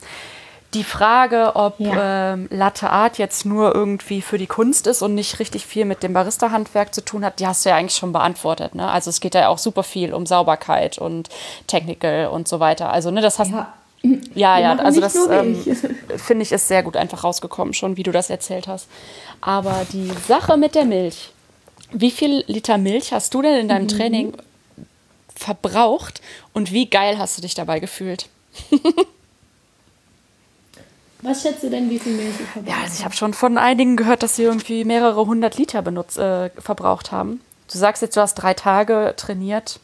Die 0.74 0.84
Frage, 0.84 1.56
ob 1.56 1.80
ja. 1.80 2.34
ähm, 2.34 2.50
Latte 2.52 2.90
Art 2.90 3.18
jetzt 3.18 3.46
nur 3.46 3.74
irgendwie 3.74 4.22
für 4.22 4.38
die 4.38 4.48
Kunst 4.48 4.86
ist 4.86 5.02
und 5.02 5.16
nicht 5.16 5.40
richtig 5.40 5.66
viel 5.66 5.86
mit 5.86 6.04
dem 6.04 6.12
Barista-Handwerk 6.12 6.94
zu 6.94 7.06
tun 7.06 7.24
hat, 7.24 7.40
die 7.40 7.48
hast 7.48 7.66
du 7.66 7.70
ja 7.70 7.78
eigentlich 7.78 7.98
schon 7.98 8.12
beantwortet. 8.12 8.76
Ne? 8.76 8.90
Also 8.90 9.10
es 9.10 9.22
geht 9.22 9.34
ja 9.34 9.48
auch 9.48 9.60
super 9.60 9.84
viel 9.84 10.14
um 10.14 10.26
Sauberkeit 10.26 10.98
und 10.98 11.30
Technical 11.68 12.28
und 12.28 12.50
so 12.50 12.60
weiter. 12.60 12.92
Also 12.92 13.12
ne, 13.12 13.22
das 13.22 13.40
hast 13.40 13.52
ja. 13.52 13.74
Ja, 14.04 14.60
ja, 14.60 14.76
also 14.76 15.02
das 15.02 15.16
ähm, 15.16 15.58
finde 16.18 16.44
ich 16.44 16.52
ist 16.52 16.68
sehr 16.68 16.84
gut 16.84 16.96
einfach 16.96 17.24
rausgekommen, 17.24 17.74
schon 17.74 17.98
wie 17.98 18.04
du 18.04 18.12
das 18.12 18.30
erzählt 18.30 18.68
hast. 18.68 18.88
Aber 19.42 19.86
die 19.92 20.12
Sache 20.28 20.58
mit 20.58 20.76
der 20.76 20.86
Milch. 20.86 21.32
Wie 21.92 22.12
viel 22.12 22.44
Liter 22.48 22.78
Milch 22.78 23.14
hast 23.14 23.34
du 23.34 23.42
denn 23.42 23.60
in 23.60 23.68
deinem 23.68 23.84
mhm. 23.84 23.90
Training 23.90 24.34
verbraucht 25.36 26.22
und 26.54 26.72
wie 26.72 26.90
geil 26.90 27.18
hast 27.18 27.38
du 27.38 27.42
dich 27.42 27.54
dabei 27.56 27.80
gefühlt? 27.80 28.28
Was 31.22 31.42
schätzt 31.42 31.64
du 31.64 31.70
denn, 31.70 31.90
wie 31.90 31.98
viel 31.98 32.14
Milch 32.14 32.36
ich 32.40 32.48
verbraucht 32.48 32.76
Ja, 32.76 32.84
also 32.84 32.94
ich 33.00 33.04
habe 33.04 33.16
schon 33.16 33.34
von 33.34 33.58
einigen 33.58 33.98
gehört, 33.98 34.22
dass 34.22 34.36
sie 34.36 34.44
irgendwie 34.44 34.86
mehrere 34.86 35.26
hundert 35.26 35.58
Liter 35.58 35.82
benutzt, 35.82 36.18
äh, 36.18 36.52
verbraucht 36.52 37.12
haben. 37.12 37.42
Du 37.72 37.78
sagst 37.78 38.02
jetzt, 38.02 38.16
du 38.16 38.22
hast 38.22 38.36
drei 38.36 38.54
Tage 38.54 39.14
trainiert. 39.18 39.80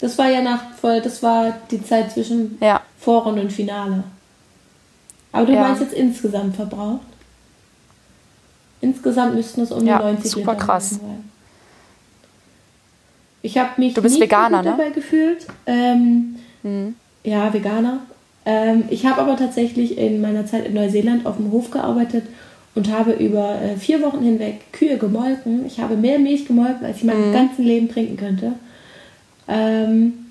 Das 0.00 0.18
war 0.18 0.28
ja 0.28 0.42
nach, 0.42 0.62
das 0.82 1.22
war 1.22 1.54
die 1.70 1.82
Zeit 1.82 2.12
zwischen 2.12 2.58
ja. 2.60 2.80
Vorrunde 2.98 3.42
und 3.42 3.52
Finale. 3.52 4.04
Aber 5.32 5.46
du 5.46 5.52
ja. 5.52 5.62
meinst 5.62 5.80
jetzt 5.80 5.94
insgesamt 5.94 6.56
verbraucht? 6.56 7.00
Insgesamt 8.80 9.34
müssten 9.34 9.62
es 9.62 9.72
um 9.72 9.84
ja, 9.86 9.98
die 9.98 10.04
90 10.04 10.30
super 10.30 10.52
Liter 10.52 10.64
krass. 10.64 10.90
sein. 10.90 11.30
Ich 13.42 13.58
habe 13.58 13.70
mich 13.76 13.94
du 13.94 14.02
bist 14.02 14.20
Veganer, 14.20 14.62
ne? 14.62 14.70
dabei 14.70 14.90
gefühlt. 14.90 15.46
Ähm, 15.66 16.36
mhm. 16.62 16.94
Ja, 17.24 17.52
Veganer. 17.52 18.00
Ähm, 18.46 18.84
ich 18.90 19.06
habe 19.06 19.22
aber 19.22 19.36
tatsächlich 19.36 19.98
in 19.98 20.20
meiner 20.20 20.46
Zeit 20.46 20.66
in 20.66 20.74
Neuseeland 20.74 21.26
auf 21.26 21.36
dem 21.36 21.50
Hof 21.50 21.70
gearbeitet 21.70 22.24
und 22.74 22.90
habe 22.90 23.12
über 23.12 23.60
äh, 23.60 23.76
vier 23.76 24.02
Wochen 24.02 24.22
hinweg 24.22 24.72
Kühe 24.72 24.98
gemolken. 24.98 25.66
Ich 25.66 25.80
habe 25.80 25.96
mehr 25.96 26.18
Milch 26.18 26.46
gemolken, 26.46 26.84
als 26.84 26.98
ich 26.98 27.04
mein 27.04 27.30
mhm. 27.30 27.32
ganzes 27.32 27.58
Leben 27.58 27.88
trinken 27.88 28.16
könnte. 28.16 28.52
Ähm, 29.48 30.26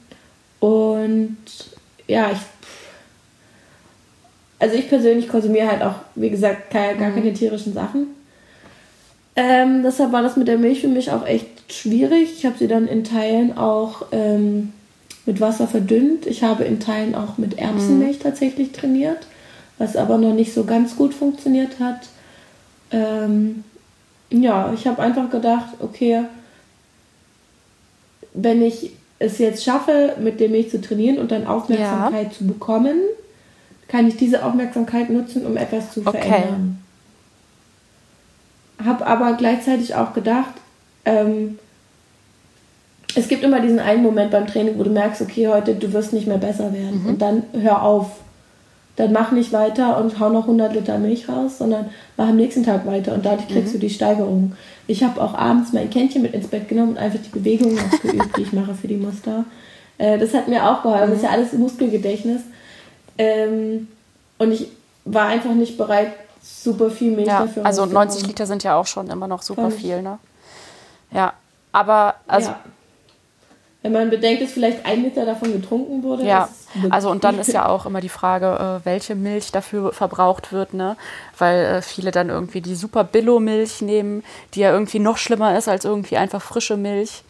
und 0.59 1.37
ja, 2.07 2.31
ich. 2.31 2.39
Also 4.59 4.75
ich 4.75 4.87
persönlich 4.87 5.27
konsumiere 5.27 5.67
halt 5.67 5.81
auch, 5.81 5.95
wie 6.15 6.29
gesagt, 6.29 6.71
gar, 6.71 6.93
gar 6.93 7.09
mhm. 7.09 7.15
keine 7.15 7.33
tierischen 7.33 7.73
Sachen. 7.73 8.07
Ähm, 9.35 9.83
deshalb 9.83 10.13
war 10.13 10.21
das 10.21 10.37
mit 10.37 10.47
der 10.47 10.57
Milch 10.57 10.79
für 10.79 10.87
mich 10.87 11.11
auch 11.11 11.25
echt 11.25 11.73
schwierig. 11.73 12.33
Ich 12.37 12.45
habe 12.45 12.57
sie 12.57 12.67
dann 12.67 12.87
in 12.87 13.03
Teilen 13.03 13.57
auch 13.57 14.05
ähm, 14.11 14.71
mit 15.25 15.41
Wasser 15.41 15.67
verdünnt. 15.67 16.27
Ich 16.27 16.43
habe 16.43 16.63
in 16.63 16.79
Teilen 16.79 17.15
auch 17.15 17.37
mit 17.37 17.57
Erbsenmilch 17.57 18.19
mhm. 18.19 18.23
tatsächlich 18.23 18.71
trainiert, 18.71 19.27
was 19.79 19.95
aber 19.95 20.17
noch 20.17 20.33
nicht 20.33 20.53
so 20.53 20.63
ganz 20.63 20.95
gut 20.95 21.13
funktioniert 21.13 21.79
hat. 21.79 22.07
Ähm, 22.91 23.63
ja, 24.29 24.71
ich 24.73 24.87
habe 24.87 25.01
einfach 25.01 25.29
gedacht, 25.29 25.73
okay, 25.79 26.23
wenn 28.33 28.61
ich 28.61 28.91
es 29.23 29.37
jetzt 29.37 29.63
schaffe, 29.63 30.15
mit 30.19 30.39
der 30.39 30.49
Milch 30.49 30.69
zu 30.69 30.81
trainieren 30.81 31.17
und 31.17 31.31
dann 31.31 31.47
Aufmerksamkeit 31.47 32.31
ja. 32.31 32.37
zu 32.37 32.47
bekommen, 32.47 32.97
kann 33.87 34.07
ich 34.07 34.17
diese 34.17 34.43
Aufmerksamkeit 34.43 35.09
nutzen, 35.09 35.45
um 35.45 35.57
etwas 35.57 35.91
zu 35.91 36.01
okay. 36.01 36.21
verändern. 36.21 36.79
Habe 38.83 39.05
aber 39.05 39.33
gleichzeitig 39.33 39.95
auch 39.95 40.13
gedacht, 40.13 40.53
ähm, 41.05 41.59
es 43.15 43.27
gibt 43.27 43.43
immer 43.43 43.59
diesen 43.59 43.79
einen 43.79 44.03
Moment 44.03 44.31
beim 44.31 44.47
Training, 44.47 44.77
wo 44.77 44.83
du 44.83 44.89
merkst, 44.89 45.21
okay, 45.21 45.47
heute 45.47 45.75
du 45.75 45.93
wirst 45.93 46.13
nicht 46.13 46.27
mehr 46.27 46.37
besser 46.37 46.73
werden. 46.73 47.03
Mhm. 47.03 47.09
Und 47.09 47.21
dann 47.21 47.43
hör 47.53 47.83
auf. 47.83 48.19
Dann 48.95 49.11
mach 49.11 49.31
nicht 49.31 49.51
weiter 49.51 49.97
und 49.97 50.19
hau 50.19 50.29
noch 50.29 50.43
100 50.43 50.73
Liter 50.73 50.99
Milch 50.99 51.27
raus, 51.27 51.57
sondern 51.57 51.89
mach 52.15 52.27
am 52.27 52.35
nächsten 52.35 52.63
Tag 52.63 52.85
weiter 52.85 53.13
und 53.13 53.25
dadurch 53.25 53.47
kriegst 53.47 53.69
mhm. 53.69 53.79
du 53.79 53.87
die 53.87 53.89
Steigerung. 53.89 54.53
Ich 54.85 55.03
habe 55.03 55.19
auch 55.21 55.33
abends 55.33 55.73
mein 55.73 55.89
Kännchen 55.89 56.21
mit 56.21 56.33
ins 56.33 56.47
Bett 56.47 56.67
genommen 56.67 56.91
und 56.91 56.97
einfach 56.97 57.19
die 57.19 57.29
Bewegungen 57.29 57.79
ausgeübt, 57.91 58.37
die 58.37 58.43
ich 58.43 58.53
mache 58.53 58.75
für 58.75 58.87
die 58.87 58.97
Muster. 58.97 59.45
Äh, 59.97 60.19
das 60.19 60.33
hat 60.33 60.47
mir 60.47 60.69
auch 60.69 60.83
geholfen. 60.83 61.07
Mhm. 61.07 61.09
Das 61.11 61.17
ist 61.17 61.23
ja 61.23 61.29
alles 61.29 61.53
Muskelgedächtnis. 61.53 62.41
Ähm, 63.17 63.87
und 64.37 64.51
ich 64.51 64.67
war 65.05 65.27
einfach 65.27 65.53
nicht 65.53 65.77
bereit, 65.77 66.13
super 66.41 66.89
viel 66.89 67.11
Milch 67.11 67.27
ja, 67.27 67.41
dafür 67.41 67.65
Also 67.65 67.85
90 67.85 68.27
Liter 68.27 68.45
sind 68.45 68.63
ja 68.63 68.75
auch 68.75 68.87
schon 68.87 69.07
immer 69.09 69.27
noch 69.27 69.41
super 69.41 69.71
viel, 69.71 70.01
ne? 70.01 70.19
Ja, 71.11 71.33
aber 71.71 72.15
also 72.27 72.49
ja. 72.49 72.59
Wenn 73.83 73.91
man 73.91 74.09
bedenkt, 74.09 74.41
dass 74.41 74.53
vielleicht 74.53 74.85
ein 74.85 75.03
Liter 75.03 75.25
davon 75.25 75.51
getrunken 75.51 76.03
wurde. 76.03 76.25
Ja, 76.25 76.47
also 76.89 77.11
und 77.11 77.25
dann 77.25 77.37
ist 77.37 77.51
ja 77.51 77.67
auch 77.67 77.85
immer 77.85 77.99
die 77.99 78.09
Frage, 78.09 78.79
äh, 78.81 78.85
welche 78.85 79.13
Milch 79.13 79.51
dafür 79.51 79.91
verbraucht 79.91 80.53
wird, 80.53 80.73
ne? 80.73 80.95
Weil 81.37 81.65
äh, 81.65 81.81
viele 81.81 82.11
dann 82.11 82.29
irgendwie 82.29 82.61
die 82.61 82.75
super 82.75 83.03
Billo-Milch 83.03 83.81
nehmen, 83.81 84.23
die 84.53 84.61
ja 84.61 84.71
irgendwie 84.71 84.99
noch 84.99 85.17
schlimmer 85.17 85.57
ist 85.57 85.67
als 85.67 85.83
irgendwie 85.83 86.15
einfach 86.15 86.41
frische 86.41 86.77
Milch 86.77 87.23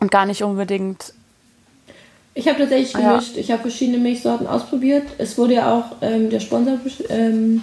und 0.00 0.12
gar 0.12 0.24
nicht 0.24 0.44
unbedingt. 0.44 1.14
Ich 2.34 2.46
habe 2.46 2.60
tatsächlich 2.60 2.92
gemischt. 2.92 3.34
Ja. 3.34 3.40
Ich 3.40 3.50
habe 3.50 3.62
verschiedene 3.62 3.98
Milchsorten 3.98 4.46
ausprobiert. 4.46 5.02
Es 5.18 5.36
wurde 5.36 5.54
ja 5.54 5.74
auch 5.76 5.96
ähm, 6.00 6.30
der 6.30 6.38
Sponsor 6.38 6.78
ähm, 7.08 7.62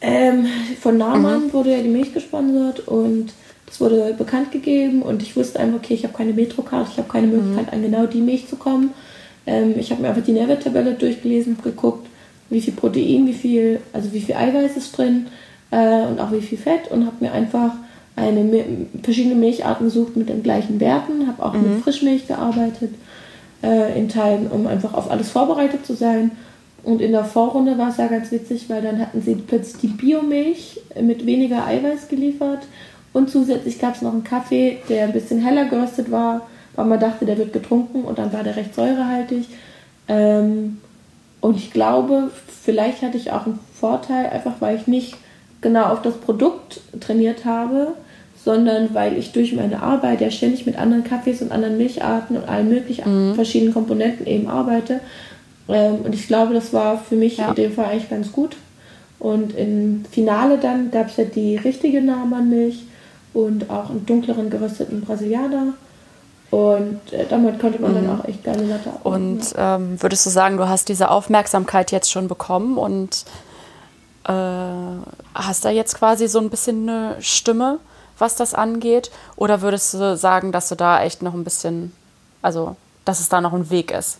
ähm, 0.00 0.46
von 0.80 0.98
Naumann 0.98 1.46
mhm. 1.46 1.52
wurde 1.52 1.72
ja 1.76 1.82
die 1.82 1.88
Milch 1.88 2.14
gesponsert 2.14 2.86
und 2.86 3.32
es 3.74 3.80
wurde 3.80 4.14
bekannt 4.16 4.52
gegeben 4.52 5.02
und 5.02 5.20
ich 5.20 5.34
wusste 5.34 5.58
einfach, 5.58 5.78
okay, 5.78 5.94
ich 5.94 6.04
habe 6.04 6.16
keine 6.16 6.32
Metrokarte, 6.32 6.90
ich 6.92 6.98
habe 6.98 7.08
keine 7.08 7.26
mhm. 7.26 7.32
Möglichkeit, 7.32 7.72
an 7.72 7.82
genau 7.82 8.06
die 8.06 8.20
Milch 8.20 8.46
zu 8.46 8.54
kommen. 8.54 8.90
Ähm, 9.48 9.74
ich 9.76 9.90
habe 9.90 10.00
mir 10.00 10.10
einfach 10.10 10.22
die 10.22 10.30
Nährwerttabelle 10.30 10.92
durchgelesen, 10.92 11.58
geguckt, 11.60 12.06
wie 12.50 12.60
viel 12.60 12.74
Protein, 12.74 13.26
wie 13.26 13.32
viel, 13.32 13.80
also 13.92 14.12
wie 14.12 14.20
viel 14.20 14.36
Eiweiß 14.36 14.76
ist 14.76 14.96
drin 14.96 15.26
äh, 15.72 16.06
und 16.06 16.20
auch 16.20 16.30
wie 16.30 16.40
viel 16.40 16.56
Fett 16.56 16.88
und 16.92 17.04
habe 17.04 17.16
mir 17.18 17.32
einfach 17.32 17.72
eine, 18.14 18.64
verschiedene 19.02 19.34
Milcharten 19.34 19.86
gesucht 19.86 20.16
mit 20.16 20.28
den 20.28 20.44
gleichen 20.44 20.78
Werten, 20.78 21.26
habe 21.26 21.44
auch 21.44 21.54
mhm. 21.54 21.74
mit 21.74 21.82
Frischmilch 21.82 22.28
gearbeitet 22.28 22.90
äh, 23.64 23.98
in 23.98 24.08
Teilen, 24.08 24.46
um 24.46 24.68
einfach 24.68 24.94
auf 24.94 25.10
alles 25.10 25.30
vorbereitet 25.30 25.84
zu 25.84 25.94
sein. 25.94 26.30
Und 26.84 27.00
in 27.00 27.10
der 27.10 27.24
Vorrunde 27.24 27.76
war 27.76 27.88
es 27.88 27.96
ja 27.96 28.06
ganz 28.06 28.30
witzig, 28.30 28.66
weil 28.68 28.82
dann 28.82 29.00
hatten 29.00 29.20
sie 29.20 29.34
plötzlich 29.34 29.80
die 29.80 29.88
Biomilch 29.88 30.80
mit 31.02 31.26
weniger 31.26 31.66
Eiweiß 31.66 32.06
geliefert 32.06 32.68
und 33.14 33.30
zusätzlich 33.30 33.78
gab 33.78 33.94
es 33.94 34.02
noch 34.02 34.12
einen 34.12 34.24
Kaffee, 34.24 34.78
der 34.88 35.04
ein 35.04 35.12
bisschen 35.12 35.40
heller 35.40 35.66
geröstet 35.66 36.10
war, 36.10 36.42
weil 36.74 36.84
man 36.84 36.98
dachte, 36.98 37.24
der 37.24 37.38
wird 37.38 37.52
getrunken 37.52 38.02
und 38.02 38.18
dann 38.18 38.32
war 38.32 38.42
der 38.42 38.56
recht 38.56 38.74
säurehaltig. 38.74 39.46
Ähm, 40.08 40.78
und 41.40 41.56
ich 41.56 41.72
glaube, 41.72 42.30
vielleicht 42.62 43.02
hatte 43.02 43.16
ich 43.16 43.30
auch 43.30 43.46
einen 43.46 43.60
Vorteil, 43.78 44.26
einfach 44.26 44.54
weil 44.58 44.76
ich 44.76 44.88
nicht 44.88 45.16
genau 45.60 45.84
auf 45.84 46.02
das 46.02 46.16
Produkt 46.16 46.80
trainiert 47.00 47.44
habe, 47.44 47.92
sondern 48.44 48.92
weil 48.94 49.16
ich 49.16 49.30
durch 49.30 49.54
meine 49.54 49.80
Arbeit 49.80 50.20
ja 50.20 50.30
ständig 50.32 50.66
mit 50.66 50.76
anderen 50.76 51.04
Kaffees 51.04 51.40
und 51.40 51.52
anderen 51.52 51.78
Milcharten 51.78 52.36
und 52.36 52.48
allen 52.48 52.68
möglichen 52.68 53.30
mhm. 53.30 53.34
verschiedenen 53.36 53.72
Komponenten 53.72 54.26
eben 54.26 54.48
arbeite. 54.48 54.98
Ähm, 55.68 56.00
und 56.04 56.14
ich 56.14 56.26
glaube, 56.26 56.52
das 56.52 56.72
war 56.72 56.98
für 56.98 57.14
mich 57.14 57.36
ja. 57.36 57.50
in 57.50 57.54
dem 57.54 57.72
Fall 57.72 57.86
eigentlich 57.86 58.10
ganz 58.10 58.32
gut. 58.32 58.56
Und 59.20 59.56
im 59.56 60.04
Finale 60.10 60.58
dann 60.58 60.90
gab 60.90 61.08
es 61.08 61.16
ja 61.16 61.24
die 61.24 61.56
richtige 61.56 62.02
Nahmannmilch 62.02 62.82
und 63.34 63.68
auch 63.68 63.90
einen 63.90 64.06
dunkleren 64.06 64.48
gerösteten 64.48 65.02
Brasilianer. 65.02 65.74
Und 66.50 67.12
äh, 67.12 67.26
damit 67.28 67.58
konnte 67.58 67.82
man 67.82 67.90
mhm. 67.90 68.06
dann 68.06 68.20
auch 68.20 68.24
echt 68.24 68.44
geile 68.44 68.64
Latte 68.64 68.90
abmachen. 68.90 69.38
Und 69.38 69.54
ähm, 69.58 70.00
würdest 70.00 70.24
du 70.24 70.30
sagen, 70.30 70.56
du 70.56 70.68
hast 70.68 70.88
diese 70.88 71.10
Aufmerksamkeit 71.10 71.90
jetzt 71.90 72.10
schon 72.10 72.28
bekommen 72.28 72.78
und 72.78 73.24
äh, 74.24 74.32
hast 75.34 75.64
da 75.64 75.70
jetzt 75.70 75.96
quasi 75.96 76.28
so 76.28 76.38
ein 76.38 76.50
bisschen 76.50 76.88
eine 76.88 77.16
Stimme, 77.20 77.80
was 78.18 78.36
das 78.36 78.54
angeht? 78.54 79.10
Oder 79.34 79.62
würdest 79.62 79.94
du 79.94 80.16
sagen, 80.16 80.52
dass 80.52 80.68
du 80.68 80.76
da 80.76 81.02
echt 81.02 81.22
noch 81.22 81.34
ein 81.34 81.42
bisschen, 81.42 81.92
also 82.40 82.76
dass 83.04 83.18
es 83.18 83.28
da 83.28 83.40
noch 83.40 83.52
ein 83.52 83.70
Weg 83.70 83.90
ist? 83.90 84.18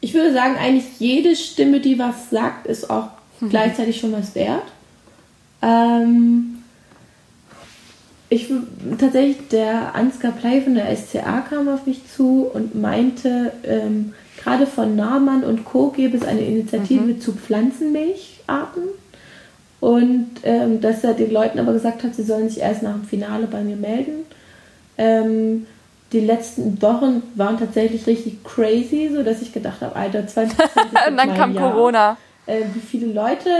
Ich 0.00 0.14
würde 0.14 0.32
sagen, 0.32 0.56
eigentlich 0.56 1.00
jede 1.00 1.34
Stimme, 1.34 1.80
die 1.80 1.98
was 1.98 2.30
sagt, 2.30 2.66
ist 2.66 2.90
auch 2.90 3.08
mhm. 3.40 3.50
gleichzeitig 3.50 3.98
schon 4.00 4.12
was 4.12 4.36
wert. 4.36 4.62
Ähm, 5.62 6.61
ich 8.32 8.48
tatsächlich, 8.98 9.48
der 9.48 9.94
Ansgar 9.94 10.32
Plei 10.32 10.62
von 10.62 10.74
der 10.74 10.96
SCA 10.96 11.40
kam 11.40 11.68
auf 11.68 11.86
mich 11.86 12.00
zu 12.08 12.50
und 12.52 12.74
meinte, 12.74 13.52
ähm, 13.62 14.14
gerade 14.42 14.66
von 14.66 14.96
Nahmann 14.96 15.44
und 15.44 15.66
Co. 15.66 15.90
gäbe 15.90 16.16
es 16.16 16.24
eine 16.24 16.40
Initiative 16.40 17.02
mhm. 17.02 17.20
zu 17.20 17.32
Pflanzenmilcharten. 17.32 18.84
Und 19.80 20.30
ähm, 20.44 20.80
dass 20.80 21.04
er 21.04 21.12
den 21.12 21.30
Leuten 21.30 21.58
aber 21.58 21.74
gesagt 21.74 22.04
hat, 22.04 22.14
sie 22.14 22.22
sollen 22.22 22.48
sich 22.48 22.60
erst 22.60 22.82
nach 22.82 22.94
dem 22.94 23.04
Finale 23.04 23.46
bei 23.48 23.62
mir 23.62 23.76
melden. 23.76 24.24
Ähm, 24.96 25.66
die 26.12 26.20
letzten 26.20 26.80
Wochen 26.80 27.22
waren 27.34 27.58
tatsächlich 27.58 28.06
richtig 28.06 28.44
crazy, 28.44 29.10
so 29.14 29.22
dass 29.22 29.42
ich 29.42 29.52
gedacht 29.52 29.82
habe, 29.82 29.94
Alter, 29.94 30.26
20 30.26 30.58
Und 31.08 31.16
dann 31.18 31.34
kam 31.34 31.52
Jahr. 31.52 31.72
Corona. 31.72 32.16
Äh, 32.46 32.62
wie 32.72 32.80
viele 32.80 33.12
Leute, 33.12 33.50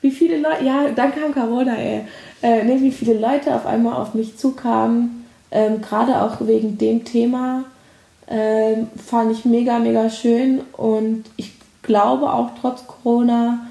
wie 0.00 0.10
viele 0.10 0.38
Leute, 0.38 0.64
ja, 0.64 0.88
dann 0.96 1.14
kam 1.14 1.32
Corona, 1.32 1.76
ey 1.76 2.06
äh, 2.42 2.64
ne, 2.64 2.80
wie 2.80 2.90
viele 2.90 3.18
Leute 3.18 3.54
auf 3.54 3.66
einmal 3.66 3.94
auf 3.94 4.14
mich 4.14 4.36
zukamen, 4.36 5.26
ähm, 5.50 5.80
gerade 5.80 6.22
auch 6.22 6.36
wegen 6.40 6.78
dem 6.78 7.04
Thema, 7.04 7.64
ähm, 8.28 8.88
fand 8.96 9.32
ich 9.32 9.44
mega, 9.44 9.78
mega 9.78 10.08
schön 10.08 10.60
und 10.72 11.24
ich 11.36 11.52
glaube 11.82 12.32
auch 12.32 12.50
trotz 12.60 12.86
Corona, 12.86 13.66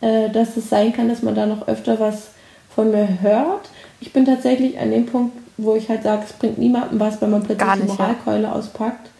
äh, 0.00 0.28
dass 0.30 0.56
es 0.56 0.68
sein 0.68 0.92
kann, 0.92 1.08
dass 1.08 1.22
man 1.22 1.34
da 1.34 1.46
noch 1.46 1.68
öfter 1.68 2.00
was 2.00 2.30
von 2.74 2.90
mir 2.90 3.20
hört. 3.20 3.70
Ich 4.00 4.12
bin 4.12 4.24
tatsächlich 4.24 4.78
an 4.78 4.90
dem 4.90 5.06
Punkt, 5.06 5.36
wo 5.56 5.76
ich 5.76 5.88
halt 5.88 6.02
sage, 6.02 6.24
es 6.26 6.32
bringt 6.32 6.58
niemandem 6.58 6.98
was, 6.98 7.20
wenn 7.20 7.30
man 7.30 7.42
plötzlich 7.42 7.68
nicht, 7.68 7.82
die 7.82 7.88
Moralkeule 7.88 8.42
ja. 8.44 8.52
auspackt 8.52 9.10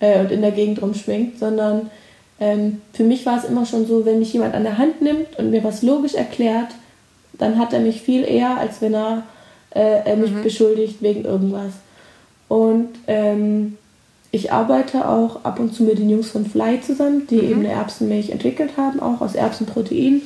äh, 0.00 0.20
und 0.20 0.32
in 0.32 0.42
der 0.42 0.50
Gegend 0.50 0.82
rumschwingt, 0.82 1.38
sondern 1.38 1.90
ähm, 2.40 2.82
für 2.92 3.04
mich 3.04 3.24
war 3.24 3.38
es 3.38 3.44
immer 3.44 3.64
schon 3.66 3.86
so, 3.86 4.04
wenn 4.04 4.18
mich 4.18 4.32
jemand 4.32 4.54
an 4.54 4.64
der 4.64 4.78
Hand 4.78 5.00
nimmt 5.00 5.38
und 5.38 5.50
mir 5.50 5.62
was 5.62 5.82
logisch 5.82 6.14
erklärt, 6.14 6.68
dann 7.34 7.58
hat 7.58 7.72
er 7.72 7.80
mich 7.80 8.02
viel 8.02 8.24
eher, 8.24 8.58
als 8.58 8.80
wenn 8.80 8.94
er, 8.94 9.24
äh, 9.74 10.16
mich 10.16 10.32
mhm. 10.32 10.42
beschuldigt 10.42 11.02
wegen 11.02 11.24
irgendwas. 11.24 11.72
Und 12.48 12.90
ähm, 13.06 13.78
ich 14.30 14.52
arbeite 14.52 15.08
auch 15.08 15.44
ab 15.44 15.60
und 15.60 15.74
zu 15.74 15.84
mit 15.84 15.98
den 15.98 16.10
Jungs 16.10 16.30
von 16.30 16.46
Fly 16.46 16.80
zusammen, 16.80 17.26
die 17.28 17.36
mhm. 17.36 17.50
eben 17.50 17.60
eine 17.60 17.72
Erbsenmilch 17.72 18.30
entwickelt 18.30 18.76
haben, 18.76 19.00
auch 19.00 19.20
aus 19.20 19.34
Erbsenprotein. 19.34 20.22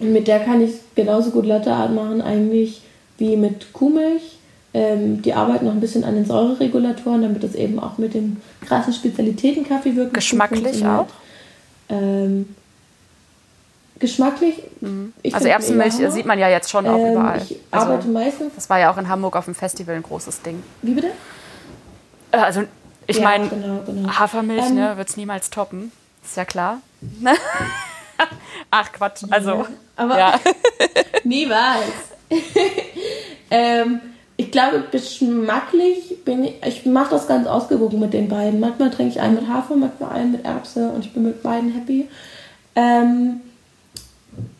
Und 0.00 0.12
mit 0.12 0.28
der 0.28 0.40
kann 0.40 0.60
ich 0.60 0.72
genauso 0.94 1.30
gut 1.30 1.46
Latteart 1.46 1.94
machen 1.94 2.20
eigentlich 2.20 2.82
wie 3.18 3.36
mit 3.36 3.72
Kuhmilch. 3.72 4.36
Ähm, 4.74 5.22
die 5.22 5.32
arbeiten 5.32 5.64
noch 5.64 5.72
ein 5.72 5.80
bisschen 5.80 6.04
an 6.04 6.16
den 6.16 6.26
Säureregulatoren, 6.26 7.22
damit 7.22 7.42
das 7.42 7.54
eben 7.54 7.78
auch 7.78 7.96
mit 7.96 8.12
dem 8.12 8.38
krassen 8.60 8.92
Spezialitätenkaffee 8.92 9.96
wirkt. 9.96 10.14
Geschmacklich 10.14 10.84
auch? 10.84 11.06
Ähm, 11.88 12.46
geschmacklich. 13.98 14.62
Mhm. 14.80 15.12
Also 15.32 15.48
Erbsenmilch 15.48 15.94
sieht 15.94 16.26
man 16.26 16.38
ja 16.38 16.48
jetzt 16.48 16.70
schon 16.70 16.86
auch 16.86 16.98
ähm, 16.98 17.12
überall. 17.12 17.42
Ich 17.42 17.58
also, 17.70 17.86
arbeite 17.86 18.08
meistens. 18.08 18.54
Das 18.54 18.68
war 18.68 18.78
ja 18.78 18.92
auch 18.92 18.98
in 18.98 19.08
Hamburg 19.08 19.36
auf 19.36 19.46
dem 19.46 19.54
Festival 19.54 19.94
ein 19.94 20.02
großes 20.02 20.42
Ding. 20.42 20.62
Wie 20.82 20.94
bitte? 20.94 21.12
Äh, 22.32 22.38
also 22.38 22.64
ich 23.06 23.18
ja, 23.18 23.22
meine, 23.22 23.48
genau, 23.48 23.82
genau. 23.86 24.08
Hafermilch 24.08 24.66
ähm, 24.66 24.74
ne, 24.74 24.96
wird 24.96 25.08
es 25.08 25.16
niemals 25.16 25.50
toppen. 25.50 25.92
Ist 26.24 26.36
ja 26.36 26.44
klar. 26.44 26.78
Ach 28.70 28.92
Quatsch, 28.92 29.24
also. 29.30 29.50
Ja, 29.50 29.66
aber 29.96 30.18
ja. 30.18 30.40
niemals. 31.24 31.84
ähm, 33.50 34.00
ich 34.36 34.50
glaube, 34.50 34.84
geschmacklich 34.90 36.24
bin 36.24 36.44
ich, 36.44 36.62
ich 36.66 36.86
mache 36.86 37.10
das 37.10 37.26
ganz 37.26 37.46
ausgewogen 37.46 38.00
mit 38.00 38.12
den 38.12 38.28
beiden. 38.28 38.60
Manchmal 38.60 38.90
trinke 38.90 39.12
ich 39.12 39.20
einen 39.20 39.36
mit 39.36 39.48
Hafer, 39.48 39.76
manchmal 39.76 40.12
einen 40.12 40.32
mit 40.32 40.44
Erbse 40.44 40.90
und 40.90 41.04
ich 41.04 41.12
bin 41.12 41.22
mit 41.22 41.42
beiden 41.42 41.72
happy. 41.72 42.08
Ähm, 42.74 43.40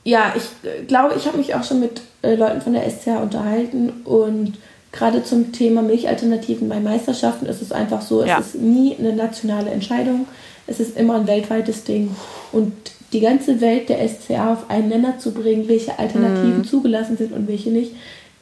ja, 0.06 0.32
ich 0.36 0.44
äh, 0.68 0.84
glaube, 0.84 1.14
ich 1.16 1.26
habe 1.26 1.36
mich 1.36 1.54
auch 1.56 1.64
schon 1.64 1.80
mit 1.80 2.00
äh, 2.22 2.36
Leuten 2.36 2.60
von 2.60 2.72
der 2.72 2.88
SCH 2.88 3.20
unterhalten 3.20 3.92
und 4.04 4.54
gerade 4.92 5.24
zum 5.24 5.50
Thema 5.50 5.82
Milchalternativen 5.82 6.68
bei 6.68 6.78
Meisterschaften 6.78 7.46
ist 7.46 7.60
es 7.60 7.72
einfach 7.72 8.02
so, 8.02 8.22
es 8.22 8.28
ja. 8.28 8.38
ist 8.38 8.54
nie 8.54 8.96
eine 8.96 9.12
nationale 9.12 9.70
Entscheidung, 9.70 10.28
es 10.68 10.78
ist 10.78 10.96
immer 10.96 11.16
ein 11.16 11.26
weltweites 11.26 11.82
Ding 11.82 12.14
und 12.52 12.72
die 13.12 13.18
ganze 13.18 13.60
Welt 13.60 13.88
der 13.88 14.08
SCA 14.08 14.52
auf 14.52 14.70
einen 14.70 14.90
Nenner 14.90 15.18
zu 15.18 15.32
bringen, 15.32 15.66
welche 15.66 15.98
Alternativen 15.98 16.58
mhm. 16.58 16.64
zugelassen 16.64 17.16
sind 17.16 17.32
und 17.32 17.48
welche 17.48 17.70
nicht, 17.70 17.92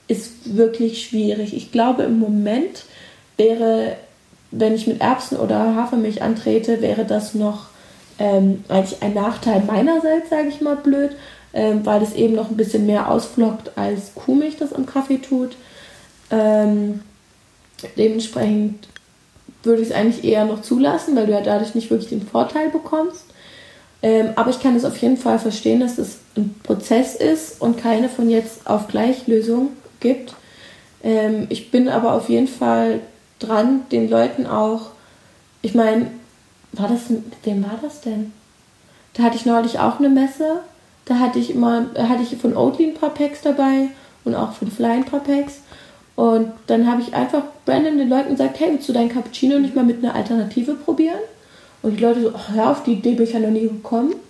ist 0.07 0.57
wirklich 0.57 1.03
schwierig. 1.03 1.57
Ich 1.57 1.73
glaube, 1.73 2.03
im 2.03 2.19
Moment 2.19 2.85
wäre, 3.39 3.97
wenn 4.51 4.75
ich 4.75 4.87
mit 4.87 5.01
Erbsen 5.01 5.39
oder 5.39 5.77
Hafermilch 5.77 6.21
antrete, 6.21 6.83
wäre 6.83 7.07
das 7.07 7.35
noch 7.35 7.69
ähm, 8.19 8.65
eigentlich 8.69 9.03
ein 9.03 9.15
Nachteil 9.15 9.63
meinerseits, 9.67 10.29
sage 10.29 10.49
ich 10.49 10.61
mal 10.61 10.77
blöd, 10.77 11.13
ähm, 11.55 11.87
weil 11.87 12.03
es 12.03 12.15
eben 12.15 12.35
noch 12.35 12.51
ein 12.51 12.57
bisschen 12.57 12.85
mehr 12.85 13.11
ausflockt, 13.11 13.79
als 13.79 14.15
Kuhmilch 14.15 14.57
das 14.57 14.73
am 14.73 14.87
Kaffee 14.87 15.19
tut. 15.19 15.57
Ähm, 16.31 17.01
dementsprechend 17.97 18.89
würde 19.63 19.83
ich 19.83 19.89
es 19.89 19.95
eigentlich 19.95 20.25
eher 20.25 20.45
noch 20.45 20.63
zulassen, 20.63 21.17
weil 21.17 21.27
du 21.27 21.33
ja 21.33 21.41
dadurch 21.41 21.75
nicht 21.75 21.91
wirklich 21.91 22.11
den 22.11 22.27
Vorteil 22.27 22.71
bekommst. 22.71 23.25
Ähm, 24.03 24.31
aber 24.35 24.51
ich 24.51 24.61
kann 24.61 24.77
es 24.77 24.85
auf 24.85 24.97
jeden 24.99 25.17
Fall 25.17 25.39
verstehen, 25.39 25.81
dass 25.81 25.97
es 25.97 26.19
ein 26.37 26.55
Prozess 26.63 27.15
ist 27.15 27.61
und 27.63 27.79
keine 27.79 28.09
von 28.09 28.29
jetzt 28.29 28.67
auf 28.67 28.89
gleich 28.89 29.27
Lösung 29.27 29.71
gibt. 30.01 30.35
Ähm, 31.03 31.47
ich 31.49 31.71
bin 31.71 31.89
aber 31.89 32.13
auf 32.13 32.29
jeden 32.29 32.49
Fall 32.49 33.01
dran, 33.39 33.83
den 33.93 34.11
Leuten 34.11 34.47
auch, 34.47 34.91
ich 35.63 35.75
meine, 35.75 36.09
war 36.73 36.89
das, 36.89 37.09
mit 37.09 37.23
wem 37.45 37.63
war 37.63 37.79
das 37.81 38.01
denn? 38.01 38.33
Da 39.15 39.23
hatte 39.23 39.37
ich 39.37 39.47
neulich 39.47 39.79
auch 39.79 39.99
eine 39.99 40.09
Messe. 40.09 40.61
Da 41.05 41.19
hatte 41.19 41.39
ich 41.39 41.51
immer, 41.51 41.87
hatte 41.97 42.23
ich 42.23 42.37
von 42.39 42.57
Oatly 42.57 42.87
ein 42.87 42.95
paar 42.95 43.11
Packs 43.11 43.43
dabei 43.43 43.89
und 44.25 44.35
auch 44.35 44.53
von 44.53 44.71
Fly 44.71 44.91
ein 44.91 45.05
paar 45.05 45.21
Packs. 45.21 45.61
Und 46.17 46.53
dann 46.67 46.87
habe 46.91 47.03
ich 47.03 47.15
einfach 47.15 47.43
random 47.67 47.99
den 47.99 48.09
Leuten 48.09 48.31
gesagt, 48.31 48.59
hey, 48.61 48.73
willst 48.73 48.89
du 48.89 48.93
deinen 48.93 49.09
Cappuccino 49.09 49.59
nicht 49.59 49.75
mal 49.75 49.85
mit 49.85 50.03
einer 50.03 50.15
Alternative 50.15 50.75
probieren? 50.75 51.19
Und 51.83 51.99
die 51.99 52.03
Leute 52.03 52.23
so, 52.23 52.33
ach 52.35 52.55
ja, 52.55 52.71
auf 52.71 52.85
die 52.85 52.93
Idee 52.93 53.15
bin 53.15 53.25
ich 53.25 53.33
ja 53.33 53.41
noch 53.41 53.51
nie 53.51 53.69
gekommen. 53.69 54.13
Und 54.13 54.21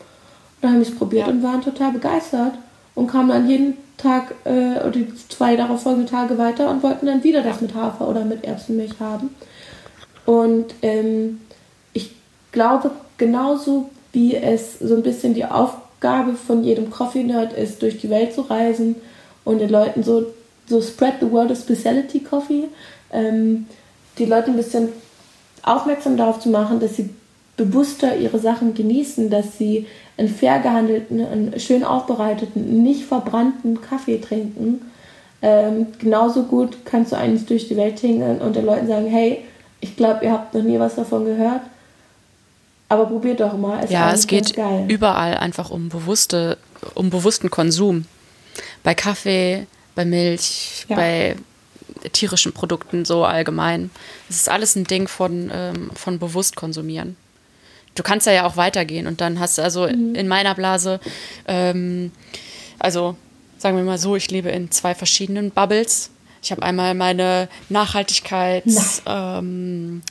dann 0.63 0.73
haben 0.73 0.83
ich 0.83 0.89
es 0.89 0.95
probiert 0.95 1.27
ja. 1.27 1.33
und 1.33 1.43
waren 1.43 1.63
total 1.63 1.93
begeistert. 1.93 2.55
Und 2.95 3.09
kamen 3.09 3.29
dann 3.29 3.49
jeden 3.49 3.77
Tag 3.99 4.35
äh, 4.45 4.81
oder 4.81 4.91
die 4.91 5.13
zwei 5.29 5.57
darauf 5.57 5.83
folgenden 5.83 6.09
Tage 6.09 6.39
weiter 6.39 6.71
und 6.71 6.83
wollten 6.83 7.07
dann 7.07 7.23
wieder 7.23 7.43
das 7.43 7.61
mit 7.61 7.75
Hafer 7.75 8.09
oder 8.09 8.25
mit 8.25 8.45
Erbsenmilch 8.45 8.95
haben. 9.01 9.31
Und 10.25 10.75
ähm, 10.83 11.41
glaube, 12.55 12.93
genauso 13.19 13.91
wie 14.13 14.35
es 14.35 14.79
so 14.79 14.95
ein 14.95 15.03
bisschen 15.03 15.35
die 15.35 15.45
Aufgabe 16.05 16.35
von 16.35 16.63
jedem 16.63 16.91
Coffee-Nerd 16.91 17.55
ist, 17.55 17.81
durch 17.81 17.99
die 17.99 18.11
Welt 18.11 18.35
zu 18.35 18.43
reisen 18.43 18.97
und 19.43 19.59
den 19.59 19.71
Leuten 19.71 20.03
so, 20.03 20.27
so 20.69 20.83
spread 20.83 21.15
the 21.21 21.31
word 21.31 21.51
of 21.51 21.59
Specialty 21.59 22.21
Coffee, 22.21 22.65
ähm, 23.11 23.67
die 24.19 24.27
Leute 24.27 24.51
ein 24.51 24.57
bisschen 24.57 24.91
aufmerksam 25.63 26.19
darauf 26.19 26.41
zu 26.41 26.51
machen, 26.51 26.79
dass 26.79 26.97
sie 26.97 27.09
bewusster 27.57 28.17
ihre 28.17 28.39
Sachen 28.39 28.75
genießen, 28.75 29.31
dass 29.31 29.57
sie 29.57 29.87
einen 30.19 30.29
fair 30.29 30.59
gehandelten, 30.59 31.25
einen 31.25 31.59
schön 31.59 31.85
aufbereiteten, 31.85 32.83
nicht 32.83 33.05
verbrannten 33.05 33.81
Kaffee 33.81 34.21
trinken. 34.21 34.83
Ähm, 35.41 35.87
genauso 35.99 36.43
gut 36.43 36.85
kannst 36.85 37.13
du 37.13 37.17
eigentlich 37.17 37.47
durch 37.47 37.69
die 37.69 37.79
Welt 37.79 37.97
tingeln 37.97 38.43
und 38.43 38.57
den 38.57 38.67
Leuten 38.67 38.89
sagen, 38.89 39.07
hey, 39.07 39.43
ich 39.81 39.97
glaube, 39.97 40.27
ihr 40.27 40.33
habt 40.33 40.53
noch 40.53 40.63
nie 40.63 40.79
was 40.79 40.97
davon 40.97 41.25
gehört. 41.25 41.63
Aber 42.89 43.07
probiert 43.07 43.41
doch 43.41 43.57
mal. 43.57 43.83
Es 43.85 43.91
ja, 43.91 44.13
es 44.13 44.27
geht 44.27 44.57
überall 44.89 45.37
einfach 45.37 45.71
um 45.71 45.89
bewusste, 45.89 46.59
um 46.95 47.11
bewussten 47.11 47.51
Konsum. 47.51 48.07
Bei 48.83 48.95
Kaffee, 48.95 49.67
bei 49.95 50.05
Milch, 50.05 50.87
ja. 50.89 50.97
bei 50.97 51.37
tierischen 52.13 52.53
Produkten 52.53 53.05
so 53.05 53.25
allgemein. 53.25 53.91
Es 54.29 54.37
ist 54.37 54.49
alles 54.49 54.77
ein 54.77 54.85
Ding 54.85 55.09
von, 55.09 55.51
ähm, 55.53 55.91
von 55.95 56.19
bewusst 56.19 56.57
konsumieren. 56.57 57.17
Du 57.95 58.03
kannst 58.03 58.27
ja 58.27 58.47
auch 58.47 58.57
weitergehen 58.57 59.07
und 59.07 59.21
dann 59.21 59.39
hast 59.39 59.59
du 59.59 59.63
also 59.63 59.87
mhm. 59.87 60.15
in 60.15 60.29
meiner 60.29 60.55
Blase, 60.55 61.01
ähm, 61.47 62.11
also 62.79 63.17
sagen 63.59 63.77
wir 63.77 63.85
mal 63.85 63.99
so, 63.99 64.17
ich 64.17 64.31
lebe 64.31 64.51
in 64.51 64.71
zwei 64.71 64.95
verschiedenen 64.95 65.51
Bubbles. 65.51 66.11
Ich 66.43 66.51
habe 66.51 66.63
einmal 66.63 66.95
meine 66.95 67.49
Nachhaltigkeits 67.69 69.03
ähm, 69.07 70.03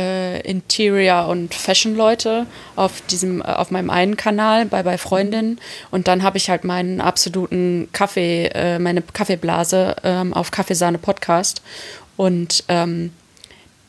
äh, 0.00 0.40
Interior 0.40 1.28
und 1.28 1.54
Fashion 1.54 1.96
Leute 1.96 2.46
auf 2.76 3.02
diesem 3.10 3.40
äh, 3.40 3.44
auf 3.44 3.70
meinem 3.70 3.90
einen 3.90 4.16
Kanal 4.16 4.66
bei 4.66 4.82
bei 4.82 4.98
Freundinnen 4.98 5.60
und 5.90 6.08
dann 6.08 6.22
habe 6.22 6.38
ich 6.38 6.48
halt 6.48 6.64
meinen 6.64 7.00
absoluten 7.00 7.88
Kaffee 7.92 8.46
äh, 8.54 8.78
meine 8.78 9.02
Kaffeeblase 9.02 9.96
ähm, 10.04 10.32
auf 10.32 10.50
Kaffeesahne 10.50 10.98
Podcast 10.98 11.62
und 12.16 12.64
ähm, 12.68 13.12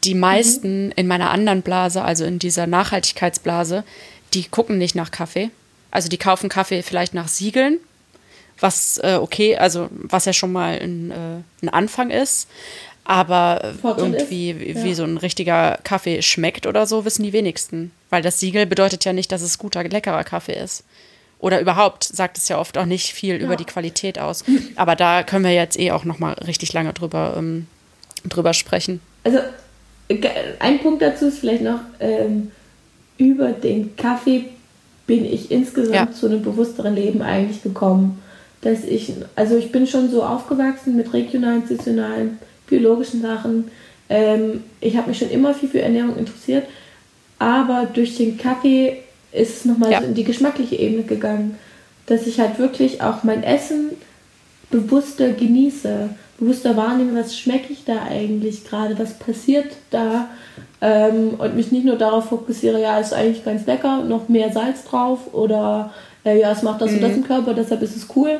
die 0.03 0.15
meisten 0.15 0.85
mhm. 0.85 0.93
in 0.95 1.07
meiner 1.07 1.29
anderen 1.29 1.61
Blase, 1.61 2.03
also 2.03 2.25
in 2.25 2.39
dieser 2.39 2.67
Nachhaltigkeitsblase, 2.67 3.83
die 4.33 4.45
gucken 4.45 4.77
nicht 4.77 4.95
nach 4.95 5.11
Kaffee. 5.11 5.51
Also 5.91 6.09
die 6.09 6.17
kaufen 6.17 6.49
Kaffee 6.49 6.81
vielleicht 6.81 7.13
nach 7.13 7.27
Siegeln, 7.27 7.77
was 8.59 8.99
äh, 9.03 9.17
okay, 9.21 9.57
also 9.57 9.89
was 9.91 10.25
ja 10.25 10.33
schon 10.33 10.51
mal 10.51 10.79
ein, 10.79 11.11
äh, 11.11 11.65
ein 11.65 11.69
Anfang 11.69 12.09
ist. 12.09 12.47
Aber 13.03 13.73
Fortune 13.82 14.18
irgendwie, 14.18 14.52
ist, 14.52 14.80
ja. 14.80 14.84
wie 14.84 14.94
so 14.94 15.03
ein 15.03 15.18
richtiger 15.18 15.80
Kaffee 15.84 16.22
schmeckt 16.22 16.68
oder 16.68 16.86
so, 16.86 17.03
wissen 17.03 17.23
die 17.23 17.34
wenigsten. 17.34 17.91
Weil 18.10 18.22
das 18.22 18.40
Siegel 18.40 18.65
bedeutet 18.65 19.06
ja 19.06 19.14
nicht, 19.14 19.32
dass 19.32 19.41
es 19.41 19.57
guter, 19.57 19.84
leckerer 19.84 20.23
Kaffee 20.23 20.56
ist. 20.61 20.84
Oder 21.40 21.60
überhaupt 21.60 22.03
sagt 22.03 22.38
es 22.38 22.48
ja 22.48 22.60
oft 22.60 22.78
auch 22.78 22.86
nicht 22.86 23.14
viel 23.14 23.38
ja. 23.38 23.41
über 23.41 23.56
die 23.56 23.65
Qualität 23.65 24.19
aus. 24.19 24.44
Aber 24.76 24.95
da 24.95 25.23
können 25.23 25.44
wir 25.44 25.53
jetzt 25.53 25.80
eh 25.80 25.91
auch 25.91 26.06
noch 26.06 26.19
mal 26.19 26.34
richtig 26.34 26.72
lange 26.73 26.94
drüber, 26.94 27.36
ähm, 27.38 27.65
drüber 28.23 28.53
sprechen. 28.53 29.02
Also 29.23 29.40
ein 30.60 30.80
Punkt 30.80 31.02
dazu 31.02 31.28
ist 31.28 31.40
vielleicht 31.40 31.64
noch, 31.64 31.80
ähm, 31.99 32.52
über 33.18 33.52
den 33.52 33.95
Kaffee 33.95 34.45
bin 35.07 35.26
ich 35.26 35.52
insgesamt 35.52 35.95
ja. 35.95 36.11
zu 36.11 36.28
einem 36.28 36.44
bewussteren 36.44 36.95
Leben 36.95 37.22
eigentlich 37.22 37.64
gekommen. 37.64 38.22
Dass 38.61 38.84
ich, 38.84 39.14
also 39.36 39.57
ich 39.57 39.72
bin 39.72 39.88
schon 39.88 40.11
so 40.11 40.23
aufgewachsen 40.23 40.95
mit 40.95 41.11
regionalen, 41.14 41.65
saisonalen, 41.65 42.38
biologischen 42.72 43.22
Sachen. 43.22 43.65
Ähm, 44.10 44.64
ich 44.80 44.98
habe 44.98 45.10
mich 45.10 45.19
schon 45.19 45.30
immer 45.30 45.53
viel 45.53 45.69
für 45.69 45.81
Ernährung 45.81 46.18
interessiert, 46.18 46.65
aber 47.38 47.88
durch 47.93 48.18
den 48.18 48.38
Kaffee 48.38 49.03
ist 49.31 49.57
es 49.57 49.65
nochmal 49.65 49.91
ja. 49.91 49.99
so 50.02 50.07
in 50.07 50.15
die 50.15 50.23
geschmackliche 50.23 50.76
Ebene 50.77 51.03
gegangen, 51.03 51.57
dass 52.07 52.26
ich 52.26 52.39
halt 52.39 52.57
wirklich 52.57 53.02
auch 53.02 53.23
mein 53.23 53.43
Essen 53.43 53.91
bewusster 54.72 55.30
genieße, 55.34 56.10
bewusster 56.39 56.76
wahrnehme, 56.76 57.19
was 57.19 57.38
schmecke 57.38 57.72
ich 57.72 57.85
da 57.85 58.03
eigentlich 58.10 58.65
gerade, 58.65 58.98
was 58.98 59.19
passiert 59.19 59.68
da 59.91 60.30
ähm, 60.81 61.35
und 61.38 61.56
mich 61.56 61.72
nicht 61.72 61.85
nur 61.85 61.98
darauf 61.98 62.30
fokussiere, 62.30 62.81
ja, 62.81 62.99
ist 62.99 63.14
eigentlich 63.14 63.45
ganz 63.45 63.65
lecker, 63.68 64.03
noch 64.03 64.27
mehr 64.27 64.52
Salz 64.52 64.84
drauf 64.84 65.34
oder 65.34 65.93
äh, 66.26 66.39
ja, 66.39 66.52
es 66.52 66.64
macht 66.64 66.81
das 66.81 66.91
mhm. 66.91 66.98
und 66.98 67.03
das 67.03 67.14
im 67.14 67.23
Körper, 67.23 67.53
deshalb 67.53 67.81
ist 67.81 67.95
es 67.95 68.07
cool, 68.15 68.39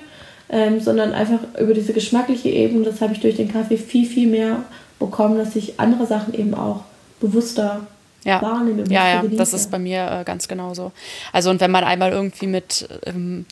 ähm, 0.52 0.82
sondern 0.82 1.14
einfach 1.14 1.40
über 1.60 1.74
diese 1.74 1.94
geschmackliche 1.94 2.50
Ebene, 2.50 2.84
das 2.84 3.00
habe 3.00 3.14
ich 3.14 3.22
durch 3.22 3.38
den 3.38 3.52
Kaffee 3.52 3.78
viel, 3.78 4.06
viel 4.06 4.28
mehr 4.28 4.64
bekommen, 5.00 5.38
dass 5.38 5.56
ich 5.56 5.80
andere 5.80 6.06
Sachen 6.06 6.34
eben 6.34 6.54
auch 6.54 6.84
bewusster 7.22 7.88
ja. 8.26 8.42
wahrnehme. 8.42 8.84
Ja, 8.90 9.08
ja, 9.08 9.24
das 9.24 9.54
ist 9.54 9.72
bei 9.72 9.80
mir 9.80 10.12
äh, 10.12 10.24
ganz 10.26 10.50
genauso. 10.50 10.92
Also 11.32 11.50
und 11.50 11.62
wenn 11.62 11.72
man 11.72 11.86
einmal 11.86 12.12
irgendwie 12.12 12.48
mit 12.48 12.88
ähm, 13.06 13.46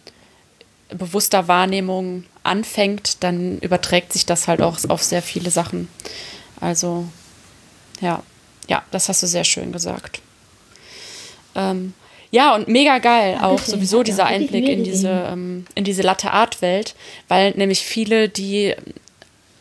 bewusster 0.89 1.47
Wahrnehmung 1.47 2.25
anfängt, 2.43 3.23
dann 3.23 3.59
überträgt 3.59 4.11
sich 4.11 4.25
das 4.25 4.47
halt 4.47 4.61
auch 4.61 4.77
auf 4.89 5.01
sehr 5.01 5.21
viele 5.21 5.51
Sachen. 5.51 5.87
Also 6.59 7.05
ja, 8.01 8.21
ja, 8.67 8.83
das 8.91 9.07
hast 9.07 9.23
du 9.23 9.27
sehr 9.27 9.45
schön 9.45 9.71
gesagt. 9.71 10.21
Ähm, 11.55 11.93
ja, 12.31 12.53
und 12.55 12.67
mega 12.67 12.99
geil 12.99 13.39
auch 13.41 13.59
sowieso 13.59 14.03
dieser 14.03 14.25
Einblick 14.25 14.67
in 14.67 14.83
diese, 14.83 15.27
ähm, 15.31 15.65
in 15.75 15.83
diese 15.83 16.03
Latte-Art-Welt, 16.03 16.95
weil 17.27 17.51
nämlich 17.51 17.81
viele, 17.81 18.29
die 18.29 18.75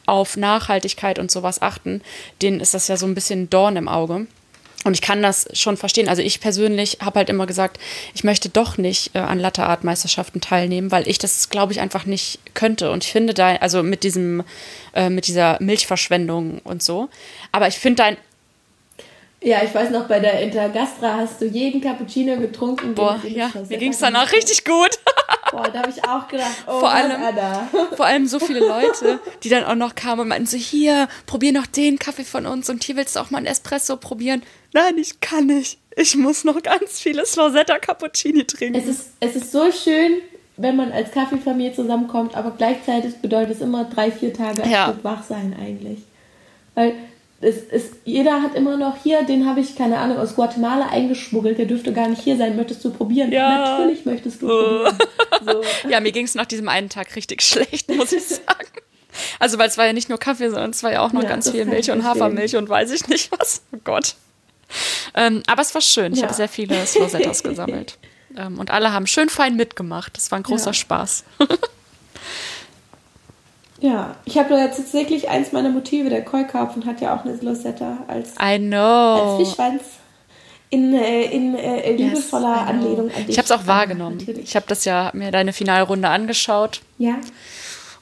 auf 0.07 0.37
Nachhaltigkeit 0.37 1.19
und 1.19 1.31
sowas 1.31 1.63
achten, 1.63 2.03
denen 2.43 2.61
ist 2.61 2.75
das 2.75 2.89
ja 2.89 2.97
so 2.97 3.07
ein 3.07 3.15
bisschen 3.15 3.51
Dorn 3.51 3.77
im 3.77 3.89
Auge. 3.89 4.27
Und 4.85 4.95
ich 4.95 5.03
kann 5.03 5.23
das 5.23 5.49
schon 5.53 5.77
verstehen. 5.77 6.09
Also 6.09 6.23
ich 6.23 6.41
persönlich 6.41 6.99
habe 7.03 7.19
halt 7.19 7.29
immer 7.29 7.47
gesagt, 7.47 7.79
ich 8.15 8.23
möchte 8.23 8.49
doch 8.49 8.79
nicht 8.79 9.15
äh, 9.15 9.19
an 9.19 9.39
Latte-Art-Meisterschaften 9.39 10.41
teilnehmen, 10.41 10.93
weil 10.93 11.09
ich 11.09 11.19
das, 11.19 11.51
glaube 11.51 11.73
ich, 11.73 11.81
einfach 11.81 12.07
nicht 12.07 12.39
könnte. 12.55 12.91
Und 12.91 13.05
ich 13.05 13.11
finde 13.11 13.35
da, 13.35 13.57
also 13.57 13.83
mit 13.83 14.05
diesem, 14.05 14.45
äh, 14.95 15.11
mit 15.11 15.27
dieser 15.27 15.59
Milchverschwendung 15.61 16.61
und 16.61 16.83
so. 16.83 17.09
Aber 17.51 17.67
ich 17.67 17.75
finde 17.75 17.97
dein 17.97 18.17
ja, 19.41 19.63
ich 19.63 19.73
weiß 19.73 19.91
noch, 19.91 20.09
bei 20.09 20.19
der 20.19 20.41
Intergastra 20.41 21.17
hast 21.17 21.41
du 21.41 21.47
jeden 21.47 21.81
Cappuccino 21.81 22.37
getrunken. 22.39 22.95
Boah, 22.95 23.21
ja, 23.25 23.51
mir 23.69 23.79
ging 23.79 23.93
es 23.93 23.99
danach 23.99 24.33
richtig 24.33 24.65
gut. 24.65 24.99
Boah, 25.53 25.69
da 25.73 25.81
habe 25.81 25.91
ich 25.91 26.05
auch 26.05 26.27
gedacht, 26.29 26.65
oh 26.67 26.81
vor 26.81 26.91
allem, 26.91 27.23
Anna. 27.23 27.69
Vor 27.97 28.05
allem 28.05 28.27
so 28.27 28.39
viele 28.39 28.61
Leute, 28.61 29.19
die 29.43 29.49
dann 29.49 29.65
auch 29.65 29.77
noch 29.77 29.95
kamen 29.95 30.23
und 30.23 30.29
meinten 30.29 30.47
so, 30.47 30.59
hier, 30.59 31.09
probier 31.27 31.53
noch 31.53 31.67
den 31.67 31.99
Kaffee 31.99 32.25
von 32.25 32.47
uns 32.47 32.69
und 32.69 32.85
hier 32.85 32.97
willst 32.97 33.17
du 33.17 33.21
auch 33.21 33.31
mal 33.31 33.39
einen 33.39 33.47
Espresso 33.47 33.97
probieren. 33.97 34.43
Nein, 34.75 34.99
ich 34.99 35.21
kann 35.21 35.47
nicht. 35.47 35.79
Ich 35.97 36.17
muss 36.17 36.45
noch 36.45 36.63
ganz 36.63 37.01
viele 37.01 37.25
Slosetta 37.25 37.79
Cappuccini 37.79 38.45
trinken. 38.45 38.79
Es 38.79 38.87
ist, 38.87 39.11
es 39.21 39.37
ist 39.37 39.53
so 39.53 39.73
schön, 39.73 40.19
wenn 40.59 40.77
man 40.77 40.93
als 40.93 41.13
Kaffeefamilie 41.13 41.73
zusammenkommt, 41.73 42.37
aber 42.37 42.51
gleichzeitig 42.51 43.17
bedeutet 43.17 43.57
es 43.57 43.61
immer 43.63 43.85
drei, 43.85 44.11
vier 44.11 44.35
Tage 44.35 44.65
ein 44.65 44.71
ja. 44.71 44.89
Stück 44.89 45.05
wach 45.05 45.23
sein 45.23 45.57
eigentlich. 45.59 46.01
Weil 46.75 46.95
es 47.41 47.57
ist, 47.59 47.95
jeder 48.05 48.43
hat 48.43 48.55
immer 48.57 48.77
noch 48.77 48.97
hier, 49.03 49.23
den 49.23 49.47
habe 49.47 49.61
ich, 49.61 49.77
keine 49.77 49.99
Ahnung, 49.99 50.19
aus 50.19 50.35
Guatemala 50.35 50.89
eingeschmuggelt, 50.89 51.59
der 51.59 51.67
dürfte 51.67 51.93
gar 51.93 52.09
nicht 52.09 52.23
hier 52.23 52.37
sein. 52.37 52.57
Möchtest 52.57 52.85
du 52.85 52.91
probieren? 52.91 53.31
Ja. 53.31 53.77
Natürlich 53.79 54.05
möchtest 54.05 54.43
du 54.43 54.51
oh. 54.51 54.85
probieren. 54.85 54.99
So. 55.45 55.63
Ja, 55.89 56.01
mir 56.01 56.11
ging 56.11 56.25
es 56.25 56.35
nach 56.35 56.47
diesem 56.47 56.69
einen 56.69 56.89
Tag 56.89 57.15
richtig 57.15 57.43
schlecht, 57.43 57.89
muss 57.95 58.13
ich 58.13 58.25
sagen. 58.25 58.69
Also, 59.39 59.59
weil 59.59 59.69
es 59.69 59.79
war 59.79 59.87
ja 59.87 59.93
nicht 59.93 60.09
nur 60.09 60.19
Kaffee, 60.19 60.51
sondern 60.51 60.71
es 60.71 60.83
war 60.83 60.93
ja 60.93 61.01
auch 61.01 61.13
noch 61.13 61.23
ja, 61.23 61.29
ganz 61.29 61.51
viel 61.51 61.65
Milch 61.65 61.91
und 61.91 62.05
Hafermilch 62.05 62.57
und 62.57 62.69
weiß 62.69 62.91
ich 62.91 63.07
nicht 63.09 63.31
was. 63.39 63.63
Oh 63.73 63.79
Gott. 63.85 64.17
Ähm, 65.15 65.43
aber 65.47 65.63
es 65.63 65.75
war 65.75 65.81
schön. 65.81 66.13
Ich 66.13 66.21
ja. 66.21 66.27
habe 66.27 66.35
sehr 66.35 66.49
viele 66.49 66.87
Slosettas 66.87 67.43
gesammelt. 67.45 67.99
Ähm, 68.37 68.59
und 68.59 68.71
alle 68.71 68.93
haben 68.93 69.07
schön 69.07 69.29
fein 69.29 69.57
mitgemacht. 69.57 70.17
Das 70.17 70.31
war 70.31 70.39
ein 70.39 70.43
großer 70.43 70.71
ja. 70.71 70.75
Spaß. 70.75 71.25
Ja, 73.81 74.17
ich 74.25 74.37
habe 74.37 74.49
da 74.51 74.59
jetzt 74.65 74.77
tatsächlich 74.77 75.29
eins 75.29 75.53
meiner 75.53 75.71
Motive, 75.71 76.11
der 76.11 76.25
Keukarpfen 76.25 76.85
hat 76.85 77.01
ja 77.01 77.17
auch 77.17 77.25
eine 77.25 77.37
Slosetta 77.37 77.99
als, 78.09 78.35
I 78.43 78.59
know. 78.59 78.77
als 79.37 79.49
Fischschwanz 79.49 79.83
in, 80.71 80.93
äh, 80.95 81.25
in 81.25 81.55
äh, 81.55 81.93
liebevoller 81.93 82.57
yes, 82.61 82.69
Anlehnung 82.69 83.11
an 83.11 83.27
dich. 83.27 83.29
Ich 83.29 83.39
habe 83.39 83.47
es 83.47 83.53
auch 83.53 83.67
wahrgenommen. 83.67 84.19
Natürlich. 84.19 84.45
Ich 84.45 84.57
habe 84.57 84.67
das 84.69 84.85
ja 84.85 85.11
mir 85.15 85.31
deine 85.31 85.53
Finalrunde 85.53 86.09
angeschaut. 86.09 86.83
Ja. 86.99 87.19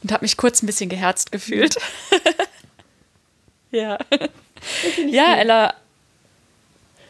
Und 0.03 0.13
habe 0.13 0.25
mich 0.25 0.37
kurz 0.37 0.63
ein 0.63 0.67
bisschen 0.67 0.89
geherzt 0.89 1.31
gefühlt. 1.31 1.77
ja. 3.71 3.99
Ja, 5.09 5.29
gut. 5.29 5.39
Ella. 5.39 5.75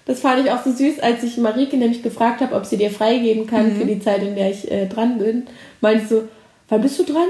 Das 0.07 0.21
fand 0.21 0.45
ich 0.45 0.53
auch 0.53 0.63
so 0.63 0.73
süß, 0.73 1.01
als 1.01 1.23
ich 1.23 1.37
Marike 1.37 1.77
nämlich 1.77 2.03
gefragt 2.03 2.41
habe, 2.41 2.55
ob 2.55 2.65
sie 2.65 2.77
dir 2.77 2.91
freigeben 2.91 3.47
kann 3.47 3.75
mhm. 3.75 3.81
für 3.81 3.87
die 3.87 4.01
Zeit, 4.01 4.23
in 4.23 4.37
der 4.37 4.51
ich 4.51 4.71
äh, 4.71 4.87
dran 4.87 5.19
bin. 5.19 5.47
Meinte 5.81 6.03
ich 6.03 6.09
so, 6.09 6.29
wann 6.69 6.83
bist 6.83 6.99
du 6.99 7.05
dran? 7.05 7.29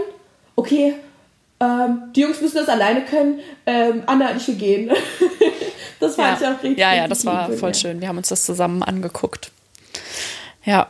Okay, 0.56 0.94
ähm, 1.61 2.12
die 2.15 2.20
Jungs 2.20 2.41
müssen 2.41 2.57
das 2.57 2.69
alleine 2.69 3.05
können, 3.05 3.41
ähm, 3.65 4.03
Anna, 4.07 4.37
ich 4.37 4.47
will 4.49 4.57
gehen. 4.57 4.91
das 6.01 6.16
fand 6.16 6.41
ja. 6.41 6.51
ich 6.51 6.57
auch 6.57 6.62
richtig. 6.62 6.78
Ja, 6.78 6.95
ja, 6.95 7.09
das 7.09 7.24
war 7.24 7.51
voll 7.53 7.74
schön. 7.74 8.01
Wir 8.01 8.09
haben 8.09 8.19
uns 8.19 8.28
das 8.28 8.45
zusammen 8.45 8.83
angeguckt. 8.83 9.51
Ja. 10.65 10.89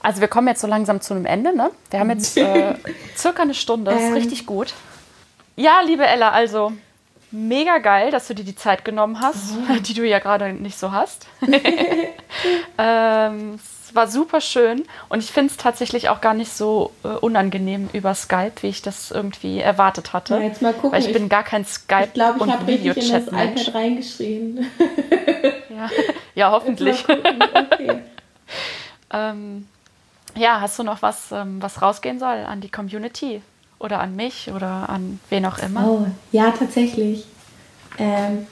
Also 0.00 0.20
wir 0.20 0.28
kommen 0.28 0.48
jetzt 0.48 0.60
so 0.60 0.66
langsam 0.66 1.00
zu 1.00 1.14
einem 1.14 1.26
Ende, 1.26 1.56
ne? 1.56 1.70
Wir 1.90 2.00
haben 2.00 2.10
jetzt 2.10 2.36
äh, 2.36 2.74
circa 3.16 3.42
eine 3.42 3.54
Stunde, 3.54 3.92
das 3.92 4.00
ist 4.00 4.08
ähm. 4.08 4.14
richtig 4.14 4.46
gut. 4.46 4.74
Ja, 5.56 5.80
liebe 5.82 6.04
Ella, 6.04 6.30
also 6.30 6.72
mega 7.34 7.78
geil, 7.78 8.10
dass 8.10 8.28
du 8.28 8.34
dir 8.34 8.44
die 8.44 8.54
Zeit 8.54 8.84
genommen 8.84 9.20
hast, 9.20 9.56
oh. 9.68 9.74
die 9.80 9.94
du 9.94 10.06
ja 10.06 10.20
gerade 10.20 10.52
nicht 10.52 10.78
so 10.78 10.92
hast. 10.92 11.26
ähm, 12.78 13.58
war 13.92 14.08
super 14.08 14.40
schön 14.40 14.82
und 15.08 15.20
ich 15.20 15.30
finde 15.30 15.52
es 15.52 15.56
tatsächlich 15.56 16.08
auch 16.08 16.20
gar 16.20 16.34
nicht 16.34 16.52
so 16.52 16.90
äh, 17.04 17.08
unangenehm 17.08 17.88
über 17.92 18.12
Skype, 18.14 18.54
wie 18.62 18.66
ich 18.66 18.82
das 18.82 19.12
irgendwie 19.12 19.60
erwartet 19.60 20.12
hatte. 20.12 20.34
Ja, 20.34 20.40
jetzt 20.40 20.62
mal 20.62 20.72
gucken. 20.72 20.92
Weil 20.92 21.00
ich, 21.00 21.06
ich 21.08 21.12
bin 21.12 21.28
gar 21.28 21.44
kein 21.44 21.64
Skype 21.64 22.06
ich 22.06 22.12
glaub, 22.12 22.36
ich 22.36 22.42
und 22.42 22.52
habe 22.52 22.66
richtig 22.66 22.96
in 22.96 23.12
das 23.12 23.28
iPad 23.28 23.74
reingeschrien. 23.74 24.66
ja. 25.70 25.90
ja, 26.34 26.50
hoffentlich. 26.50 27.04
Okay. 27.08 28.00
ähm, 29.12 29.68
ja, 30.34 30.60
hast 30.60 30.76
du 30.80 30.82
noch 30.82 31.00
was, 31.00 31.30
ähm, 31.30 31.62
was 31.62 31.80
rausgehen 31.80 32.18
soll 32.18 32.38
an 32.46 32.60
die 32.60 32.70
Community 32.70 33.42
oder 33.84 34.00
an 34.00 34.16
mich 34.16 34.50
oder 34.54 34.88
an 34.88 35.20
wen 35.30 35.46
auch 35.46 35.58
immer? 35.58 35.88
Oh, 35.88 36.06
ja, 36.32 36.50
tatsächlich. 36.50 37.26
Ähm, 37.98 38.46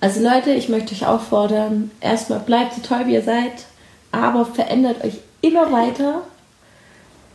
also 0.00 0.20
Leute, 0.20 0.50
ich 0.52 0.68
möchte 0.68 0.94
euch 0.94 1.06
auffordern, 1.06 1.90
erstmal 2.00 2.40
bleibt 2.40 2.74
so 2.74 2.80
toll, 2.80 3.06
wie 3.06 3.14
ihr 3.14 3.22
seid 3.22 3.66
aber 4.12 4.44
verändert 4.44 5.04
euch 5.04 5.14
immer 5.40 5.70
weiter. 5.72 6.22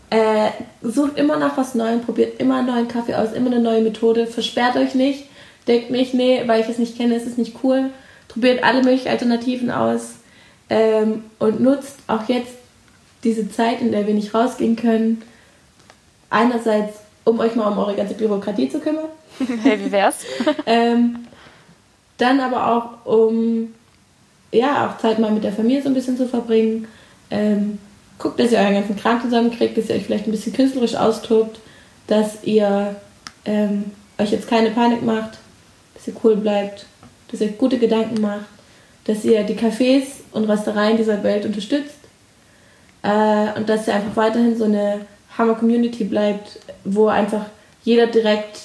Äh, 0.09 0.51
sucht 0.81 1.17
immer 1.17 1.37
nach 1.37 1.57
was 1.57 1.75
Neuem, 1.75 2.01
probiert 2.01 2.39
immer 2.39 2.57
einen 2.57 2.67
neuen 2.67 2.87
Kaffee 2.87 3.15
aus, 3.15 3.33
immer 3.33 3.51
eine 3.51 3.61
neue 3.61 3.81
Methode. 3.81 4.27
Versperrt 4.27 4.75
euch 4.75 4.93
nicht, 4.95 5.25
denkt 5.67 5.89
nicht, 5.89 6.13
nee, 6.13 6.43
weil 6.45 6.61
ich 6.61 6.69
es 6.69 6.77
nicht 6.77 6.97
kenne, 6.97 7.15
ist 7.15 7.27
es 7.27 7.37
nicht 7.37 7.57
cool. 7.63 7.89
Probiert 8.27 8.63
alle 8.63 8.83
möglichen 8.83 9.07
Alternativen 9.07 9.71
aus 9.71 10.15
ähm, 10.69 11.23
und 11.39 11.59
nutzt 11.59 11.97
auch 12.07 12.27
jetzt 12.27 12.53
diese 13.23 13.49
Zeit, 13.49 13.81
in 13.81 13.91
der 13.91 14.05
wir 14.05 14.13
nicht 14.13 14.33
rausgehen 14.33 14.75
können. 14.75 15.23
Einerseits 16.29 16.99
um 17.25 17.39
euch 17.39 17.55
mal 17.55 17.67
um 17.67 17.77
eure 17.77 17.95
ganze 17.95 18.13
Bürokratie 18.13 18.69
zu 18.69 18.79
kümmern. 18.79 19.05
Hey, 19.63 19.77
wie 19.83 19.91
wär's? 19.91 20.19
ähm, 20.65 21.27
dann 22.17 22.39
aber 22.39 22.71
auch, 22.71 23.05
um 23.05 23.73
ja, 24.53 24.87
auch 24.87 24.97
Zeit 25.01 25.19
mal 25.19 25.31
mit 25.31 25.43
der 25.43 25.51
Familie 25.51 25.81
so 25.81 25.89
ein 25.89 25.93
bisschen 25.93 26.15
zu 26.15 26.27
verbringen. 26.27 26.87
Ähm, 27.29 27.79
guckt, 28.17 28.39
dass 28.39 28.51
ihr 28.51 28.59
euren 28.59 28.75
ganzen 28.75 28.95
Kram 28.95 29.21
zusammenkriegt, 29.21 29.77
dass 29.77 29.89
ihr 29.89 29.95
euch 29.95 30.05
vielleicht 30.05 30.25
ein 30.25 30.31
bisschen 30.31 30.53
künstlerisch 30.53 30.95
austobt, 30.95 31.59
dass 32.07 32.43
ihr 32.43 32.95
ähm, 33.43 33.91
euch 34.17 34.31
jetzt 34.31 34.47
keine 34.47 34.71
Panik 34.71 35.03
macht, 35.03 35.37
dass 35.93 36.07
ihr 36.07 36.13
cool 36.23 36.37
bleibt, 36.37 36.85
dass 37.31 37.41
ihr 37.41 37.49
gute 37.49 37.77
Gedanken 37.77 38.21
macht, 38.21 38.45
dass 39.05 39.25
ihr 39.25 39.43
die 39.43 39.55
Cafés 39.55 40.03
und 40.31 40.45
Röstereien 40.45 40.97
dieser 40.97 41.23
Welt 41.23 41.45
unterstützt 41.45 41.99
äh, 43.03 43.57
und 43.57 43.67
dass 43.67 43.87
ihr 43.87 43.95
einfach 43.95 44.15
weiterhin 44.15 44.57
so 44.57 44.65
eine 44.65 45.01
Hammer-Community 45.37 46.05
bleibt, 46.05 46.59
wo 46.83 47.07
einfach 47.07 47.45
jeder 47.83 48.07
direkt 48.07 48.61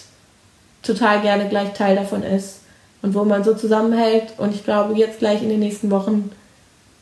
total 0.83 1.21
gerne 1.21 1.49
gleich 1.49 1.73
Teil 1.75 1.97
davon 1.97 2.23
ist 2.23 2.61
und 3.03 3.15
wo 3.15 3.25
man 3.25 3.45
so 3.45 3.55
zusammenhält. 3.55 4.35
Und 4.39 4.55
ich 4.55 4.65
glaube, 4.65 4.95
jetzt 4.95 5.19
gleich 5.19 5.43
in 5.43 5.49
den 5.49 5.61
nächsten 5.61 5.91
Wochen 5.91 6.33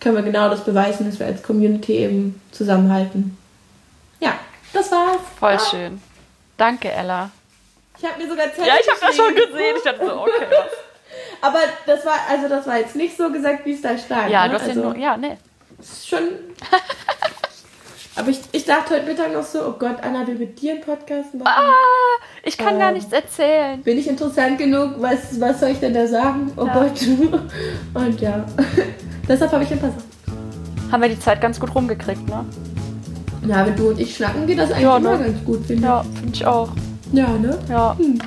können 0.00 0.16
wir 0.16 0.22
genau 0.22 0.48
das 0.48 0.64
beweisen, 0.64 1.06
dass 1.06 1.18
wir 1.18 1.26
als 1.26 1.42
Community 1.42 1.94
eben 1.96 2.40
zusammenhalten. 2.52 3.36
Ja, 4.20 4.34
das 4.72 4.90
war's. 4.90 5.20
Voll 5.38 5.54
ah. 5.54 5.58
schön. 5.58 6.00
Danke, 6.56 6.90
Ella. 6.90 7.30
Ich 7.98 8.04
habe 8.04 8.22
mir 8.22 8.28
sogar 8.28 8.46
Zettel 8.46 8.66
Ja, 8.66 8.74
ich 8.80 8.88
habe 8.88 9.00
das 9.00 9.16
schon 9.16 9.34
gesehen. 9.34 9.76
Ich 9.76 9.82
dachte 9.82 10.06
so, 10.06 10.20
okay. 10.20 10.46
Was? 10.50 10.88
Aber 11.40 11.60
das 11.86 12.04
war, 12.04 12.18
also 12.28 12.48
das 12.48 12.66
war 12.66 12.78
jetzt 12.78 12.96
nicht 12.96 13.16
so 13.16 13.30
gesagt, 13.30 13.64
wie 13.64 13.72
es 13.72 13.82
da 13.82 13.96
stand. 13.96 14.30
Ja, 14.30 14.44
ne? 14.44 14.50
du 14.50 14.54
hast 14.60 14.68
also, 14.68 14.92
ja 14.94 15.16
nur, 15.16 15.28
ja, 15.28 15.36
ist 15.80 16.08
schon. 16.08 16.22
Aber 18.18 18.30
ich, 18.30 18.40
ich 18.50 18.64
dachte 18.64 18.94
heute 18.94 19.06
Mittag 19.06 19.32
noch 19.32 19.44
so, 19.44 19.60
oh 19.60 19.74
Gott, 19.78 19.96
Anna 20.02 20.26
will 20.26 20.34
mit 20.34 20.60
dir 20.60 20.72
einen 20.72 20.80
Podcast 20.80 21.34
machen. 21.34 21.46
Ah, 21.46 21.72
ich 22.42 22.58
kann 22.58 22.78
gar 22.78 22.88
Ähm. 22.88 22.94
nichts 22.94 23.12
erzählen. 23.12 23.80
Bin 23.82 23.96
ich 23.96 24.08
interessant 24.08 24.58
genug? 24.58 24.94
Was, 24.98 25.40
was 25.40 25.60
soll 25.60 25.68
ich 25.70 25.78
denn 25.78 25.94
da 25.94 26.06
sagen? 26.06 26.50
Oh 26.56 26.66
Ja. 26.66 26.72
Gott. 26.74 27.00
Und 27.94 28.20
ja. 28.20 28.44
Deshalb 29.28 29.52
habe 29.52 29.62
ich 29.62 29.70
ein 29.70 29.78
paar 29.78 29.90
Sachen. 29.90 30.90
Haben 30.92 31.02
wir 31.02 31.08
die 31.10 31.20
Zeit 31.20 31.40
ganz 31.40 31.60
gut 31.60 31.72
rumgekriegt, 31.74 32.26
ne? 32.28 32.44
Ja, 33.46 33.64
wenn 33.64 33.76
du 33.76 33.90
und 33.90 34.00
ich 34.00 34.16
schnacken, 34.16 34.46
geht 34.46 34.58
das 34.58 34.70
eigentlich 34.72 34.82
Ja, 34.82 34.96
immer 34.96 35.16
ne? 35.16 35.24
ganz 35.26 35.44
gut, 35.44 35.64
finde 35.66 35.82
Ja, 35.84 36.02
finde 36.14 36.32
ich 36.34 36.44
auch. 36.44 36.70
ich. 37.12 37.18
Ja, 37.18 37.28
ne? 37.28 37.56
Ja. 37.68 37.96
Hm. 37.96 38.18